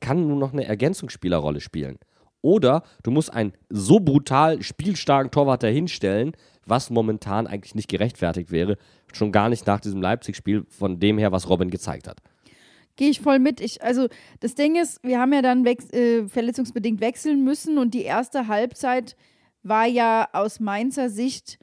kann 0.00 0.26
nur 0.26 0.36
noch 0.36 0.52
eine 0.52 0.64
Ergänzungsspielerrolle 0.64 1.60
spielen. 1.60 1.98
Oder 2.40 2.82
du 3.02 3.10
musst 3.10 3.32
einen 3.32 3.52
so 3.68 4.00
brutal 4.00 4.62
spielstarken 4.62 5.30
Torwart 5.30 5.62
dahinstellen, 5.62 6.32
was 6.64 6.90
momentan 6.90 7.46
eigentlich 7.46 7.74
nicht 7.74 7.88
gerechtfertigt 7.88 8.50
wäre. 8.50 8.76
Schon 9.12 9.32
gar 9.32 9.48
nicht 9.48 9.66
nach 9.66 9.80
diesem 9.80 10.02
Leipzig-Spiel, 10.02 10.64
von 10.68 11.00
dem 11.00 11.18
her, 11.18 11.32
was 11.32 11.48
Robin 11.48 11.70
gezeigt 11.70 12.06
hat. 12.06 12.20
Gehe 12.98 13.10
ich 13.10 13.20
voll 13.20 13.38
mit. 13.38 13.60
Ich, 13.60 13.80
also 13.80 14.08
das 14.40 14.56
Ding 14.56 14.74
ist, 14.74 14.98
wir 15.04 15.20
haben 15.20 15.32
ja 15.32 15.40
dann 15.40 15.64
wex 15.64 15.88
äh, 15.92 16.26
verletzungsbedingt 16.26 17.00
wechseln 17.00 17.44
müssen 17.44 17.78
und 17.78 17.94
die 17.94 18.02
erste 18.02 18.48
Halbzeit 18.48 19.14
war 19.62 19.86
ja 19.86 20.28
aus 20.32 20.58
Mainzer 20.58 21.08
Sicht, 21.08 21.60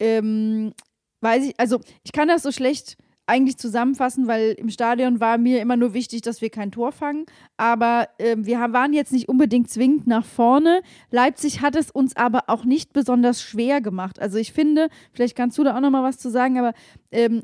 ähm, 0.00 0.72
weiß 1.20 1.44
ich, 1.44 1.60
also 1.60 1.80
ich 2.04 2.12
kann 2.12 2.28
das 2.28 2.42
so 2.42 2.52
schlecht 2.52 2.96
eigentlich 3.26 3.58
zusammenfassen, 3.58 4.28
weil 4.28 4.52
im 4.52 4.70
Stadion 4.70 5.20
war 5.20 5.36
mir 5.36 5.60
immer 5.60 5.76
nur 5.76 5.92
wichtig, 5.92 6.22
dass 6.22 6.40
wir 6.40 6.48
kein 6.48 6.70
Tor 6.70 6.90
fangen. 6.90 7.26
Aber 7.58 8.08
ähm, 8.18 8.46
wir 8.46 8.58
waren 8.58 8.94
jetzt 8.94 9.12
nicht 9.12 9.28
unbedingt 9.28 9.68
zwingend 9.68 10.06
nach 10.06 10.24
vorne. 10.24 10.80
Leipzig 11.10 11.60
hat 11.60 11.76
es 11.76 11.90
uns 11.90 12.16
aber 12.16 12.44
auch 12.46 12.64
nicht 12.64 12.94
besonders 12.94 13.42
schwer 13.42 13.82
gemacht. 13.82 14.20
Also 14.20 14.38
ich 14.38 14.54
finde, 14.54 14.88
vielleicht 15.12 15.36
kannst 15.36 15.58
du 15.58 15.64
da 15.64 15.76
auch 15.76 15.80
noch 15.80 15.90
mal 15.90 16.02
was 16.02 16.16
zu 16.16 16.30
sagen, 16.30 16.58
aber 16.58 16.72
ähm, 17.10 17.42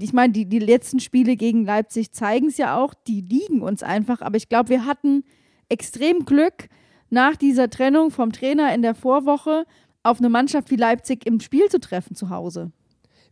ich 0.00 0.12
meine, 0.12 0.32
die, 0.32 0.46
die 0.46 0.58
letzten 0.58 1.00
Spiele 1.00 1.36
gegen 1.36 1.64
Leipzig 1.64 2.12
zeigen 2.12 2.48
es 2.48 2.56
ja 2.56 2.82
auch, 2.82 2.94
die 2.94 3.20
liegen 3.20 3.62
uns 3.62 3.82
einfach. 3.82 4.20
Aber 4.20 4.36
ich 4.36 4.48
glaube, 4.48 4.68
wir 4.68 4.86
hatten 4.86 5.24
extrem 5.68 6.24
Glück 6.24 6.68
nach 7.10 7.36
dieser 7.36 7.70
Trennung 7.70 8.10
vom 8.10 8.32
Trainer 8.32 8.74
in 8.74 8.82
der 8.82 8.94
Vorwoche 8.94 9.64
auf 10.02 10.18
eine 10.18 10.28
Mannschaft 10.28 10.70
wie 10.70 10.76
Leipzig 10.76 11.26
im 11.26 11.40
Spiel 11.40 11.68
zu 11.68 11.78
treffen 11.78 12.14
zu 12.14 12.30
Hause. 12.30 12.72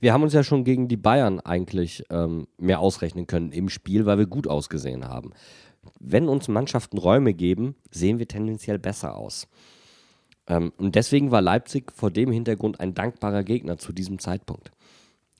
Wir 0.00 0.12
haben 0.12 0.22
uns 0.22 0.32
ja 0.32 0.42
schon 0.42 0.64
gegen 0.64 0.88
die 0.88 0.96
Bayern 0.96 1.40
eigentlich 1.40 2.04
ähm, 2.10 2.46
mehr 2.56 2.80
ausrechnen 2.80 3.26
können 3.26 3.52
im 3.52 3.68
Spiel, 3.68 4.06
weil 4.06 4.18
wir 4.18 4.26
gut 4.26 4.46
ausgesehen 4.46 5.06
haben. 5.06 5.32
Wenn 5.98 6.28
uns 6.28 6.48
Mannschaften 6.48 6.98
Räume 6.98 7.34
geben, 7.34 7.74
sehen 7.90 8.18
wir 8.18 8.28
tendenziell 8.28 8.78
besser 8.78 9.16
aus. 9.16 9.46
Ähm, 10.46 10.72
und 10.78 10.94
deswegen 10.94 11.30
war 11.30 11.42
Leipzig 11.42 11.92
vor 11.92 12.10
dem 12.10 12.32
Hintergrund 12.32 12.80
ein 12.80 12.94
dankbarer 12.94 13.44
Gegner 13.44 13.76
zu 13.76 13.92
diesem 13.92 14.18
Zeitpunkt. 14.18 14.72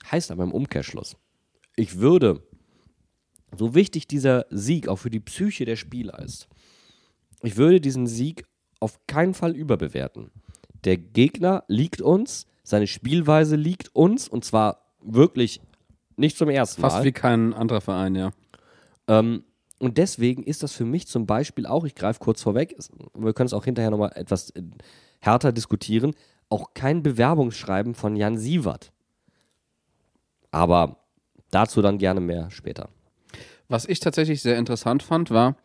Heißt 0.09 0.31
aber 0.31 0.43
im 0.43 0.51
Umkehrschluss, 0.51 1.17
ich 1.75 1.99
würde, 1.99 2.41
so 3.57 3.75
wichtig 3.75 4.07
dieser 4.07 4.45
Sieg 4.49 4.87
auch 4.87 4.97
für 4.97 5.09
die 5.09 5.19
Psyche 5.19 5.65
der 5.65 5.75
Spieler 5.75 6.19
ist, 6.19 6.47
ich 7.43 7.57
würde 7.57 7.81
diesen 7.81 8.07
Sieg 8.07 8.45
auf 8.79 8.99
keinen 9.07 9.33
Fall 9.33 9.55
überbewerten. 9.55 10.31
Der 10.83 10.97
Gegner 10.97 11.63
liegt 11.67 12.01
uns, 12.01 12.47
seine 12.63 12.87
Spielweise 12.87 13.55
liegt 13.55 13.95
uns 13.95 14.27
und 14.27 14.45
zwar 14.45 14.91
wirklich 15.01 15.61
nicht 16.15 16.37
zum 16.37 16.49
ersten 16.49 16.81
Fast 16.81 16.97
Mal. 16.97 17.05
wie 17.05 17.11
kein 17.11 17.53
anderer 17.53 17.81
Verein, 17.81 18.15
ja. 18.15 18.31
Ähm, 19.07 19.43
und 19.79 19.97
deswegen 19.97 20.43
ist 20.43 20.61
das 20.61 20.73
für 20.73 20.85
mich 20.85 21.07
zum 21.07 21.25
Beispiel 21.25 21.65
auch, 21.65 21.85
ich 21.85 21.95
greife 21.95 22.19
kurz 22.19 22.41
vorweg, 22.41 22.75
wir 23.15 23.33
können 23.33 23.47
es 23.47 23.53
auch 23.53 23.65
hinterher 23.65 23.89
nochmal 23.89 24.11
etwas 24.15 24.51
äh, 24.51 24.61
härter 25.19 25.51
diskutieren, 25.51 26.13
auch 26.49 26.73
kein 26.73 27.01
Bewerbungsschreiben 27.01 27.95
von 27.95 28.15
Jan 28.15 28.37
Sievert. 28.37 28.91
Aber 30.51 30.97
dazu 31.49 31.81
dann 31.81 31.97
gerne 31.97 32.21
mehr 32.21 32.49
später. 32.51 32.89
Was 33.67 33.85
ich 33.85 33.99
tatsächlich 33.99 34.41
sehr 34.41 34.57
interessant 34.57 35.01
fand, 35.03 35.31
war, 35.31 35.55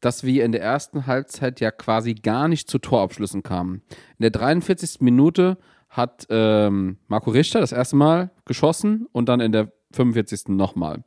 dass 0.00 0.24
wir 0.24 0.44
in 0.44 0.52
der 0.52 0.62
ersten 0.62 1.06
Halbzeit 1.06 1.60
ja 1.60 1.70
quasi 1.70 2.14
gar 2.14 2.48
nicht 2.48 2.68
zu 2.68 2.78
Torabschlüssen 2.78 3.42
kamen. 3.42 3.82
In 4.18 4.22
der 4.22 4.30
43. 4.30 5.00
Minute 5.00 5.58
hat 5.88 6.26
ähm, 6.30 6.98
Marco 7.06 7.30
Richter 7.30 7.60
das 7.60 7.72
erste 7.72 7.96
Mal 7.96 8.30
geschossen 8.44 9.06
und 9.12 9.28
dann 9.28 9.40
in 9.40 9.52
der 9.52 9.70
45. 9.92 10.48
nochmal. 10.48 11.04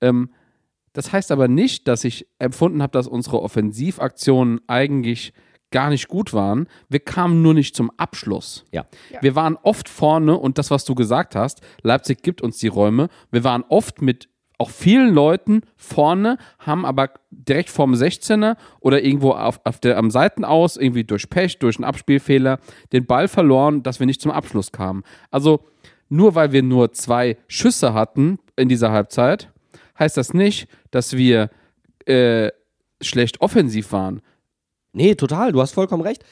Ähm, 0.00 0.30
das 0.92 1.12
heißt 1.12 1.32
aber 1.32 1.48
nicht, 1.48 1.88
dass 1.88 2.04
ich 2.04 2.26
empfunden 2.38 2.82
habe, 2.82 2.92
dass 2.92 3.06
unsere 3.06 3.42
Offensivaktionen 3.42 4.60
eigentlich 4.66 5.32
gar 5.70 5.90
nicht 5.90 6.08
gut 6.08 6.32
waren. 6.32 6.68
Wir 6.88 7.00
kamen 7.00 7.42
nur 7.42 7.54
nicht 7.54 7.76
zum 7.76 7.90
Abschluss. 7.96 8.64
Ja. 8.72 8.84
Wir 9.20 9.34
waren 9.34 9.56
oft 9.62 9.88
vorne 9.88 10.36
und 10.36 10.58
das, 10.58 10.70
was 10.70 10.84
du 10.84 10.94
gesagt 10.94 11.34
hast, 11.36 11.60
Leipzig 11.82 12.22
gibt 12.22 12.42
uns 12.42 12.58
die 12.58 12.68
Räume. 12.68 13.08
Wir 13.30 13.44
waren 13.44 13.64
oft 13.68 14.02
mit 14.02 14.28
auch 14.60 14.70
vielen 14.70 15.14
Leuten 15.14 15.62
vorne, 15.76 16.36
haben 16.58 16.84
aber 16.84 17.10
direkt 17.30 17.70
vorm 17.70 17.94
16er 17.94 18.56
oder 18.80 19.02
irgendwo 19.02 19.32
auf, 19.32 19.58
auf 19.64 19.80
der, 19.80 19.96
am 19.96 20.10
Seitenaus, 20.10 20.76
irgendwie 20.76 21.04
durch 21.04 21.30
Pech, 21.30 21.58
durch 21.58 21.78
einen 21.78 21.84
Abspielfehler, 21.84 22.58
den 22.92 23.06
Ball 23.06 23.26
verloren, 23.26 23.82
dass 23.82 24.00
wir 24.00 24.06
nicht 24.06 24.20
zum 24.20 24.30
Abschluss 24.30 24.70
kamen. 24.70 25.02
Also 25.30 25.64
nur 26.10 26.34
weil 26.34 26.52
wir 26.52 26.62
nur 26.62 26.92
zwei 26.92 27.38
Schüsse 27.48 27.94
hatten 27.94 28.38
in 28.56 28.68
dieser 28.68 28.92
Halbzeit, 28.92 29.50
heißt 29.98 30.18
das 30.18 30.34
nicht, 30.34 30.68
dass 30.90 31.16
wir 31.16 31.48
äh, 32.04 32.50
schlecht 33.00 33.40
offensiv 33.40 33.92
waren. 33.92 34.20
Nee, 34.92 35.14
total, 35.14 35.52
du 35.52 35.60
hast 35.60 35.72
vollkommen 35.72 36.02
recht. 36.02 36.24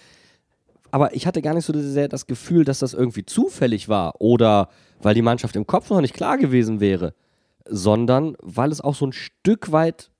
Aber 0.90 1.14
ich 1.14 1.26
hatte 1.26 1.42
gar 1.42 1.54
nicht 1.54 1.66
so 1.66 1.72
sehr 1.78 2.08
das 2.08 2.26
Gefühl, 2.26 2.64
dass 2.64 2.78
das 2.78 2.94
irgendwie 2.94 3.24
zufällig 3.24 3.88
war 3.88 4.20
oder 4.20 4.68
weil 5.00 5.14
die 5.14 5.22
Mannschaft 5.22 5.54
im 5.56 5.66
Kopf 5.66 5.90
noch 5.90 6.00
nicht 6.00 6.14
klar 6.14 6.38
gewesen 6.38 6.80
wäre, 6.80 7.14
sondern 7.68 8.36
weil 8.40 8.72
es 8.72 8.80
auch 8.80 8.94
so 8.94 9.06
ein 9.06 9.12
Stück 9.12 9.70
weit 9.70 10.10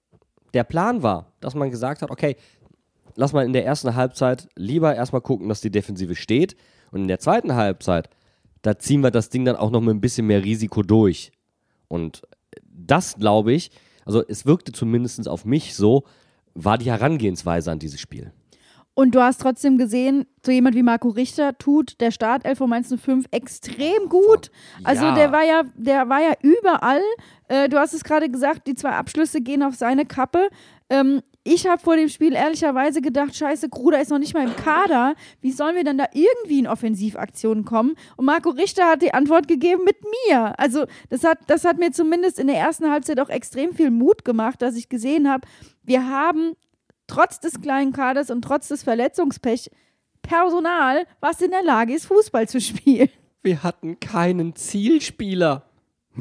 der 0.55 0.65
Plan 0.65 1.03
war, 1.03 1.33
dass 1.41 1.55
man 1.55 1.71
gesagt 1.71 2.03
hat, 2.03 2.11
okay, 2.11 2.37
lass 3.17 3.33
mal 3.33 3.45
in 3.45 3.53
der 3.53 3.65
ersten 3.65 3.95
Halbzeit 3.95 4.49
lieber 4.57 4.95
erstmal 4.95 5.23
gucken, 5.23 5.49
dass 5.49 5.61
die 5.61 5.71
Defensive 5.71 6.15
steht 6.15 6.55
und 6.91 7.03
in 7.03 7.09
der 7.09 7.19
zweiten 7.19 7.55
Halbzeit, 7.55 8.09
da 8.63 8.79
ziehen 8.79 9.03
wir 9.03 9.11
das 9.11 9.31
Ding 9.31 9.45
dann 9.45 9.57
auch 9.57 9.71
noch 9.71 9.81
mit 9.81 9.95
ein 9.95 10.01
bisschen 10.01 10.27
mehr 10.27 10.45
Risiko 10.45 10.83
durch. 10.83 11.33
Und 11.89 12.23
das 12.63 13.17
glaube 13.17 13.53
ich, 13.53 13.71
also 14.05 14.23
es 14.27 14.47
wirkte 14.47 14.73
zumindest 14.73 15.29
auf 15.29 15.45
mich 15.45 15.75
so, 15.75 16.05
war 16.65 16.79
die 16.79 16.91
Herangehensweise 16.91 17.71
an 17.71 17.79
dieses 17.79 18.01
Spiel. 18.01 18.33
Und 18.95 19.15
du 19.15 19.23
hast 19.23 19.41
trotzdem 19.41 19.79
gesehen, 19.79 20.27
so 20.45 20.51
jemand 20.51 20.75
wie 20.75 20.83
Marco 20.83 21.09
Richter 21.11 21.57
tut 21.57 22.01
der 22.01 22.11
Startelf 22.11 22.59
von 22.59 22.69
Mainz 22.69 22.93
05 22.93 23.27
extrem 23.31 24.09
gut. 24.09 24.51
Also 24.83 25.05
Ja. 25.05 25.15
der 25.15 25.31
war 25.31 25.45
ja, 25.45 25.63
der 25.77 26.09
war 26.09 26.21
ja 26.21 26.33
überall. 26.43 27.01
Äh, 27.47 27.69
du 27.69 27.79
hast 27.79 27.95
es 27.95 28.03
gerade 28.03 28.29
gesagt, 28.29 28.67
die 28.67 28.75
zwei 28.75 28.91
Abschlüsse 28.91 29.41
gehen 29.41 29.63
auf 29.63 29.77
seine 29.77 30.05
Kappe. 30.05 30.49
Ähm, 30.91 31.21
ich 31.49 31.67
habe 31.67 31.81
vor 31.81 31.97
dem 31.97 32.09
Spiel 32.09 32.35
ehrlicherweise 32.35 33.01
gedacht, 33.01 33.35
scheiße, 33.35 33.69
Gruder 33.69 34.01
ist 34.01 34.11
noch 34.11 34.19
nicht 34.19 34.35
mal 34.35 34.47
im 34.47 34.55
Kader. 34.55 35.15
Wie 35.41 35.51
sollen 35.51 35.77
wir 35.77 35.85
denn 35.85 35.97
da 35.97 36.07
irgendwie 36.13 36.59
in 36.59 36.67
Offensivaktionen 36.67 37.65
kommen? 37.65 37.95
Und 38.17 38.27
Marco 38.27 38.51
Richter 38.51 38.87
hat 38.87 39.03
die 39.03 39.15
Antwort 39.15 39.49
gegeben 39.49 39.83
mit 39.85 39.97
mir. 40.03 40.59
Also 40.59 40.85
das 41.09 41.25
hat, 41.25 41.39
das 41.47 41.65
hat 41.65 41.79
mir 41.79 41.91
zumindest 41.91 42.39
in 42.39 42.49
der 42.49 42.57
ersten 42.57 42.91
Halbzeit 42.91 43.19
auch 43.21 43.31
extrem 43.31 43.73
viel 43.73 43.91
Mut 43.91 44.25
gemacht, 44.25 44.61
dass 44.61 44.77
ich 44.77 44.89
gesehen 44.89 45.31
habe, 45.31 45.47
wir 45.83 46.07
haben 46.07 46.53
trotz 47.07 47.41
des 47.41 47.61
kleinen 47.61 47.93
Kaders 47.93 48.31
und 48.31 48.43
trotz 48.43 48.69
des 48.69 48.83
Verletzungspech 48.83 49.71
Personal, 50.21 51.07
was 51.21 51.41
in 51.41 51.51
der 51.51 51.63
Lage 51.63 51.95
ist, 51.95 52.07
Fußball 52.07 52.47
zu 52.47 52.61
spielen. 52.61 53.09
Wir 53.43 53.63
hatten 53.63 53.99
keinen 54.01 54.55
Zielspieler. 54.55 55.63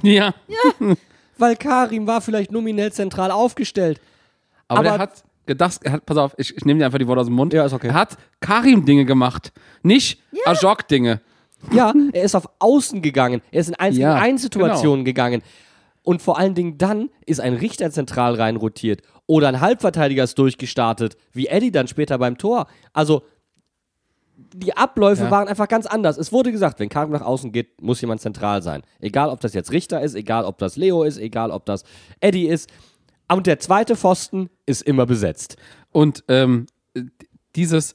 Ja. 0.02 0.34
Weil 1.38 1.56
Karim 1.58 2.08
war 2.08 2.22
vielleicht 2.22 2.52
nominell 2.52 2.94
zentral 2.94 3.32
aufgestellt. 3.32 4.00
Aber, 4.68 4.80
Aber- 4.80 4.90
er 4.90 4.98
hat 5.00 5.24
gedacht, 5.46 5.80
er 5.84 5.94
hat, 5.94 6.06
pass 6.06 6.18
auf, 6.18 6.34
ich, 6.38 6.56
ich 6.58 6.66
nehme 6.66 6.80
dir 6.80 6.86
einfach 6.86 7.00
die 7.00 7.08
Worte 7.08 7.22
aus 7.22 7.28
dem 7.28 7.36
Mund. 7.36 7.54
Ja, 7.54 7.66
ist 7.66 7.74
okay. 7.74 7.88
Er 7.88 7.94
hat 7.94 8.18
Karim-Dinge 8.42 9.06
gemacht, 9.06 9.54
nicht 9.82 10.22
Ajok-Dinge. 10.46 11.22
Ja, 11.72 11.94
er 12.14 12.24
ist 12.24 12.36
auf 12.36 12.48
Außen 12.60 13.02
gegangen. 13.02 13.42
Er 13.52 13.62
ist 13.62 13.70
in 13.70 13.76
1 13.76 13.98
Ja, 13.98 14.14
gegen 14.16 14.26
1 14.26 14.42
Situationen 14.42 15.06
gegangen. 15.06 15.42
Und 16.04 16.22
vor 16.22 16.38
allen 16.38 16.54
Dingen 16.54 16.78
dann 16.78 17.10
ist 17.26 17.40
ein 17.42 17.54
Richter 17.56 17.90
zentral 17.92 18.36
rein 18.36 18.56
rotiert. 18.58 19.02
Oder 19.26 19.48
ein 19.50 19.60
Halbverteidiger 19.60 20.24
ist 20.24 20.38
durchgestartet, 20.40 21.18
wie 21.34 21.48
Eddie 21.48 21.72
dann 21.72 21.88
später 21.88 22.18
beim 22.18 22.38
Tor. 22.38 22.68
Also 22.94 23.24
die 24.54 24.76
Abläufe 24.78 25.24
Ja. 25.24 25.32
waren 25.32 25.48
einfach 25.48 25.68
ganz 25.68 25.86
anders. 25.88 26.18
Es 26.18 26.32
wurde 26.32 26.52
gesagt, 26.52 26.80
wenn 26.80 26.90
Karim 26.90 27.12
nach 27.12 27.22
außen 27.22 27.52
geht, 27.52 27.82
muss 27.82 28.00
jemand 28.02 28.22
zentral 28.22 28.62
sein. 28.62 28.84
Egal, 29.00 29.30
ob 29.30 29.40
das 29.42 29.54
jetzt 29.54 29.72
Richter 29.72 30.02
ist, 30.02 30.14
egal, 30.16 30.46
ob 30.46 30.60
das 30.60 30.76
Leo 30.78 31.04
ist, 31.04 31.18
egal, 31.18 31.52
ob 31.52 31.66
das 31.66 31.84
Eddie 32.20 32.48
ist. 32.48 32.70
Und 33.30 33.48
der 33.48 33.60
zweite 33.60 33.96
Pfosten 33.96 34.50
ist 34.66 34.82
immer 34.82 35.06
besetzt. 35.06 35.58
Und 35.92 36.24
ähm, 36.28 36.68
dieses 37.56 37.94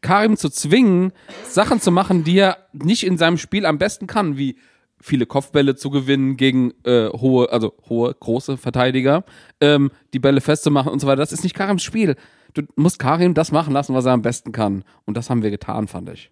Karim 0.00 0.36
zu 0.36 0.50
zwingen, 0.50 1.12
Sachen 1.44 1.80
zu 1.80 1.90
machen, 1.90 2.24
die 2.24 2.38
er 2.38 2.58
nicht 2.72 3.04
in 3.04 3.18
seinem 3.18 3.38
Spiel 3.38 3.64
am 3.64 3.78
besten 3.78 4.06
kann, 4.06 4.36
wie 4.36 4.58
viele 5.00 5.26
Kopfbälle 5.26 5.76
zu 5.76 5.90
gewinnen 5.90 6.36
gegen 6.36 6.72
äh, 6.84 7.08
hohe, 7.08 7.50
also 7.50 7.74
hohe, 7.88 8.14
große 8.14 8.56
Verteidiger, 8.56 9.24
ähm, 9.60 9.90
die 10.12 10.18
Bälle 10.18 10.40
festzumachen 10.40 10.90
und 10.90 11.00
so 11.00 11.06
weiter. 11.06 11.20
Das 11.20 11.32
ist 11.32 11.44
nicht 11.44 11.54
Karims 11.54 11.82
Spiel. 11.82 12.16
Du 12.54 12.62
musst 12.76 12.98
Karim 12.98 13.34
das 13.34 13.52
machen 13.52 13.72
lassen, 13.72 13.94
was 13.94 14.06
er 14.06 14.12
am 14.12 14.22
besten 14.22 14.52
kann. 14.52 14.84
Und 15.04 15.16
das 15.16 15.28
haben 15.28 15.42
wir 15.42 15.50
getan, 15.50 15.88
fand 15.88 16.08
ich. 16.10 16.30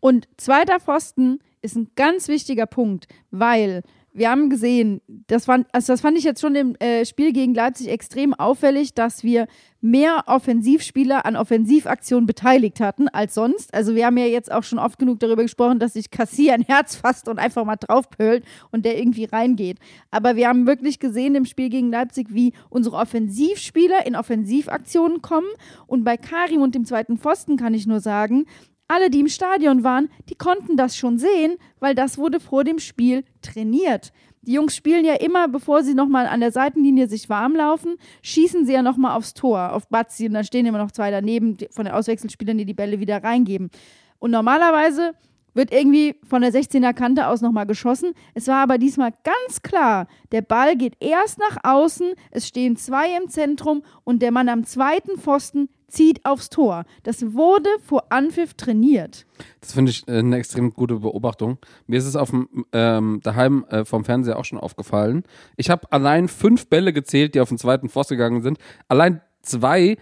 Und 0.00 0.28
zweiter 0.36 0.80
Pfosten 0.80 1.38
ist 1.62 1.76
ein 1.76 1.88
ganz 1.96 2.28
wichtiger 2.28 2.66
Punkt, 2.66 3.06
weil 3.30 3.82
wir 4.14 4.30
haben 4.30 4.50
gesehen, 4.50 5.00
das 5.26 5.46
fand, 5.46 5.66
also 5.72 5.92
das 5.92 6.02
fand 6.02 6.18
ich 6.18 6.24
jetzt 6.24 6.40
schon 6.40 6.54
im 6.54 6.74
äh, 6.76 7.04
Spiel 7.06 7.32
gegen 7.32 7.54
Leipzig 7.54 7.88
extrem 7.88 8.34
auffällig, 8.34 8.94
dass 8.94 9.24
wir 9.24 9.46
mehr 9.80 10.24
Offensivspieler 10.26 11.24
an 11.24 11.34
Offensivaktionen 11.34 12.26
beteiligt 12.26 12.78
hatten 12.80 13.08
als 13.08 13.34
sonst. 13.34 13.72
Also 13.74 13.94
wir 13.94 14.06
haben 14.06 14.16
ja 14.16 14.26
jetzt 14.26 14.52
auch 14.52 14.62
schon 14.62 14.78
oft 14.78 14.98
genug 14.98 15.18
darüber 15.20 15.42
gesprochen, 15.42 15.78
dass 15.78 15.94
sich 15.94 16.10
Kassier 16.10 16.54
ein 16.54 16.62
Herz 16.62 16.94
fasst 16.94 17.26
und 17.26 17.38
einfach 17.38 17.64
mal 17.64 17.76
draufpölt 17.76 18.44
und 18.70 18.84
der 18.84 18.98
irgendwie 18.98 19.24
reingeht. 19.24 19.78
Aber 20.10 20.36
wir 20.36 20.48
haben 20.48 20.66
wirklich 20.66 21.00
gesehen 21.00 21.34
im 21.34 21.46
Spiel 21.46 21.70
gegen 21.70 21.90
Leipzig, 21.90 22.28
wie 22.30 22.52
unsere 22.68 22.96
Offensivspieler 22.96 24.06
in 24.06 24.14
Offensivaktionen 24.14 25.22
kommen. 25.22 25.48
Und 25.86 26.04
bei 26.04 26.16
Karim 26.16 26.60
und 26.60 26.74
dem 26.74 26.84
zweiten 26.84 27.18
Pfosten 27.18 27.56
kann 27.56 27.74
ich 27.74 27.86
nur 27.86 28.00
sagen, 28.00 28.44
alle, 28.92 29.10
die 29.10 29.20
im 29.20 29.28
Stadion 29.28 29.84
waren, 29.84 30.10
die 30.28 30.34
konnten 30.34 30.76
das 30.76 30.96
schon 30.96 31.18
sehen, 31.18 31.56
weil 31.80 31.94
das 31.94 32.18
wurde 32.18 32.40
vor 32.40 32.64
dem 32.64 32.78
Spiel 32.78 33.24
trainiert. 33.40 34.12
Die 34.42 34.54
Jungs 34.54 34.74
spielen 34.74 35.04
ja 35.04 35.14
immer, 35.14 35.48
bevor 35.48 35.82
sie 35.82 35.94
nochmal 35.94 36.26
an 36.26 36.40
der 36.40 36.50
Seitenlinie 36.50 37.08
sich 37.08 37.28
warm 37.28 37.54
laufen, 37.54 37.96
schießen 38.22 38.66
sie 38.66 38.72
ja 38.72 38.82
nochmal 38.82 39.16
aufs 39.16 39.34
Tor, 39.34 39.72
auf 39.72 39.88
Batzi. 39.88 40.26
Und 40.26 40.34
dann 40.34 40.44
stehen 40.44 40.66
immer 40.66 40.78
noch 40.78 40.90
zwei 40.90 41.10
daneben 41.10 41.56
von 41.70 41.84
den 41.84 41.94
Auswechselspielern, 41.94 42.58
die 42.58 42.64
die 42.64 42.74
Bälle 42.74 42.98
wieder 42.98 43.22
reingeben. 43.22 43.70
Und 44.18 44.32
normalerweise 44.32 45.12
wird 45.54 45.72
irgendwie 45.72 46.16
von 46.24 46.42
der 46.42 46.52
16er 46.52 46.92
Kante 46.92 47.28
aus 47.28 47.40
nochmal 47.40 47.66
geschossen. 47.66 48.12
Es 48.34 48.48
war 48.48 48.62
aber 48.62 48.78
diesmal 48.78 49.12
ganz 49.22 49.62
klar, 49.62 50.06
der 50.32 50.42
Ball 50.42 50.76
geht 50.76 50.96
erst 51.00 51.38
nach 51.38 51.58
außen, 51.62 52.14
es 52.30 52.48
stehen 52.48 52.76
zwei 52.76 53.16
im 53.16 53.28
Zentrum 53.28 53.82
und 54.04 54.22
der 54.22 54.32
Mann 54.32 54.48
am 54.48 54.64
zweiten 54.64 55.18
Pfosten 55.18 55.68
zieht 55.92 56.24
aufs 56.24 56.48
Tor. 56.48 56.84
Das 57.02 57.34
wurde 57.34 57.68
vor 57.84 58.04
Anpfiff 58.10 58.54
trainiert. 58.54 59.26
Das 59.60 59.72
finde 59.72 59.90
ich 59.90 60.06
äh, 60.08 60.18
eine 60.18 60.36
extrem 60.36 60.72
gute 60.72 60.96
Beobachtung. 60.96 61.58
Mir 61.86 61.98
ist 61.98 62.06
es 62.06 62.16
auf 62.16 62.30
dem 62.30 62.48
ähm, 62.72 63.20
daheim 63.22 63.64
äh, 63.68 63.84
vom 63.84 64.04
Fernseher 64.04 64.38
auch 64.38 64.44
schon 64.44 64.58
aufgefallen. 64.58 65.24
Ich 65.56 65.70
habe 65.70 65.90
allein 65.92 66.28
fünf 66.28 66.68
Bälle 66.68 66.92
gezählt, 66.92 67.34
die 67.34 67.40
auf 67.40 67.50
den 67.50 67.58
zweiten 67.58 67.88
Pfosten 67.88 68.14
gegangen 68.14 68.42
sind. 68.42 68.58
Allein 68.88 69.20
zwei, 69.42 69.96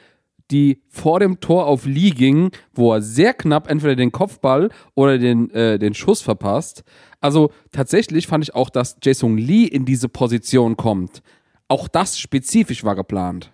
die 0.51 0.83
vor 0.89 1.21
dem 1.21 1.41
Tor 1.41 1.67
auf 1.67 1.87
Lee 1.87 2.11
gingen, 2.11 2.51
wo 2.73 2.93
er 2.93 3.03
sehr 3.03 3.35
knapp 3.35 3.69
entweder 3.71 3.97
den 3.97 4.12
Kopfball 4.12 4.71
oder 4.95 5.19
den, 5.19 5.51
äh, 5.51 5.79
den 5.79 5.95
Schuss 5.95 6.23
verpasst. 6.23 6.85
Also 7.21 7.51
tatsächlich 7.73 8.27
fand 8.27 8.45
ich 8.45 8.55
auch, 8.55 8.71
dass 8.71 8.97
Jason 9.03 9.39
Lee 9.39 9.65
in 9.65 9.85
diese 9.85 10.09
Position 10.09 10.77
kommt. 10.77 11.23
Auch 11.69 11.89
das 11.89 12.19
spezifisch 12.19 12.85
war 12.85 12.97
geplant. 12.97 13.53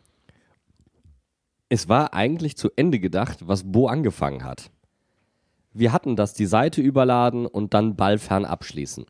Es 1.68 1.88
war 1.88 2.14
eigentlich 2.14 2.56
zu 2.56 2.70
Ende 2.76 3.00
gedacht, 3.00 3.48
was 3.48 3.70
Bo 3.70 3.88
angefangen 3.88 4.44
hat. 4.44 4.70
Wir 5.72 5.92
hatten 5.92 6.16
das, 6.16 6.32
die 6.32 6.46
Seite 6.46 6.80
überladen 6.80 7.46
und 7.46 7.74
dann 7.74 7.96
ballfern 7.96 8.44
abschließen. 8.44 9.04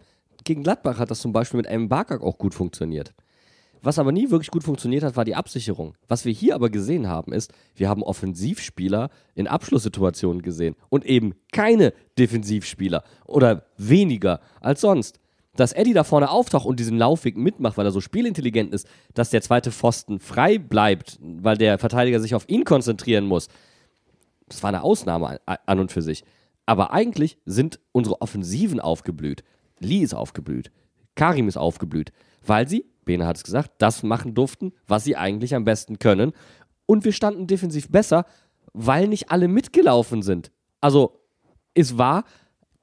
Gegen 0.44 0.62
Gladbach 0.62 0.98
hat 0.98 1.10
das 1.10 1.20
zum 1.20 1.32
Beispiel 1.32 1.58
mit 1.58 1.68
einem 1.68 1.88
Barkak 1.88 2.22
auch 2.22 2.38
gut 2.38 2.54
funktioniert. 2.54 3.14
Was 3.82 3.98
aber 3.98 4.10
nie 4.10 4.30
wirklich 4.30 4.50
gut 4.50 4.64
funktioniert 4.64 5.04
hat, 5.04 5.16
war 5.16 5.24
die 5.24 5.36
Absicherung. 5.36 5.94
Was 6.08 6.24
wir 6.24 6.32
hier 6.32 6.54
aber 6.54 6.70
gesehen 6.70 7.06
haben, 7.06 7.32
ist, 7.32 7.52
wir 7.76 7.88
haben 7.88 8.02
Offensivspieler 8.02 9.10
in 9.34 9.46
Abschlusssituationen 9.46 10.42
gesehen 10.42 10.74
und 10.88 11.04
eben 11.04 11.34
keine 11.52 11.92
Defensivspieler 12.18 13.04
oder 13.26 13.66
weniger 13.76 14.40
als 14.60 14.80
sonst. 14.80 15.20
Dass 15.56 15.72
Eddie 15.72 15.94
da 15.94 16.04
vorne 16.04 16.30
auftaucht 16.30 16.66
und 16.66 16.78
diesen 16.78 16.98
Laufweg 16.98 17.36
mitmacht, 17.36 17.76
weil 17.76 17.86
er 17.86 17.92
so 17.92 18.00
spielintelligent 18.00 18.72
ist, 18.72 18.86
dass 19.14 19.30
der 19.30 19.42
zweite 19.42 19.72
Pfosten 19.72 20.20
frei 20.20 20.58
bleibt, 20.58 21.18
weil 21.20 21.56
der 21.56 21.78
Verteidiger 21.78 22.20
sich 22.20 22.34
auf 22.34 22.48
ihn 22.48 22.64
konzentrieren 22.64 23.26
muss, 23.26 23.48
das 24.48 24.62
war 24.62 24.68
eine 24.68 24.82
Ausnahme 24.82 25.40
an- 25.44 25.80
und 25.80 25.90
für 25.90 26.02
sich. 26.02 26.24
Aber 26.66 26.92
eigentlich 26.92 27.38
sind 27.46 27.80
unsere 27.92 28.20
Offensiven 28.20 28.80
aufgeblüht. 28.80 29.42
Lee 29.78 30.02
ist 30.02 30.14
aufgeblüht. 30.14 30.70
Karim 31.14 31.48
ist 31.48 31.56
aufgeblüht. 31.56 32.12
Weil 32.44 32.68
sie, 32.68 32.86
Bene 33.04 33.26
hat 33.26 33.36
es 33.36 33.44
gesagt, 33.44 33.72
das 33.78 34.02
machen 34.02 34.34
durften, 34.34 34.72
was 34.86 35.04
sie 35.04 35.16
eigentlich 35.16 35.54
am 35.54 35.64
besten 35.64 35.98
können. 35.98 36.32
Und 36.86 37.04
wir 37.04 37.12
standen 37.12 37.46
defensiv 37.46 37.88
besser, 37.88 38.26
weil 38.72 39.08
nicht 39.08 39.30
alle 39.30 39.48
mitgelaufen 39.48 40.22
sind. 40.22 40.52
Also, 40.80 41.20
es 41.74 41.98
war 41.98 42.24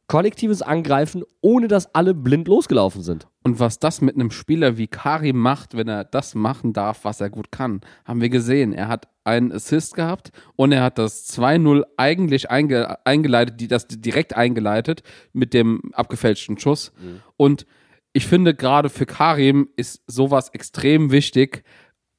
kollektives 0.08 0.62
Angreifen, 0.62 1.24
ohne 1.42 1.68
dass 1.68 1.94
alle 1.96 2.14
blind 2.14 2.48
losgelaufen 2.48 3.02
sind. 3.02 3.28
Und 3.44 3.60
was 3.60 3.80
das 3.80 4.02
mit 4.02 4.16
einem 4.16 4.32
Spieler 4.32 4.78
wie 4.78 4.88
Karim 4.88 5.38
macht, 5.38 5.76
wenn 5.76 5.88
er 5.88 6.04
das 6.04 6.36
machen 6.36 6.74
darf, 6.74 7.04
was 7.04 7.22
er 7.22 7.30
gut 7.30 7.52
kann, 7.52 7.82
haben 8.06 8.22
wir 8.22 8.30
gesehen. 8.30 8.74
Er 8.74 8.88
hat 8.88 9.08
einen 9.24 9.52
Assist 9.52 9.96
gehabt 9.96 10.32
und 10.56 10.72
er 10.72 10.84
hat 10.84 10.98
das 10.98 11.28
2-0 11.38 11.84
eigentlich 11.98 12.52
einge 12.52 13.06
eingeleitet, 13.06 13.60
die, 13.60 13.68
das 13.68 13.88
direkt 13.88 14.36
eingeleitet 14.36 15.04
mit 15.32 15.54
dem 15.54 15.82
abgefälschten 15.94 16.58
Schuss. 16.58 16.92
Und 17.38 17.66
ich 18.12 18.28
finde, 18.28 18.54
gerade 18.54 18.90
für 18.90 19.06
Karim 19.06 19.70
ist 19.76 20.04
sowas 20.08 20.50
extrem 20.50 21.12
wichtig, 21.12 21.64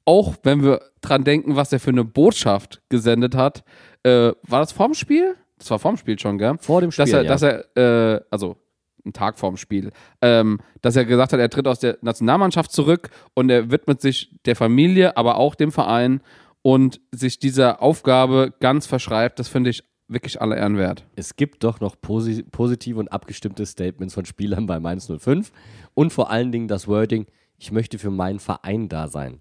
auch 0.04 0.34
wenn 0.42 0.62
wir 0.62 0.80
dran 1.00 1.24
denken, 1.24 1.56
was 1.56 1.72
er 1.72 1.80
für 1.80 1.90
eine 1.90 2.04
Botschaft 2.04 2.82
gesendet 2.88 3.34
hat. 3.34 3.64
Äh, 4.02 4.32
war 4.42 4.60
das 4.60 4.72
vorm 4.72 4.94
Spiel? 4.94 5.36
Das 5.64 5.70
war 5.70 5.78
vorm 5.78 5.96
Spiel 5.96 6.18
schon, 6.18 6.36
gell? 6.36 6.56
Vor 6.60 6.82
dem 6.82 6.90
Spiel, 6.90 7.06
dass 7.06 7.12
er, 7.14 7.22
ja. 7.22 7.28
dass 7.28 7.42
er, 7.42 8.14
äh, 8.16 8.20
also 8.30 8.58
einen 9.02 9.14
Tag 9.14 9.38
vorm 9.38 9.56
Spiel, 9.56 9.92
ähm, 10.20 10.60
dass 10.82 10.94
er 10.94 11.06
gesagt 11.06 11.32
hat, 11.32 11.40
er 11.40 11.48
tritt 11.48 11.66
aus 11.66 11.78
der 11.78 11.96
Nationalmannschaft 12.02 12.70
zurück 12.70 13.08
und 13.32 13.48
er 13.48 13.70
widmet 13.70 14.02
sich 14.02 14.34
der 14.44 14.56
Familie, 14.56 15.16
aber 15.16 15.36
auch 15.38 15.54
dem 15.54 15.72
Verein 15.72 16.20
und 16.60 17.00
sich 17.12 17.38
dieser 17.38 17.80
Aufgabe 17.80 18.52
ganz 18.60 18.86
verschreibt. 18.86 19.38
Das 19.38 19.48
finde 19.48 19.70
ich 19.70 19.84
wirklich 20.06 20.42
alle 20.42 20.56
Ehren 20.56 20.76
wert. 20.76 21.06
Es 21.16 21.34
gibt 21.34 21.64
doch 21.64 21.80
noch 21.80 21.98
posi 21.98 22.42
positive 22.42 22.98
und 22.98 23.08
abgestimmte 23.08 23.64
Statements 23.64 24.12
von 24.12 24.26
Spielern 24.26 24.66
bei 24.66 24.78
Mainz 24.80 25.10
05 25.10 25.50
und 25.94 26.12
vor 26.12 26.30
allen 26.30 26.52
Dingen 26.52 26.68
das 26.68 26.88
Wording, 26.88 27.24
ich 27.56 27.72
möchte 27.72 27.98
für 27.98 28.10
meinen 28.10 28.38
Verein 28.38 28.90
da 28.90 29.08
sein. 29.08 29.40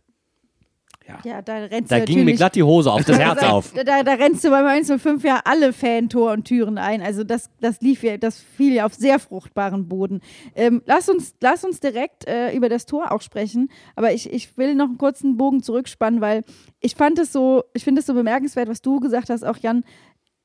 Ja, 1.26 1.42
da 1.42 1.58
rennst 1.58 1.92
Da 1.92 2.00
du 2.00 2.06
ging 2.06 2.24
mir 2.24 2.34
glatt 2.34 2.56
die 2.56 2.64
Hose 2.64 2.92
auf 2.92 3.04
das 3.04 3.18
Herz 3.20 3.44
auf. 3.44 3.74
Da, 3.74 3.84
da, 3.84 4.04
da 4.04 4.14
rennst 4.14 4.44
du 4.44 4.50
beim 4.50 4.66
105 4.66 5.24
ja 5.24 5.42
alle 5.44 5.74
Fantor 5.74 6.32
und 6.32 6.46
Türen 6.46 6.78
ein. 6.78 7.02
Also 7.02 7.24
das, 7.24 7.50
das 7.60 7.82
lief 7.82 8.04
ja, 8.04 8.18
das 8.18 8.40
fiel 8.40 8.74
ja 8.74 8.86
auf 8.86 8.94
sehr 8.94 9.20
fruchtbaren 9.20 9.88
Boden. 9.88 10.22
Ähm, 10.56 10.82
lass, 10.86 11.10
uns, 11.10 11.36
lass 11.42 11.64
uns 11.64 11.80
direkt 11.80 12.28
äh, 12.28 12.56
über 12.56 12.70
das 12.70 12.86
Tor 12.86 13.12
auch 13.12 13.22
sprechen. 13.22 13.70
Aber 13.96 14.14
ich, 14.14 14.32
ich 14.32 14.58
will 14.58 14.76
noch 14.76 14.86
einen 14.86 14.98
kurzen 14.98 15.38
Bogen 15.38 15.62
zurückspannen, 15.62 16.22
weil 16.22 16.44
ich 16.80 16.96
fand 16.96 17.20
es 17.20 17.34
so, 17.34 17.64
ich 17.74 17.84
finde 17.84 18.00
es 18.00 18.06
so 18.06 18.14
bemerkenswert, 18.14 18.70
was 18.70 18.82
du 18.82 19.00
gesagt 19.00 19.30
hast, 19.30 19.44
auch 19.44 19.58
Jan. 19.58 19.84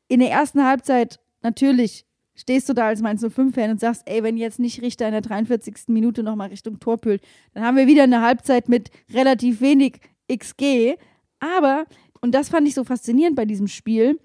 in 0.09 0.20
der 0.20 0.30
ersten 0.30 0.64
Halbzeit 0.64 1.20
natürlich 1.43 2.05
stehst 2.35 2.68
du 2.68 2.72
da 2.72 2.86
als 2.86 3.02
Mainz 3.02 3.22
05-Fan 3.22 3.70
und 3.70 3.80
sagst, 3.80 4.02
ey, 4.06 4.22
wenn 4.22 4.36
jetzt 4.36 4.60
nicht 4.60 4.80
Richter 4.80 5.06
in 5.06 5.12
der 5.12 5.22
43. 5.22 5.89
Minute 5.89 6.22
nochmal 6.22 6.48
Richtung 6.48 6.78
Tor 6.78 6.97
pült, 6.98 7.20
dann 7.52 7.64
haben 7.64 7.76
wir 7.76 7.89
wieder 7.89 8.05
eine 8.05 8.22
Halbzeit 8.22 8.68
mit 8.68 8.90
relativ 9.12 9.60
wenig 9.60 10.01
XG. 10.30 10.96
Aber, 11.40 11.86
und 12.20 12.34
das 12.34 12.48
fand 12.48 12.66
ich 12.68 12.74
so 12.74 12.84
faszinierend 12.84 13.36
bei 13.36 13.44
diesem 13.44 13.68
Spiel, 13.68 14.18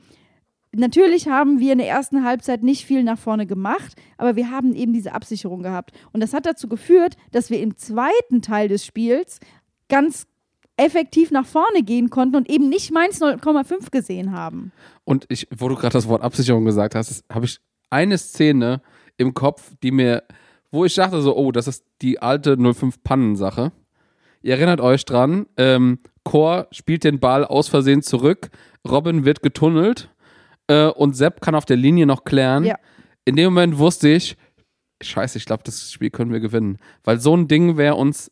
natürlich 0.76 1.28
haben 1.28 1.60
wir 1.60 1.74
in 1.74 1.78
der 1.78 1.88
ersten 1.88 2.24
Halbzeit 2.24 2.64
nicht 2.64 2.86
viel 2.86 3.04
nach 3.04 3.20
vorne 3.20 3.46
gemacht, 3.46 3.96
aber 4.18 4.36
wir 4.36 4.50
haben 4.50 4.74
eben 4.74 4.94
diese 4.94 5.14
Absicherung 5.14 5.64
gehabt. 5.64 5.92
Und 6.12 6.22
das 6.22 6.34
hat 6.34 6.46
dazu 6.46 6.68
geführt, 6.68 7.16
dass 7.32 7.50
wir 7.50 7.60
im 7.60 7.78
zweiten 7.78 8.42
Teil 8.42 8.68
des 8.68 8.86
Spiels 8.86 9.40
ganz 9.88 10.26
effektiv 10.78 11.32
nach 11.32 11.46
vorne 11.46 11.84
gehen 11.84 12.10
konnten 12.10 12.36
und 12.36 12.50
eben 12.50 12.70
nicht 12.70 12.92
Mainz 12.92 13.22
0,5 13.22 13.92
gesehen 13.92 14.32
haben. 14.32 14.72
Und 15.04 15.26
ich, 15.30 15.48
wo 15.56 15.70
du 15.70 15.76
gerade 15.76 15.94
das 15.94 16.08
Wort 16.08 16.24
Absicherung 16.24 16.66
gesagt 16.66 16.96
hast, 16.96 17.24
habe 17.32 17.46
ich 17.46 17.60
eine 17.90 18.18
Szene 18.18 18.82
im 19.18 19.36
Kopf, 19.36 19.74
die 19.84 19.92
mir, 19.92 20.24
wo 20.72 20.84
ich 20.86 20.96
dachte 20.96 21.22
so, 21.22 21.38
oh, 21.38 21.52
das 21.52 21.68
ist 21.68 21.86
die 22.02 22.20
alte 22.20 22.58
05 22.58 23.04
Pannensache. 23.04 23.72
Ihr 24.44 24.56
erinnert 24.56 24.82
euch 24.82 25.06
dran, 25.06 25.48
ähm, 25.58 26.00
Chor 26.24 26.68
spielt 26.72 27.04
den 27.04 27.20
Ball 27.20 27.44
aus 27.44 27.70
Versehen 27.70 28.02
zurück, 28.02 28.50
Robin 28.88 29.26
wird 29.26 29.42
getunnelt 29.42 30.10
äh, 30.68 30.88
und 30.88 31.16
Sepp 31.16 31.42
kann 31.42 31.56
auf 31.56 31.66
der 31.66 31.78
Linie 31.78 32.06
noch 32.06 32.26
klären. 32.26 32.66
Ja. 32.66 32.76
In 33.26 33.36
dem 33.36 33.46
Moment 33.46 33.78
wusste 33.78 34.10
ich, 34.10 34.36
scheiße, 35.02 35.38
ich 35.38 35.46
glaube, 35.46 35.64
das 35.64 35.92
Spiel 35.92 36.10
können 36.10 36.32
wir 36.32 36.42
gewinnen. 36.42 36.78
Weil 37.04 37.20
so 37.20 37.36
ein 37.36 37.48
Ding 37.48 37.78
wäre 37.78 37.96
uns 37.96 38.32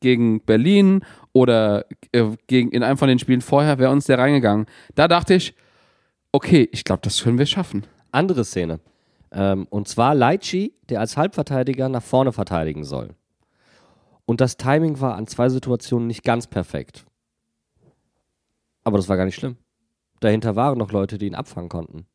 gegen 0.00 0.40
Berlin 0.40 1.04
oder 1.32 1.84
äh, 2.12 2.24
gegen, 2.46 2.70
in 2.70 2.82
einem 2.82 2.96
von 2.96 3.08
den 3.08 3.18
Spielen 3.18 3.42
vorher, 3.42 3.78
wäre 3.78 3.92
uns 3.92 4.06
der 4.06 4.18
reingegangen. 4.18 4.66
Da 4.94 5.06
dachte 5.06 5.34
ich, 5.34 5.54
okay, 6.32 6.68
ich 6.72 6.84
glaube, 6.84 7.02
das 7.02 7.22
können 7.22 7.38
wir 7.38 7.46
schaffen. 7.46 7.84
Andere 8.10 8.44
Szene. 8.44 8.80
Ähm, 9.32 9.66
und 9.68 9.86
zwar 9.86 10.14
Leitchi, 10.14 10.74
der 10.88 11.00
als 11.00 11.16
Halbverteidiger 11.16 11.88
nach 11.90 12.02
vorne 12.02 12.32
verteidigen 12.32 12.84
soll. 12.84 13.10
Und 14.30 14.40
das 14.40 14.56
Timing 14.56 15.00
war 15.00 15.16
an 15.16 15.26
zwei 15.26 15.48
Situationen 15.48 16.06
nicht 16.06 16.22
ganz 16.22 16.46
perfekt. 16.46 17.04
Aber 18.84 18.96
das 18.96 19.08
war 19.08 19.16
gar 19.16 19.24
nicht 19.24 19.34
schlimm. 19.34 19.56
Dahinter 20.20 20.54
waren 20.54 20.78
noch 20.78 20.92
Leute, 20.92 21.18
die 21.18 21.26
ihn 21.26 21.34
abfangen 21.34 21.68
konnten. 21.68 22.06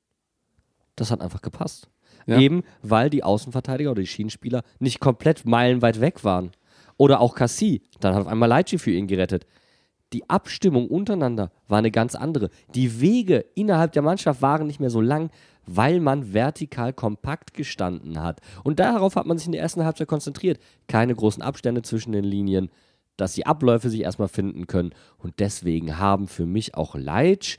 Das 0.96 1.12
hat 1.12 1.20
einfach 1.20 1.42
gepasst. 1.42 1.90
Ja. 2.26 2.40
Eben, 2.40 2.64
weil 2.82 3.10
die 3.10 3.26
Außenverteidiger 3.26 3.92
oder 3.92 4.00
die 4.00 4.08
Schienenspieler 4.08 4.64
nicht 4.80 5.02
komplett 5.02 5.44
meilenweit 5.44 6.00
weg 6.00 6.24
waren. 6.24 6.52
Oder 6.96 7.20
auch 7.20 7.36
Cassie. 7.36 7.82
Dann 8.00 8.16
hat 8.16 8.22
auf 8.22 8.28
einmal 8.28 8.48
Leitchi 8.48 8.78
für 8.78 8.92
ihn 8.92 9.08
gerettet. 9.08 9.46
Die 10.14 10.30
Abstimmung 10.30 10.88
untereinander 10.88 11.52
war 11.68 11.80
eine 11.80 11.91
ganz 11.91 12.15
andere. 12.15 12.49
Die 12.73 13.02
Wege 13.02 13.45
innerhalb 13.56 13.91
der 13.91 14.02
Mannschaft 14.02 14.41
waren 14.41 14.68
nicht 14.68 14.80
mehr 14.80 14.90
so 14.90 15.02
lang, 15.02 15.30
weil 15.65 15.99
man 15.99 16.34
vertikal 16.34 16.94
kompakt 16.94 17.53
gestanden 17.53 18.22
hat. 18.22 18.40
Und 18.64 18.80
darauf 18.80 19.15
hat 19.15 19.26
man 19.26 19.38
sich 19.38 19.48
in 19.48 19.52
der 19.52 19.61
ersten 19.61 19.84
Halbzeit 19.84 20.07
konzentriert. 20.07 20.60
Keine 20.88 21.15
großen 21.15 21.41
Abstände 21.41 21.82
zwischen 21.82 22.11
den 22.11 22.23
Linien, 22.23 22.69
dass 23.18 23.34
die 23.34 23.45
Abläufe 23.45 23.90
sich 23.90 24.02
erstmal 24.02 24.27
finden 24.27 24.68
können. 24.68 24.91
Und 25.18 25.40
deswegen 25.40 25.98
haben 25.98 26.27
für 26.27 26.45
mich 26.45 26.76
auch 26.76 26.95
Leitsch, 26.95 27.57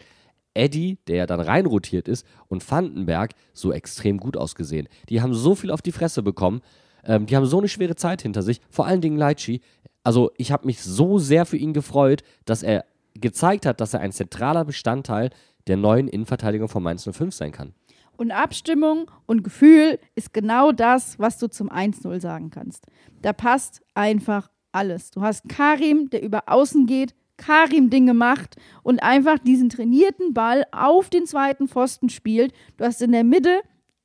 Eddie, 0.55 0.98
der 1.06 1.16
ja 1.16 1.27
dann 1.27 1.40
reinrotiert 1.40 2.09
ist, 2.09 2.27
und 2.48 2.68
Vandenberg 2.68 3.32
so 3.52 3.73
extrem 3.73 4.18
gut 4.18 4.36
ausgesehen. 4.36 4.89
Die 5.09 5.20
haben 5.20 5.35
so 5.35 5.55
viel 5.55 5.70
auf 5.70 5.82
die 5.82 5.93
Fresse 5.93 6.23
bekommen. 6.23 6.62
Ähm, 7.05 7.27
die 7.27 7.36
haben 7.36 7.47
so 7.47 7.59
eine 7.59 7.68
schwere 7.68 7.94
Zeit 7.94 8.23
hinter 8.23 8.43
sich. 8.43 8.60
Vor 8.70 8.86
allen 8.86 9.01
Dingen 9.01 9.18
Leitschi. 9.18 9.60
Also 10.07 10.31
ich 10.37 10.53
habe 10.53 10.66
mich 10.66 10.81
so 10.83 11.19
sehr 11.19 11.47
für 11.47 11.57
ihn 11.57 11.73
gefreut, 11.73 12.23
dass 12.45 12.62
er 12.62 12.85
gezeigt 13.15 13.66
hat, 13.66 13.81
dass 13.81 13.93
er 13.93 13.99
ein 13.99 14.12
zentraler 14.12 14.65
Bestandteil 14.65 15.31
der 15.66 15.77
neuen 15.77 16.07
Innenverteidigung 16.07 16.69
von 16.69 16.85
Mainz 16.85 17.09
05 17.11 17.35
sein 17.35 17.51
kann. 17.51 17.74
Und 18.16 18.31
Abstimmung 18.31 19.11
und 19.27 19.43
Gefühl 19.43 19.99
ist 20.15 20.33
genau 20.33 20.70
das, 20.70 21.19
was 21.19 21.39
du 21.39 21.49
zum 21.49 21.69
1-0 21.69 22.20
sagen 22.20 22.51
kannst. 22.51 22.87
Da 23.20 23.33
passt 23.33 23.83
einfach 23.95 24.49
alles. 24.70 25.11
Du 25.11 25.23
hast 25.23 25.49
Karim, 25.49 26.09
der 26.09 26.23
über 26.23 26.45
außen 26.47 26.87
geht, 26.87 27.12
Karim-Ding 27.37 28.07
gemacht 28.07 28.55
und 28.85 29.03
einfach 29.03 29.41
diesen 29.41 29.70
trainierten 29.70 30.35
Ball 30.35 30.66
auf 30.70 31.11
den 31.11 31.27
zweiten 31.27 31.66
Pfosten 31.66 32.11
spielt. 32.11 32.53
Du 32.77 32.85
hast 32.85 33.03
in 33.03 33.11
der 33.11 33.24
Mitte, 33.24 33.61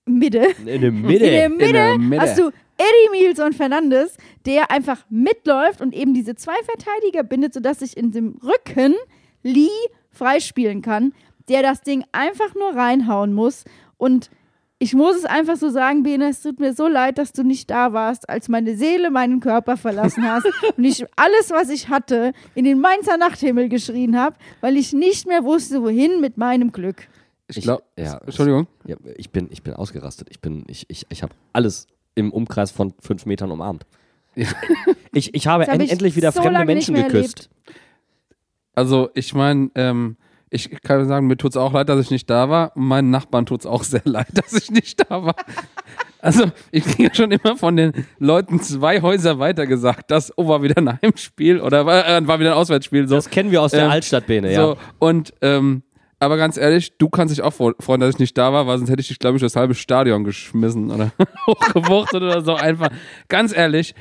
Mitte, 0.05 0.47
In 0.65 0.81
der 0.81 0.91
Mitte. 0.91 1.25
in 1.25 1.31
der 1.31 1.49
Mitte, 1.49 1.65
In 1.65 1.73
der 1.73 1.97
Mitte. 1.99 2.21
hast 2.23 2.39
du 2.39 2.49
Eddie 2.81 3.23
Milson 3.23 3.53
Fernandes, 3.53 4.17
der 4.45 4.71
einfach 4.71 5.05
mitläuft 5.09 5.81
und 5.81 5.93
eben 5.93 6.13
diese 6.13 6.35
zwei 6.35 6.55
Verteidiger 6.63 7.23
bindet, 7.23 7.53
sodass 7.53 7.79
sich 7.79 7.95
in 7.95 8.11
dem 8.11 8.39
Rücken 8.43 8.95
Lee 9.43 9.69
freispielen 10.11 10.81
kann, 10.81 11.13
der 11.47 11.61
das 11.61 11.81
Ding 11.81 12.03
einfach 12.11 12.55
nur 12.55 12.75
reinhauen 12.75 13.33
muss. 13.33 13.65
Und 13.97 14.31
ich 14.79 14.95
muss 14.95 15.15
es 15.15 15.25
einfach 15.25 15.57
so 15.57 15.69
sagen, 15.69 16.01
Bene, 16.01 16.29
es 16.29 16.41
tut 16.41 16.59
mir 16.59 16.73
so 16.73 16.87
leid, 16.87 17.19
dass 17.19 17.33
du 17.33 17.43
nicht 17.43 17.69
da 17.69 17.93
warst, 17.93 18.27
als 18.27 18.49
meine 18.49 18.75
Seele 18.75 19.11
meinen 19.11 19.39
Körper 19.39 19.77
verlassen 19.77 20.23
hast 20.23 20.47
und 20.77 20.83
ich 20.83 21.05
alles, 21.15 21.51
was 21.51 21.69
ich 21.69 21.89
hatte, 21.89 22.33
in 22.55 22.65
den 22.65 22.79
Mainzer 22.79 23.17
Nachthimmel 23.17 23.69
geschrien 23.69 24.17
habe, 24.17 24.35
weil 24.59 24.77
ich 24.77 24.91
nicht 24.91 25.27
mehr 25.27 25.43
wusste, 25.43 25.83
wohin 25.83 26.19
mit 26.19 26.37
meinem 26.37 26.71
Glück. 26.71 27.07
Ich 27.47 27.61
glaube, 27.61 27.83
ja, 27.97 28.17
Entschuldigung. 28.17 28.65
Ja, 28.85 28.95
ich 29.17 29.29
bin, 29.29 29.49
ich 29.51 29.61
bin 29.61 29.73
ausgerastet. 29.73 30.29
Ich 30.31 30.39
bin, 30.39 30.63
ich, 30.67 30.85
ich, 30.87 31.05
ich 31.09 31.21
habe 31.21 31.35
alles 31.53 31.85
im 32.15 32.31
Umkreis 32.31 32.71
von 32.71 32.93
fünf 32.99 33.25
Metern 33.25 33.51
umarmt. 33.51 33.85
Ich, 35.13 35.33
ich 35.33 35.45
habe 35.45 35.65
hab 35.65 35.81
ich 35.81 35.91
endlich 35.91 36.15
wieder 36.15 36.31
so 36.31 36.41
fremde 36.41 36.63
Menschen 36.63 36.95
geküsst. 36.95 37.49
Also 38.73 39.09
ich 39.13 39.33
meine, 39.33 39.69
ähm, 39.75 40.15
ich 40.49 40.69
kann 40.81 41.05
sagen, 41.07 41.27
mir 41.27 41.37
tut 41.37 41.51
es 41.51 41.57
auch 41.57 41.73
leid, 41.73 41.89
dass 41.89 41.99
ich 41.99 42.11
nicht 42.11 42.29
da 42.29 42.49
war. 42.49 42.71
Meinen 42.75 43.09
Nachbarn 43.09 43.45
tut 43.45 43.61
es 43.61 43.65
auch 43.65 43.83
sehr 43.83 44.03
leid, 44.05 44.27
dass 44.33 44.53
ich 44.53 44.71
nicht 44.71 45.01
da 45.09 45.23
war. 45.25 45.35
Also 46.19 46.45
ich 46.71 46.85
kriege 46.85 47.13
schon 47.13 47.31
immer 47.31 47.57
von 47.57 47.75
den 47.75 48.05
Leuten 48.19 48.61
zwei 48.61 49.01
Häuser 49.01 49.39
weiter 49.39 49.67
gesagt, 49.67 50.11
das 50.11 50.31
oh, 50.37 50.47
war 50.47 50.61
wieder 50.61 50.77
ein 50.77 51.01
Heimspiel 51.01 51.59
oder 51.59 51.85
war, 51.85 52.07
äh, 52.07 52.25
war 52.27 52.39
wieder 52.39 52.51
ein 52.51 52.57
Auswärtsspiel. 52.57 53.07
So. 53.07 53.15
Das 53.15 53.29
kennen 53.29 53.51
wir 53.51 53.61
aus 53.61 53.71
der 53.71 53.85
Ähm, 53.85 53.91
Altstadtbene, 53.91 54.53
So, 54.55 54.73
ja. 54.73 54.77
und 54.99 55.33
ähm, 55.41 55.83
aber 56.21 56.37
ganz 56.37 56.55
ehrlich, 56.55 56.97
du 56.99 57.09
kannst 57.09 57.35
dich 57.35 57.43
auch 57.43 57.51
freuen, 57.51 57.99
dass 57.99 58.11
ich 58.11 58.19
nicht 58.19 58.37
da 58.37 58.53
war, 58.53 58.67
weil 58.67 58.77
sonst 58.77 58.91
hätte 58.91 59.01
ich 59.01 59.07
dich, 59.07 59.17
glaube 59.17 59.37
ich, 59.37 59.41
das 59.41 59.55
halbe 59.55 59.73
Stadion 59.73 60.23
geschmissen 60.23 60.91
oder 60.91 61.11
hochgewuchtet 61.47 62.21
oder 62.21 62.43
so 62.43 62.53
einfach. 62.53 62.89
Ganz 63.27 63.57
ehrlich, 63.57 63.95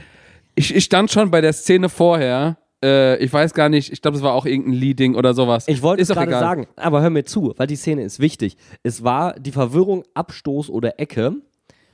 ich, 0.55 0.74
ich 0.74 0.84
stand 0.84 1.10
schon 1.10 1.30
bei 1.30 1.40
der 1.40 1.55
Szene 1.55 1.88
vorher. 1.88 2.59
Äh, 2.84 3.16
ich 3.24 3.32
weiß 3.32 3.55
gar 3.55 3.70
nicht, 3.70 3.90
ich 3.90 4.02
glaube, 4.02 4.18
das 4.18 4.22
war 4.22 4.34
auch 4.34 4.44
irgendein 4.44 4.74
Leading 4.74 5.14
oder 5.14 5.32
sowas. 5.32 5.66
Ich 5.66 5.80
wollte 5.80 6.02
es 6.02 6.09
gerade 6.09 6.30
sagen, 6.32 6.66
aber 6.76 7.01
hör 7.01 7.09
mir 7.09 7.24
zu, 7.24 7.55
weil 7.56 7.66
die 7.66 7.76
Szene 7.76 8.02
ist 8.02 8.20
wichtig. 8.20 8.59
Es 8.82 9.02
war 9.02 9.32
die 9.40 9.52
Verwirrung, 9.52 10.05
Abstoß 10.12 10.68
oder 10.68 11.01
Ecke. 11.01 11.36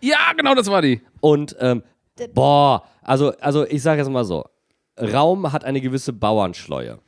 Ja, 0.00 0.32
genau, 0.36 0.56
das 0.56 0.68
war 0.68 0.82
die. 0.82 1.02
Und 1.20 1.54
ähm, 1.60 1.84
boah, 2.34 2.82
also, 3.02 3.32
also 3.38 3.64
ich 3.64 3.80
sage 3.80 4.00
jetzt 4.00 4.10
mal 4.10 4.24
so: 4.24 4.44
Raum 5.00 5.52
hat 5.52 5.64
eine 5.64 5.80
gewisse 5.80 6.12
Bauernschleue. 6.12 6.98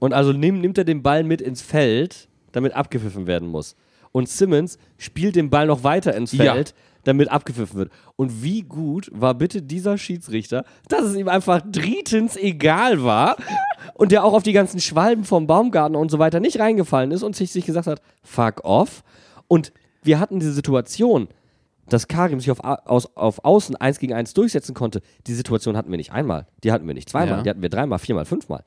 Und 0.00 0.12
also 0.12 0.32
nimm, 0.32 0.60
nimmt 0.60 0.78
er 0.78 0.84
den 0.84 1.02
Ball 1.02 1.22
mit 1.22 1.40
ins 1.40 1.62
Feld, 1.62 2.27
damit 2.52 2.72
abgepfiffen 2.74 3.26
werden 3.26 3.48
muss. 3.48 3.76
Und 4.12 4.28
Simmons 4.28 4.78
spielt 4.96 5.36
den 5.36 5.50
Ball 5.50 5.66
noch 5.66 5.84
weiter 5.84 6.14
ins 6.14 6.32
Ja. 6.32 6.52
Feld, 6.54 6.74
damit 7.04 7.30
abgepfiffen 7.30 7.78
wird. 7.78 7.92
Und 8.16 8.42
wie 8.42 8.62
gut 8.62 9.10
war 9.14 9.34
bitte 9.34 9.62
dieser 9.62 9.96
Schiedsrichter, 9.98 10.64
dass 10.88 11.04
es 11.04 11.14
ihm 11.16 11.28
einfach 11.28 11.62
drietens 11.70 12.36
egal 12.36 13.02
war 13.02 13.36
und 13.94 14.12
der 14.12 14.24
auch 14.24 14.32
auf 14.34 14.42
die 14.42 14.52
ganzen 14.52 14.80
Schwalben 14.80 15.24
vom 15.24 15.46
Baumgarten 15.46 15.96
und 15.96 16.10
so 16.10 16.18
weiter 16.18 16.40
nicht 16.40 16.58
reingefallen 16.58 17.10
ist 17.12 17.22
und 17.22 17.36
sich, 17.36 17.50
sich 17.52 17.64
gesagt 17.66 17.86
hat, 17.86 18.00
fuck 18.22 18.64
off. 18.64 19.02
Und 19.46 19.72
wir 20.02 20.20
hatten 20.20 20.40
diese 20.40 20.52
Situation, 20.52 21.28
dass 21.88 22.08
Karim 22.08 22.40
sich 22.40 22.50
auf, 22.50 22.62
Au- 22.64 22.82
aus, 22.84 23.16
auf 23.16 23.44
Außen 23.44 23.76
eins 23.76 23.98
gegen 23.98 24.12
eins 24.12 24.34
durchsetzen 24.34 24.74
konnte. 24.74 25.00
Die 25.26 25.34
Situation 25.34 25.76
hatten 25.76 25.90
wir 25.90 25.96
nicht 25.96 26.12
einmal, 26.12 26.46
die 26.64 26.72
hatten 26.72 26.86
wir 26.86 26.94
nicht 26.94 27.08
zweimal, 27.08 27.38
Ja. 27.38 27.42
die 27.42 27.50
hatten 27.50 27.62
wir 27.62 27.70
dreimal, 27.70 27.98
viermal, 27.98 28.24
fünfmal. 28.26 28.64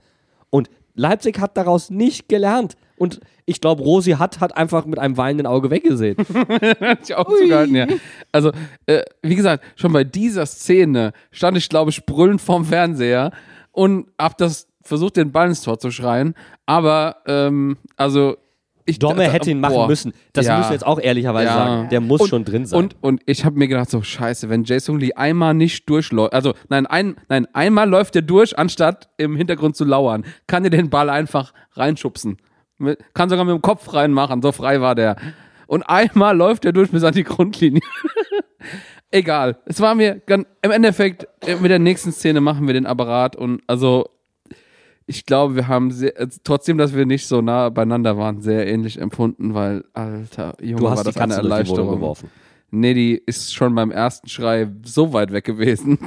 Und 0.50 0.70
Leipzig 0.96 1.40
hat 1.40 1.58
daraus 1.58 1.90
nicht 1.90 2.30
gelernt. 2.30 2.76
Und 2.98 3.20
ich 3.46 3.62
glaube, 3.62 3.82
Rosi 3.82 4.12
hat, 4.12 4.40
hat 4.40 4.56
einfach 4.56 4.86
mit 4.86 5.00
einem 5.00 5.18
weinenden 5.18 5.48
Auge 5.48 5.72
weggesehen. 5.72 6.18
Hat 6.80 7.06
sich 7.06 7.16
auch 7.16 7.28
zugehalten, 7.28 7.76
ja. 7.76 7.88
Also, 8.32 8.52
äh, 8.86 9.02
wie 9.24 9.36
gesagt, 9.36 9.64
schon 9.76 9.92
bei 9.92 10.04
dieser 10.04 10.46
Szene 10.46 11.12
stand 11.32 11.58
ich, 11.58 11.68
glaube 11.68 11.90
ich, 11.90 12.06
brüllend 12.06 12.42
vorm 12.42 12.64
Fernseher 12.64 13.32
und 13.72 14.08
hab 14.20 14.38
das 14.38 14.68
versucht, 14.84 15.18
den 15.18 15.32
Ball 15.32 15.50
ins 15.50 15.64
Tor 15.64 15.80
zu 15.80 15.90
schreien. 15.90 16.36
Aber, 16.68 17.18
ähm, 17.26 17.78
also, 17.98 18.38
ich 18.86 19.00
Domme 19.00 19.26
da- 19.26 19.32
hätte 19.32 19.52
ihn 19.52 19.60
machen 19.60 19.74
boah. 19.76 19.88
müssen. 19.88 20.14
Das 20.34 20.46
Ja. 20.46 20.58
müssen 20.58 20.70
wir 20.70 20.74
jetzt 20.74 20.86
auch 20.86 21.00
ehrlicherweise 21.00 21.48
Ja. 21.48 21.54
sagen. 21.56 21.90
Der 21.90 22.02
muss 22.02 22.22
Und- 22.22 22.28
schon 22.30 22.46
drin 22.46 22.66
sein. 22.66 22.78
Und, 22.80 22.96
und 23.02 23.22
ich 23.26 23.46
habe 23.46 23.58
mir 23.58 23.68
gedacht, 23.68 23.90
so 23.90 24.02
scheiße, 24.02 24.50
wenn 24.50 24.64
Jason 24.64 25.00
Lee 25.00 25.14
einmal 25.14 25.54
nicht 25.54 25.90
durchläuft, 25.90 26.34
also 26.34 26.54
nein, 26.70 26.86
ein, 26.88 27.16
nein, 27.30 27.48
einmal 27.54 27.90
läuft 27.90 28.16
er 28.16 28.22
durch, 28.22 28.58
anstatt 28.58 29.10
im 29.18 29.36
Hintergrund 29.36 29.76
zu 29.76 29.86
lauern, 29.86 30.26
kann 30.48 30.64
er 30.64 30.70
den 30.70 30.90
Ball 30.90 31.10
einfach 31.10 31.54
reinschubsen. 31.74 32.38
Kann 33.14 33.30
sogar 33.30 33.46
mit 33.46 33.54
dem 33.54 33.62
Kopf 33.62 33.94
reinmachen, 33.94 34.42
so 34.42 34.52
frei 34.52 34.82
war 34.82 34.96
der. 34.96 35.16
Und 35.68 35.84
einmal 35.84 36.36
läuft 36.36 36.66
er 36.66 36.74
durch 36.74 36.90
bis 36.92 37.04
an 37.04 37.14
die 37.14 37.24
Grundlinie. 37.24 37.82
Egal. 39.12 39.58
Es 39.66 39.82
war 39.82 39.94
mir 39.96 40.22
im 40.28 40.46
Endeffekt, 40.72 41.28
äh, 41.46 41.56
mit 41.58 41.70
der 41.70 41.80
nächsten 41.80 42.12
Szene 42.12 42.40
machen 42.42 42.66
wir 42.68 42.74
den 42.74 42.86
Apparat 42.86 43.36
und 43.36 43.62
also 43.68 44.06
ich 45.12 45.26
glaube, 45.26 45.56
wir 45.56 45.68
haben 45.68 45.92
sehr, 45.92 46.18
äh, 46.20 46.28
trotzdem, 46.44 46.78
dass 46.78 46.96
wir 46.96 47.06
nicht 47.06 47.28
so 47.28 47.42
nah 47.42 47.70
beieinander 47.70 48.18
waren, 48.18 48.42
sehr 48.42 48.66
ähnlich 48.66 48.98
empfunden, 48.98 49.54
weil, 49.54 49.84
alter, 49.94 50.56
Junge, 50.62 50.78
Du 50.78 50.84
war 50.86 50.92
hast 50.92 51.02
die 51.02 51.12
das 51.12 51.18
eine 51.18 51.34
Katze 51.36 51.42
durch 51.42 51.64
die 51.64 51.70
Wohnung 51.70 51.88
Erleichterung. 51.88 51.96
geworfen. 51.96 52.32
Nee, 52.72 52.94
die 52.94 53.22
ist 53.26 53.54
schon 53.54 53.76
beim 53.76 53.92
ersten 53.92 54.30
Schrei 54.30 54.72
so 54.86 55.12
weit 55.12 55.34
weg 55.34 55.44
gewesen. 55.44 56.00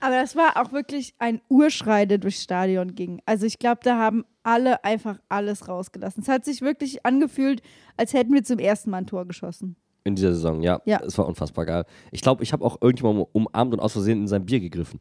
Aber 0.00 0.16
das 0.16 0.34
war 0.34 0.56
auch 0.56 0.72
wirklich 0.72 1.14
ein 1.18 1.40
Urschrei, 1.48 2.06
der 2.06 2.18
durchs 2.18 2.42
Stadion 2.42 2.94
ging. 2.94 3.20
Also 3.24 3.46
ich 3.46 3.58
glaube, 3.58 3.80
da 3.84 3.98
haben 3.98 4.24
alle 4.42 4.82
einfach 4.82 5.18
alles 5.28 5.68
rausgelassen. 5.68 6.22
Es 6.22 6.28
hat 6.28 6.44
sich 6.44 6.60
wirklich 6.62 7.06
angefühlt, 7.06 7.62
als 7.96 8.12
hätten 8.12 8.32
wir 8.32 8.42
zum 8.42 8.58
ersten 8.58 8.90
Mal 8.90 8.98
ein 8.98 9.06
Tor 9.06 9.26
geschossen. 9.26 9.76
In 10.04 10.16
dieser 10.16 10.32
Saison, 10.32 10.62
ja. 10.62 10.80
Ja. 10.86 11.00
Es 11.06 11.16
war 11.18 11.28
unfassbar 11.28 11.66
geil. 11.66 11.84
Ich 12.10 12.22
glaube, 12.22 12.42
ich 12.42 12.52
habe 12.52 12.64
auch 12.64 12.78
irgendjemand 12.80 13.28
umarmt 13.32 13.74
und 13.74 13.78
aus 13.80 13.92
Versehen 13.92 14.22
in 14.22 14.26
sein 14.26 14.44
Bier 14.44 14.58
gegriffen. 14.58 14.98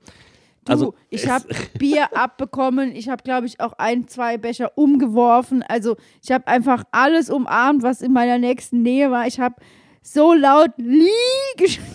Du, 0.65 0.71
Also, 0.73 0.93
ich 1.09 1.27
habe 1.27 1.45
Bier 1.79 2.15
abbekommen, 2.15 2.95
ich 2.95 3.09
habe, 3.09 3.23
glaube 3.23 3.47
ich, 3.47 3.59
auch 3.59 3.73
ein, 3.73 4.07
zwei 4.07 4.37
Becher 4.37 4.71
umgeworfen. 4.77 5.63
Also 5.67 5.97
ich 6.23 6.31
habe 6.31 6.47
einfach 6.47 6.83
alles 6.91 7.29
umarmt, 7.29 7.81
was 7.83 8.01
in 8.01 8.13
meiner 8.13 8.37
nächsten 8.37 8.81
Nähe 8.83 9.09
war. 9.11 9.25
Ich 9.27 9.39
habe 9.39 9.55
so 10.03 10.33
laut 10.33 10.71
Lie 10.77 11.07
geschrien. 11.57 11.87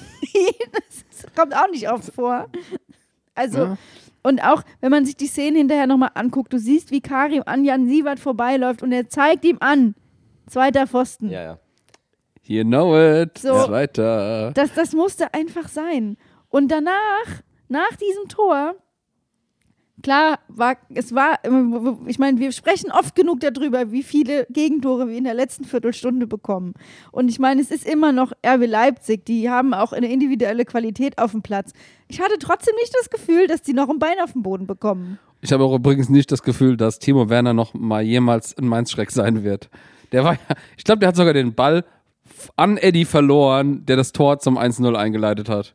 Das 1.10 1.32
kommt 1.34 1.54
auch 1.56 1.70
nicht 1.70 1.88
oft 1.90 2.12
vor. 2.12 2.46
Also, 3.34 3.58
Ja. 3.58 3.76
und 4.22 4.40
auch, 4.42 4.62
wenn 4.80 4.90
man 4.90 5.04
sich 5.06 5.16
die 5.16 5.26
Szene 5.28 5.58
hinterher 5.58 5.86
nochmal 5.86 6.10
anguckt, 6.14 6.52
du 6.52 6.58
siehst, 6.58 6.90
wie 6.90 7.00
Karim 7.00 7.42
an 7.46 7.64
Jan 7.64 7.86
Sievert 7.88 8.18
vorbeiläuft 8.18 8.82
und 8.82 8.90
er 8.92 9.08
zeigt 9.08 9.44
ihm 9.44 9.58
an, 9.60 9.94
zweiter 10.48 10.86
Pfosten. 10.86 11.30
Ja, 11.30 11.42
ja. 11.42 11.58
You 12.42 12.62
know 12.64 12.96
it. 12.96 13.38
So. 13.38 13.50
Weiter. 13.70 14.52
Das, 14.54 14.72
das 14.74 14.92
musste 14.92 15.32
einfach 15.34 15.68
sein. 15.68 16.16
Und 16.48 16.68
danach, 16.70 17.42
nach 17.68 17.96
diesem 17.96 18.28
Tor, 18.28 18.74
klar, 20.02 20.38
war, 20.48 20.76
es 20.94 21.14
war, 21.14 21.38
ich 22.06 22.18
meine, 22.18 22.38
wir 22.38 22.52
sprechen 22.52 22.92
oft 22.92 23.14
genug 23.14 23.40
darüber, 23.40 23.90
wie 23.90 24.02
viele 24.02 24.46
Gegentore 24.50 25.08
wir 25.08 25.16
in 25.16 25.24
der 25.24 25.34
letzten 25.34 25.64
Viertelstunde 25.64 26.26
bekommen. 26.26 26.74
Und 27.12 27.28
ich 27.28 27.38
meine, 27.38 27.60
es 27.60 27.70
ist 27.70 27.86
immer 27.86 28.12
noch 28.12 28.32
RB 28.46 28.66
Leipzig, 28.66 29.24
die 29.24 29.50
haben 29.50 29.74
auch 29.74 29.92
eine 29.92 30.10
individuelle 30.10 30.64
Qualität 30.64 31.18
auf 31.18 31.32
dem 31.32 31.42
Platz. 31.42 31.72
Ich 32.08 32.20
hatte 32.20 32.38
trotzdem 32.38 32.74
nicht 32.76 32.94
das 32.98 33.10
Gefühl, 33.10 33.46
dass 33.46 33.62
die 33.62 33.72
noch 33.72 33.88
ein 33.88 33.98
Bein 33.98 34.20
auf 34.22 34.32
den 34.32 34.42
Boden 34.42 34.66
bekommen. 34.66 35.18
Ich 35.40 35.52
habe 35.52 35.64
auch 35.64 35.74
übrigens 35.74 36.08
nicht 36.08 36.32
das 36.32 36.42
Gefühl, 36.42 36.76
dass 36.76 36.98
Timo 36.98 37.28
Werner 37.28 37.52
noch 37.52 37.74
mal 37.74 38.02
jemals 38.02 38.56
ein 38.56 38.66
Mainz-Schreck 38.66 39.10
sein 39.10 39.44
wird. 39.44 39.70
Der 40.12 40.24
war 40.24 40.34
ja, 40.34 40.56
ich 40.76 40.84
glaube, 40.84 41.00
der 41.00 41.08
hat 41.08 41.16
sogar 41.16 41.34
den 41.34 41.54
Ball 41.54 41.84
an 42.56 42.76
Eddie 42.76 43.04
verloren, 43.04 43.84
der 43.86 43.96
das 43.96 44.12
Tor 44.12 44.38
zum 44.38 44.58
1-0 44.58 44.94
eingeleitet 44.94 45.48
hat. 45.48 45.74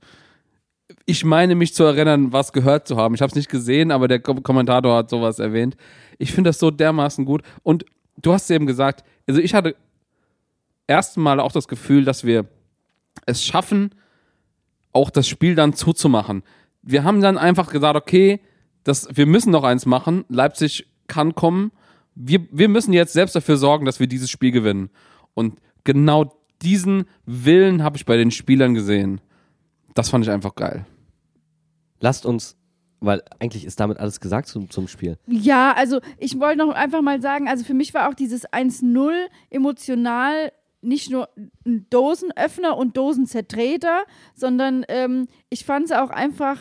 Ich 1.06 1.24
meine 1.24 1.56
mich 1.56 1.74
zu 1.74 1.84
erinnern, 1.84 2.34
was 2.34 2.54
gehört 2.54 2.88
zu 2.88 2.98
haben. 2.98 3.16
Ich 3.16 3.22
habe 3.22 3.30
es 3.30 3.36
nicht 3.36 3.50
gesehen, 3.50 3.92
aber 3.92 4.08
der 4.08 4.20
Kom 4.20 4.44
Kommentator 4.44 4.96
hat 4.96 5.10
sowas 5.10 5.40
erwähnt. 5.40 5.76
Ich 6.18 6.32
finde 6.32 6.50
das 6.50 6.60
so 6.60 6.72
dermaßen 6.72 7.26
gut. 7.26 7.44
Und 7.64 7.86
du 8.22 8.34
hast 8.34 8.50
eben 8.52 8.66
gesagt, 8.66 9.04
also 9.28 9.40
ich 9.42 9.54
hatte 9.54 9.76
ersten 10.88 11.22
Mal 11.22 11.40
auch 11.40 11.52
das 11.52 11.68
Gefühl, 11.68 12.06
dass 12.06 12.24
wir 12.24 12.46
es 13.26 13.44
schaffen, 13.44 13.96
auch 14.92 15.10
das 15.10 15.28
Spiel 15.28 15.56
dann 15.56 15.74
zuzumachen. 15.74 16.44
Wir 16.82 17.04
haben 17.04 17.22
dann 17.22 17.38
einfach 17.38 17.72
gesagt, 17.72 17.96
okay, 17.96 18.42
das, 18.84 19.08
wir 19.16 19.26
müssen 19.26 19.52
noch 19.52 19.64
eins 19.64 19.86
machen. 19.86 20.26
Leipzig 20.28 20.88
kann 21.08 21.36
kommen. 21.36 21.72
Wir, 22.16 22.46
wir 22.52 22.68
müssen 22.68 22.94
jetzt 22.94 23.14
selbst 23.14 23.36
dafür 23.36 23.58
sorgen, 23.58 23.86
dass 23.86 24.00
wir 24.00 24.08
dieses 24.08 24.30
Spiel 24.30 24.52
gewinnen. 24.52 24.90
Und 25.34 25.60
genau 25.84 26.36
diesen 26.62 27.06
Willen 27.26 27.84
habe 27.84 27.98
ich 27.98 28.06
bei 28.06 28.18
den 28.18 28.32
Spielern 28.32 28.74
gesehen. 28.74 29.22
Das 29.94 30.10
fand 30.10 30.26
ich 30.26 30.32
einfach 30.32 30.56
geil. 30.56 30.86
Lasst 32.00 32.26
uns, 32.26 32.58
weil 33.00 33.22
eigentlich 33.40 33.66
ist 33.66 33.80
damit 33.80 33.98
alles 34.00 34.20
gesagt 34.20 34.48
zum, 34.48 34.70
zum 34.70 34.88
Spiel. 34.88 35.18
Ja, 35.28 35.74
also 35.74 36.00
ich 36.18 36.40
wollte 36.40 36.60
noch 36.60 36.74
einfach 36.74 37.02
mal 37.02 37.22
sagen, 37.22 37.48
also 37.48 37.64
für 37.64 37.74
mich 37.74 37.94
war 37.94 38.10
auch 38.10 38.14
dieses 38.14 38.48
1-0 38.48 39.12
emotional 39.50 40.52
nicht 40.82 41.12
nur 41.12 41.30
ein 41.66 41.86
Dosenöffner 41.90 42.76
und 42.76 42.98
Dosenzertreter, 42.98 44.04
sondern 44.34 44.84
ähm, 44.88 45.28
ich 45.50 45.66
fand 45.66 45.86
es 45.86 45.92
auch 45.92 46.10
einfach 46.10 46.58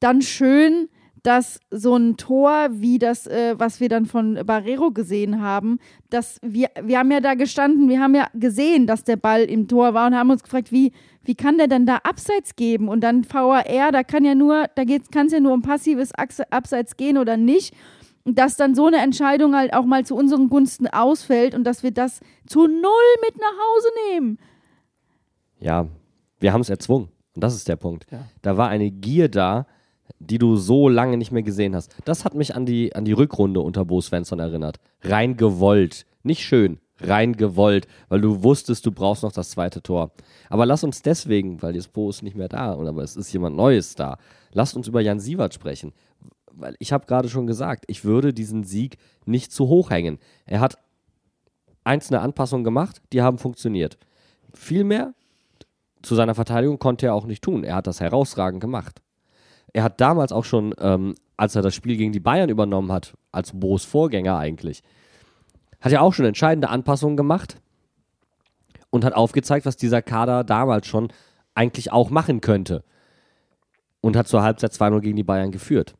dann 0.00 0.22
schön, 0.22 0.88
dass 1.22 1.60
so 1.70 1.96
ein 1.96 2.16
Tor 2.16 2.68
wie 2.70 2.98
das, 2.98 3.26
äh, 3.26 3.54
was 3.58 3.80
wir 3.80 3.88
dann 3.88 4.06
von 4.06 4.40
Barrero 4.46 4.90
gesehen 4.90 5.40
haben, 5.40 5.78
dass 6.08 6.38
wir, 6.42 6.70
wir 6.82 6.98
haben 6.98 7.10
ja 7.10 7.20
da 7.20 7.34
gestanden, 7.34 7.88
wir 7.88 8.00
haben 8.00 8.14
ja 8.14 8.28
gesehen, 8.34 8.86
dass 8.86 9.04
der 9.04 9.16
Ball 9.16 9.42
im 9.42 9.68
Tor 9.68 9.94
war 9.94 10.06
und 10.06 10.16
haben 10.16 10.30
uns 10.30 10.42
gefragt, 10.42 10.72
wie, 10.72 10.92
wie 11.22 11.34
kann 11.34 11.58
der 11.58 11.68
denn 11.68 11.86
da 11.86 11.96
Abseits 12.02 12.56
geben? 12.56 12.88
Und 12.88 13.02
dann 13.02 13.24
VAR, 13.30 13.92
da 13.92 14.02
kann 14.02 14.24
ja 14.24 14.34
nur, 14.34 14.66
da 14.74 14.84
kann 15.10 15.26
es 15.26 15.32
ja 15.32 15.40
nur 15.40 15.52
um 15.52 15.62
passives 15.62 16.12
Abseits 16.14 16.96
gehen 16.96 17.18
oder 17.18 17.36
nicht. 17.36 17.74
Und 18.24 18.38
dass 18.38 18.56
dann 18.56 18.74
so 18.74 18.86
eine 18.86 18.98
Entscheidung 18.98 19.54
halt 19.54 19.72
auch 19.72 19.84
mal 19.84 20.04
zu 20.04 20.14
unseren 20.14 20.48
Gunsten 20.48 20.86
ausfällt 20.86 21.54
und 21.54 21.64
dass 21.64 21.82
wir 21.82 21.90
das 21.90 22.20
zu 22.46 22.66
null 22.66 23.10
mit 23.24 23.38
nach 23.38 23.46
Hause 23.46 23.88
nehmen. 24.12 24.38
Ja, 25.58 25.88
wir 26.38 26.52
haben 26.52 26.60
es 26.60 26.70
erzwungen. 26.70 27.08
Und 27.34 27.44
das 27.44 27.54
ist 27.54 27.68
der 27.68 27.76
Punkt. 27.76 28.06
Da 28.42 28.56
war 28.56 28.68
eine 28.68 28.90
Gier 28.90 29.28
da, 29.28 29.66
die 30.18 30.38
du 30.38 30.56
so 30.56 30.88
lange 30.88 31.16
nicht 31.16 31.32
mehr 31.32 31.42
gesehen 31.42 31.74
hast. 31.74 31.94
Das 32.04 32.24
hat 32.24 32.34
mich 32.34 32.54
an 32.54 32.66
die, 32.66 32.94
an 32.94 33.04
die 33.04 33.12
Rückrunde 33.12 33.60
unter 33.60 33.84
Bo 33.84 34.00
Svensson 34.00 34.38
erinnert. 34.38 34.78
Rein 35.02 35.36
gewollt. 35.36 36.06
Nicht 36.22 36.42
schön, 36.42 36.78
rein 37.00 37.36
gewollt, 37.36 37.86
weil 38.08 38.20
du 38.20 38.42
wusstest, 38.42 38.84
du 38.86 38.92
brauchst 38.92 39.22
noch 39.22 39.32
das 39.32 39.50
zweite 39.50 39.82
Tor. 39.82 40.12
Aber 40.48 40.66
lass 40.66 40.84
uns 40.84 41.02
deswegen, 41.02 41.62
weil 41.62 41.74
jetzt 41.74 41.92
Bo 41.92 42.10
ist 42.10 42.22
nicht 42.22 42.36
mehr 42.36 42.48
da, 42.48 42.72
aber 42.72 43.02
es 43.02 43.16
ist 43.16 43.32
jemand 43.32 43.56
Neues 43.56 43.94
da, 43.94 44.18
lasst 44.52 44.76
uns 44.76 44.88
über 44.88 45.00
Jan 45.00 45.20
Sievert 45.20 45.54
sprechen. 45.54 45.92
Weil 46.52 46.76
ich 46.78 46.92
habe 46.92 47.06
gerade 47.06 47.28
schon 47.28 47.46
gesagt, 47.46 47.84
ich 47.86 48.04
würde 48.04 48.34
diesen 48.34 48.64
Sieg 48.64 48.98
nicht 49.24 49.52
zu 49.52 49.68
hoch 49.68 49.90
hängen. 49.90 50.18
Er 50.46 50.60
hat 50.60 50.76
einzelne 51.84 52.20
Anpassungen 52.20 52.64
gemacht, 52.64 53.00
die 53.12 53.22
haben 53.22 53.38
funktioniert. 53.38 53.98
Viel 54.52 54.84
mehr 54.84 55.14
zu 56.02 56.14
seiner 56.14 56.34
Verteidigung 56.34 56.78
konnte 56.78 57.06
er 57.06 57.14
auch 57.14 57.26
nicht 57.26 57.42
tun. 57.42 57.64
Er 57.64 57.76
hat 57.76 57.86
das 57.86 58.00
herausragend 58.00 58.60
gemacht. 58.60 59.00
Er 59.72 59.84
hat 59.84 60.00
damals 60.00 60.32
auch 60.32 60.44
schon, 60.44 60.74
ähm, 60.80 61.14
als 61.36 61.54
er 61.54 61.62
das 61.62 61.74
Spiel 61.74 61.96
gegen 61.96 62.12
die 62.12 62.20
Bayern 62.20 62.50
übernommen 62.50 62.90
hat, 62.90 63.14
als 63.32 63.52
Bo's 63.52 63.84
Vorgänger 63.84 64.36
eigentlich, 64.36 64.82
hat 65.80 65.92
er 65.92 66.02
auch 66.02 66.14
schon 66.14 66.26
entscheidende 66.26 66.68
Anpassungen 66.68 67.16
gemacht 67.16 67.60
und 68.90 69.04
hat 69.04 69.14
aufgezeigt, 69.14 69.66
was 69.66 69.76
dieser 69.76 70.02
Kader 70.02 70.44
damals 70.44 70.86
schon 70.86 71.12
eigentlich 71.54 71.92
auch 71.92 72.10
machen 72.10 72.40
könnte. 72.40 72.84
Und 74.02 74.16
hat 74.16 74.28
zur 74.28 74.42
Halbzeit 74.42 74.72
2-0 74.72 75.00
gegen 75.00 75.16
die 75.16 75.24
Bayern 75.24 75.50
geführt. 75.50 75.94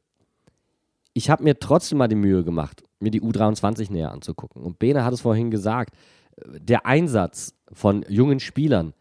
Ich 1.12 1.28
habe 1.28 1.42
mir 1.42 1.58
trotzdem 1.58 1.98
mal 1.98 2.08
die 2.08 2.14
Mühe 2.14 2.44
gemacht, 2.44 2.82
mir 2.98 3.10
die 3.10 3.20
U23 3.20 3.92
näher 3.92 4.12
anzugucken. 4.12 4.62
Und 4.62 4.78
Bene 4.78 5.04
hat 5.04 5.12
es 5.12 5.20
vorhin 5.20 5.50
gesagt, 5.50 5.94
der 6.46 6.86
Einsatz 6.86 7.54
von 7.72 8.04
jungen 8.08 8.40
Spielern, 8.40 8.94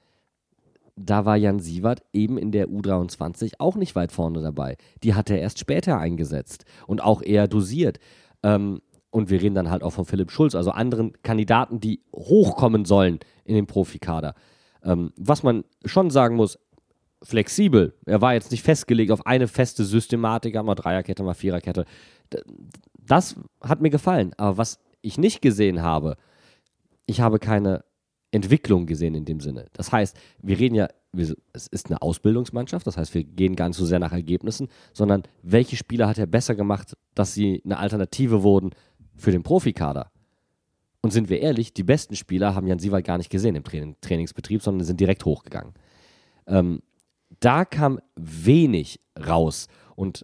da 0.96 1.24
war 1.24 1.38
Jan 1.38 1.60
Sievert 1.60 2.04
eben 2.12 2.38
in 2.38 2.52
der 2.52 2.68
U23 2.68 3.54
auch 3.60 3.76
nicht 3.76 3.96
weit 3.96 4.12
vorne 4.12 4.42
dabei. 4.42 4.76
Die 5.04 5.14
hat 5.14 5.30
er 5.30 5.40
erst 5.40 5.60
später 5.60 5.98
eingesetzt 5.98 6.66
und 6.88 7.02
auch 7.02 7.22
eher 7.22 7.48
dosiert. 7.48 8.00
Ähm, 8.44 8.82
und 9.12 9.30
wir 9.30 9.42
reden 9.42 9.56
dann 9.56 9.70
halt 9.70 9.84
auch 9.84 9.92
von 9.92 10.06
Philipp 10.06 10.32
Schulz, 10.32 10.56
also 10.56 10.72
anderen 10.72 11.14
Kandidaten, 11.24 11.80
die 11.80 12.02
hochkommen 12.14 12.86
sollen 12.86 13.20
in 13.44 13.56
den 13.56 13.66
Profikader. 13.66 14.36
Ähm, 14.84 15.12
was 15.18 15.44
man 15.44 15.64
schon 15.86 16.10
sagen 16.10 16.36
muss, 16.36 16.60
flexibel. 17.22 17.94
Er 18.06 18.22
war 18.22 18.34
jetzt 18.34 18.52
nicht 18.52 18.64
festgelegt 18.64 19.12
auf 19.12 19.26
eine 19.26 19.48
feste 19.48 19.84
Systematik, 19.84 20.56
mal 20.64 20.76
Dreierkette, 20.76 21.24
mal 21.24 21.34
Viererkette. 21.34 21.86
Das 22.98 23.36
hat 23.62 23.82
mir 23.82 23.90
gefallen. 23.90 24.34
Aber 24.38 24.58
was 24.58 24.80
ich 25.02 25.18
nicht 25.18 25.42
gesehen 25.42 25.82
habe, 25.82 26.16
ich 27.06 27.22
habe 27.22 27.40
keine 27.40 27.84
Entwicklung 28.32 28.86
gesehen 28.86 29.16
in 29.16 29.26
dem 29.26 29.40
Sinne. 29.40 29.66
Das 29.74 29.92
heißt, 29.92 30.16
wir 30.42 30.60
reden 30.60 30.76
ja, 30.76 30.88
es 31.54 31.68
ist 31.68 31.88
eine 31.88 32.02
Ausbildungsmannschaft, 32.04 32.86
das 32.86 32.96
heißt, 32.96 33.16
wir 33.16 33.24
gehen 33.24 33.56
gar 33.56 33.68
nicht 33.68 33.78
so 33.78 33.86
sehr 33.86 33.98
nach 33.98 34.12
Ergebnissen, 34.12 34.68
sondern 34.94 35.24
welche 35.42 35.76
Spieler 35.76 36.08
hat 36.08 36.20
er 36.20 36.28
besser 36.28 36.54
gemacht, 36.54 36.96
dass 37.16 37.34
sie 37.34 37.64
eine 37.66 37.80
Alternative 37.80 38.44
wurden 38.44 38.72
für 39.20 39.32
den 39.32 39.44
Profikader? 39.44 40.12
Und 41.02 41.12
sind 41.12 41.30
wir 41.30 41.40
ehrlich, 41.40 41.74
die 41.74 41.84
besten 41.84 42.16
Spieler 42.16 42.56
haben 42.56 42.68
Jan 42.68 42.80
Siewald 42.80 43.06
gar 43.06 43.18
nicht 43.18 43.30
gesehen 43.30 43.56
im 43.56 43.64
Training, 43.64 43.96
Trainingsbetrieb, 44.02 44.62
sondern 44.62 44.86
sind 44.86 45.00
direkt 45.00 45.24
hochgegangen. 45.24 45.74
Ähm, 46.46 46.82
da 47.40 47.64
kam 47.64 48.00
wenig 48.16 49.00
raus 49.18 49.68
und 49.96 50.24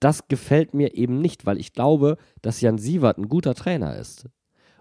das 0.00 0.28
gefällt 0.28 0.74
mir 0.74 0.94
eben 0.94 1.20
nicht, 1.20 1.46
weil 1.46 1.58
ich 1.58 1.72
glaube, 1.72 2.16
dass 2.42 2.60
Jan 2.60 2.78
Sievert 2.78 3.18
ein 3.18 3.28
guter 3.28 3.54
Trainer 3.54 3.96
ist. 3.96 4.28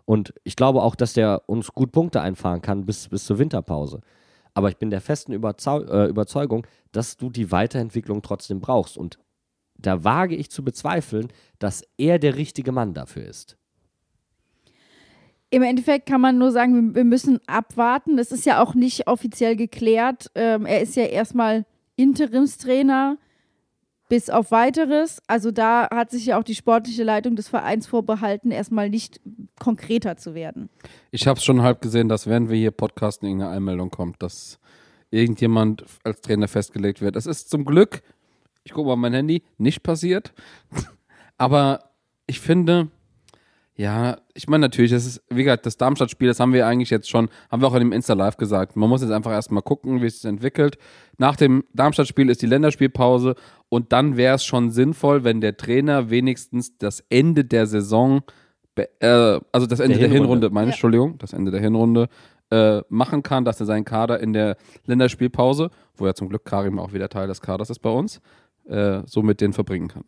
Und 0.05 0.33
ich 0.43 0.55
glaube 0.55 0.83
auch, 0.83 0.95
dass 0.95 1.13
der 1.13 1.43
uns 1.47 1.73
gut 1.73 1.91
Punkte 1.91 2.21
einfahren 2.21 2.61
kann 2.61 2.85
bis, 2.85 3.09
bis 3.09 3.25
zur 3.25 3.39
Winterpause. 3.39 4.01
Aber 4.53 4.69
ich 4.69 4.77
bin 4.77 4.89
der 4.89 5.01
festen 5.01 5.33
äh, 5.33 6.05
Überzeugung, 6.07 6.65
dass 6.91 7.17
du 7.17 7.29
die 7.29 7.51
Weiterentwicklung 7.51 8.21
trotzdem 8.21 8.59
brauchst. 8.59 8.97
Und 8.97 9.19
da 9.77 10.03
wage 10.03 10.35
ich 10.35 10.49
zu 10.49 10.63
bezweifeln, 10.63 11.27
dass 11.59 11.83
er 11.97 12.19
der 12.19 12.35
richtige 12.35 12.71
Mann 12.71 12.93
dafür 12.93 13.25
ist. 13.25 13.57
Im 15.49 15.61
Endeffekt 15.61 16.07
kann 16.07 16.19
man 16.19 16.37
nur 16.37 16.51
sagen, 16.51 16.93
wir, 16.93 17.05
müssen 17.05 17.39
abwarten. 17.47 18.17
Das 18.17 18.31
ist 18.31 18.45
ja 18.45 18.61
auch 18.61 18.75
nicht 18.75 19.07
offiziell 19.07 19.55
geklärt. 19.55 20.29
Ähm, 20.35 20.65
er 20.65 20.81
ist 20.81 20.95
ja 20.95 21.05
erstmal 21.05 21.65
Interimstrainer. 21.95 23.17
bis 24.09 24.29
auf 24.29 24.51
weiteres. 24.51 25.21
Also 25.27 25.51
da 25.51 25.89
hat 25.89 26.11
sich 26.11 26.27
ja 26.27 26.39
auch 26.39 26.43
die 26.43 26.55
sportliche 26.55 27.03
Leitung 27.03 27.35
des 27.35 27.49
Vereins 27.49 27.87
vorbehalten, 27.87 28.51
erstmal 28.51 28.89
nicht 28.89 29.19
konkreter 29.59 30.15
zu 30.15 30.33
werden. 30.33 30.69
Ich 31.11 31.27
habe 31.27 31.39
es 31.39 31.43
schon 31.43 31.61
halb 31.61 31.81
gesehen, 31.81 32.07
dass 32.07 32.25
während 32.25 32.49
wir 32.49 32.57
hier 32.57 32.71
podcasten, 32.71 33.27
irgendeine 33.27 33.51
Einmeldung 33.51 33.89
kommt, 33.89 34.23
dass 34.23 34.59
irgendjemand 35.09 35.85
als 36.03 36.21
Trainer 36.21 36.47
festgelegt 36.47 37.01
wird. 37.01 37.15
Es 37.15 37.25
ist 37.25 37.49
zum 37.49 37.65
Glück, 37.65 38.01
ich 38.67 38.73
gucke 38.73 38.87
mal 38.87 38.93
auf 38.93 38.99
mein 38.99 39.13
Handy, 39.13 39.43
nicht 39.57 39.81
passiert. 39.81 40.33
Aber 41.37 41.91
ich 42.25 42.41
finde, 42.41 42.89
ja, 43.75 44.17
ich 44.33 44.47
meine 44.47 44.63
natürlich, 44.63 44.91
das 44.91 45.05
ist, 45.05 45.23
wie 45.29 45.43
gesagt, 45.43 45.65
das 45.65 45.77
Darmstadt-Spiel, 45.77 46.27
das 46.27 46.41
haben 46.41 46.51
wir 46.51 46.67
eigentlich 46.67 46.89
jetzt 46.89 47.09
schon, 47.09 47.29
haben 47.49 47.61
wir 47.61 47.67
auch 47.67 47.75
in 47.75 47.79
dem 47.79 47.91
Insta-Live 47.93 48.35
gesagt. 48.35 48.75
Man 48.75 48.89
muss 48.89 49.01
jetzt 49.01 49.11
einfach 49.11 49.31
erstmal 49.31 49.61
gucken, 49.61 50.01
wie 50.01 50.07
es 50.07 50.21
sich 50.21 50.29
entwickelt. 50.29 50.77
Nach 51.17 51.37
dem 51.37 51.63
Darmstadt-Spiel 51.73 52.29
ist 52.29 52.41
die 52.41 52.47
Länderspielpause 52.47 53.35
und 53.69 53.93
dann 53.93 54.17
wäre 54.17 54.35
es 54.35 54.43
schon 54.43 54.71
sinnvoll, 54.71 55.23
wenn 55.23 55.39
der 55.39 55.55
Trainer 55.55 56.09
wenigstens 56.09 56.77
das 56.77 57.05
Ende 57.09 57.45
der 57.45 57.67
Saison, 57.67 58.23
äh, 58.75 59.39
also 59.51 59.67
das 59.67 59.79
Ende 59.79 59.97
der, 59.97 60.09
Hinrunde. 60.09 60.23
Hinrunde, 60.23 60.49
meine 60.49 60.67
Ja. 60.67 60.71
Entschuldigung, 60.73 61.17
das 61.19 61.31
Ende 61.31 61.51
der 61.51 61.61
Hinrunde 61.61 62.09
äh, 62.49 62.81
machen 62.89 63.23
kann, 63.23 63.45
dass 63.45 63.59
er 63.59 63.65
seinen 63.65 63.85
Kader 63.85 64.19
in 64.19 64.33
der 64.33 64.57
Länderspielpause, 64.85 65.69
wo 65.95 66.05
ja 66.05 66.13
zum 66.13 66.29
Glück 66.29 66.45
Karim 66.45 66.79
auch 66.79 66.93
wieder 66.93 67.09
Teil 67.09 67.27
des 67.27 67.41
Kaders 67.41 67.69
ist 67.69 67.79
bei 67.79 67.89
uns, 67.89 68.21
äh, 68.67 69.01
so 69.05 69.21
mit 69.21 69.41
denen 69.41 69.53
verbringen 69.53 69.87
kann. 69.87 70.03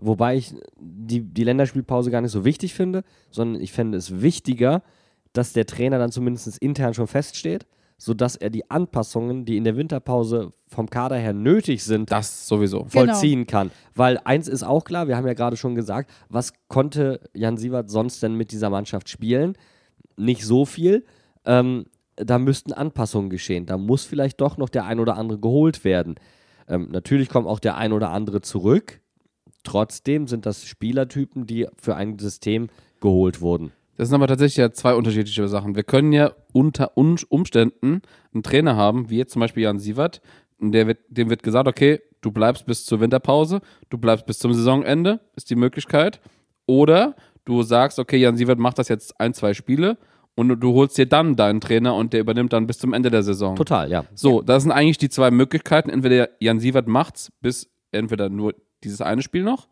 Wobei 0.00 0.36
ich 0.36 0.54
die, 0.78 1.20
die 1.20 1.44
Länderspielpause 1.44 2.10
gar 2.10 2.20
nicht 2.20 2.32
so 2.32 2.44
wichtig 2.44 2.74
finde, 2.74 3.04
sondern 3.30 3.60
ich 3.62 3.72
fände 3.72 3.96
es 3.96 4.20
wichtiger, 4.20 4.82
dass 5.32 5.52
der 5.52 5.66
Trainer 5.66 5.98
dann 5.98 6.12
zumindest 6.12 6.58
intern 6.58 6.94
schon 6.94 7.06
feststeht, 7.06 7.66
sodass 7.96 8.36
er 8.36 8.50
die 8.50 8.70
Anpassungen, 8.70 9.44
die 9.44 9.56
in 9.56 9.64
der 9.64 9.76
Winterpause 9.76 10.52
vom 10.68 10.90
Kader 10.90 11.16
her 11.16 11.32
nötig 11.32 11.84
sind, 11.84 12.10
Das 12.10 12.46
sowieso. 12.48 12.80
Genau. 12.80 12.90
vollziehen 12.90 13.46
kann. 13.46 13.70
Weil 13.94 14.18
eins 14.24 14.48
ist 14.48 14.62
auch 14.62 14.84
klar, 14.84 15.08
wir 15.08 15.16
haben 15.16 15.26
ja 15.26 15.34
gerade 15.34 15.56
schon 15.56 15.74
gesagt, 15.74 16.10
was 16.28 16.52
konnte 16.68 17.20
Jan 17.32 17.56
Sievert 17.56 17.90
sonst 17.90 18.22
denn 18.22 18.34
mit 18.34 18.52
dieser 18.52 18.70
Mannschaft 18.70 19.08
spielen? 19.08 19.56
Nicht 20.16 20.44
so 20.44 20.64
viel. 20.64 21.04
Ähm, 21.44 21.86
da 22.16 22.38
müssten 22.38 22.72
Anpassungen 22.72 23.30
geschehen. 23.30 23.66
Da 23.66 23.76
muss 23.76 24.04
vielleicht 24.04 24.40
doch 24.40 24.56
noch 24.56 24.68
der 24.68 24.84
ein 24.84 25.00
oder 25.00 25.16
andere 25.16 25.38
geholt 25.38 25.84
werden. 25.84 26.16
Ähm, 26.68 26.88
natürlich 26.90 27.28
kommt 27.28 27.46
auch 27.46 27.60
der 27.60 27.76
ein 27.76 27.92
oder 27.92 28.10
andere 28.10 28.40
zurück. 28.40 29.00
Trotzdem 29.62 30.26
sind 30.26 30.46
das 30.46 30.66
Spielertypen, 30.66 31.46
die 31.46 31.66
für 31.76 31.96
ein 31.96 32.18
System 32.18 32.68
geholt 33.00 33.40
wurden. 33.40 33.72
Das 33.96 34.08
sind 34.08 34.16
aber 34.16 34.26
tatsächlich 34.26 34.56
ja 34.56 34.72
zwei 34.72 34.94
unterschiedliche 34.94 35.46
Sachen. 35.48 35.76
Wir 35.76 35.84
können 35.84 36.12
ja 36.12 36.32
unter 36.52 36.96
Un- 36.96 37.18
Umständen 37.28 38.02
einen 38.32 38.42
Trainer 38.42 38.76
haben, 38.76 39.08
wie 39.08 39.18
jetzt 39.18 39.32
zum 39.32 39.40
Beispiel 39.40 39.62
Jan 39.62 39.78
Sievert, 39.78 40.20
wird, 40.58 40.98
dem 41.08 41.30
wird 41.30 41.42
gesagt, 41.42 41.68
okay, 41.68 42.00
du 42.20 42.32
bleibst 42.32 42.66
bis 42.66 42.84
zur 42.84 43.00
Winterpause, 43.00 43.60
du 43.90 43.98
bleibst 43.98 44.26
bis 44.26 44.38
zum 44.38 44.52
Saisonende, 44.52 45.20
ist 45.36 45.50
die 45.50 45.56
Möglichkeit. 45.56 46.20
Oder 46.66 47.14
du 47.44 47.62
sagst, 47.62 47.98
okay, 47.98 48.16
Jan 48.16 48.36
Sievert 48.36 48.58
macht 48.58 48.78
das 48.78 48.88
jetzt 48.88 49.20
ein, 49.20 49.32
zwei 49.34 49.54
Spiele 49.54 49.98
und 50.36 50.48
du, 50.60 50.74
holst 50.74 50.98
dir 50.98 51.06
dann 51.06 51.36
deinen 51.36 51.60
Trainer 51.60 51.94
und 51.94 52.12
der 52.12 52.20
übernimmt 52.20 52.52
dann 52.52 52.66
bis 52.66 52.78
zum 52.78 52.92
Ende 52.92 53.10
der 53.10 53.22
Saison. 53.22 53.56
Total, 53.56 53.90
ja. 53.90 54.04
So, 54.14 54.42
das 54.42 54.64
sind 54.64 54.72
eigentlich 54.72 54.98
die 54.98 55.08
zwei 55.08 55.30
Möglichkeiten. 55.30 55.90
Entweder 55.90 56.30
Jan 56.40 56.58
Sievert 56.58 56.88
macht's 56.88 57.30
bis 57.40 57.70
entweder 57.92 58.28
nur 58.28 58.54
dieses 58.82 59.00
eine 59.00 59.22
Spiel 59.22 59.44
noch, 59.44 59.68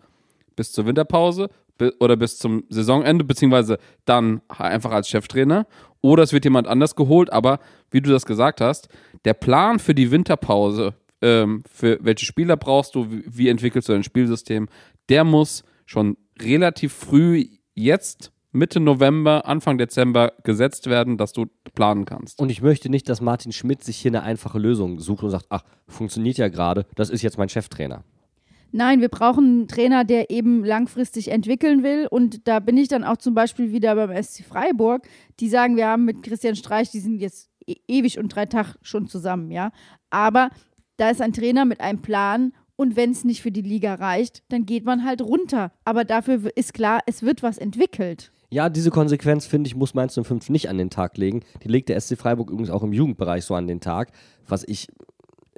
bis 0.55 0.73
zur 0.73 0.87
Winterpause 0.87 1.51
oder 1.99 2.17
bis 2.17 2.39
zum 2.39 2.65
Saisonende, 2.69 3.25
beziehungsweise 3.25 3.79
dann 4.05 4.41
einfach 4.49 4.93
als 4.93 5.09
Cheftrainer. 5.09 5.67
Oder 6.01 6.23
es 6.23 6.33
wird 6.33 6.45
jemand 6.45 6.69
anders 6.69 6.95
geholt, 6.95 7.33
aber 7.33 7.59
wie 7.91 8.01
du 8.01 8.11
das 8.11 8.27
gesagt 8.27 8.61
hast, 8.61 8.89
der 9.25 9.35
Plan 9.35 9.79
für 9.79 9.95
die 9.95 10.11
Winterpause, 10.11 10.95
ähm, 11.21 11.63
für 11.71 11.99
welche 12.03 12.27
Spieler 12.27 12.57
brauchst 12.57 12.95
du, 12.95 13.11
wie, 13.11 13.25
wie 13.27 13.49
entwickelst 13.49 13.89
du 13.89 13.93
dein 13.93 14.03
Spielsystem, 14.05 14.69
der 15.09 15.25
muss 15.25 15.65
schon 15.87 16.17
relativ 16.41 16.93
früh 16.93 17.47
jetzt 17.75 18.32
Mitte 18.53 18.81
November, 18.81 19.47
Anfang 19.47 19.79
Dezember 19.79 20.33
gesetzt 20.45 20.89
werden, 20.89 21.17
dass 21.17 21.33
du 21.33 21.47
planen 21.75 22.05
kannst. 22.05 22.39
Und 22.39 22.51
ich 22.51 22.61
möchte 22.61 22.91
nicht, 22.91 23.09
dass 23.09 23.23
Martin 23.23 23.53
Schmidt 23.53 23.83
sich 23.83 23.97
hier 23.97 24.11
eine 24.11 24.23
einfache 24.23 24.59
Lösung 24.59 25.01
sucht 25.01 25.25
und 25.25 25.31
sagt, 25.31 25.47
ach, 25.49 25.65
funktioniert 25.89 26.37
ja 26.37 26.49
gerade, 26.49 26.87
das 26.95 27.09
ist 27.09 27.23
jetzt 27.23 27.39
mein 27.39 27.49
Cheftrainer. 27.49 28.05
Nein, 28.75 29.01
wir 29.01 29.09
brauchen 29.09 29.45
einen 29.45 29.69
Trainer, 29.69 30.05
der 30.05 30.31
eben 30.31 30.65
langfristig 30.65 31.29
entwickeln 31.29 31.83
will. 31.83 32.07
Und 32.11 32.49
da 32.49 32.59
bin 32.59 32.79
ich 32.79 32.89
dann 32.89 33.05
auch 33.05 33.19
zum 33.19 33.35
Beispiel 33.35 33.71
wieder 33.71 33.95
beim 33.95 34.23
SC 34.23 34.45
Freiburg. 34.45 35.07
Die 35.41 35.49
sagen, 35.49 35.77
wir 35.77 35.89
haben 35.89 36.07
mit 36.07 36.23
Christian 36.23 36.57
Streich, 36.57 36.91
die 36.91 37.01
sind 37.01 37.21
jetzt 37.21 37.51
e 37.67 37.77
ewig 37.87 38.19
und 38.19 38.35
drei 38.35 38.47
Tage 38.47 38.75
schon 38.81 39.07
zusammen, 39.07 39.51
ja. 39.51 39.73
Aber 40.09 40.49
da 40.97 41.11
ist 41.11 41.21
ein 41.21 41.35
Trainer 41.35 41.67
mit 41.67 41.81
einem 41.81 42.01
Plan. 42.01 42.53
Und 42.77 42.97
wenn 42.97 43.11
es 43.11 43.25
nicht 43.25 43.43
für 43.43 43.53
die 43.53 43.63
Liga 43.63 43.95
reicht, 43.95 44.43
dann 44.49 44.67
geht 44.67 44.85
man 44.85 45.05
halt 45.05 45.23
runter. 45.23 45.73
Aber 45.85 46.05
dafür 46.05 46.51
ist 46.57 46.75
klar, 46.75 47.01
es 47.07 47.23
wird 47.23 47.43
was 47.43 47.59
entwickelt. 47.59 48.33
Ja, 48.51 48.69
diese 48.69 48.91
Konsequenz, 48.91 49.47
finde 49.47 49.69
ich, 49.69 49.77
muss 49.77 49.95
Mainz 49.95 50.19
05 50.21 50.51
nicht 50.51 50.69
an 50.69 50.79
den 50.79 50.91
Tag 50.91 51.17
legen. 51.17 51.41
Die 51.63 51.69
legt 51.69 51.89
der 51.89 51.99
SC 52.01 52.19
Freiburg 52.19 52.51
übrigens 52.51 52.71
auch 52.71 52.83
im 52.83 52.93
Jugendbereich 52.93 53.45
so 53.45 53.55
an 53.55 53.67
den 53.67 53.81
Tag, 53.81 54.13
was 54.47 54.63
ich 54.65 54.89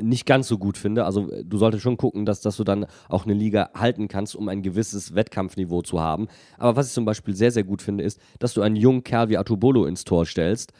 nicht 0.01 0.27
ganz 0.27 0.49
so 0.49 0.59
gut 0.59 0.77
finde. 0.77 1.05
Also 1.05 1.31
du 1.43 1.57
solltest 1.57 1.82
schon 1.82 1.97
gucken, 1.97 2.27
dass, 2.27 2.41
dass 2.41 2.57
du 2.57 2.65
dann 2.65 2.86
auch 3.09 3.24
eine 3.24 3.35
Liga 3.35 3.70
halten 3.74 4.09
kannst, 4.09 4.36
um 4.36 4.49
ein 4.49 4.62
gewisses 4.62 5.15
Wettkampfniveau 5.15 5.82
zu 5.82 6.01
haben. 6.01 6.28
Aber 6.59 6.77
was 6.77 6.89
ich 6.89 6.93
zum 6.93 7.05
Beispiel 7.05 7.35
sehr, 7.35 7.51
sehr 7.51 7.65
gut 7.65 7.82
finde, 7.82 8.05
ist, 8.05 8.20
dass 8.39 8.55
du 8.55 8.62
einen 8.62 8.77
jungen 8.77 9.05
Kerl 9.05 9.28
wie 9.28 9.39
Atubolo 9.39 9.86
ins 9.86 10.05
Tor 10.05 10.27
stellst 10.27 10.73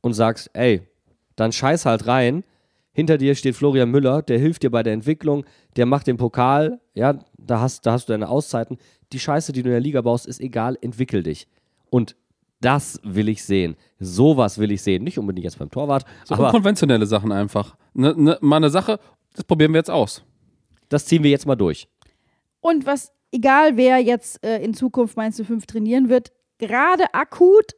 und 0.00 0.14
sagst, 0.14 0.50
ey, 0.54 0.82
dann 1.36 1.52
scheiß 1.52 1.86
halt 1.86 2.06
rein. 2.06 2.44
Hinter 2.92 3.16
dir 3.16 3.34
steht 3.34 3.56
Florian 3.56 3.90
Müller, 3.90 4.22
der 4.22 4.38
hilft 4.38 4.62
dir 4.62 4.70
bei 4.70 4.82
der 4.82 4.92
Entwicklung, 4.92 5.44
der 5.76 5.86
macht 5.86 6.06
den 6.06 6.18
Pokal, 6.18 6.80
ja, 6.94 7.18
da 7.38 7.60
hast, 7.60 7.86
da 7.86 7.92
hast 7.92 8.08
du 8.08 8.12
deine 8.12 8.28
Auszeiten. 8.28 8.78
Die 9.12 9.18
Scheiße, 9.18 9.52
die 9.52 9.62
du 9.62 9.68
in 9.68 9.72
der 9.72 9.80
Liga 9.80 10.02
baust, 10.02 10.26
ist 10.26 10.40
egal, 10.40 10.76
entwickel 10.80 11.22
dich. 11.22 11.48
Und 11.90 12.16
das 12.60 13.00
will 13.02 13.28
ich 13.28 13.42
sehen. 13.44 13.76
Sowas 13.98 14.58
will 14.58 14.70
ich 14.70 14.82
sehen. 14.82 15.02
Nicht 15.04 15.18
unbedingt 15.18 15.44
jetzt 15.44 15.58
beim 15.58 15.70
Torwart, 15.70 16.04
So 16.24 16.34
aber 16.34 16.46
unkonventionelle 16.46 17.06
Sachen 17.06 17.32
einfach. 17.32 17.76
Ne, 17.94 18.14
ne, 18.16 18.38
mal 18.40 18.56
eine 18.56 18.70
Sache, 18.70 19.00
das 19.34 19.44
probieren 19.44 19.72
wir 19.72 19.78
jetzt 19.78 19.90
aus. 19.90 20.22
das 20.88 21.06
ziehen 21.06 21.22
wir 21.22 21.30
jetzt 21.30 21.46
mal 21.46 21.56
durch. 21.56 21.88
Und 22.60 22.86
was, 22.86 23.12
egal 23.32 23.76
wer 23.76 23.98
jetzt 23.98 24.44
äh, 24.44 24.62
in 24.62 24.74
Zukunft 24.74 25.16
Mainz 25.16 25.42
05 25.42 25.66
trainieren 25.66 26.08
wird, 26.08 26.30
gerade 26.58 27.12
akut 27.12 27.72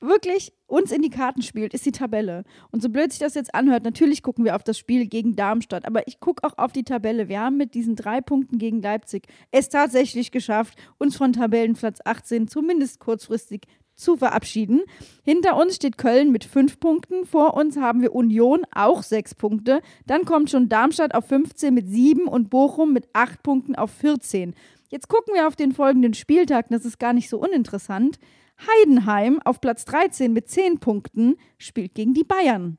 wirklich 0.00 0.52
uns 0.70 0.92
in 0.92 1.02
die 1.02 1.10
Karten 1.10 1.42
spielt, 1.42 1.74
ist 1.74 1.84
die 1.84 1.92
Tabelle. 1.92 2.44
Und 2.70 2.82
so 2.82 2.88
blöd 2.88 3.10
sich 3.10 3.18
das 3.18 3.34
jetzt 3.34 3.54
anhört, 3.54 3.84
natürlich 3.84 4.22
gucken 4.22 4.44
wir 4.44 4.56
auf 4.56 4.64
das 4.64 4.78
Spiel 4.78 5.06
gegen 5.06 5.36
Darmstadt, 5.36 5.86
aber 5.86 6.06
ich 6.06 6.20
gucke 6.20 6.44
auch 6.44 6.56
auf 6.58 6.72
die 6.72 6.84
Tabelle. 6.84 7.28
Wir 7.28 7.40
haben 7.40 7.56
mit 7.56 7.74
diesen 7.74 7.96
drei 7.96 8.20
Punkten 8.20 8.58
gegen 8.58 8.80
Leipzig 8.80 9.26
es 9.50 9.68
tatsächlich 9.68 10.30
geschafft, 10.30 10.78
uns 10.98 11.16
von 11.16 11.32
Tabellenplatz 11.32 11.98
18 12.04 12.48
zumindest 12.48 13.00
kurzfristig 13.00 13.66
zu 14.00 14.16
verabschieden. 14.16 14.82
Hinter 15.24 15.56
uns 15.56 15.76
steht 15.76 15.98
Köln 15.98 16.32
mit 16.32 16.44
fünf 16.44 16.80
Punkten. 16.80 17.26
Vor 17.26 17.54
uns 17.54 17.76
haben 17.76 18.00
wir 18.00 18.14
Union 18.14 18.62
auch 18.74 19.02
sechs 19.02 19.34
Punkte. 19.34 19.80
Dann 20.06 20.24
kommt 20.24 20.50
schon 20.50 20.68
Darmstadt 20.68 21.14
auf 21.14 21.26
15 21.26 21.72
mit 21.72 21.88
sieben 21.88 22.26
und 22.26 22.50
Bochum 22.50 22.92
mit 22.92 23.08
acht 23.12 23.42
Punkten 23.42 23.76
auf 23.76 23.90
14. 23.90 24.54
Jetzt 24.88 25.08
gucken 25.08 25.34
wir 25.34 25.46
auf 25.46 25.54
den 25.54 25.72
folgenden 25.72 26.14
Spieltag. 26.14 26.66
Das 26.70 26.84
ist 26.84 26.98
gar 26.98 27.12
nicht 27.12 27.28
so 27.28 27.38
uninteressant. 27.38 28.18
Heidenheim 28.66 29.40
auf 29.44 29.60
Platz 29.60 29.84
13 29.84 30.32
mit 30.32 30.48
10 30.48 30.80
Punkten 30.80 31.36
spielt 31.58 31.94
gegen 31.94 32.14
die 32.14 32.24
Bayern 32.24 32.78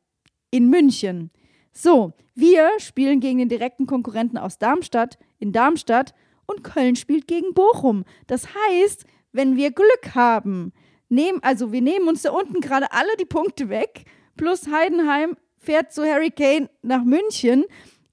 in 0.51 0.69
München. 0.69 1.31
So, 1.71 2.13
wir 2.35 2.69
spielen 2.79 3.19
gegen 3.19 3.39
den 3.39 3.49
direkten 3.49 3.85
Konkurrenten 3.87 4.37
aus 4.37 4.57
Darmstadt 4.57 5.17
in 5.39 5.51
Darmstadt 5.51 6.13
und 6.45 6.63
Köln 6.63 6.95
spielt 6.95 7.27
gegen 7.27 7.53
Bochum. 7.53 8.03
Das 8.27 8.47
heißt, 8.53 9.05
wenn 9.31 9.55
wir 9.55 9.71
Glück 9.71 10.15
haben, 10.15 10.73
nehmen, 11.09 11.39
also 11.41 11.71
wir 11.71 11.81
nehmen 11.81 12.07
uns 12.07 12.23
da 12.23 12.31
unten 12.31 12.61
gerade 12.61 12.91
alle 12.91 13.15
die 13.19 13.25
Punkte 13.25 13.69
weg, 13.69 14.05
plus 14.35 14.67
Heidenheim 14.67 15.37
fährt 15.57 15.93
zu 15.93 16.03
Harry 16.03 16.31
Kane 16.31 16.69
nach 16.81 17.03
München. 17.03 17.65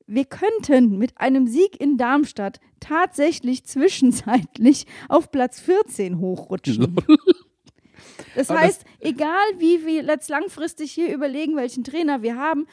Wir 0.07 0.25
könnten 0.25 0.99
mit 0.99 1.19
einem 1.19 1.47
Sieg 1.47 1.81
in 1.81 1.97
Darmstadt 1.97 2.61
tatsächlich 2.81 3.65
zwischenzeitlich 3.65 4.87
auf 5.09 5.31
Platz 5.31 5.61
14 5.61 6.19
hochrutschen. 6.19 6.97
Das 8.35 8.51
Aber 8.51 8.61
heißt, 8.61 8.85
egal 9.01 9.47
wie 9.59 9.85
wir 9.87 10.03
jetzt 10.03 10.29
langfristig 10.29 10.93
hier 10.93 11.13
überlegen, 11.15 11.57
welchen 11.57 11.85
Trainer 11.85 12.23
wir 12.23 12.37
haben, 12.37 12.67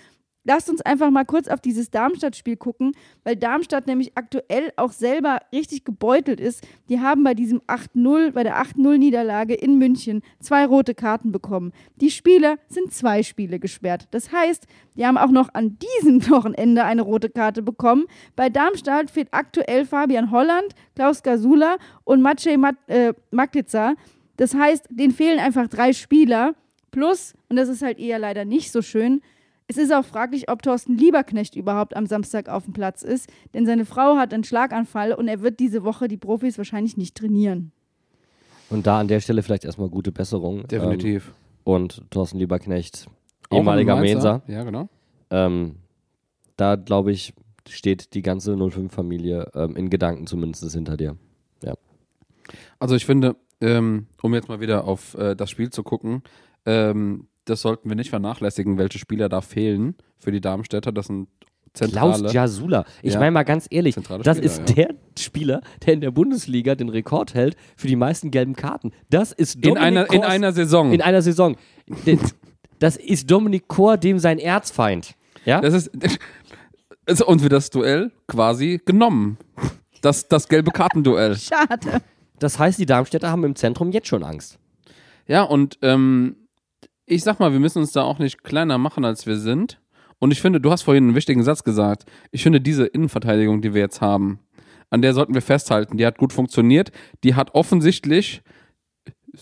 lasst 0.46 0.70
uns 0.70 0.82
einfach 0.82 1.10
mal 1.10 1.26
kurz 1.26 1.48
auf 1.50 1.60
dieses 1.60 1.92
Darmstadt-Spiel 1.92 2.56
gucken, 2.56 2.94
weil 3.24 3.36
Darmstadt 3.36 3.88
nämlich 3.88 4.16
aktuell 4.16 4.72
auch 4.78 4.92
selber 4.92 5.40
richtig 5.52 5.84
gebeutelt 5.84 6.40
ist. 6.40 6.66
Die 6.88 7.02
haben 7.02 7.24
bei 7.24 7.34
diesem 7.34 7.62
8-0, 7.62 8.32
bei 8.32 8.44
der 8.44 8.62
8-0-Niederlage 8.62 9.56
in 9.56 9.78
München 9.78 10.22
zwei 10.40 10.66
rote 10.66 10.96
Karten 10.96 11.32
bekommen. 11.32 11.74
Die 11.98 12.12
Spieler 12.12 12.58
sind 12.70 12.94
zwei 12.94 13.24
Spiele 13.24 13.60
gesperrt. 13.60 14.08
Das 14.12 14.32
heißt, 14.32 14.68
die 14.96 15.06
haben 15.06 15.18
auch 15.18 15.32
noch 15.32 15.50
an 15.54 15.78
diesem 15.80 16.30
Wochenende 16.30 16.84
eine 16.86 17.02
rote 17.02 17.30
Karte 17.30 17.62
bekommen. 17.62 18.06
Bei 18.36 18.50
Darmstadt 18.50 19.12
fehlt 19.12 19.30
aktuell 19.32 19.86
Fabian 19.86 20.32
Holland, 20.32 20.74
Klaus 20.96 21.24
Gasula 21.24 21.78
und 22.04 22.22
Maciej 22.22 22.58
Mat 22.58 22.76
äh, 22.88 23.14
Maglica. 23.32 23.96
Das 24.38 24.54
heißt, 24.54 24.88
denen 24.90 25.14
fehlen 25.14 25.40
einfach 25.40 25.68
drei 25.68 25.94
Spieler. 25.94 26.56
Plus, 26.92 27.34
und 27.50 27.56
das 27.58 27.70
ist 27.70 27.82
halt 27.82 28.00
eher 28.00 28.20
leider 28.20 28.46
nicht 28.46 28.72
so 28.72 28.82
schön, 28.82 29.22
Es 29.68 29.78
ist 29.78 29.92
auch 29.92 30.06
fraglich, 30.06 30.48
ob 30.50 30.62
Thorsten 30.62 30.96
Lieberknecht 30.96 31.56
überhaupt 31.56 31.96
am 31.96 32.06
Samstag 32.06 32.50
auf 32.50 32.66
dem 32.66 32.74
Platz 32.74 33.02
ist, 33.02 33.28
denn 33.56 33.66
seine 33.66 33.86
Frau 33.86 34.16
hat 34.16 34.32
einen 34.32 34.44
Schlaganfall 34.44 35.12
und 35.12 35.28
er 35.28 35.42
wird 35.42 35.60
diese 35.60 35.84
Woche 35.84 36.08
die 36.08 36.18
Profis 36.18 36.60
wahrscheinlich 36.60 36.98
nicht 36.98 37.16
trainieren. 37.16 37.72
Und 38.70 38.86
da 38.86 39.00
an 39.00 39.08
der 39.08 39.20
Stelle 39.22 39.42
vielleicht 39.42 39.66
erstmal 39.66 39.90
gute 39.90 40.12
Besserung. 40.12 40.68
Definitiv. 40.68 41.30
Ähm, 41.30 41.34
und 41.64 42.04
Thorsten 42.12 42.38
Lieberknecht, 42.38 43.08
Auch 43.50 43.58
ehemaliger 43.58 43.96
Mainzer. 43.96 44.44
Mensa. 44.46 44.54
Ja, 44.54 44.64
genau. 44.64 44.88
Ähm, 45.32 45.78
da 46.58 46.76
glaube 46.76 47.12
ich, 47.12 47.34
steht 47.68 48.14
die 48.14 48.22
ganze 48.22 48.54
05-Familie 48.54 49.50
ähm, 49.56 49.76
in 49.76 49.90
Gedanken 49.90 50.28
zumindest 50.28 50.72
hinter 50.72 50.96
dir. 50.96 51.18
Also 52.78 52.96
ich 52.96 53.06
finde, 53.08 53.36
ähm, 53.62 54.08
um 54.22 54.34
jetzt 54.34 54.50
mal 54.50 54.60
wieder 54.60 54.86
auf 54.86 55.14
äh, 55.16 55.36
das 55.36 55.50
Spiel 55.50 55.70
zu 55.70 55.84
gucken, 55.84 56.22
ähm, 56.66 57.28
das 57.46 57.62
sollten 57.62 57.90
wir 57.90 57.96
nicht 57.96 58.10
vernachlässigen, 58.10 58.78
welche 58.78 58.98
Spieler 59.00 59.30
da 59.30 59.42
fehlen 59.42 59.96
für 60.18 60.32
die 60.32 60.42
Darmstädter. 60.42 60.92
Das 60.92 61.08
sind 61.08 61.28
zentrale. 61.74 62.20
Klaus 62.20 62.34
Jasula. 62.34 62.86
Ich 63.04 63.14
Ja. 63.14 63.20
meine 63.20 63.32
mal 63.32 63.44
ganz 63.44 63.68
ehrlich, 63.70 63.94
Zentrale 63.96 64.24
das 64.24 64.38
Spieler, 64.38 64.52
ist 64.52 64.70
ja. 64.70 64.76
der 64.76 64.96
Spieler, 65.20 65.62
der 65.86 65.94
in 65.94 66.02
der 66.02 66.12
Bundesliga 66.12 66.74
den 66.76 66.90
Rekord 66.90 67.34
hält 67.36 67.56
für 67.78 67.88
die 67.88 67.96
meisten 67.96 68.32
gelben 68.32 68.56
Karten. 68.56 68.92
Das 69.10 69.32
ist 69.32 69.56
in, 69.56 69.62
Dominik 69.62 69.84
einer, 69.84 70.12
in 70.12 70.22
Kors- 70.22 70.28
einer 70.28 70.52
Saison. 70.54 70.92
in 70.94 71.02
einer 71.02 71.22
Saison. 71.22 71.56
Das 72.80 72.98
ist 72.98 73.30
Dominik 73.30 73.68
Kor, 73.68 73.98
dem 73.98 74.20
sein 74.20 74.40
Erzfeind. 74.40 75.16
Ja? 75.46 75.62
das 75.62 75.74
ist, 75.74 75.92
und 77.26 77.42
wird 77.44 77.54
das 77.54 77.70
Duell 77.70 78.12
quasi 78.28 78.82
genommen. 78.84 79.38
Das, 80.02 80.28
das 80.28 80.48
gelbe 80.48 80.72
Kartenduell. 80.72 81.36
Schade. 81.38 82.02
Das 82.40 82.60
heißt, 82.60 82.80
die 82.80 82.86
Darmstädter 82.86 83.30
haben 83.30 83.44
im 83.44 83.56
Zentrum 83.56 83.92
jetzt 83.92 84.08
schon 84.08 84.24
Angst. 84.24 84.60
Ja, 85.28 85.44
und 85.44 85.78
ähm, 85.82 86.36
ich 87.06 87.24
sag 87.24 87.40
mal, 87.40 87.52
wir 87.52 87.60
müssen 87.60 87.80
uns 87.80 87.92
da 87.92 88.04
auch 88.04 88.20
nicht 88.20 88.44
kleiner 88.44 88.78
machen, 88.78 89.06
als 89.06 89.26
wir 89.26 89.38
sind. 89.38 89.80
Und 90.20 90.32
ich 90.32 90.42
finde, 90.42 90.62
du 90.62 90.72
hast 90.72 90.84
vorhin 90.84 91.06
einen 91.06 91.16
wichtigen 91.16 91.44
Satz 91.44 91.64
gesagt. 91.64 92.06
Ich 92.32 92.44
finde, 92.44 92.62
diese 92.62 92.86
Innenverteidigung, 92.86 93.62
die 93.62 93.74
wir 93.74 93.82
jetzt 93.82 94.02
haben, 94.02 94.40
an 94.90 95.02
der 95.02 95.14
sollten 95.14 95.34
wir 95.34 95.42
festhalten. 95.42 95.98
Die 95.98 96.06
hat 96.06 96.18
gut 96.18 96.34
funktioniert. 96.34 96.92
Die 97.24 97.36
hat 97.36 97.54
offensichtlich 97.54 98.42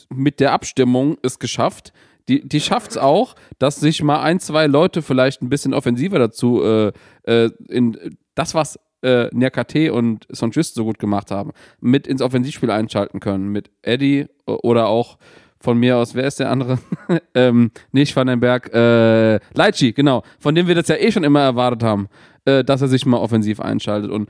mit 0.10 0.40
der 0.40 0.52
Abstimmung 0.52 1.18
es 1.22 1.40
geschafft. 1.40 1.94
Die, 2.30 2.48
die 2.48 2.62
schafft 2.62 2.92
es 2.92 2.98
auch, 2.98 3.36
dass 3.60 3.80
sich 3.80 4.02
mal 4.02 4.22
ein, 4.22 4.40
zwei 4.40 4.68
Leute 4.68 5.02
vielleicht 5.02 5.42
ein 5.42 5.50
bisschen 5.50 5.74
offensiver 5.74 6.20
dazu 6.20 6.64
äh, 6.64 6.92
äh, 7.24 7.52
in 7.68 8.18
das, 8.34 8.56
was 8.56 8.80
äh, 9.04 9.30
Nerkate 9.34 9.94
und 9.94 10.26
Sonjust 10.30 10.76
so 10.76 10.86
gut 10.86 11.00
gemacht 11.00 11.32
haben, 11.32 11.52
mit 11.80 12.08
ins 12.08 12.22
Offensivspiel 12.22 12.72
einschalten 12.72 13.20
können. 13.20 13.50
Mit 13.50 13.70
Eddie 13.82 14.28
o- 14.46 14.60
oder 14.64 14.88
auch 14.88 15.18
von 15.60 15.78
mir 15.78 15.98
aus, 15.98 16.14
wer 16.14 16.26
ist 16.26 16.40
der 16.40 16.50
andere? 16.50 16.80
ähm, 17.36 17.72
nicht 17.92 18.16
Vandenberg, 18.16 18.74
äh, 18.74 19.40
Leitschi, 19.54 19.94
genau, 19.94 20.24
von 20.40 20.56
dem 20.56 20.68
wir 20.68 20.76
das 20.76 20.88
ja 20.90 20.96
eh 20.96 21.12
schon 21.12 21.24
immer 21.24 21.42
erwartet 21.42 21.84
haben, 21.84 22.10
äh, 22.46 22.64
dass 22.64 22.82
er 22.82 22.90
sich 22.90 23.06
mal 23.06 23.18
offensiv 23.18 23.60
einschaltet. 23.60 24.12
Und 24.12 24.30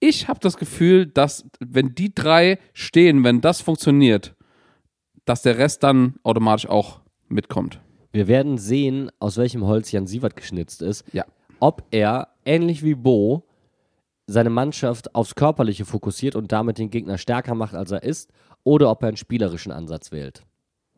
ich 0.00 0.28
habe 0.28 0.40
das 0.40 0.56
Gefühl, 0.56 1.06
dass 1.06 1.46
wenn 1.60 1.94
die 1.94 2.14
drei 2.14 2.58
stehen, 2.74 3.24
wenn 3.24 3.40
das 3.40 3.62
funktioniert, 3.62 4.34
dass 5.24 5.42
der 5.42 5.56
Rest 5.56 5.82
dann 5.82 6.16
automatisch 6.22 6.68
auch 6.68 7.00
mitkommt. 7.28 7.80
Wir 8.12 8.28
werden 8.28 8.58
sehen, 8.58 9.10
aus 9.18 9.38
welchem 9.38 9.64
Holz 9.64 9.90
Jan 9.90 10.06
Sievert 10.06 10.36
geschnitzt 10.36 10.82
ist. 10.82 11.04
Ja. 11.12 11.24
Ob 11.60 11.82
er, 11.90 12.28
ähnlich 12.44 12.84
wie 12.84 12.94
Bo, 12.94 13.46
seine 14.26 14.50
Mannschaft 14.50 15.14
aufs 15.14 15.34
Körperliche 15.34 15.84
fokussiert 15.84 16.36
und 16.36 16.52
damit 16.52 16.78
den 16.78 16.90
Gegner 16.90 17.18
stärker 17.18 17.54
macht, 17.54 17.74
als 17.74 17.90
er 17.90 18.02
ist, 18.02 18.30
oder 18.62 18.90
ob 18.90 19.02
er 19.02 19.08
einen 19.08 19.16
spielerischen 19.16 19.72
Ansatz 19.72 20.12
wählt. 20.12 20.42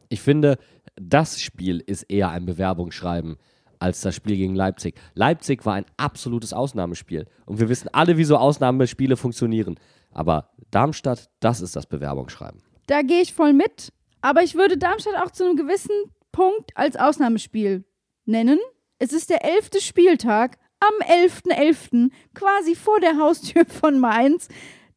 Ich 0.09 0.21
finde, 0.21 0.59
das 0.95 1.41
Spiel 1.41 1.81
ist 1.81 2.05
eher 2.05 2.31
ein 2.31 2.47
Bewerbungsschreiben 2.47 3.37
als 3.79 4.01
das 4.01 4.15
Spiel 4.15 4.37
gegen 4.37 4.55
Leipzig. 4.55 4.99
Leipzig 5.15 5.67
war 5.67 5.75
ein 5.75 5.87
absolutes 5.97 6.53
Ausnahmespiel. 6.53 7.27
Und 7.45 7.61
wir 7.61 7.69
wissen 7.69 7.89
alle, 7.93 8.17
wie 8.17 8.25
so 8.25 8.37
Ausnahmespiele 8.37 9.17
funktionieren. 9.17 9.79
Aber 10.13 10.51
Darmstadt, 10.71 11.29
das 11.41 11.61
ist 11.61 11.77
das 11.77 11.87
Bewerbungsschreiben. 11.87 12.63
Da 12.87 13.03
gehe 13.03 13.21
ich 13.21 13.35
voll 13.35 13.53
mit. 13.53 13.93
Aber 14.23 14.43
ich 14.43 14.55
würde 14.55 14.79
Darmstadt 14.79 15.17
auch 15.23 15.31
zu 15.31 15.45
einem 15.45 15.57
gewissen 15.57 15.95
Punkt 16.33 16.71
als 16.75 16.97
Ausnahmespiel 16.97 17.85
nennen. 18.25 18.59
Es 18.99 19.13
ist 19.13 19.29
der 19.29 19.45
elfte 19.45 19.81
Spieltag 19.81 20.59
am 20.89 21.09
11.11., 21.09 22.11
quasi 22.35 22.75
vor 22.75 23.01
der 23.01 23.19
Haustür 23.19 23.65
von 23.69 23.99
Mainz. 23.99 24.49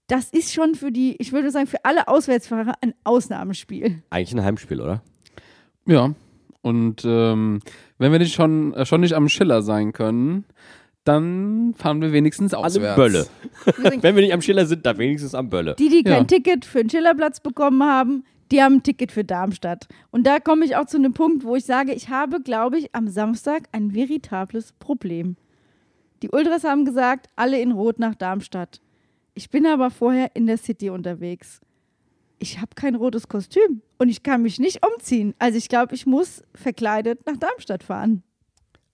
Das 0.08 0.30
ist 0.32 0.54
schon 0.54 0.76
für 0.76 0.92
die, 0.92 1.16
ich 1.20 1.32
würde 1.34 1.52
sagen, 1.52 1.68
für 1.68 1.84
alle 1.86 2.08
Auswärtsfahrer 2.08 2.74
ein 2.82 2.94
Ausnahmespiel. 3.04 4.02
Eigentlich 4.10 4.34
ein 4.34 4.44
Heimspiel, 4.44 4.82
oder? 4.82 5.04
Ja. 5.86 6.14
Und 6.62 7.04
ähm, 7.06 7.60
wenn 8.00 8.12
wir 8.12 8.20
nicht 8.20 8.34
schon, 8.34 8.74
äh, 8.74 8.86
schon 8.86 9.02
nicht 9.02 9.14
am 9.14 9.30
Schiller 9.30 9.62
sein 9.62 9.94
können, 9.94 10.46
dann 11.06 11.74
fahren 11.78 12.02
wir 12.02 12.12
wenigstens 12.12 12.54
auswärts. 12.54 12.96
dem 12.96 12.96
Bölle. 12.96 13.28
Wenn 14.02 14.16
wir 14.16 14.22
nicht 14.22 14.34
am 14.34 14.42
Schiller 14.42 14.66
sind, 14.66 14.86
dann 14.86 14.98
wenigstens 14.98 15.34
am 15.34 15.50
Bölle. 15.50 15.76
Die, 15.80 15.90
die 15.90 16.04
kein 16.04 16.14
Ja. 16.14 16.24
Ticket 16.26 16.66
für 16.66 16.80
den 16.80 16.90
Schillerplatz 16.90 17.40
bekommen 17.40 17.82
haben, 17.84 18.26
die 18.52 18.62
haben 18.62 18.76
ein 18.76 18.84
Ticket 18.84 19.12
für 19.12 19.24
Darmstadt. 19.24 19.88
Und 20.12 20.28
da 20.28 20.40
komme 20.40 20.66
ich 20.66 20.76
auch 20.76 20.86
zu 20.86 20.98
einem 20.98 21.14
Punkt, 21.14 21.46
wo 21.46 21.56
ich 21.56 21.66
sage, 21.66 21.94
ich 21.94 22.10
habe, 22.10 22.42
glaube 22.42 22.78
ich, 22.78 22.94
am 22.94 23.08
Samstag 23.08 23.64
ein 23.72 23.94
veritables 23.96 24.74
Problem. 24.74 25.38
Die 26.22 26.30
Ultras 26.30 26.64
haben 26.64 26.86
gesagt, 26.86 27.30
alle 27.36 27.62
in 27.62 27.72
Rot 27.72 28.00
nach 28.00 28.16
Darmstadt. 28.16 28.82
Ich 29.34 29.50
bin 29.50 29.66
aber 29.66 29.90
vorher 29.90 30.36
in 30.36 30.48
der 30.48 30.58
City 30.58 30.90
unterwegs. 30.90 31.62
Ich 32.40 32.60
habe 32.60 32.72
kein 32.76 32.96
rotes 32.96 33.28
Kostüm 33.28 33.82
und 33.98 34.10
ich 34.10 34.24
kann 34.24 34.42
mich 34.42 34.60
nicht 34.60 34.86
umziehen. 34.86 35.34
Also 35.40 35.58
ich 35.58 35.70
glaube, 35.70 35.96
ich 35.96 36.06
muss 36.06 36.44
verkleidet 36.54 37.26
nach 37.26 37.38
Darmstadt 37.38 37.84
fahren. 37.84 38.24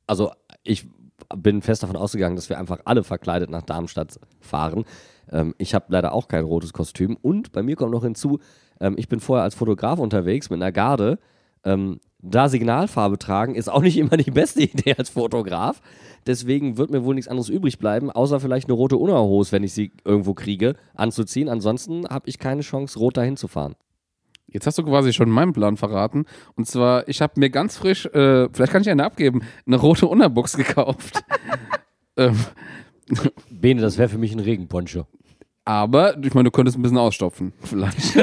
also 0.08 0.32
ich 0.64 0.88
bin 1.36 1.62
fest 1.62 1.84
davon 1.84 1.96
ausgegangen, 1.96 2.36
dass 2.36 2.50
wir 2.50 2.60
einfach 2.60 2.80
alle 2.86 3.04
verkleidet 3.04 3.50
nach 3.50 3.62
Darmstadt 3.62 4.20
fahren. 4.40 4.84
Ähm, 5.32 5.56
ich 5.58 5.74
habe 5.74 5.86
leider 5.90 6.14
auch 6.14 6.28
kein 6.28 6.44
rotes 6.44 6.74
Kostüm 6.74 7.18
und 7.22 7.52
bei 7.52 7.64
mir 7.64 7.76
kommt 7.76 7.92
noch 7.92 8.04
hinzu, 8.04 8.40
ähm, 8.80 8.96
ich 8.98 9.08
bin 9.08 9.20
vorher 9.20 9.44
als 9.44 9.56
Fotograf 9.56 10.00
unterwegs 10.00 10.50
mit 10.50 10.62
einer 10.62 10.72
Garde. 10.72 11.20
Ähm, 11.64 12.00
da 12.30 12.50
Signalfarbe 12.50 13.18
tragen 13.18 13.56
ist 13.56 13.70
auch 13.70 13.82
nicht 13.82 13.98
immer 13.98 14.18
die 14.18 14.32
beste 14.32 14.62
Idee 14.64 14.96
als 14.98 15.10
Fotograf. 15.10 15.82
Deswegen 16.28 16.78
wird 16.78 16.90
mir 16.90 17.04
wohl 17.04 17.16
nichts 17.16 17.30
anderes 17.30 17.50
übrig 17.50 17.78
bleiben, 17.78 18.10
außer 18.10 18.40
vielleicht 18.40 18.68
eine 18.68 18.74
rote 18.74 18.98
Unterhose, 18.98 19.52
wenn 19.52 19.64
ich 19.64 19.74
sie 19.74 19.92
irgendwo 20.04 20.34
kriege, 20.34 20.76
anzuziehen. 20.96 21.50
Ansonsten 21.50 22.08
habe 22.08 22.28
ich 22.28 22.40
keine 22.40 22.62
Chance, 22.62 22.98
rot 22.98 23.18
dahin 23.18 23.38
zu 23.38 23.48
fahren. 23.48 23.76
Jetzt 24.48 24.66
hast 24.66 24.78
du 24.78 24.84
quasi 24.84 25.14
schon 25.14 25.30
meinen 25.30 25.54
Plan 25.54 25.78
verraten. 25.78 26.26
Und 26.56 26.68
zwar, 26.68 27.08
ich 27.08 27.22
habe 27.22 27.40
mir 27.40 27.50
ganz 27.50 27.78
frisch, 27.78 28.06
äh, 28.08 28.50
vielleicht 28.52 28.72
kann 28.72 28.82
ich 28.82 28.90
eine 28.90 29.04
abgeben, 29.04 29.42
eine 29.68 29.76
rote 29.76 30.08
Unterbox 30.08 30.58
gekauft. 30.58 31.24
ähm, 32.18 32.40
Bene, 33.52 33.82
das 33.82 33.98
wäre 33.98 34.10
für 34.10 34.18
mich 34.18 34.34
ein 34.34 34.40
Regenponcho. 34.40 35.06
aber 35.64 36.18
ich 36.24 36.34
meine, 36.34 36.46
du 36.46 36.52
könntest 36.52 36.78
ein 36.78 36.82
bisschen 36.82 36.98
ausstopfen, 36.98 37.54
vielleicht. 37.62 38.18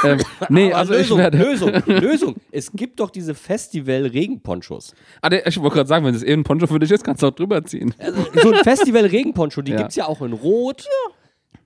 ähm, 0.04 0.18
nee, 0.48 0.72
also 0.72 0.92
ich 0.92 1.00
Lösung, 1.00 1.18
werde. 1.18 1.38
Lösung, 1.38 1.72
Lösung. 1.86 2.36
Es 2.50 2.70
gibt 2.72 3.00
doch 3.00 3.10
diese 3.10 3.34
Festival-Regenponchos. 3.34 4.94
Ah, 5.20 5.28
der, 5.28 5.46
ich 5.46 5.58
wollte 5.60 5.76
gerade 5.76 5.88
sagen, 5.88 6.04
wenn 6.04 6.14
es 6.14 6.22
eh 6.22 6.32
ein 6.32 6.44
Poncho 6.44 6.66
für 6.66 6.78
dich 6.78 6.90
ist, 6.90 7.04
kannst 7.04 7.22
du 7.22 7.26
auch 7.28 7.32
drüber 7.34 7.64
ziehen. 7.64 7.94
so 8.42 8.52
ein 8.52 8.62
Festival-Regenponcho, 8.64 9.62
die 9.62 9.72
Ja. 9.72 9.78
gibt 9.78 9.90
es 9.90 9.96
ja 9.96 10.06
auch 10.06 10.22
in 10.22 10.32
Rot. 10.32 10.84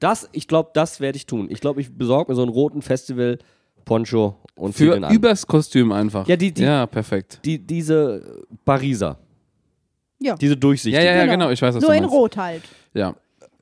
Das, 0.00 0.28
ich 0.32 0.48
glaube, 0.48 0.70
das 0.74 1.00
werde 1.00 1.16
ich 1.16 1.26
tun. 1.26 1.48
Ich 1.50 1.60
glaube, 1.60 1.80
ich 1.80 1.96
besorge 1.96 2.30
mir 2.32 2.36
so 2.36 2.42
einen 2.42 2.50
roten 2.50 2.82
Festival-Poncho 2.82 4.36
und 4.56 4.74
zieh 4.76 4.86
Für 4.90 5.12
übers 5.12 5.46
Kostüm 5.46 5.92
einfach. 5.92 6.26
Ja, 6.28 6.36
die- 6.36 6.52
die- 6.52 6.62
ja 6.62 6.86
perfekt. 6.86 7.40
die, 7.44 7.58
diese 7.58 8.42
Pariser. 8.64 9.18
Ja. 10.20 10.36
Diese 10.36 10.54
Ja, 10.54 10.58
durchsichtigen. 10.60 11.06
ja, 11.06 11.16
ja, 11.16 11.26
genau, 11.26 11.50
ich 11.50 11.60
weiß, 11.60 11.74
was 11.74 11.82
Nur 11.82 11.92
du 11.92 11.96
in. 11.98 12.04
Rot 12.04 12.36
halt. 12.36 12.62
Ja. 12.94 13.14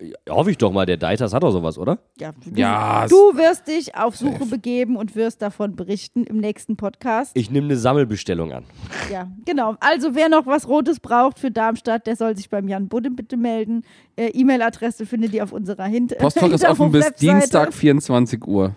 Ja, 0.02 0.34
hoffe 0.34 0.50
ich 0.50 0.58
doch 0.58 0.72
mal, 0.72 0.84
der 0.84 0.96
Deitas 0.96 1.32
hat 1.32 1.42
doch 1.42 1.52
sowas, 1.52 1.78
oder? 1.78 1.98
Ja, 2.18 2.32
du, 2.44 2.50
Ja, 2.58 3.06
du 3.06 3.36
wirst 3.36 3.68
dich 3.68 3.94
auf 3.94 4.16
Suche 4.16 4.46
begeben 4.46 4.96
und 4.96 5.14
wirst 5.14 5.42
davon 5.42 5.76
berichten 5.76 6.24
im 6.24 6.38
nächsten 6.38 6.76
Podcast. 6.76 7.32
Ich 7.34 7.50
nehme 7.50 7.66
eine 7.66 7.76
Sammelbestellung 7.76 8.52
an. 8.52 8.64
Ja, 9.10 9.28
genau. 9.44 9.76
Also 9.80 10.14
wer 10.14 10.28
noch 10.28 10.46
was 10.46 10.66
Rotes 10.68 10.98
braucht 10.98 11.38
für 11.38 11.50
Darmstadt, 11.50 12.06
der 12.06 12.16
soll 12.16 12.36
sich 12.36 12.50
beim 12.50 12.68
Jan 12.68 12.88
Budde 12.88 13.10
bitte 13.10 13.36
melden. 13.36 13.84
Äh, 14.16 14.28
E-Mail-Adresse 14.28 15.06
findet 15.06 15.32
ihr 15.34 15.44
auf 15.44 15.52
unserer 15.52 15.84
Hint 15.84 16.16
Postfach 16.18 16.48
ist 16.52 16.64
offen 16.64 16.90
bis. 16.90 17.12
Dienstag 17.14 17.72
24 17.72 18.46
Uhr. 18.46 18.74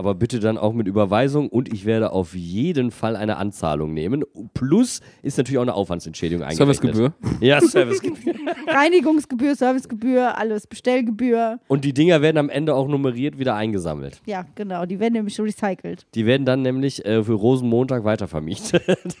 Aber 0.00 0.14
bitte 0.14 0.40
dann 0.40 0.56
auch 0.56 0.72
mit 0.72 0.88
Überweisung 0.88 1.50
und 1.50 1.70
ich 1.70 1.84
werde 1.84 2.12
auf 2.12 2.34
jeden 2.34 2.90
Fall 2.90 3.16
eine 3.16 3.36
Anzahlung 3.36 3.92
nehmen. 3.92 4.24
Plus 4.54 5.02
ist 5.20 5.36
natürlich 5.36 5.58
auch 5.58 5.62
eine 5.62 5.74
Aufwandsentschädigung 5.74 6.42
eingerechnet. 6.42 6.94
Servicegebühr. 6.94 7.12
Ja, 7.46 7.60
Servicegebühr. 7.60 8.32
Reinigungsgebühr, 8.66 9.54
Servicegebühr, 9.54 10.38
alles, 10.38 10.66
Bestellgebühr. 10.66 11.60
Und 11.68 11.84
die 11.84 11.92
Dinger 11.92 12.22
werden 12.22 12.38
am 12.38 12.48
Ende 12.48 12.74
auch 12.74 12.88
nummeriert 12.88 13.38
wieder 13.38 13.56
eingesammelt. 13.56 14.22
Ja, 14.24 14.46
genau. 14.54 14.86
Die 14.86 14.98
werden 15.00 15.12
nämlich 15.12 15.34
schon 15.34 15.44
recycelt. 15.44 16.06
Die 16.14 16.24
werden 16.24 16.46
dann 16.46 16.62
nämlich 16.62 17.04
äh, 17.04 17.22
für 17.22 17.34
Rosenmontag 17.34 18.02
weitervermietet. 18.02 18.82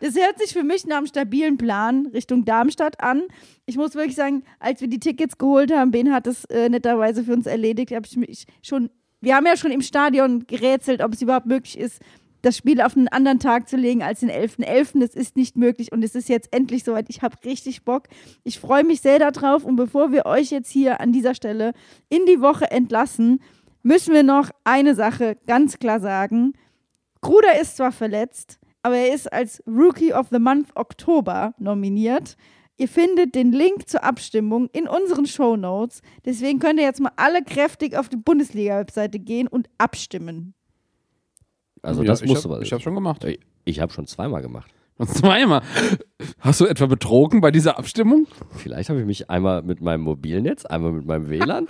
Das 0.00 0.14
hört 0.16 0.38
sich 0.38 0.52
für 0.52 0.62
mich 0.62 0.86
nach 0.86 0.98
einem 0.98 1.06
stabilen 1.06 1.56
Plan 1.56 2.06
Richtung 2.06 2.44
Darmstadt 2.44 3.00
an. 3.00 3.22
Ich 3.64 3.76
muss 3.76 3.94
wirklich 3.94 4.16
sagen, 4.16 4.42
als 4.60 4.80
wir 4.80 4.88
die 4.88 5.00
Tickets 5.00 5.38
geholt 5.38 5.72
haben, 5.72 5.90
Ben 5.90 6.12
hat 6.12 6.26
es 6.26 6.44
äh, 6.46 6.68
netterweise 6.68 7.24
für 7.24 7.32
uns 7.32 7.46
erledigt, 7.46 7.92
habe 7.92 8.06
ich 8.06 8.16
mich 8.16 8.46
schon, 8.62 8.90
wir 9.20 9.34
haben 9.34 9.46
ja 9.46 9.56
schon 9.56 9.70
im 9.70 9.82
Stadion 9.82 10.46
gerätselt, 10.46 11.02
ob 11.02 11.12
es 11.12 11.22
überhaupt 11.22 11.46
möglich 11.46 11.78
ist, 11.78 12.00
das 12.42 12.56
Spiel 12.56 12.80
auf 12.80 12.96
einen 12.96 13.08
anderen 13.08 13.40
Tag 13.40 13.68
zu 13.68 13.76
legen 13.76 14.02
als 14.02 14.20
den 14.20 14.30
11.11. 14.30 15.00
Das 15.00 15.14
ist 15.14 15.36
nicht 15.36 15.56
möglich 15.56 15.90
und 15.90 16.04
es 16.04 16.14
ist 16.14 16.28
jetzt 16.28 16.52
endlich 16.52 16.84
soweit. 16.84 17.06
Ich 17.08 17.22
habe 17.22 17.36
richtig 17.44 17.84
Bock. 17.84 18.04
Ich 18.44 18.60
freue 18.60 18.84
mich 18.84 19.00
sehr 19.00 19.18
darauf 19.18 19.64
und 19.64 19.74
bevor 19.76 20.12
wir 20.12 20.26
euch 20.26 20.50
jetzt 20.50 20.70
hier 20.70 21.00
an 21.00 21.12
dieser 21.12 21.34
Stelle 21.34 21.72
in 22.08 22.24
die 22.26 22.40
Woche 22.40 22.70
entlassen, 22.70 23.40
müssen 23.82 24.14
wir 24.14 24.22
noch 24.22 24.50
eine 24.64 24.94
Sache 24.94 25.36
ganz 25.46 25.78
klar 25.78 25.98
sagen. 25.98 26.52
Gruder 27.20 27.60
ist 27.60 27.76
zwar 27.76 27.90
verletzt, 27.90 28.60
aber 28.86 28.98
er 28.98 29.12
ist 29.12 29.32
als 29.32 29.60
Rookie 29.66 30.14
of 30.14 30.28
the 30.30 30.38
Month 30.38 30.68
Oktober 30.76 31.54
nominiert. 31.58 32.36
Ihr 32.76 32.86
findet 32.86 33.34
den 33.34 33.50
Link 33.50 33.88
zur 33.88 34.04
Abstimmung 34.04 34.68
in 34.72 34.86
unseren 34.86 35.26
Show 35.26 35.56
Notes. 35.56 36.02
Deswegen 36.24 36.60
könnt 36.60 36.78
ihr 36.78 36.84
jetzt 36.84 37.00
mal 37.00 37.10
alle 37.16 37.42
kräftig 37.42 37.96
auf 37.96 38.08
die 38.08 38.16
Bundesliga-Webseite 38.16 39.18
gehen 39.18 39.48
und 39.48 39.68
abstimmen. 39.76 40.54
Also 41.82 42.02
Ja, 42.02 42.06
das 42.06 42.24
musst 42.24 42.44
hab, 42.44 42.52
du 42.52 42.60
Ich 42.60 42.72
habe 42.72 42.80
schon 42.80 42.94
gemacht. 42.94 43.24
Ich, 43.24 43.40
ich 43.64 43.80
habe 43.80 43.92
schon 43.92 44.06
zweimal 44.06 44.40
gemacht. 44.40 44.70
Und 44.98 45.10
zweimal. 45.10 45.62
Hast 46.38 46.60
du 46.60 46.66
etwa 46.66 46.86
betrogen 46.86 47.40
bei 47.40 47.50
dieser 47.50 47.80
Abstimmung? 47.80 48.28
Vielleicht 48.50 48.88
habe 48.88 49.00
ich 49.00 49.06
mich 49.06 49.28
einmal 49.30 49.62
mit 49.62 49.80
meinem 49.80 50.02
Mobilnetz, 50.02 50.64
einmal 50.64 50.92
mit 50.92 51.06
meinem 51.06 51.28
WLAN. 51.28 51.66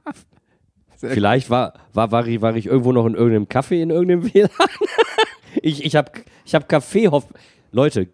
Vielleicht 0.96 1.50
war, 1.50 1.74
war, 1.92 2.10
war, 2.12 2.26
ich, 2.26 2.40
war 2.40 2.56
ich 2.56 2.64
irgendwo 2.64 2.92
noch 2.92 3.04
in 3.04 3.12
irgendeinem 3.12 3.46
Kaffee 3.46 3.82
in 3.82 3.90
irgendeinem 3.90 4.32
WLAN. 4.32 4.48
ich 5.62 5.84
ich 5.84 5.96
habe 5.96 6.12
ich 6.44 6.54
hab 6.54 6.68
Kaffee. 6.68 7.08
Hoff 7.08 7.26
Leute, 7.72 8.08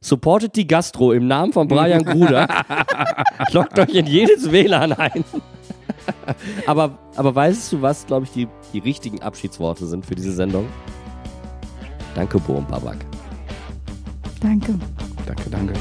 supportet 0.00 0.56
die 0.56 0.66
Gastro 0.66 1.12
im 1.12 1.26
Namen 1.26 1.52
von 1.52 1.68
Brian 1.68 2.04
Gruder. 2.04 2.46
Lockt 3.52 3.78
euch 3.78 3.94
in 3.94 4.06
jedes 4.06 4.50
WLAN 4.50 4.92
ein. 4.92 5.24
aber, 6.66 6.98
aber 7.16 7.34
weißt 7.34 7.72
du, 7.72 7.82
was, 7.82 8.06
glaube 8.06 8.26
ich, 8.26 8.32
die, 8.32 8.48
die 8.72 8.80
richtigen 8.80 9.22
Abschiedsworte 9.22 9.86
sind 9.86 10.04
für 10.04 10.14
diese 10.14 10.32
Sendung? 10.32 10.66
Danke, 12.14 12.38
Bohm 12.38 12.66
Babak. 12.66 12.98
Danke. 14.40 14.78
Danke, 15.26 15.50
danke. 15.50 15.72